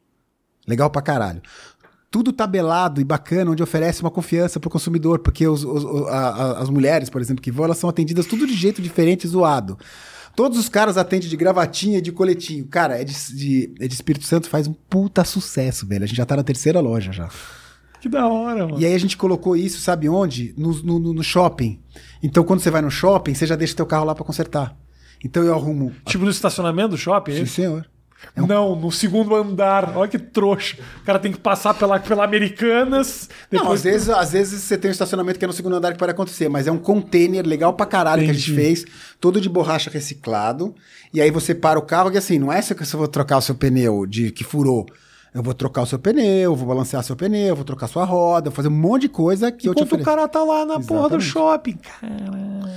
Legal 0.69 0.91
pra 0.91 1.01
caralho. 1.01 1.41
Tudo 2.11 2.33
tabelado 2.33 3.01
e 3.01 3.05
bacana, 3.05 3.53
onde 3.53 3.63
oferece 3.63 4.03
uma 4.03 4.11
confiança 4.11 4.59
pro 4.61 4.69
consumidor, 4.69 5.21
porque 5.21 5.47
os- 5.47 5.65
os- 5.65 6.07
a- 6.09 6.29
a- 6.29 6.59
as 6.61 6.69
mulheres, 6.69 7.09
por 7.09 7.21
exemplo, 7.21 7.41
que 7.43 7.51
vão, 7.53 7.65
elas 7.65 7.79
são 7.79 7.89
atendidas 7.89 8.27
tudo 8.27 8.47
de 8.47 8.53
jeito 8.55 8.83
diferente 8.83 9.25
e 9.25 9.29
zoado. 9.29 9.79
Todos 10.35 10.59
os 10.59 10.69
caras 10.69 10.97
atendem 10.97 11.29
de 11.29 11.37
gravatinha 11.37 11.99
e 11.99 12.01
de 12.01 12.13
coletinho. 12.13 12.67
Cara, 12.67 13.01
é 13.01 13.05
de, 13.05 13.15
de, 13.35 13.75
é 13.81 13.87
de 13.89 13.95
Espírito 13.95 14.25
Santo, 14.25 14.49
faz 14.49 14.67
um 14.67 14.73
puta 14.73 15.25
sucesso, 15.25 15.87
velho. 15.87 16.05
A 16.05 16.07
gente 16.07 16.17
já 16.17 16.25
tá 16.27 16.37
na 16.37 16.43
terceira 16.45 16.81
loja 16.81 17.13
já. 17.13 17.29
Que 18.01 18.09
da 18.09 18.27
hora, 18.27 18.67
mano. 18.67 18.81
E 18.81 18.87
aí 18.87 18.95
a 18.95 18.99
gente 18.99 19.17
colocou 19.17 19.55
isso, 19.55 19.81
sabe 19.81 20.09
onde? 20.09 20.55
No, 20.57 20.73
no, 20.83 21.13
no- 21.13 21.23
shopping. 21.23 21.81
Então, 22.23 22.43
quando 22.45 22.61
você 22.61 22.71
vai 22.71 22.81
no 22.81 22.91
shopping, 22.91 23.35
você 23.35 23.47
já 23.47 23.57
deixa 23.57 23.77
teu 23.77 23.85
carro 23.85 24.05
lá 24.07 24.15
pra 24.15 24.25
consertar. 24.25 24.75
Então 25.23 25.43
eu 25.43 25.53
arrumo. 25.55 25.93
Tipo 26.07 26.25
no 26.25 26.31
estacionamento 26.31 26.91
do 26.91 26.97
shopping? 26.97 27.33
é 27.33 27.37
Sim, 27.41 27.47
senhor. 27.47 27.87
Não, 28.37 28.75
no 28.77 28.91
segundo 28.93 29.35
andar. 29.35 29.97
Olha 29.97 30.09
que 30.09 30.19
trouxa. 30.19 30.77
O 31.03 31.05
cara 31.05 31.19
tem 31.19 31.33
que 31.33 31.39
passar 31.39 31.75
pela, 31.75 31.99
pela 31.99 32.25
Americanas. 32.25 33.29
Não, 33.51 33.61
Depois 33.61 33.81
às 33.81 33.85
vezes, 33.85 34.09
às 34.09 34.33
vezes 34.33 34.63
você 34.63 34.79
tem 34.79 34.89
um 34.89 34.93
estacionamento 34.93 35.39
que 35.39 35.45
é 35.45 35.49
no 35.49 35.53
segundo 35.55 35.77
andar 35.77 35.93
que 35.93 35.99
pode 35.99 36.13
acontecer, 36.13 36.49
mas 36.49 36.67
é 36.67 36.73
um 36.73 36.79
container 36.79 37.47
legal 37.47 37.73
pra 37.75 37.87
caralho 37.87 38.25
que 38.25 38.31
a 38.31 38.33
gente 38.35 38.51
Entendi. 38.53 38.67
fez, 38.83 38.85
todo 39.21 39.41
de 39.41 39.49
borracha 39.49 39.91
reciclado. 39.91 40.75
E 41.13 41.21
aí 41.21 41.31
você 41.31 41.55
para 41.55 41.79
o 41.79 41.83
carro 41.83 42.11
e 42.13 42.19
assim, 42.19 42.39
não 42.39 42.53
é 42.53 42.63
só 42.63 42.75
que 42.75 42.85
você 42.85 42.97
vou 42.97 43.09
trocar 43.09 43.39
o 43.39 43.43
seu 43.43 43.55
pneu 43.55 44.07
de 44.07 44.31
que 44.31 44.45
furou. 44.45 44.87
Eu 45.35 45.43
vou 45.43 45.55
trocar 45.55 45.83
o 45.83 45.87
seu 45.87 45.99
pneu, 45.99 46.57
vou 46.57 46.67
balancear 46.67 47.03
seu 47.05 47.15
pneu, 47.17 47.55
vou 47.55 47.65
trocar 47.65 47.87
sua 47.87 48.05
roda, 48.05 48.51
vou 48.51 48.57
fazer 48.57 48.69
um 48.69 48.73
monte 48.73 49.03
de 49.03 49.09
coisa 49.11 49.53
que 49.53 49.69
eu 49.69 49.75
te 49.75 49.79
Enquanto 49.83 49.93
o 49.93 49.95
ofereço. 50.03 50.05
cara 50.05 50.29
tá 50.29 50.43
lá 50.43 50.67
na 50.67 50.81
porra 50.81 51.09
do 51.09 51.17
Exatamente. 51.17 51.25
shopping. 51.25 51.79
Caralho. 52.01 52.71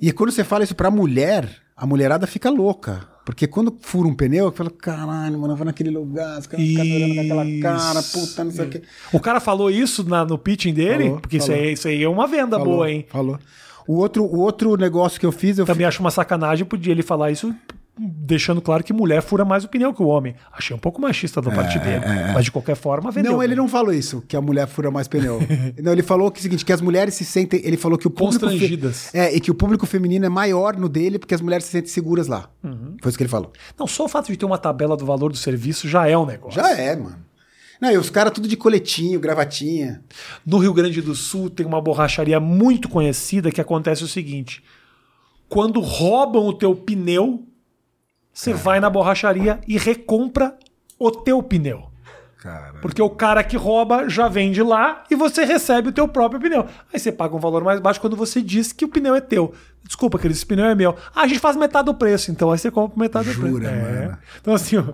E 0.00 0.12
quando 0.12 0.30
você 0.30 0.44
fala 0.44 0.64
isso 0.64 0.74
pra 0.74 0.90
mulher, 0.90 1.48
a 1.76 1.86
mulherada 1.86 2.26
fica 2.26 2.50
louca. 2.50 3.06
Porque 3.28 3.46
quando 3.46 3.76
fura 3.82 4.08
um 4.08 4.14
pneu, 4.14 4.50
fala, 4.50 4.70
caralho, 4.70 5.38
mano, 5.38 5.52
eu 5.52 5.56
vou 5.58 5.66
naquele 5.66 5.90
lugar, 5.90 6.38
os 6.38 6.46
caras 6.46 6.64
ficam 6.66 6.82
olhando 6.82 7.14
com 7.14 7.20
aquela 7.20 7.60
cara, 7.60 8.00
Isso. 8.00 8.18
puta, 8.18 8.42
não 8.42 8.50
sei 8.50 8.64
o 8.64 8.70
quê. 8.70 8.82
O 9.12 9.20
cara 9.20 9.38
falou 9.38 9.70
isso 9.70 10.02
na- 10.08 10.24
no 10.24 10.38
pitching 10.38 10.72
dele? 10.72 11.04
Falou, 11.04 11.20
Porque 11.20 11.36
Isso, 11.36 11.48
falou. 11.48 11.60
aí, 11.62 11.72
isso 11.74 11.88
aí 11.88 12.02
é 12.02 12.08
uma 12.08 12.26
venda 12.26 12.58
Falou, 12.58 12.76
boa, 12.76 12.90
hein? 12.90 13.04
Falou. 13.10 13.38
O 13.86 13.96
outro, 13.98 14.24
o 14.24 14.38
outro 14.38 14.74
negócio 14.78 15.20
que 15.20 15.26
eu 15.26 15.30
fiz, 15.32 15.58
eu 15.58 15.66
Também 15.66 15.86
acho 15.86 16.00
uma 16.00 16.10
sacanagem 16.10 16.64
podia 16.64 16.90
ele 16.92 17.02
falar 17.02 17.30
isso 17.30 17.54
deixando 17.98 18.60
claro 18.60 18.84
que 18.84 18.92
mulher 18.92 19.22
fura 19.22 19.44
mais 19.44 19.64
o 19.64 19.68
pneu 19.68 19.92
que 19.92 20.02
o 20.02 20.06
homem. 20.06 20.34
Achei 20.52 20.74
um 20.74 20.78
pouco 20.78 21.00
machista 21.00 21.42
da 21.42 21.50
parte 21.50 21.78
dele. 21.78 22.04
Mas 22.32 22.44
de 22.44 22.52
qualquer 22.52 22.76
forma, 22.76 23.10
vendeu. 23.10 23.32
Não, 23.32 23.42
ele 23.42 23.54
não 23.54 23.68
falou 23.68 23.92
isso, 23.92 24.22
que 24.26 24.36
a 24.36 24.40
mulher 24.40 24.66
fura 24.66 24.90
mais 24.90 25.08
pneu. 25.08 25.40
não, 25.82 25.92
ele 25.92 26.02
falou 26.02 26.30
que 26.30 26.38
é 26.38 26.40
o 26.40 26.42
seguinte, 26.42 26.64
que 26.64 26.72
as 26.72 26.80
mulheres 26.80 27.14
se 27.14 27.24
sentem, 27.24 27.60
ele 27.64 27.76
falou 27.76 27.98
que 27.98 28.06
o 28.06 28.10
público 28.10 28.46
Constrangidas. 28.46 29.14
é, 29.14 29.34
e 29.34 29.40
que 29.40 29.50
o 29.50 29.54
público 29.54 29.86
feminino 29.86 30.24
é 30.26 30.28
maior 30.28 30.76
no 30.76 30.88
dele 30.88 31.18
porque 31.18 31.34
as 31.34 31.40
mulheres 31.40 31.64
se 31.64 31.72
sentem 31.72 31.90
seguras 31.90 32.26
lá. 32.28 32.48
Uhum. 32.62 32.96
Foi 33.02 33.08
isso 33.08 33.18
que 33.18 33.24
ele 33.24 33.30
falou. 33.30 33.52
Não, 33.78 33.86
só 33.86 34.04
o 34.04 34.08
fato 34.08 34.30
de 34.30 34.36
ter 34.36 34.46
uma 34.46 34.58
tabela 34.58 34.96
do 34.96 35.04
valor 35.04 35.32
do 35.32 35.38
serviço 35.38 35.88
já 35.88 36.06
é 36.06 36.16
um 36.16 36.26
negócio. 36.26 36.60
Já 36.60 36.76
é, 36.76 36.94
mano. 36.94 37.28
Não, 37.80 37.92
e 37.92 37.96
os 37.96 38.10
caras 38.10 38.32
tudo 38.32 38.48
de 38.48 38.56
coletinho, 38.56 39.20
gravatinha. 39.20 40.02
No 40.44 40.58
Rio 40.58 40.74
Grande 40.74 41.00
do 41.00 41.14
Sul 41.14 41.48
tem 41.48 41.64
uma 41.64 41.80
borracharia 41.80 42.40
muito 42.40 42.88
conhecida 42.88 43.52
que 43.52 43.60
acontece 43.60 44.02
o 44.02 44.08
seguinte: 44.08 44.62
quando 45.48 45.80
roubam 45.80 46.46
o 46.46 46.52
teu 46.52 46.74
pneu, 46.74 47.44
você 48.38 48.54
vai 48.54 48.78
na 48.78 48.88
borracharia 48.88 49.58
e 49.66 49.76
recompra 49.76 50.56
o 50.96 51.10
teu 51.10 51.42
pneu. 51.42 51.88
Cara. 52.36 52.78
Porque 52.80 53.02
o 53.02 53.10
cara 53.10 53.42
que 53.42 53.56
rouba 53.56 54.08
já 54.08 54.28
vende 54.28 54.62
lá 54.62 55.02
e 55.10 55.16
você 55.16 55.44
recebe 55.44 55.88
o 55.88 55.92
teu 55.92 56.06
próprio 56.06 56.40
pneu. 56.40 56.64
Aí 56.92 57.00
você 57.00 57.10
paga 57.10 57.34
um 57.34 57.40
valor 57.40 57.64
mais 57.64 57.80
baixo 57.80 58.00
quando 58.00 58.14
você 58.14 58.40
diz 58.40 58.72
que 58.72 58.84
o 58.84 58.88
pneu 58.88 59.16
é 59.16 59.20
teu. 59.20 59.52
Desculpa, 59.84 60.18
querido, 60.18 60.36
esse 60.36 60.46
pneu 60.46 60.66
é 60.66 60.74
meu. 60.76 60.94
Ah, 61.12 61.22
a 61.22 61.26
gente 61.26 61.40
faz 61.40 61.56
metade 61.56 61.86
do 61.86 61.94
preço, 61.94 62.30
então 62.30 62.52
aí 62.52 62.58
você 62.58 62.70
compra 62.70 62.96
metade 62.96 63.26
do 63.26 63.32
Jura, 63.32 63.68
preço. 63.68 63.74
É. 63.74 64.02
mano? 64.02 64.18
Então 64.40 64.54
assim, 64.54 64.76
ó, 64.76 64.84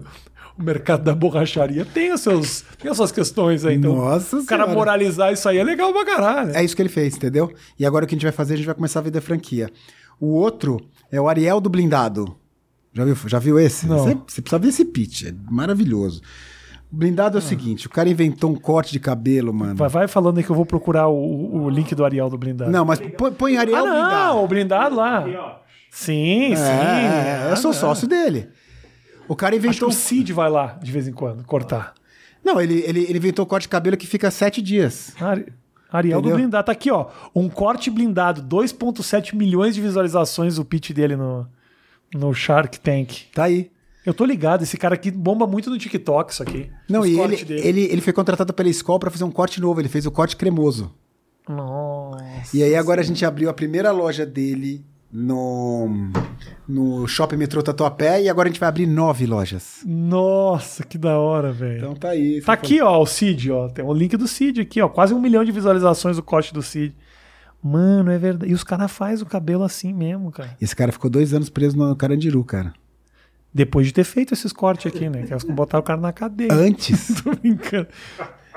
o 0.58 0.62
mercado 0.62 1.04
da 1.04 1.14
borracharia 1.14 1.84
tem, 1.84 2.14
os 2.14 2.22
seus, 2.22 2.64
tem 2.78 2.90
as 2.90 2.96
suas 2.96 3.12
questões 3.12 3.62
aí. 3.66 3.76
Então, 3.76 3.94
Nossa 3.94 4.38
o 4.38 4.46
cara 4.46 4.62
Senhora. 4.62 4.78
moralizar 4.78 5.34
isso 5.34 5.46
aí 5.46 5.58
é 5.58 5.64
legal 5.64 5.92
pra 5.92 6.06
caralho. 6.06 6.56
É 6.56 6.64
isso 6.64 6.74
que 6.74 6.80
ele 6.80 6.88
fez, 6.88 7.14
entendeu? 7.14 7.52
E 7.78 7.84
agora 7.84 8.06
o 8.06 8.08
que 8.08 8.14
a 8.14 8.16
gente 8.16 8.24
vai 8.24 8.32
fazer, 8.32 8.54
a 8.54 8.56
gente 8.56 8.66
vai 8.66 8.74
começar 8.74 9.00
a 9.00 9.02
vender 9.02 9.20
franquia. 9.20 9.70
O 10.18 10.28
outro 10.28 10.80
é 11.12 11.20
o 11.20 11.28
Ariel 11.28 11.60
do 11.60 11.68
Blindado. 11.68 12.34
Já 12.94 13.04
viu, 13.04 13.16
já 13.26 13.38
viu 13.38 13.58
esse? 13.58 13.86
Não. 13.86 13.98
Você, 13.98 14.14
você 14.26 14.40
precisa 14.40 14.58
ver 14.58 14.68
esse 14.68 14.84
pitch, 14.84 15.24
é 15.24 15.34
maravilhoso. 15.50 16.22
O 16.92 16.96
blindado 16.96 17.36
é 17.36 17.40
o 17.40 17.42
seguinte, 17.42 17.88
o 17.88 17.90
cara 17.90 18.08
inventou 18.08 18.52
um 18.52 18.54
corte 18.54 18.92
de 18.92 19.00
cabelo, 19.00 19.52
mano. 19.52 19.74
Vai, 19.74 19.88
vai 19.88 20.06
falando 20.08 20.38
aí 20.38 20.44
que 20.44 20.50
eu 20.50 20.54
vou 20.54 20.64
procurar 20.64 21.08
o, 21.08 21.64
o 21.64 21.68
link 21.68 21.92
do 21.94 22.04
Ariel 22.04 22.30
do 22.30 22.38
blindado. 22.38 22.70
Não, 22.70 22.84
mas 22.84 23.00
põe, 23.00 23.32
põe 23.32 23.56
Ariel 23.56 23.78
ah, 23.78 23.82
não, 23.84 23.92
blindado. 24.00 24.38
o 24.38 24.46
blindado 24.48 24.96
lá. 24.96 25.18
Aqui, 25.18 25.34
ó. 25.36 25.54
Sim, 25.90 26.52
É, 26.52 26.56
sim. 26.56 26.62
é, 26.62 27.48
eu 27.50 27.56
sou 27.56 27.72
Ah, 27.72 27.74
sócio 27.74 28.06
dele. 28.06 28.48
O 29.26 29.34
cara 29.34 29.54
Acho 29.56 29.62
que 29.62 29.68
inventou. 29.68 29.88
o 29.88 29.92
Cid 29.92 30.32
vai 30.32 30.48
lá 30.50 30.78
de 30.82 30.92
vez 30.92 31.08
em 31.08 31.12
quando 31.12 31.42
cortar. 31.44 31.94
Não, 32.44 32.60
ele, 32.60 32.80
ele, 32.86 33.00
ele 33.08 33.16
inventou 33.18 33.44
um 33.44 33.48
corte 33.48 33.62
de 33.64 33.68
cabelo 33.70 33.96
que 33.96 34.06
fica 34.06 34.30
sete 34.30 34.60
dias. 34.62 35.14
Ari- 35.20 35.46
Ariel 35.90 36.18
Entendeu? 36.18 36.36
do 36.36 36.40
blindado. 36.42 36.66
Tá 36.66 36.72
aqui, 36.72 36.90
ó. 36.90 37.06
Um 37.34 37.48
corte 37.48 37.90
blindado. 37.90 38.42
2,7 38.42 39.34
milhões 39.34 39.74
de 39.74 39.80
visualizações 39.80 40.58
o 40.58 40.64
pitch 40.64 40.90
dele 40.92 41.16
no, 41.16 41.46
no 42.12 42.34
Shark 42.34 42.80
Tank. 42.80 43.26
Tá 43.32 43.44
aí. 43.44 43.70
Eu 44.04 44.12
tô 44.12 44.24
ligado, 44.24 44.62
esse 44.62 44.76
cara 44.76 44.94
aqui 44.94 45.10
bomba 45.10 45.46
muito 45.46 45.70
no 45.70 45.78
TikTok, 45.78 46.32
isso 46.32 46.42
aqui. 46.42 46.70
Não, 46.88 47.06
e 47.06 47.18
ele, 47.18 47.44
dele. 47.44 47.66
ele, 47.66 47.80
ele 47.84 48.00
foi 48.02 48.12
contratado 48.12 48.52
pela 48.52 48.68
escola 48.68 48.98
pra 48.98 49.10
fazer 49.10 49.24
um 49.24 49.30
corte 49.30 49.60
novo. 49.60 49.80
Ele 49.80 49.88
fez 49.88 50.04
o 50.04 50.10
corte 50.10 50.36
cremoso. 50.36 50.92
Nossa. 51.48 52.54
E 52.54 52.62
aí 52.62 52.74
agora 52.74 53.00
a 53.00 53.04
gente 53.04 53.24
abriu 53.24 53.48
a 53.48 53.54
primeira 53.54 53.90
loja 53.90 54.26
dele 54.26 54.84
no, 55.14 56.10
no 56.66 57.06
Shopping 57.06 57.36
Metrô 57.36 57.62
Tatuapé 57.62 58.22
e 58.22 58.28
agora 58.28 58.48
a 58.48 58.50
gente 58.50 58.58
vai 58.58 58.68
abrir 58.68 58.86
nove 58.86 59.26
lojas. 59.26 59.80
Nossa, 59.86 60.82
que 60.82 60.98
da 60.98 61.18
hora, 61.18 61.52
velho. 61.52 61.78
Então 61.78 61.94
tá 61.94 62.10
aí. 62.10 62.42
Tá 62.42 62.52
aqui, 62.52 62.82
ó, 62.82 63.00
o 63.00 63.06
Cid, 63.06 63.52
ó. 63.52 63.68
Tem 63.68 63.84
o 63.84 63.94
link 63.94 64.16
do 64.16 64.26
Cid 64.26 64.60
aqui, 64.60 64.82
ó. 64.82 64.88
Quase 64.88 65.14
um 65.14 65.20
milhão 65.20 65.44
de 65.44 65.52
visualizações 65.52 66.18
o 66.18 66.22
corte 66.22 66.52
do 66.52 66.62
Cid. 66.62 66.94
Mano, 67.66 68.10
é 68.10 68.18
verdade. 68.18 68.52
E 68.52 68.54
os 68.54 68.62
caras 68.62 68.92
fazem 68.92 69.24
o 69.24 69.28
cabelo 69.28 69.62
assim 69.64 69.92
mesmo, 69.92 70.30
cara. 70.30 70.54
Esse 70.60 70.76
cara 70.76 70.92
ficou 70.92 71.08
dois 71.10 71.32
anos 71.32 71.48
preso 71.48 71.78
no 71.78 71.96
Carandiru, 71.96 72.44
cara. 72.44 72.74
Depois 73.54 73.86
de 73.86 73.94
ter 73.94 74.04
feito 74.04 74.34
esses 74.34 74.52
cortes 74.52 74.86
aqui, 74.92 75.08
né? 75.08 75.22
Que 75.22 75.32
eles 75.32 75.44
botaram 75.48 75.80
o 75.80 75.86
cara 75.86 75.98
na 76.00 76.12
cadeia. 76.12 76.52
Antes. 76.52 77.14
Tô 77.24 77.34
brincando. 77.34 77.86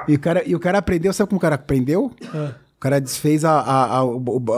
e, 0.08 0.16
o 0.16 0.20
cara, 0.20 0.44
e 0.46 0.54
o 0.56 0.60
cara 0.60 0.80
aprendeu, 0.80 1.14
sabe 1.14 1.30
como 1.30 1.38
o 1.38 1.42
cara 1.42 1.56
aprendeu? 1.56 2.12
Ah, 2.34 2.54
O 2.76 2.80
cara 2.80 3.00
desfez 3.00 3.46
a. 3.46 3.52
a- 3.62 3.98
a- 4.00 4.04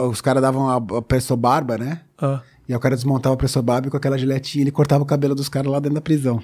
os 0.08 0.20
caras 0.20 0.42
davam 0.42 0.68
a, 0.68 0.98
a 0.98 1.02
preço 1.02 1.36
barba, 1.36 1.78
né? 1.78 2.00
ah. 2.18 2.42
E 2.68 2.72
aí 2.72 2.76
o 2.76 2.80
cara 2.80 2.94
desmontava 2.94 3.34
a 3.34 3.36
preço 3.38 3.60
barba 3.62 3.88
e 3.88 3.90
com 3.90 3.96
aquela 3.96 4.16
giletinha 4.16 4.62
ele 4.62 4.70
cortava 4.70 5.02
o 5.02 5.06
cabelo 5.06 5.34
dos 5.34 5.48
caras 5.48 5.70
lá 5.72 5.78
dentro 5.80 5.94
da 5.96 6.00
prisão. 6.00 6.40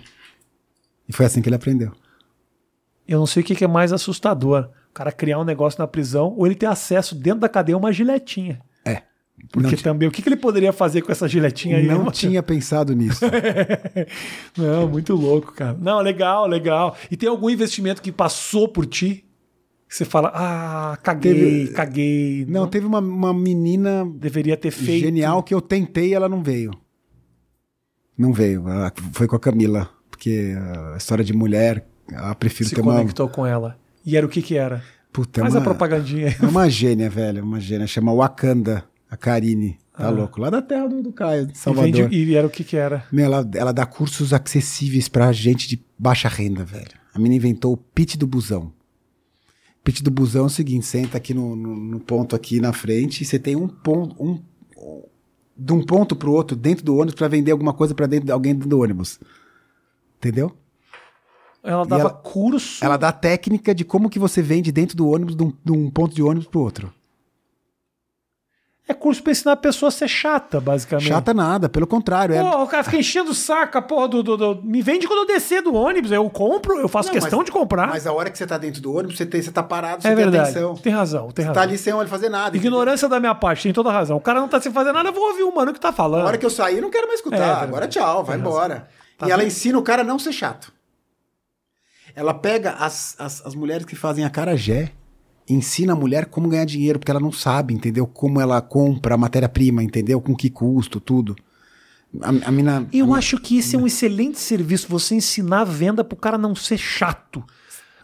E 1.08 1.12
foi 1.12 1.24
assim 1.26 1.40
que 1.40 1.48
ele 1.48 1.54
aprendeu. 1.56 1.92
Eu 3.06 3.18
não 3.20 3.26
sei 3.26 3.42
o 3.42 3.46
que 3.46 3.54
que 3.54 3.64
é 3.64 3.68
mais 3.68 3.92
assustador. 3.92 4.68
O 4.96 4.98
cara 4.98 5.12
criar 5.12 5.38
um 5.38 5.44
negócio 5.44 5.78
na 5.78 5.86
prisão 5.86 6.32
ou 6.38 6.46
ele 6.46 6.54
ter 6.54 6.64
acesso 6.64 7.14
dentro 7.14 7.40
da 7.40 7.50
cadeia 7.50 7.76
a 7.76 7.78
uma 7.78 7.92
giletinha. 7.92 8.62
É. 8.82 9.02
Porque 9.52 9.76
Não 9.76 9.82
também, 9.82 10.08
o 10.08 10.10
que, 10.10 10.22
que 10.22 10.28
ele 10.30 10.36
poderia 10.36 10.72
fazer 10.72 11.02
com 11.02 11.12
essa 11.12 11.28
giletinha 11.28 11.76
aí? 11.76 11.86
Não 11.86 12.04
né? 12.04 12.10
tinha 12.10 12.42
pensado 12.42 12.94
nisso. 12.94 13.20
Não, 14.56 14.88
muito 14.88 15.14
louco, 15.14 15.52
cara. 15.52 15.76
Não, 15.78 16.00
legal, 16.00 16.46
legal. 16.46 16.96
E 17.10 17.16
tem 17.16 17.28
algum 17.28 17.50
investimento 17.50 18.00
que 18.00 18.10
passou 18.10 18.68
por 18.68 18.86
ti? 18.86 19.22
Que 19.86 19.94
você 19.94 20.06
fala, 20.06 20.32
ah, 20.34 20.96
caguei, 21.02 21.34
Teve- 21.66 21.72
caguei. 21.74 22.46
Não, 22.48 22.66
teve 22.66 22.86
uma, 22.86 22.98
uma 23.00 23.34
menina 23.34 24.10
deveria 24.16 24.56
ter 24.56 24.70
feito. 24.70 25.04
genial 25.04 25.42
que 25.42 25.52
eu 25.52 25.60
tentei 25.60 26.08
e 26.08 26.14
ela 26.14 26.26
não 26.28 26.42
veio. 26.42 26.70
Não 28.16 28.32
veio. 28.32 28.66
Ela 28.66 28.90
foi 29.12 29.26
com 29.28 29.36
a 29.36 29.40
Camila. 29.40 29.90
Porque 30.10 30.54
a 30.94 30.96
história 30.96 31.22
de 31.22 31.34
mulher, 31.34 31.86
eu 32.10 32.34
prefiro 32.36 32.70
Se 32.70 32.74
ter 32.74 32.80
uma. 32.80 32.94
conectou 32.94 33.28
com 33.28 33.44
ela. 33.46 33.78
E 34.06 34.16
era 34.16 34.24
o 34.24 34.28
que 34.28 34.40
que 34.40 34.56
era? 34.56 34.82
Puta, 35.12 35.40
é 35.40 35.42
Faz 35.42 35.54
uma, 35.54 35.60
a 35.60 35.64
propagandinha 35.64 36.28
aí. 36.28 36.36
É 36.40 36.46
uma 36.46 36.70
gênia, 36.70 37.10
velho. 37.10 37.42
Uma 37.42 37.58
gênia. 37.58 37.86
Chama 37.86 38.14
Wakanda, 38.14 38.84
a 39.10 39.16
Karine. 39.16 39.78
Tá 39.96 40.10
louco? 40.10 40.40
Lá 40.40 40.50
da 40.50 40.60
terra 40.62 40.86
do, 40.88 41.02
do 41.02 41.10
Caio, 41.12 41.46
de 41.46 41.52
Ah. 41.52 41.54
E, 41.54 41.58
Salvador. 41.58 41.92
vende- 42.10 42.16
e 42.16 42.34
era 42.34 42.46
o 42.46 42.50
que 42.50 42.62
que 42.62 42.76
era? 42.76 43.04
Meu, 43.10 43.24
ela, 43.24 43.50
ela 43.54 43.72
dá 43.72 43.84
cursos 43.86 44.32
acessíveis 44.32 45.08
pra 45.08 45.32
gente 45.32 45.66
de 45.68 45.82
baixa 45.98 46.28
renda, 46.28 46.64
velho. 46.64 46.90
A 47.14 47.18
menina 47.18 47.36
inventou 47.36 47.72
o 47.72 47.76
pitch 47.78 48.16
do 48.16 48.26
busão. 48.26 48.70
Pitch 49.82 50.02
do 50.02 50.10
busão 50.10 50.44
é 50.44 50.46
o 50.46 50.50
seguinte: 50.50 50.84
senta 50.84 51.16
aqui 51.16 51.32
no, 51.32 51.56
no- 51.56 51.76
no 51.76 51.98
ponto 52.00 52.36
aqui 52.36 52.60
na 52.60 52.72
frente 52.74 53.22
e 53.22 53.24
você 53.24 53.38
tem 53.38 53.56
um 53.56 53.66
ponto. 53.68 54.22
Um, 54.22 54.42
de 55.58 55.72
um 55.72 55.82
ponto 55.82 56.14
pro 56.14 56.30
outro 56.32 56.54
dentro 56.54 56.84
do 56.84 56.94
ônibus 56.96 57.14
pra 57.14 57.28
vender 57.28 57.50
alguma 57.52 57.72
coisa 57.72 57.94
pra 57.94 58.06
dentro 58.06 58.26
de 58.26 58.32
alguém 58.32 58.52
dentro 58.52 58.68
do 58.68 58.78
ônibus. 58.80 59.18
Entendeu? 60.18 60.54
Ela 61.66 61.84
dava 61.84 62.00
ela- 62.02 62.10
curso. 62.10 62.84
Ela 62.84 62.96
dá 62.96 63.10
técnica 63.12 63.74
de 63.74 63.84
como 63.84 64.08
que 64.08 64.18
você 64.18 64.40
vende 64.40 64.70
dentro 64.70 64.96
do 64.96 65.08
ônibus, 65.08 65.34
de 65.36 65.42
um, 65.42 65.52
de 65.64 65.72
um 65.72 65.90
ponto 65.90 66.14
de 66.14 66.22
ônibus 66.22 66.46
pro 66.46 66.60
outro. 66.60 66.92
É 68.88 68.94
curso 68.94 69.20
pra 69.20 69.32
ensinar 69.32 69.50
a 69.52 69.56
pessoa 69.56 69.88
a 69.88 69.90
ser 69.90 70.06
chata, 70.06 70.60
basicamente. 70.60 71.08
Chata 71.08 71.34
nada, 71.34 71.68
pelo 71.68 71.88
contrário. 71.88 72.36
É, 72.36 72.40
Pô, 72.40 72.62
o 72.62 72.68
cara 72.68 72.84
fica 72.84 72.96
enchendo 72.96 73.32
o 73.32 73.34
saco, 73.34 73.76
a 73.76 73.82
porra 73.82 74.06
do, 74.06 74.22
do- 74.22 74.36
do- 74.36 74.62
Me 74.62 74.80
vende 74.80 75.08
quando 75.08 75.18
eu 75.20 75.26
descer 75.26 75.60
do 75.60 75.74
ônibus. 75.74 76.12
Eu 76.12 76.30
compro, 76.30 76.78
eu 76.78 76.86
faço 76.86 77.08
Não, 77.08 77.14
questão 77.14 77.40
mas- 77.40 77.46
de 77.46 77.50
comprar. 77.50 77.88
Mas 77.88 78.06
a 78.06 78.12
hora 78.12 78.30
que 78.30 78.38
você 78.38 78.46
tá 78.46 78.56
dentro 78.56 78.80
do 78.80 78.94
ônibus, 78.94 79.16
você, 79.16 79.26
tem, 79.26 79.42
você 79.42 79.50
tá 79.50 79.60
parado, 79.60 80.02
você 80.02 80.06
é 80.08 80.14
tem 80.14 80.22
verdade. 80.24 80.50
atenção. 80.50 80.76
Tem 80.76 80.92
razão, 80.92 81.32
tem 81.32 81.42
Você 81.44 81.48
razão. 81.48 81.54
tá 81.54 81.62
ali 81.62 81.76
sem 81.76 81.92
olho 81.92 82.08
fazer 82.08 82.28
nada. 82.28 82.50
entendeu? 82.56 82.68
Ignorância 82.70 83.08
da 83.08 83.18
minha 83.18 83.34
parte, 83.34 83.64
tem 83.64 83.72
toda 83.72 83.90
razão. 83.90 84.18
O 84.18 84.20
cara 84.20 84.38
não 84.38 84.46
tá 84.46 84.60
sem 84.60 84.70
fazer 84.70 84.92
nada, 84.92 85.08
eu 85.08 85.12
vou 85.12 85.30
ouvir 85.30 85.42
o 85.42 85.52
mano 85.52 85.72
que 85.72 85.80
tá 85.80 85.90
falando. 85.90 86.20
Na 86.22 86.28
hora 86.28 86.38
que 86.38 86.46
eu 86.46 86.50
sair, 86.50 86.76
eu 86.76 86.82
não 86.82 86.90
quero 86.90 87.08
mais 87.08 87.18
É, 87.18 87.22
escutar. 87.22 87.38
verdade. 87.38 87.64
Agora 87.64 87.88
tchau, 87.88 88.22
vai 88.22 88.38
embora. 88.38 88.88
Tá 89.18 89.26
e 89.26 89.32
ela 89.32 89.42
vendo? 89.42 89.48
ensina 89.50 89.76
o 89.78 89.82
cara 89.82 90.02
a 90.02 90.04
não 90.04 90.16
ser 90.20 90.30
chato. 90.32 90.72
Ela 92.16 92.32
pega 92.34 92.72
as, 92.72 93.14
as, 93.18 93.44
as 93.46 93.54
mulheres 93.54 93.84
que 93.84 93.94
fazem 93.94 94.24
a 94.24 94.30
carajé, 94.30 94.90
ensina 95.48 95.92
a 95.92 95.96
mulher 95.96 96.24
como 96.26 96.48
ganhar 96.48 96.64
dinheiro, 96.64 96.98
porque 96.98 97.10
ela 97.10 97.20
não 97.20 97.30
sabe, 97.30 97.74
entendeu? 97.74 98.06
Como 98.06 98.40
ela 98.40 98.60
compra 98.62 99.14
a 99.14 99.18
matéria-prima, 99.18 99.82
entendeu? 99.82 100.20
Com 100.20 100.34
que 100.34 100.48
custo, 100.50 100.98
tudo. 100.98 101.36
A, 102.22 102.28
a 102.48 102.50
mina. 102.50 102.88
Eu 102.92 103.14
a, 103.14 103.18
acho 103.18 103.38
que 103.38 103.58
esse 103.58 103.76
é 103.76 103.78
um 103.78 103.86
excelente 103.86 104.38
serviço, 104.38 104.86
você 104.88 105.14
ensinar 105.14 105.60
a 105.60 105.64
venda 105.64 106.02
pro 106.02 106.16
cara 106.16 106.38
não 106.38 106.54
ser 106.54 106.78
chato. 106.78 107.44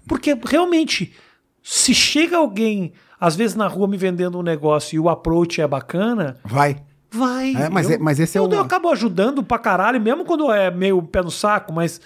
Porque 0.07 0.37
realmente, 0.45 1.15
se 1.63 1.95
chega 1.95 2.37
alguém, 2.37 2.93
às 3.19 3.35
vezes 3.35 3.57
na 3.57 3.67
rua 3.67 3.89
me 3.89 3.97
vendendo 3.97 4.39
um 4.39 4.43
negócio 4.43 4.95
e 4.97 5.01
o 5.01 5.09
approach 5.09 5.61
é 5.61 5.67
bacana, 5.67 6.37
Vai. 6.45 6.77
vai. 7.11 7.55
É, 7.57 7.71
mas 7.71 7.89
eu, 7.89 7.97
é- 7.97 7.99
mas 7.99 8.21
esse 8.21 8.37
é 8.37 8.41
eu, 8.41 8.45
o- 8.47 8.53
eu 8.53 8.61
acabo 8.61 8.91
ajudando 8.91 9.43
pra 9.43 9.59
caralho, 9.59 9.99
mesmo 10.01 10.25
quando 10.25 10.53
é 10.53 10.71
meio 10.71 11.01
pé 11.03 11.23
no 11.23 11.31
saco, 11.31 11.73
mas, 11.73 12.01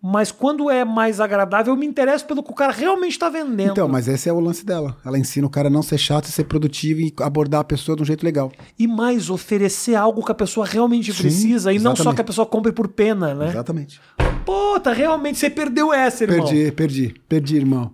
mas 0.00 0.30
quando 0.30 0.70
é 0.70 0.84
mais 0.84 1.20
agradável, 1.20 1.72
eu 1.74 1.76
me 1.78 1.84
interesso 1.86 2.24
pelo 2.24 2.42
que 2.42 2.52
o 2.52 2.54
cara 2.54 2.72
realmente 2.72 3.18
tá 3.18 3.28
vendendo. 3.28 3.72
Então, 3.72 3.88
mas 3.88 4.06
esse 4.06 4.28
é 4.28 4.32
o 4.32 4.38
lance 4.38 4.64
dela. 4.64 4.96
Ela 5.04 5.18
ensina 5.18 5.46
o 5.46 5.50
cara 5.50 5.66
a 5.66 5.70
não 5.70 5.82
ser 5.82 5.98
chato, 5.98 6.26
ser 6.28 6.44
produtivo 6.44 7.00
e 7.00 7.12
abordar 7.20 7.60
a 7.60 7.64
pessoa 7.64 7.96
de 7.96 8.02
um 8.02 8.04
jeito 8.04 8.24
legal. 8.24 8.52
E 8.78 8.86
mais, 8.86 9.28
oferecer 9.28 9.96
algo 9.96 10.24
que 10.24 10.30
a 10.30 10.34
pessoa 10.36 10.64
realmente 10.64 11.12
Sim, 11.12 11.22
precisa 11.22 11.72
e 11.72 11.78
não 11.78 11.96
só 11.96 12.02
exatamente. 12.02 12.14
que 12.16 12.20
a 12.20 12.24
pessoa 12.24 12.46
compre 12.46 12.70
por 12.70 12.86
pena, 12.88 13.34
né? 13.34 13.48
Exatamente. 13.48 14.00
Puta, 14.46 14.92
realmente 14.92 15.38
você 15.38 15.50
perdeu 15.50 15.92
essa, 15.92 16.24
irmão. 16.24 16.46
Perdi, 16.46 16.72
perdi, 16.72 17.14
perdi, 17.28 17.56
irmão. 17.56 17.92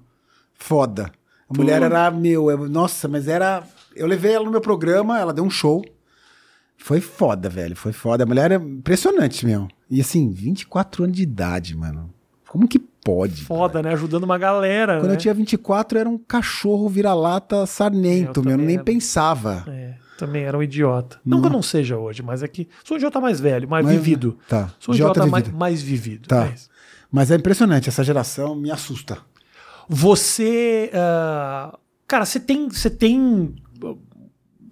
Foda. 0.55 1.11
A 1.49 1.57
mulher 1.57 1.83
era 1.83 2.11
meu, 2.11 2.51
eu- 2.51 2.69
nossa, 2.69 3.09
mas 3.09 3.29
era. 3.29 3.63
Eu 3.97 4.07
levei 4.07 4.33
ela 4.35 4.45
no 4.45 4.51
meu 4.51 4.61
programa, 4.61 5.19
ela 5.19 5.33
deu 5.33 5.45
um 5.45 5.51
show. 5.51 5.85
Foi 6.77 7.01
foda, 7.01 7.49
velho, 7.49 7.75
foi 7.75 7.93
foda. 7.93 8.25
A 8.25 8.27
mulher 8.27 8.53
é 8.53 8.57
impressionante, 8.57 9.47
meu. 9.47 9.69
E 9.95 10.01
assim, 10.01 10.29
24 10.31 11.05
anos 11.05 11.17
de 11.17 11.23
idade, 11.23 11.77
mano. 11.77 12.13
Como 12.49 12.67
que 12.67 12.79
pode? 12.81 13.43
Foda, 13.45 13.81
né? 13.81 13.93
Ajudando 13.93 14.25
uma 14.25 14.37
galera. 14.37 14.99
Quando 14.99 15.09
né? 15.11 15.15
eu 15.15 15.19
tinha 15.19 15.33
24, 15.33 15.99
era 15.99 16.09
um 16.09 16.19
cachorro 16.19 16.89
vira-lata 16.89 17.65
sarnento, 17.65 18.41
Eu 18.41 18.45
meu. 18.45 18.53
Eu 18.59 18.59
nem 18.59 18.75
era. 18.75 18.85
pensava. 18.85 19.65
É, 19.69 19.95
também 20.19 20.43
era 20.43 20.59
um 20.59 20.63
idiota. 20.65 21.21
Não 21.25 21.41
que 21.41 21.47
eu 21.47 21.51
não 21.53 21.63
seja 21.63 21.97
hoje, 21.97 22.23
mas 22.25 22.43
é 22.43 22.49
que 22.49 22.69
sou 22.85 22.97
um 22.97 22.99
idiota 22.99 23.21
mais 23.21 23.39
velho, 23.39 23.69
mais 23.69 23.85
Mas- 23.87 23.95
vivido. 23.95 24.37
tá. 24.49 24.69
Sou 24.81 24.93
um 24.93 24.97
Idiota 24.97 25.13
idiota 25.21 25.31
mais, 25.31 25.45
vivido. 25.45 25.59
mais 25.59 25.83
vivido. 25.83 26.29
Tá. 26.29 26.47
é 26.47 26.55
isso. 26.55 26.69
Mas 27.11 27.31
é 27.31 27.37
impressionante, 27.37 27.89
essa 27.89 28.03
geração 28.03 28.57
me 28.57 28.73
assusta. 28.73 29.19
Você. 29.89 30.91
ah, 30.93 31.79
cara, 32.09 32.25
você 32.25 32.41
tem, 32.41 32.69
você 32.69 32.91
tem 32.91 33.55
ah, 33.85 33.95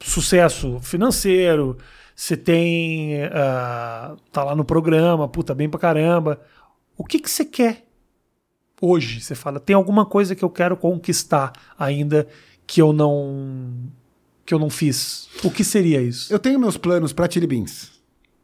sucesso 0.01 0.79
financeiro, 0.81 1.77
você 2.23 2.37
tem. 2.37 3.25
ah, 3.33 4.15
tá 4.31 4.45
lá 4.45 4.55
no 4.55 4.65
programa, 4.65 5.27
puta, 5.29 5.55
bem 5.55 5.69
pra 5.69 5.81
caramba. 5.81 6.41
O 6.97 7.05
que 7.05 7.19
que 7.19 7.29
você 7.29 7.45
quer 7.45 7.85
hoje? 8.81 9.21
Você 9.21 9.35
fala, 9.35 9.59
tem 9.59 9.75
alguma 9.75 10.07
coisa 10.07 10.35
que 10.37 10.45
eu 10.45 10.51
quero 10.51 10.77
conquistar 10.77 11.53
ainda 11.77 12.29
que 12.65 12.81
eu 12.81 12.93
não. 12.93 13.73
que 14.47 14.55
eu 14.55 14.59
não 14.61 14.71
fiz. 14.71 15.29
O 15.43 15.51
que 15.51 15.65
seria 15.65 16.01
isso? 16.01 16.33
Eu 16.33 16.39
tenho 16.39 16.61
meus 16.61 16.77
planos 16.77 17.13
para 17.13 17.29
Chili 17.29 17.47
Beans. 17.47 17.91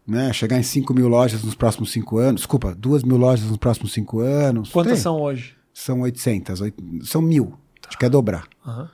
Né? 0.05 0.33
Chegar 0.33 0.59
em 0.59 0.63
5 0.65 0.93
mil 0.93 1.07
lojas 1.07 1.45
nos 1.45 1.55
próximos 1.55 1.93
5 1.93 2.19
anos. 2.19 2.41
Desculpa, 2.41 2.75
2 2.75 3.05
mil 3.05 3.17
lojas 3.17 3.47
nos 3.47 3.59
próximos 3.59 3.93
5 3.93 4.19
anos. 4.21 4.71
Quantas 4.71 4.95
Tem. 4.95 5.03
são 5.03 5.21
hoje? 5.21 5.55
São 5.73 6.01
800. 6.01 6.61
oit- 6.63 6.75
São 7.05 7.23
mil. 7.23 7.55
A 7.83 7.91
gente 7.91 7.99
quer 7.99 8.11
dobrar. 8.11 8.49
Aham. 8.67 8.91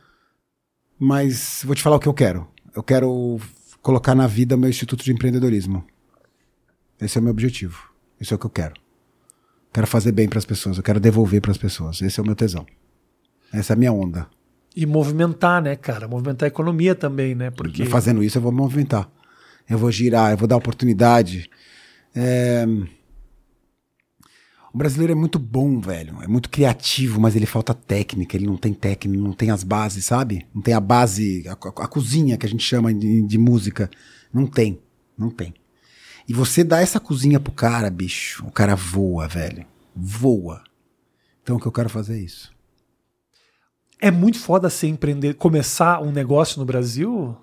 Mas 0.99 1.63
vou 1.65 1.75
te 1.75 1.83
falar 1.83 1.97
o 1.97 2.01
que 2.01 2.09
eu 2.09 2.15
quero. 2.15 2.47
Eu 2.75 2.83
quero 2.83 3.39
colocar 3.85 4.15
na 4.15 4.27
vida 4.27 4.57
meu 4.57 4.71
Instituto 4.71 5.05
de 5.05 5.13
Empreendedorismo. 5.13 5.85
Esse 6.99 7.19
é 7.19 7.21
o 7.21 7.23
meu 7.23 7.31
objetivo. 7.31 7.91
Isso 8.19 8.33
é 8.33 8.37
o 8.37 8.39
que 8.39 8.47
eu 8.47 8.51
quero. 8.51 8.75
Quero 9.71 9.87
fazer 9.87 10.11
bem 10.11 10.27
para 10.27 10.39
as 10.39 10.47
pessoas. 10.47 10.79
Eu 10.79 10.83
quero 10.83 10.99
devolver 10.99 11.43
para 11.43 11.51
as 11.51 11.59
pessoas. 11.59 12.01
Esse 12.01 12.19
é 12.19 12.23
o 12.23 12.27
meu 12.27 12.35
tesão. 12.35 12.65
Essa 13.53 13.75
é 13.75 13.75
a 13.75 13.77
minha 13.77 13.93
onda. 13.93 14.27
E 14.75 14.87
movimentar, 14.87 15.63
né, 15.63 15.77
cara? 15.77 16.09
Movimentar 16.09 16.47
a 16.47 16.49
economia 16.49 16.95
também, 16.95 17.35
né? 17.35 17.51
Porque. 17.51 17.85
Fazendo 17.85 18.25
isso, 18.25 18.39
eu 18.39 18.43
vou 18.43 18.51
movimentar. 18.51 19.09
Eu 19.69 19.77
vou 19.77 19.91
girar, 19.93 20.31
eu 20.31 20.39
vou 20.39 20.49
dar 20.49 20.57
oportunidade. 20.57 21.51
É, 22.15 22.67
O 24.75 24.79
brasileiro 24.79 25.13
é 25.13 25.15
muito 25.15 25.39
bom, 25.39 25.79
velho. 25.81 26.21
É 26.21 26.27
muito 26.27 26.51
criativo, 26.51 27.21
mas 27.21 27.37
ele 27.37 27.47
falta 27.47 27.73
técnica. 27.73 28.37
Ele 28.37 28.45
não 28.47 28.57
tem 28.57 28.75
técnica, 28.75 29.23
não 29.23 29.33
tem 29.33 29.51
as 29.53 29.63
bases, 29.63 30.05
sabe? 30.05 30.45
Não 30.53 30.61
tem 30.61 30.75
a 30.75 30.81
base, 30.81 31.45
a, 31.49 31.53
a- 31.53 31.87
cozinha 31.87 32.37
que 32.37 32.45
a 32.45 32.49
gente 32.49 32.65
chama 32.65 32.93
de, 32.93 33.23
de 33.23 33.39
música. 33.39 33.89
Não 34.33 34.49
tem. 34.49 34.81
Não 35.17 35.31
tem. 35.31 35.55
E 36.29 36.35
você 36.35 36.65
dá 36.65 36.81
essa 36.81 36.99
cozinha 36.99 37.39
pro 37.39 37.53
cara, 37.53 37.89
bicho. 37.89 38.45
O 38.47 38.51
cara 38.51 38.75
voa, 38.75 39.29
velho. 39.29 39.65
Voa. 39.95 40.65
Então 41.43 41.55
o 41.55 41.61
que 41.61 41.67
eu 41.67 41.73
quero 41.73 41.89
fazer 41.89 42.15
é 42.15 42.23
isso. 42.23 42.51
É 44.01 44.11
muito 44.11 44.41
foda 44.41 44.69
ser 44.69 44.89
empreender, 44.89 45.35
começar 45.35 46.03
um 46.03 46.11
negócio 46.11 46.59
no 46.59 46.67
Brasil. 46.67 47.37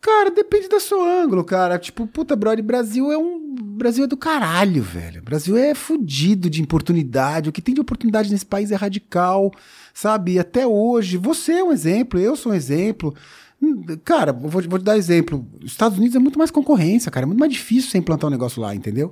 Cara, 0.00 0.30
depende 0.30 0.68
do 0.68 0.78
seu 0.78 1.02
ângulo, 1.02 1.44
cara. 1.44 1.78
Tipo, 1.78 2.06
puta, 2.06 2.36
brother, 2.36 2.64
Brasil 2.64 3.10
é 3.10 3.18
um. 3.18 3.54
Brasil 3.58 4.04
é 4.04 4.06
do 4.06 4.16
caralho, 4.16 4.82
velho. 4.82 5.22
Brasil 5.22 5.56
é 5.56 5.74
fudido 5.74 6.48
de 6.48 6.62
oportunidade. 6.62 7.48
O 7.48 7.52
que 7.52 7.62
tem 7.62 7.74
de 7.74 7.80
oportunidade 7.80 8.30
nesse 8.30 8.46
país 8.46 8.70
é 8.70 8.76
radical, 8.76 9.52
sabe? 9.92 10.38
Até 10.38 10.66
hoje, 10.66 11.16
você 11.16 11.54
é 11.54 11.64
um 11.64 11.72
exemplo, 11.72 12.18
eu 12.18 12.36
sou 12.36 12.52
um 12.52 12.54
exemplo. 12.54 13.14
Cara, 14.04 14.32
vou, 14.32 14.62
vou 14.62 14.78
te 14.78 14.84
dar 14.84 14.96
exemplo. 14.96 15.44
Os 15.62 15.72
Estados 15.72 15.98
Unidos 15.98 16.14
é 16.14 16.18
muito 16.20 16.38
mais 16.38 16.50
concorrência, 16.50 17.10
cara. 17.10 17.24
É 17.24 17.26
muito 17.26 17.40
mais 17.40 17.52
difícil 17.52 17.90
você 17.90 17.98
implantar 17.98 18.28
um 18.28 18.30
negócio 18.30 18.62
lá, 18.62 18.72
entendeu? 18.74 19.10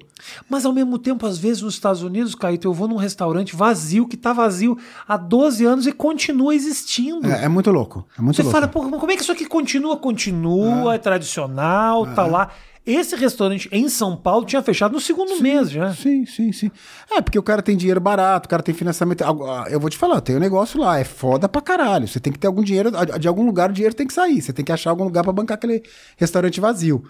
Mas 0.49 0.65
ao 0.65 0.73
mesmo 0.73 0.99
tempo, 0.99 1.27
às 1.27 1.37
vezes 1.37 1.63
nos 1.63 1.75
Estados 1.75 2.03
Unidos, 2.03 2.35
Caíto, 2.35 2.69
eu 2.69 2.73
vou 2.73 2.87
num 2.87 2.97
restaurante 2.97 3.57
vazio, 3.57 4.07
que 4.07 4.17
tá 4.17 4.33
vazio 4.33 4.79
há 5.07 5.17
12 5.17 5.65
anos 5.65 5.87
e 5.87 5.93
continua 5.93 6.55
existindo. 6.55 7.27
É, 7.29 7.45
é 7.45 7.49
muito 7.49 7.71
louco. 7.73 8.07
É 8.17 8.23
muito 8.23 8.37
Você 8.37 8.43
louco. 8.43 8.55
fala, 8.55 8.69
pô, 8.69 8.89
como 8.89 9.11
é 9.11 9.17
que 9.17 9.23
isso 9.23 9.33
aqui 9.33 9.47
continua? 9.47 9.97
Continua, 9.97 10.95
é, 10.95 10.99
tradicional, 10.99 12.07
tá 12.15 12.25
lá. 12.25 12.51
Esse 12.87 13.17
restaurante 13.17 13.69
em 13.73 13.89
São 13.89 14.17
Paulo 14.17 14.47
tinha 14.47 14.63
fechado 14.63 14.93
no 14.93 15.01
segundo 15.01 15.41
mês 15.43 15.69
já. 15.71 15.93
Sim, 15.93 16.25
sim, 16.25 16.53
sim. 16.53 16.71
É, 17.11 17.21
porque 17.21 17.37
o 17.39 17.43
cara 17.43 17.61
tem 17.61 17.77
dinheiro 17.77 18.01
barato, 18.01 18.47
o 18.47 18.49
cara 18.49 18.63
tem 18.63 18.73
financiamento. 18.73 19.23
Ah, 19.25 19.67
Eu 19.69 19.81
vou 19.81 19.91
te 19.91 19.99
falar, 19.99 20.21
tem 20.21 20.37
um 20.37 20.39
negócio 20.39 20.79
lá, 20.79 20.97
é 20.99 21.03
foda 21.03 21.49
pra 21.49 21.61
caralho. 21.61 22.07
Você 22.07 22.21
tem 22.21 22.33
que 22.33 22.39
ter 22.39 22.47
algum 22.47 22.63
dinheiro, 22.63 22.93
de 23.19 23.27
algum 23.27 23.45
lugar 23.45 23.71
o 23.71 23.73
dinheiro 23.73 23.95
tem 23.95 24.07
que 24.07 24.13
sair. 24.15 24.41
Você 24.41 24.53
tem 24.53 24.65
que 24.65 24.71
achar 24.71 24.91
algum 24.91 25.03
lugar 25.03 25.25
pra 25.25 25.33
bancar 25.33 25.57
aquele 25.57 25.83
restaurante 26.17 26.61
vazio. 26.61 27.03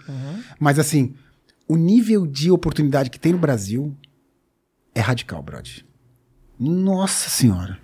Mas 0.59 0.79
assim, 0.79 1.13
o 1.67 1.75
nível 1.75 2.25
de 2.25 2.49
oportunidade 2.49 3.11
que 3.11 3.19
tem 3.19 3.31
no 3.33 3.37
Brasil 3.37 3.95
é 4.95 4.99
radical, 4.99 5.43
brother. 5.43 5.85
Nossa 6.59 7.29
senhora. 7.29 7.77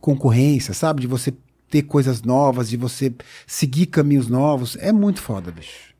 Concorrência, 0.00 0.72
sabe? 0.72 1.00
De 1.00 1.08
você 1.08 1.34
ter 1.68 1.82
coisas 1.82 2.22
novas, 2.22 2.68
de 2.68 2.76
você 2.76 3.12
seguir 3.44 3.86
caminhos 3.86 4.28
novos, 4.28 4.76
é 4.78 4.92
muito 4.92 5.20
foda, 5.20 5.50
bicho. 5.50 5.93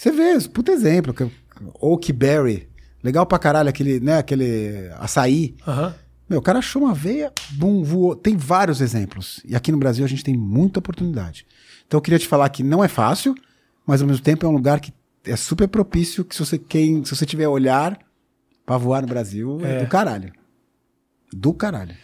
Você 0.00 0.10
vê, 0.10 0.48
puta 0.48 0.72
exemplo, 0.72 1.12
que- 1.12 1.30
Oak 1.78 2.10
Berry, 2.10 2.66
legal 3.04 3.26
pra 3.26 3.38
caralho 3.38 3.68
aquele, 3.68 4.00
né, 4.00 4.16
aquele 4.16 4.88
açaí. 4.98 5.54
Aham. 5.68 5.94
Meu, 6.26 6.38
o 6.38 6.42
cara 6.42 6.60
achou 6.60 6.84
uma 6.84 6.94
veia, 6.94 7.30
bum, 7.50 7.82
voou. 7.82 8.16
Tem 8.16 8.34
vários 8.34 8.80
exemplos. 8.80 9.42
E 9.44 9.54
aqui 9.54 9.70
no 9.70 9.76
Brasil 9.76 10.02
a 10.02 10.08
gente 10.08 10.24
tem 10.24 10.34
muita 10.38 10.78
oportunidade. 10.78 11.44
Então 11.86 11.98
eu 11.98 12.02
queria 12.02 12.18
te 12.18 12.26
falar 12.26 12.48
que 12.48 12.62
não 12.62 12.82
é 12.82 12.88
fácil, 12.88 13.34
mas 13.86 14.00
ao 14.00 14.08
mesmo 14.08 14.22
tempo 14.22 14.46
é 14.46 14.48
um 14.48 14.52
lugar 14.52 14.80
que 14.80 14.90
é 15.24 15.36
super 15.36 15.68
propício 15.68 16.24
que 16.24 16.34
se 16.34 16.42
você, 16.42 16.56
quem, 16.56 17.04
se 17.04 17.14
você 17.14 17.26
tiver 17.26 17.46
olhar 17.48 17.98
pra 18.64 18.78
voar 18.78 19.02
no 19.02 19.08
Brasil, 19.08 19.58
é, 19.62 19.80
É. 19.80 19.84
do 19.84 19.88
caralho. 19.90 20.32
Do 21.30 21.52
caralho. 21.52 21.94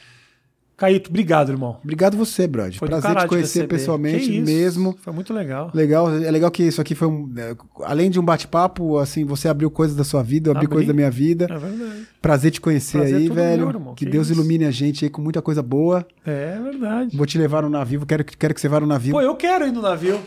Caíto, 0.77 1.09
obrigado, 1.09 1.51
irmão. 1.51 1.79
Obrigado 1.83 2.19
você, 2.19 2.47
brother. 2.47 2.75
Foi 2.79 2.87
Prazer 2.87 3.17
te 3.17 3.27
conhecer 3.27 3.61
receber. 3.61 3.67
pessoalmente 3.69 4.41
mesmo. 4.43 4.95
Foi 5.01 5.11
muito 5.13 5.33
legal. 5.33 5.71
Legal, 5.73 6.15
é 6.15 6.31
legal 6.31 6.51
que 6.51 6.63
isso 6.65 6.83
aqui 6.83 6.95
foi 6.95 7.09
um. 7.09 7.33
é, 7.37 7.57
além 7.85 8.11
de 8.11 8.21
um 8.21 8.23
bate-papo, 8.23 8.99
assim, 8.99 9.25
você 9.25 9.49
abriu 9.49 9.71
coisas 9.71 9.97
da 9.97 10.05
sua 10.05 10.23
vida, 10.23 10.49
eu 10.49 10.53
abri 10.53 10.67
Abri. 10.67 10.75
coisas 10.75 10.89
da 10.89 10.93
minha 10.93 11.11
vida. 11.11 11.47
É 11.51 11.57
verdade. 11.59 12.07
Prazer 12.21 12.51
te 12.51 12.61
conhecer 12.61 12.99
Prazer 12.99 13.15
é 13.15 13.17
aí, 13.19 13.29
velho. 13.31 13.69
meu, 13.71 13.95
que, 13.95 14.05
Que 14.05 14.11
Deus 14.11 14.29
isso. 14.29 14.39
ilumine 14.39 14.67
a 14.67 14.71
gente 14.71 15.03
aí 15.05 15.11
com 15.11 15.23
muita 15.23 15.41
coisa 15.41 15.63
boa. 15.63 16.07
É 16.27 16.59
verdade. 16.63 17.17
Vou 17.17 17.25
te 17.27 17.39
levar 17.39 17.63
no 17.63 17.71
navio, 17.71 18.05
quero, 18.05 18.23
que- 18.23 18.37
quero 18.37 18.53
que 18.55 18.61
você 18.61 18.69
vá 18.69 18.79
no 18.79 18.87
navio. 18.87 19.13
Pô, 19.13 19.23
eu 19.23 19.35
quero 19.35 19.67
ir 19.67 19.73
no 19.73 19.81
navio. 19.81 20.21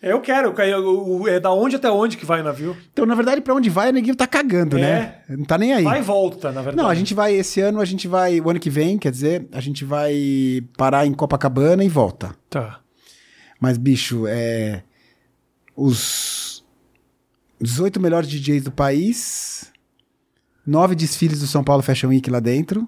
Eu 0.00 0.20
quero. 0.20 0.54
eu- 0.60 0.64
eu- 0.64 1.18
eu- 1.26 1.28
É 1.28 1.40
da 1.40 1.52
onde 1.52 1.74
até 1.76 1.90
onde 1.90 2.16
que 2.16 2.24
vai 2.24 2.40
o 2.40 2.44
navio? 2.44 2.76
Então, 2.92 3.04
na 3.04 3.14
verdade, 3.16 3.40
pra 3.40 3.52
onde 3.54 3.68
vai, 3.68 3.90
o 3.90 3.92
neguinho 3.92 4.14
tá 4.14 4.26
cagando, 4.28 4.78
É. 4.78 4.80
né? 4.80 5.22
Não 5.30 5.44
tá 5.44 5.58
nem 5.58 5.72
aí. 5.72 5.82
Vai 5.82 5.98
e 5.98 6.02
volta, 6.02 6.52
na 6.52 6.62
verdade. 6.62 6.76
Não, 6.76 6.88
a 6.88 6.94
gente 6.94 7.14
vai, 7.14 7.34
esse 7.34 7.60
ano, 7.60 7.80
a 7.80 7.84
gente 7.84 8.06
vai, 8.06 8.40
o 8.40 8.48
ano 8.48 8.60
que 8.60 8.70
vem, 8.70 8.96
quer 8.96 9.10
dizer, 9.10 9.48
a 9.50 9.60
gente 9.60 9.84
vai 9.84 10.62
parar 10.76 11.04
em 11.06 11.12
Copacabana 11.12 11.82
e 11.82 11.88
volta. 11.88 12.34
Tá. 12.48 12.80
Mas, 13.60 13.76
bicho, 13.76 14.24
é. 14.28 14.84
Os 15.74 16.64
18 17.60 18.00
melhores 18.00 18.28
DJs 18.28 18.64
do 18.64 18.70
país, 18.72 19.72
nove 20.66 20.94
desfiles 20.94 21.40
do 21.40 21.46
São 21.48 21.64
Paulo 21.64 21.82
Fashion 21.82 22.08
Week 22.10 22.30
lá 22.30 22.38
dentro. 22.40 22.86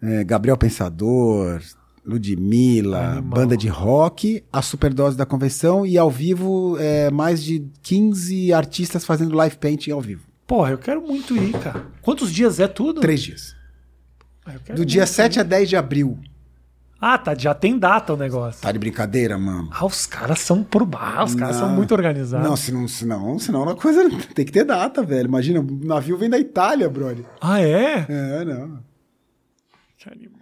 É, 0.00 0.22
Gabriel 0.24 0.56
Pensador, 0.56 1.60
Ludmilla, 2.08 3.12
Animal. 3.12 3.22
banda 3.38 3.56
de 3.56 3.68
rock, 3.68 4.42
a 4.50 4.62
superdose 4.62 5.16
da 5.16 5.26
convenção 5.26 5.84
e 5.84 5.98
ao 5.98 6.10
vivo 6.10 6.76
é, 6.80 7.10
mais 7.10 7.42
de 7.44 7.66
15 7.82 8.52
artistas 8.52 9.04
fazendo 9.04 9.34
live 9.36 9.56
painting 9.58 9.90
ao 9.90 10.00
vivo. 10.00 10.22
Porra, 10.46 10.70
eu 10.70 10.78
quero 10.78 11.02
muito 11.02 11.36
ir, 11.36 11.52
cara. 11.58 11.84
Quantos 12.00 12.32
dias 12.32 12.58
é 12.58 12.66
tudo? 12.66 13.00
Três 13.02 13.20
dias. 13.20 13.54
Ah, 14.46 14.54
Do 14.74 14.86
dia 14.86 15.02
muito 15.02 15.12
7 15.14 15.36
ir. 15.36 15.40
a 15.40 15.42
10 15.42 15.68
de 15.68 15.76
abril. 15.76 16.18
Ah, 17.00 17.18
tá. 17.18 17.34
Já 17.36 17.52
tem 17.54 17.78
data 17.78 18.14
o 18.14 18.16
negócio. 18.16 18.62
Tá 18.62 18.72
de 18.72 18.78
brincadeira, 18.78 19.38
mano? 19.38 19.68
Ah, 19.70 19.84
os 19.84 20.06
caras 20.06 20.40
são 20.40 20.64
por 20.64 20.86
bar, 20.86 21.22
os 21.24 21.34
caras 21.34 21.56
são 21.56 21.68
muito 21.68 21.92
organizados. 21.92 22.48
Não, 22.48 22.56
senão, 22.56 22.88
senão, 22.88 23.38
senão 23.38 23.68
a 23.68 23.76
coisa 23.76 24.08
tem 24.34 24.44
que 24.46 24.50
ter 24.50 24.64
data, 24.64 25.02
velho. 25.02 25.28
Imagina, 25.28 25.60
o 25.60 25.84
navio 25.86 26.16
vem 26.16 26.30
da 26.30 26.38
Itália, 26.38 26.88
brother. 26.88 27.24
Ah, 27.40 27.60
é? 27.60 28.06
É, 28.08 28.44
não. 28.46 28.82
Que 29.98 30.08
animal. 30.08 30.37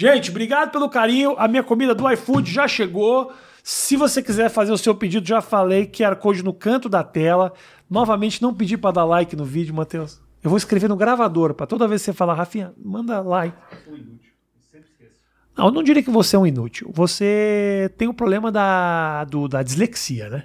Gente, 0.00 0.30
obrigado 0.30 0.70
pelo 0.70 0.88
carinho. 0.88 1.34
A 1.36 1.46
minha 1.46 1.62
comida 1.62 1.94
do 1.94 2.10
iFood 2.10 2.50
já 2.50 2.66
chegou. 2.66 3.32
Se 3.62 3.96
você 3.96 4.22
quiser 4.22 4.48
fazer 4.48 4.72
o 4.72 4.78
seu 4.78 4.94
pedido, 4.94 5.26
já 5.28 5.42
falei, 5.42 5.84
QR 5.86 6.16
Code 6.16 6.42
no 6.42 6.54
canto 6.54 6.88
da 6.88 7.04
tela. 7.04 7.52
Novamente, 7.88 8.40
não 8.40 8.54
pedi 8.54 8.78
para 8.78 8.92
dar 8.92 9.04
like 9.04 9.36
no 9.36 9.44
vídeo, 9.44 9.74
Matheus. 9.74 10.18
Eu 10.42 10.48
vou 10.48 10.56
escrever 10.56 10.88
no 10.88 10.96
gravador, 10.96 11.52
para 11.52 11.66
toda 11.66 11.86
vez 11.86 12.00
que 12.00 12.06
você 12.06 12.12
falar, 12.14 12.32
Rafinha, 12.32 12.72
manda 12.82 13.20
like. 13.20 13.54
Não, 15.54 15.66
eu 15.66 15.70
não 15.70 15.82
diria 15.82 16.02
que 16.02 16.08
você 16.10 16.34
é 16.34 16.38
um 16.38 16.46
inútil. 16.46 16.90
Você 16.94 17.92
tem 17.98 18.08
o 18.08 18.14
problema 18.14 18.50
da, 18.50 19.24
do- 19.24 19.48
da 19.48 19.62
dislexia, 19.62 20.30
né? 20.30 20.44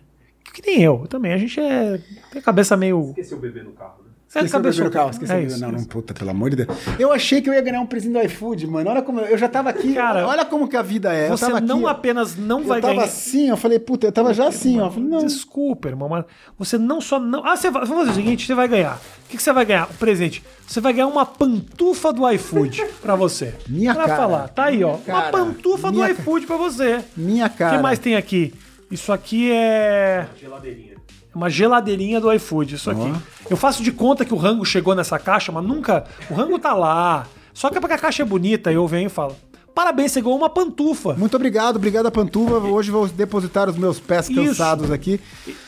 Que 0.54 0.62
nem 0.66 0.82
eu. 0.84 1.08
Também. 1.08 1.32
A 1.32 1.38
gente 1.38 1.58
é. 1.62 1.98
Tem 2.30 2.42
a 2.42 2.44
cabeça 2.44 2.76
meio. 2.76 3.10
Esqueceu 3.12 3.38
o 3.38 3.42
bebê 3.42 3.64
no 3.64 3.72
carro, 3.72 4.04
né? 4.04 4.05
Esqueceu 4.36 4.60
o 4.60 4.64
bebê 4.64 4.84
no 4.84 4.92
carro, 4.92 5.10
esqueceu 5.12 5.36
é 5.38 5.40
o 5.40 5.44
isso, 5.46 5.60
Não, 5.62 5.72
não, 5.72 5.84
puta, 5.86 6.14
pelo 6.14 6.30
amor 6.32 6.50
de 6.50 6.58
Deus. 6.58 6.70
Eu 7.00 7.12
achei 7.14 7.42
que 7.42 7.50
eu 7.50 7.54
ia 7.54 7.62
ganhar 7.62 7.80
um 7.80 7.86
presente 7.86 8.14
do 8.14 8.22
iFood, 8.22 8.68
mano. 8.68 8.90
Olha 8.90 9.02
como 9.02 9.22
eu, 9.22 9.28
eu 9.28 9.38
já 9.38 9.48
tava 9.48 9.70
aqui. 9.70 9.94
Cara, 9.94 10.28
olha 10.28 10.44
como 10.46 10.68
que 10.68 10.76
a 10.76 10.82
vida 10.82 11.14
é. 11.14 11.30
Você 11.30 11.46
eu 11.46 11.50
tava 11.50 11.62
não 11.62 11.78
aqui, 11.78 11.86
ó. 11.86 11.90
apenas 11.90 12.36
não 12.36 12.60
Eu 12.60 12.66
vai 12.68 12.82
tava 12.82 12.94
ganhar. 12.96 13.06
assim, 13.06 13.50
eu 13.50 13.58
falei, 13.58 13.80
puta, 13.80 14.08
eu 14.08 14.12
tava 14.12 14.34
já 14.34 14.48
assim, 14.48 14.80
ó. 14.80 14.88
Eu 14.88 14.92
falei, 14.92 15.10
não. 15.10 15.26
Desculpa, 15.26 15.88
irmão, 15.88 16.10
mas 16.10 16.26
você 16.58 16.78
não 16.78 17.00
só 17.00 17.20
não. 17.20 17.46
Ah, 17.46 17.56
você 17.56 17.72
vai. 17.72 17.86
Vamos 17.86 18.06
fazer 18.08 18.12
o 18.12 18.16
seguinte: 18.24 18.46
você 18.46 18.54
vai 18.54 18.68
ganhar. 18.68 18.96
O 19.26 19.30
que, 19.30 19.38
que 19.38 19.44
você 19.44 19.54
vai 19.54 19.66
ganhar? 19.66 19.90
O 19.90 19.94
presente. 19.96 20.44
Você 20.68 20.82
vai 20.82 20.94
ganhar 20.94 21.08
uma 21.08 21.26
pantufa 21.26 22.12
do 22.12 22.30
iFood 22.32 22.86
pra 23.02 23.16
você. 23.16 23.54
Minha 23.70 23.94
pra 23.96 24.06
cara. 24.06 24.18
falar. 24.22 24.48
Tá 24.50 24.66
aí, 24.66 24.84
ó. 24.84 24.98
Cara. 24.98 25.20
Uma 25.20 25.32
pantufa 25.32 25.92
do 25.92 26.00
ca- 26.00 26.12
iFood 26.12 26.46
pra 26.46 26.58
você. 26.58 27.00
Minha 27.16 27.48
O 27.48 27.50
cara. 27.52 27.78
que 27.78 27.84
mais 27.84 28.00
tem 28.00 28.16
aqui? 28.16 28.54
Isso 28.92 29.12
aqui 29.12 29.52
é. 29.52 30.28
Geladeirinha. 30.40 30.95
Uma 31.36 31.50
geladeirinha 31.50 32.22
do 32.22 32.32
iFood, 32.34 32.76
isso 32.76 32.90
aqui. 32.90 33.14
Eu 33.50 33.58
faço 33.58 33.84
de 33.84 33.92
conta 33.92 34.24
que 34.24 34.34
o 34.34 34.38
rango 34.38 34.64
chegou 34.64 34.96
nessa 34.96 35.20
caixa, 35.20 35.52
mas 35.52 35.64
nunca. 35.66 36.06
O 36.30 36.34
rango 36.34 36.58
tá 36.58 36.74
lá. 36.74 37.28
Só 37.54 37.70
que 37.70 37.78
é 37.78 37.82
porque 37.82 37.94
a 37.94 37.98
caixa 37.98 38.24
é 38.24 38.26
bonita, 38.26 38.72
eu 38.72 38.88
venho 38.88 39.08
e 39.08 39.10
falo. 39.10 39.36
Parabéns, 39.74 40.14
você 40.14 40.22
ganhou 40.22 40.38
uma 40.38 40.50
pantufa. 40.50 41.14
Muito 41.16 41.36
obrigado, 41.36 41.76
obrigado 41.76 42.06
a 42.06 42.12
Pantuva. 42.12 42.60
Hoje 42.66 42.90
vou 42.90 43.10
depositar 43.10 43.68
os 43.70 43.76
meus 43.76 44.00
pés 44.00 44.30
Isso. 44.30 44.42
cansados 44.42 44.90
aqui. 44.90 45.20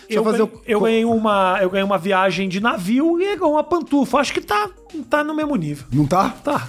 Eu, 0.10 0.24
fazer 0.24 0.38
ganhei, 0.38 0.54
o- 0.56 0.62
eu, 0.66 0.80
ganhei 0.80 1.04
uma, 1.06 1.60
eu 1.62 1.70
ganhei 1.70 1.84
uma 1.84 1.98
viagem 1.98 2.48
de 2.48 2.62
navio 2.62 3.20
e 3.20 3.36
ganhei 3.36 3.52
uma 3.54 3.66
pantufa. 3.66 4.20
Acho 4.20 4.34
que 4.34 4.40
tá, 4.40 4.70
tá 5.10 5.26
no 5.26 5.34
mesmo 5.36 5.54
nível. 5.58 5.86
Não 5.92 6.06
tá? 6.08 6.30
Tá. 6.42 6.66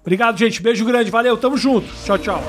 Obrigado, 0.00 0.38
gente. 0.38 0.62
Beijo 0.62 0.82
grande. 0.86 1.10
Valeu. 1.10 1.36
Tamo 1.36 1.58
junto. 1.58 1.86
Tchau, 2.06 2.16
tchau. 2.16 2.42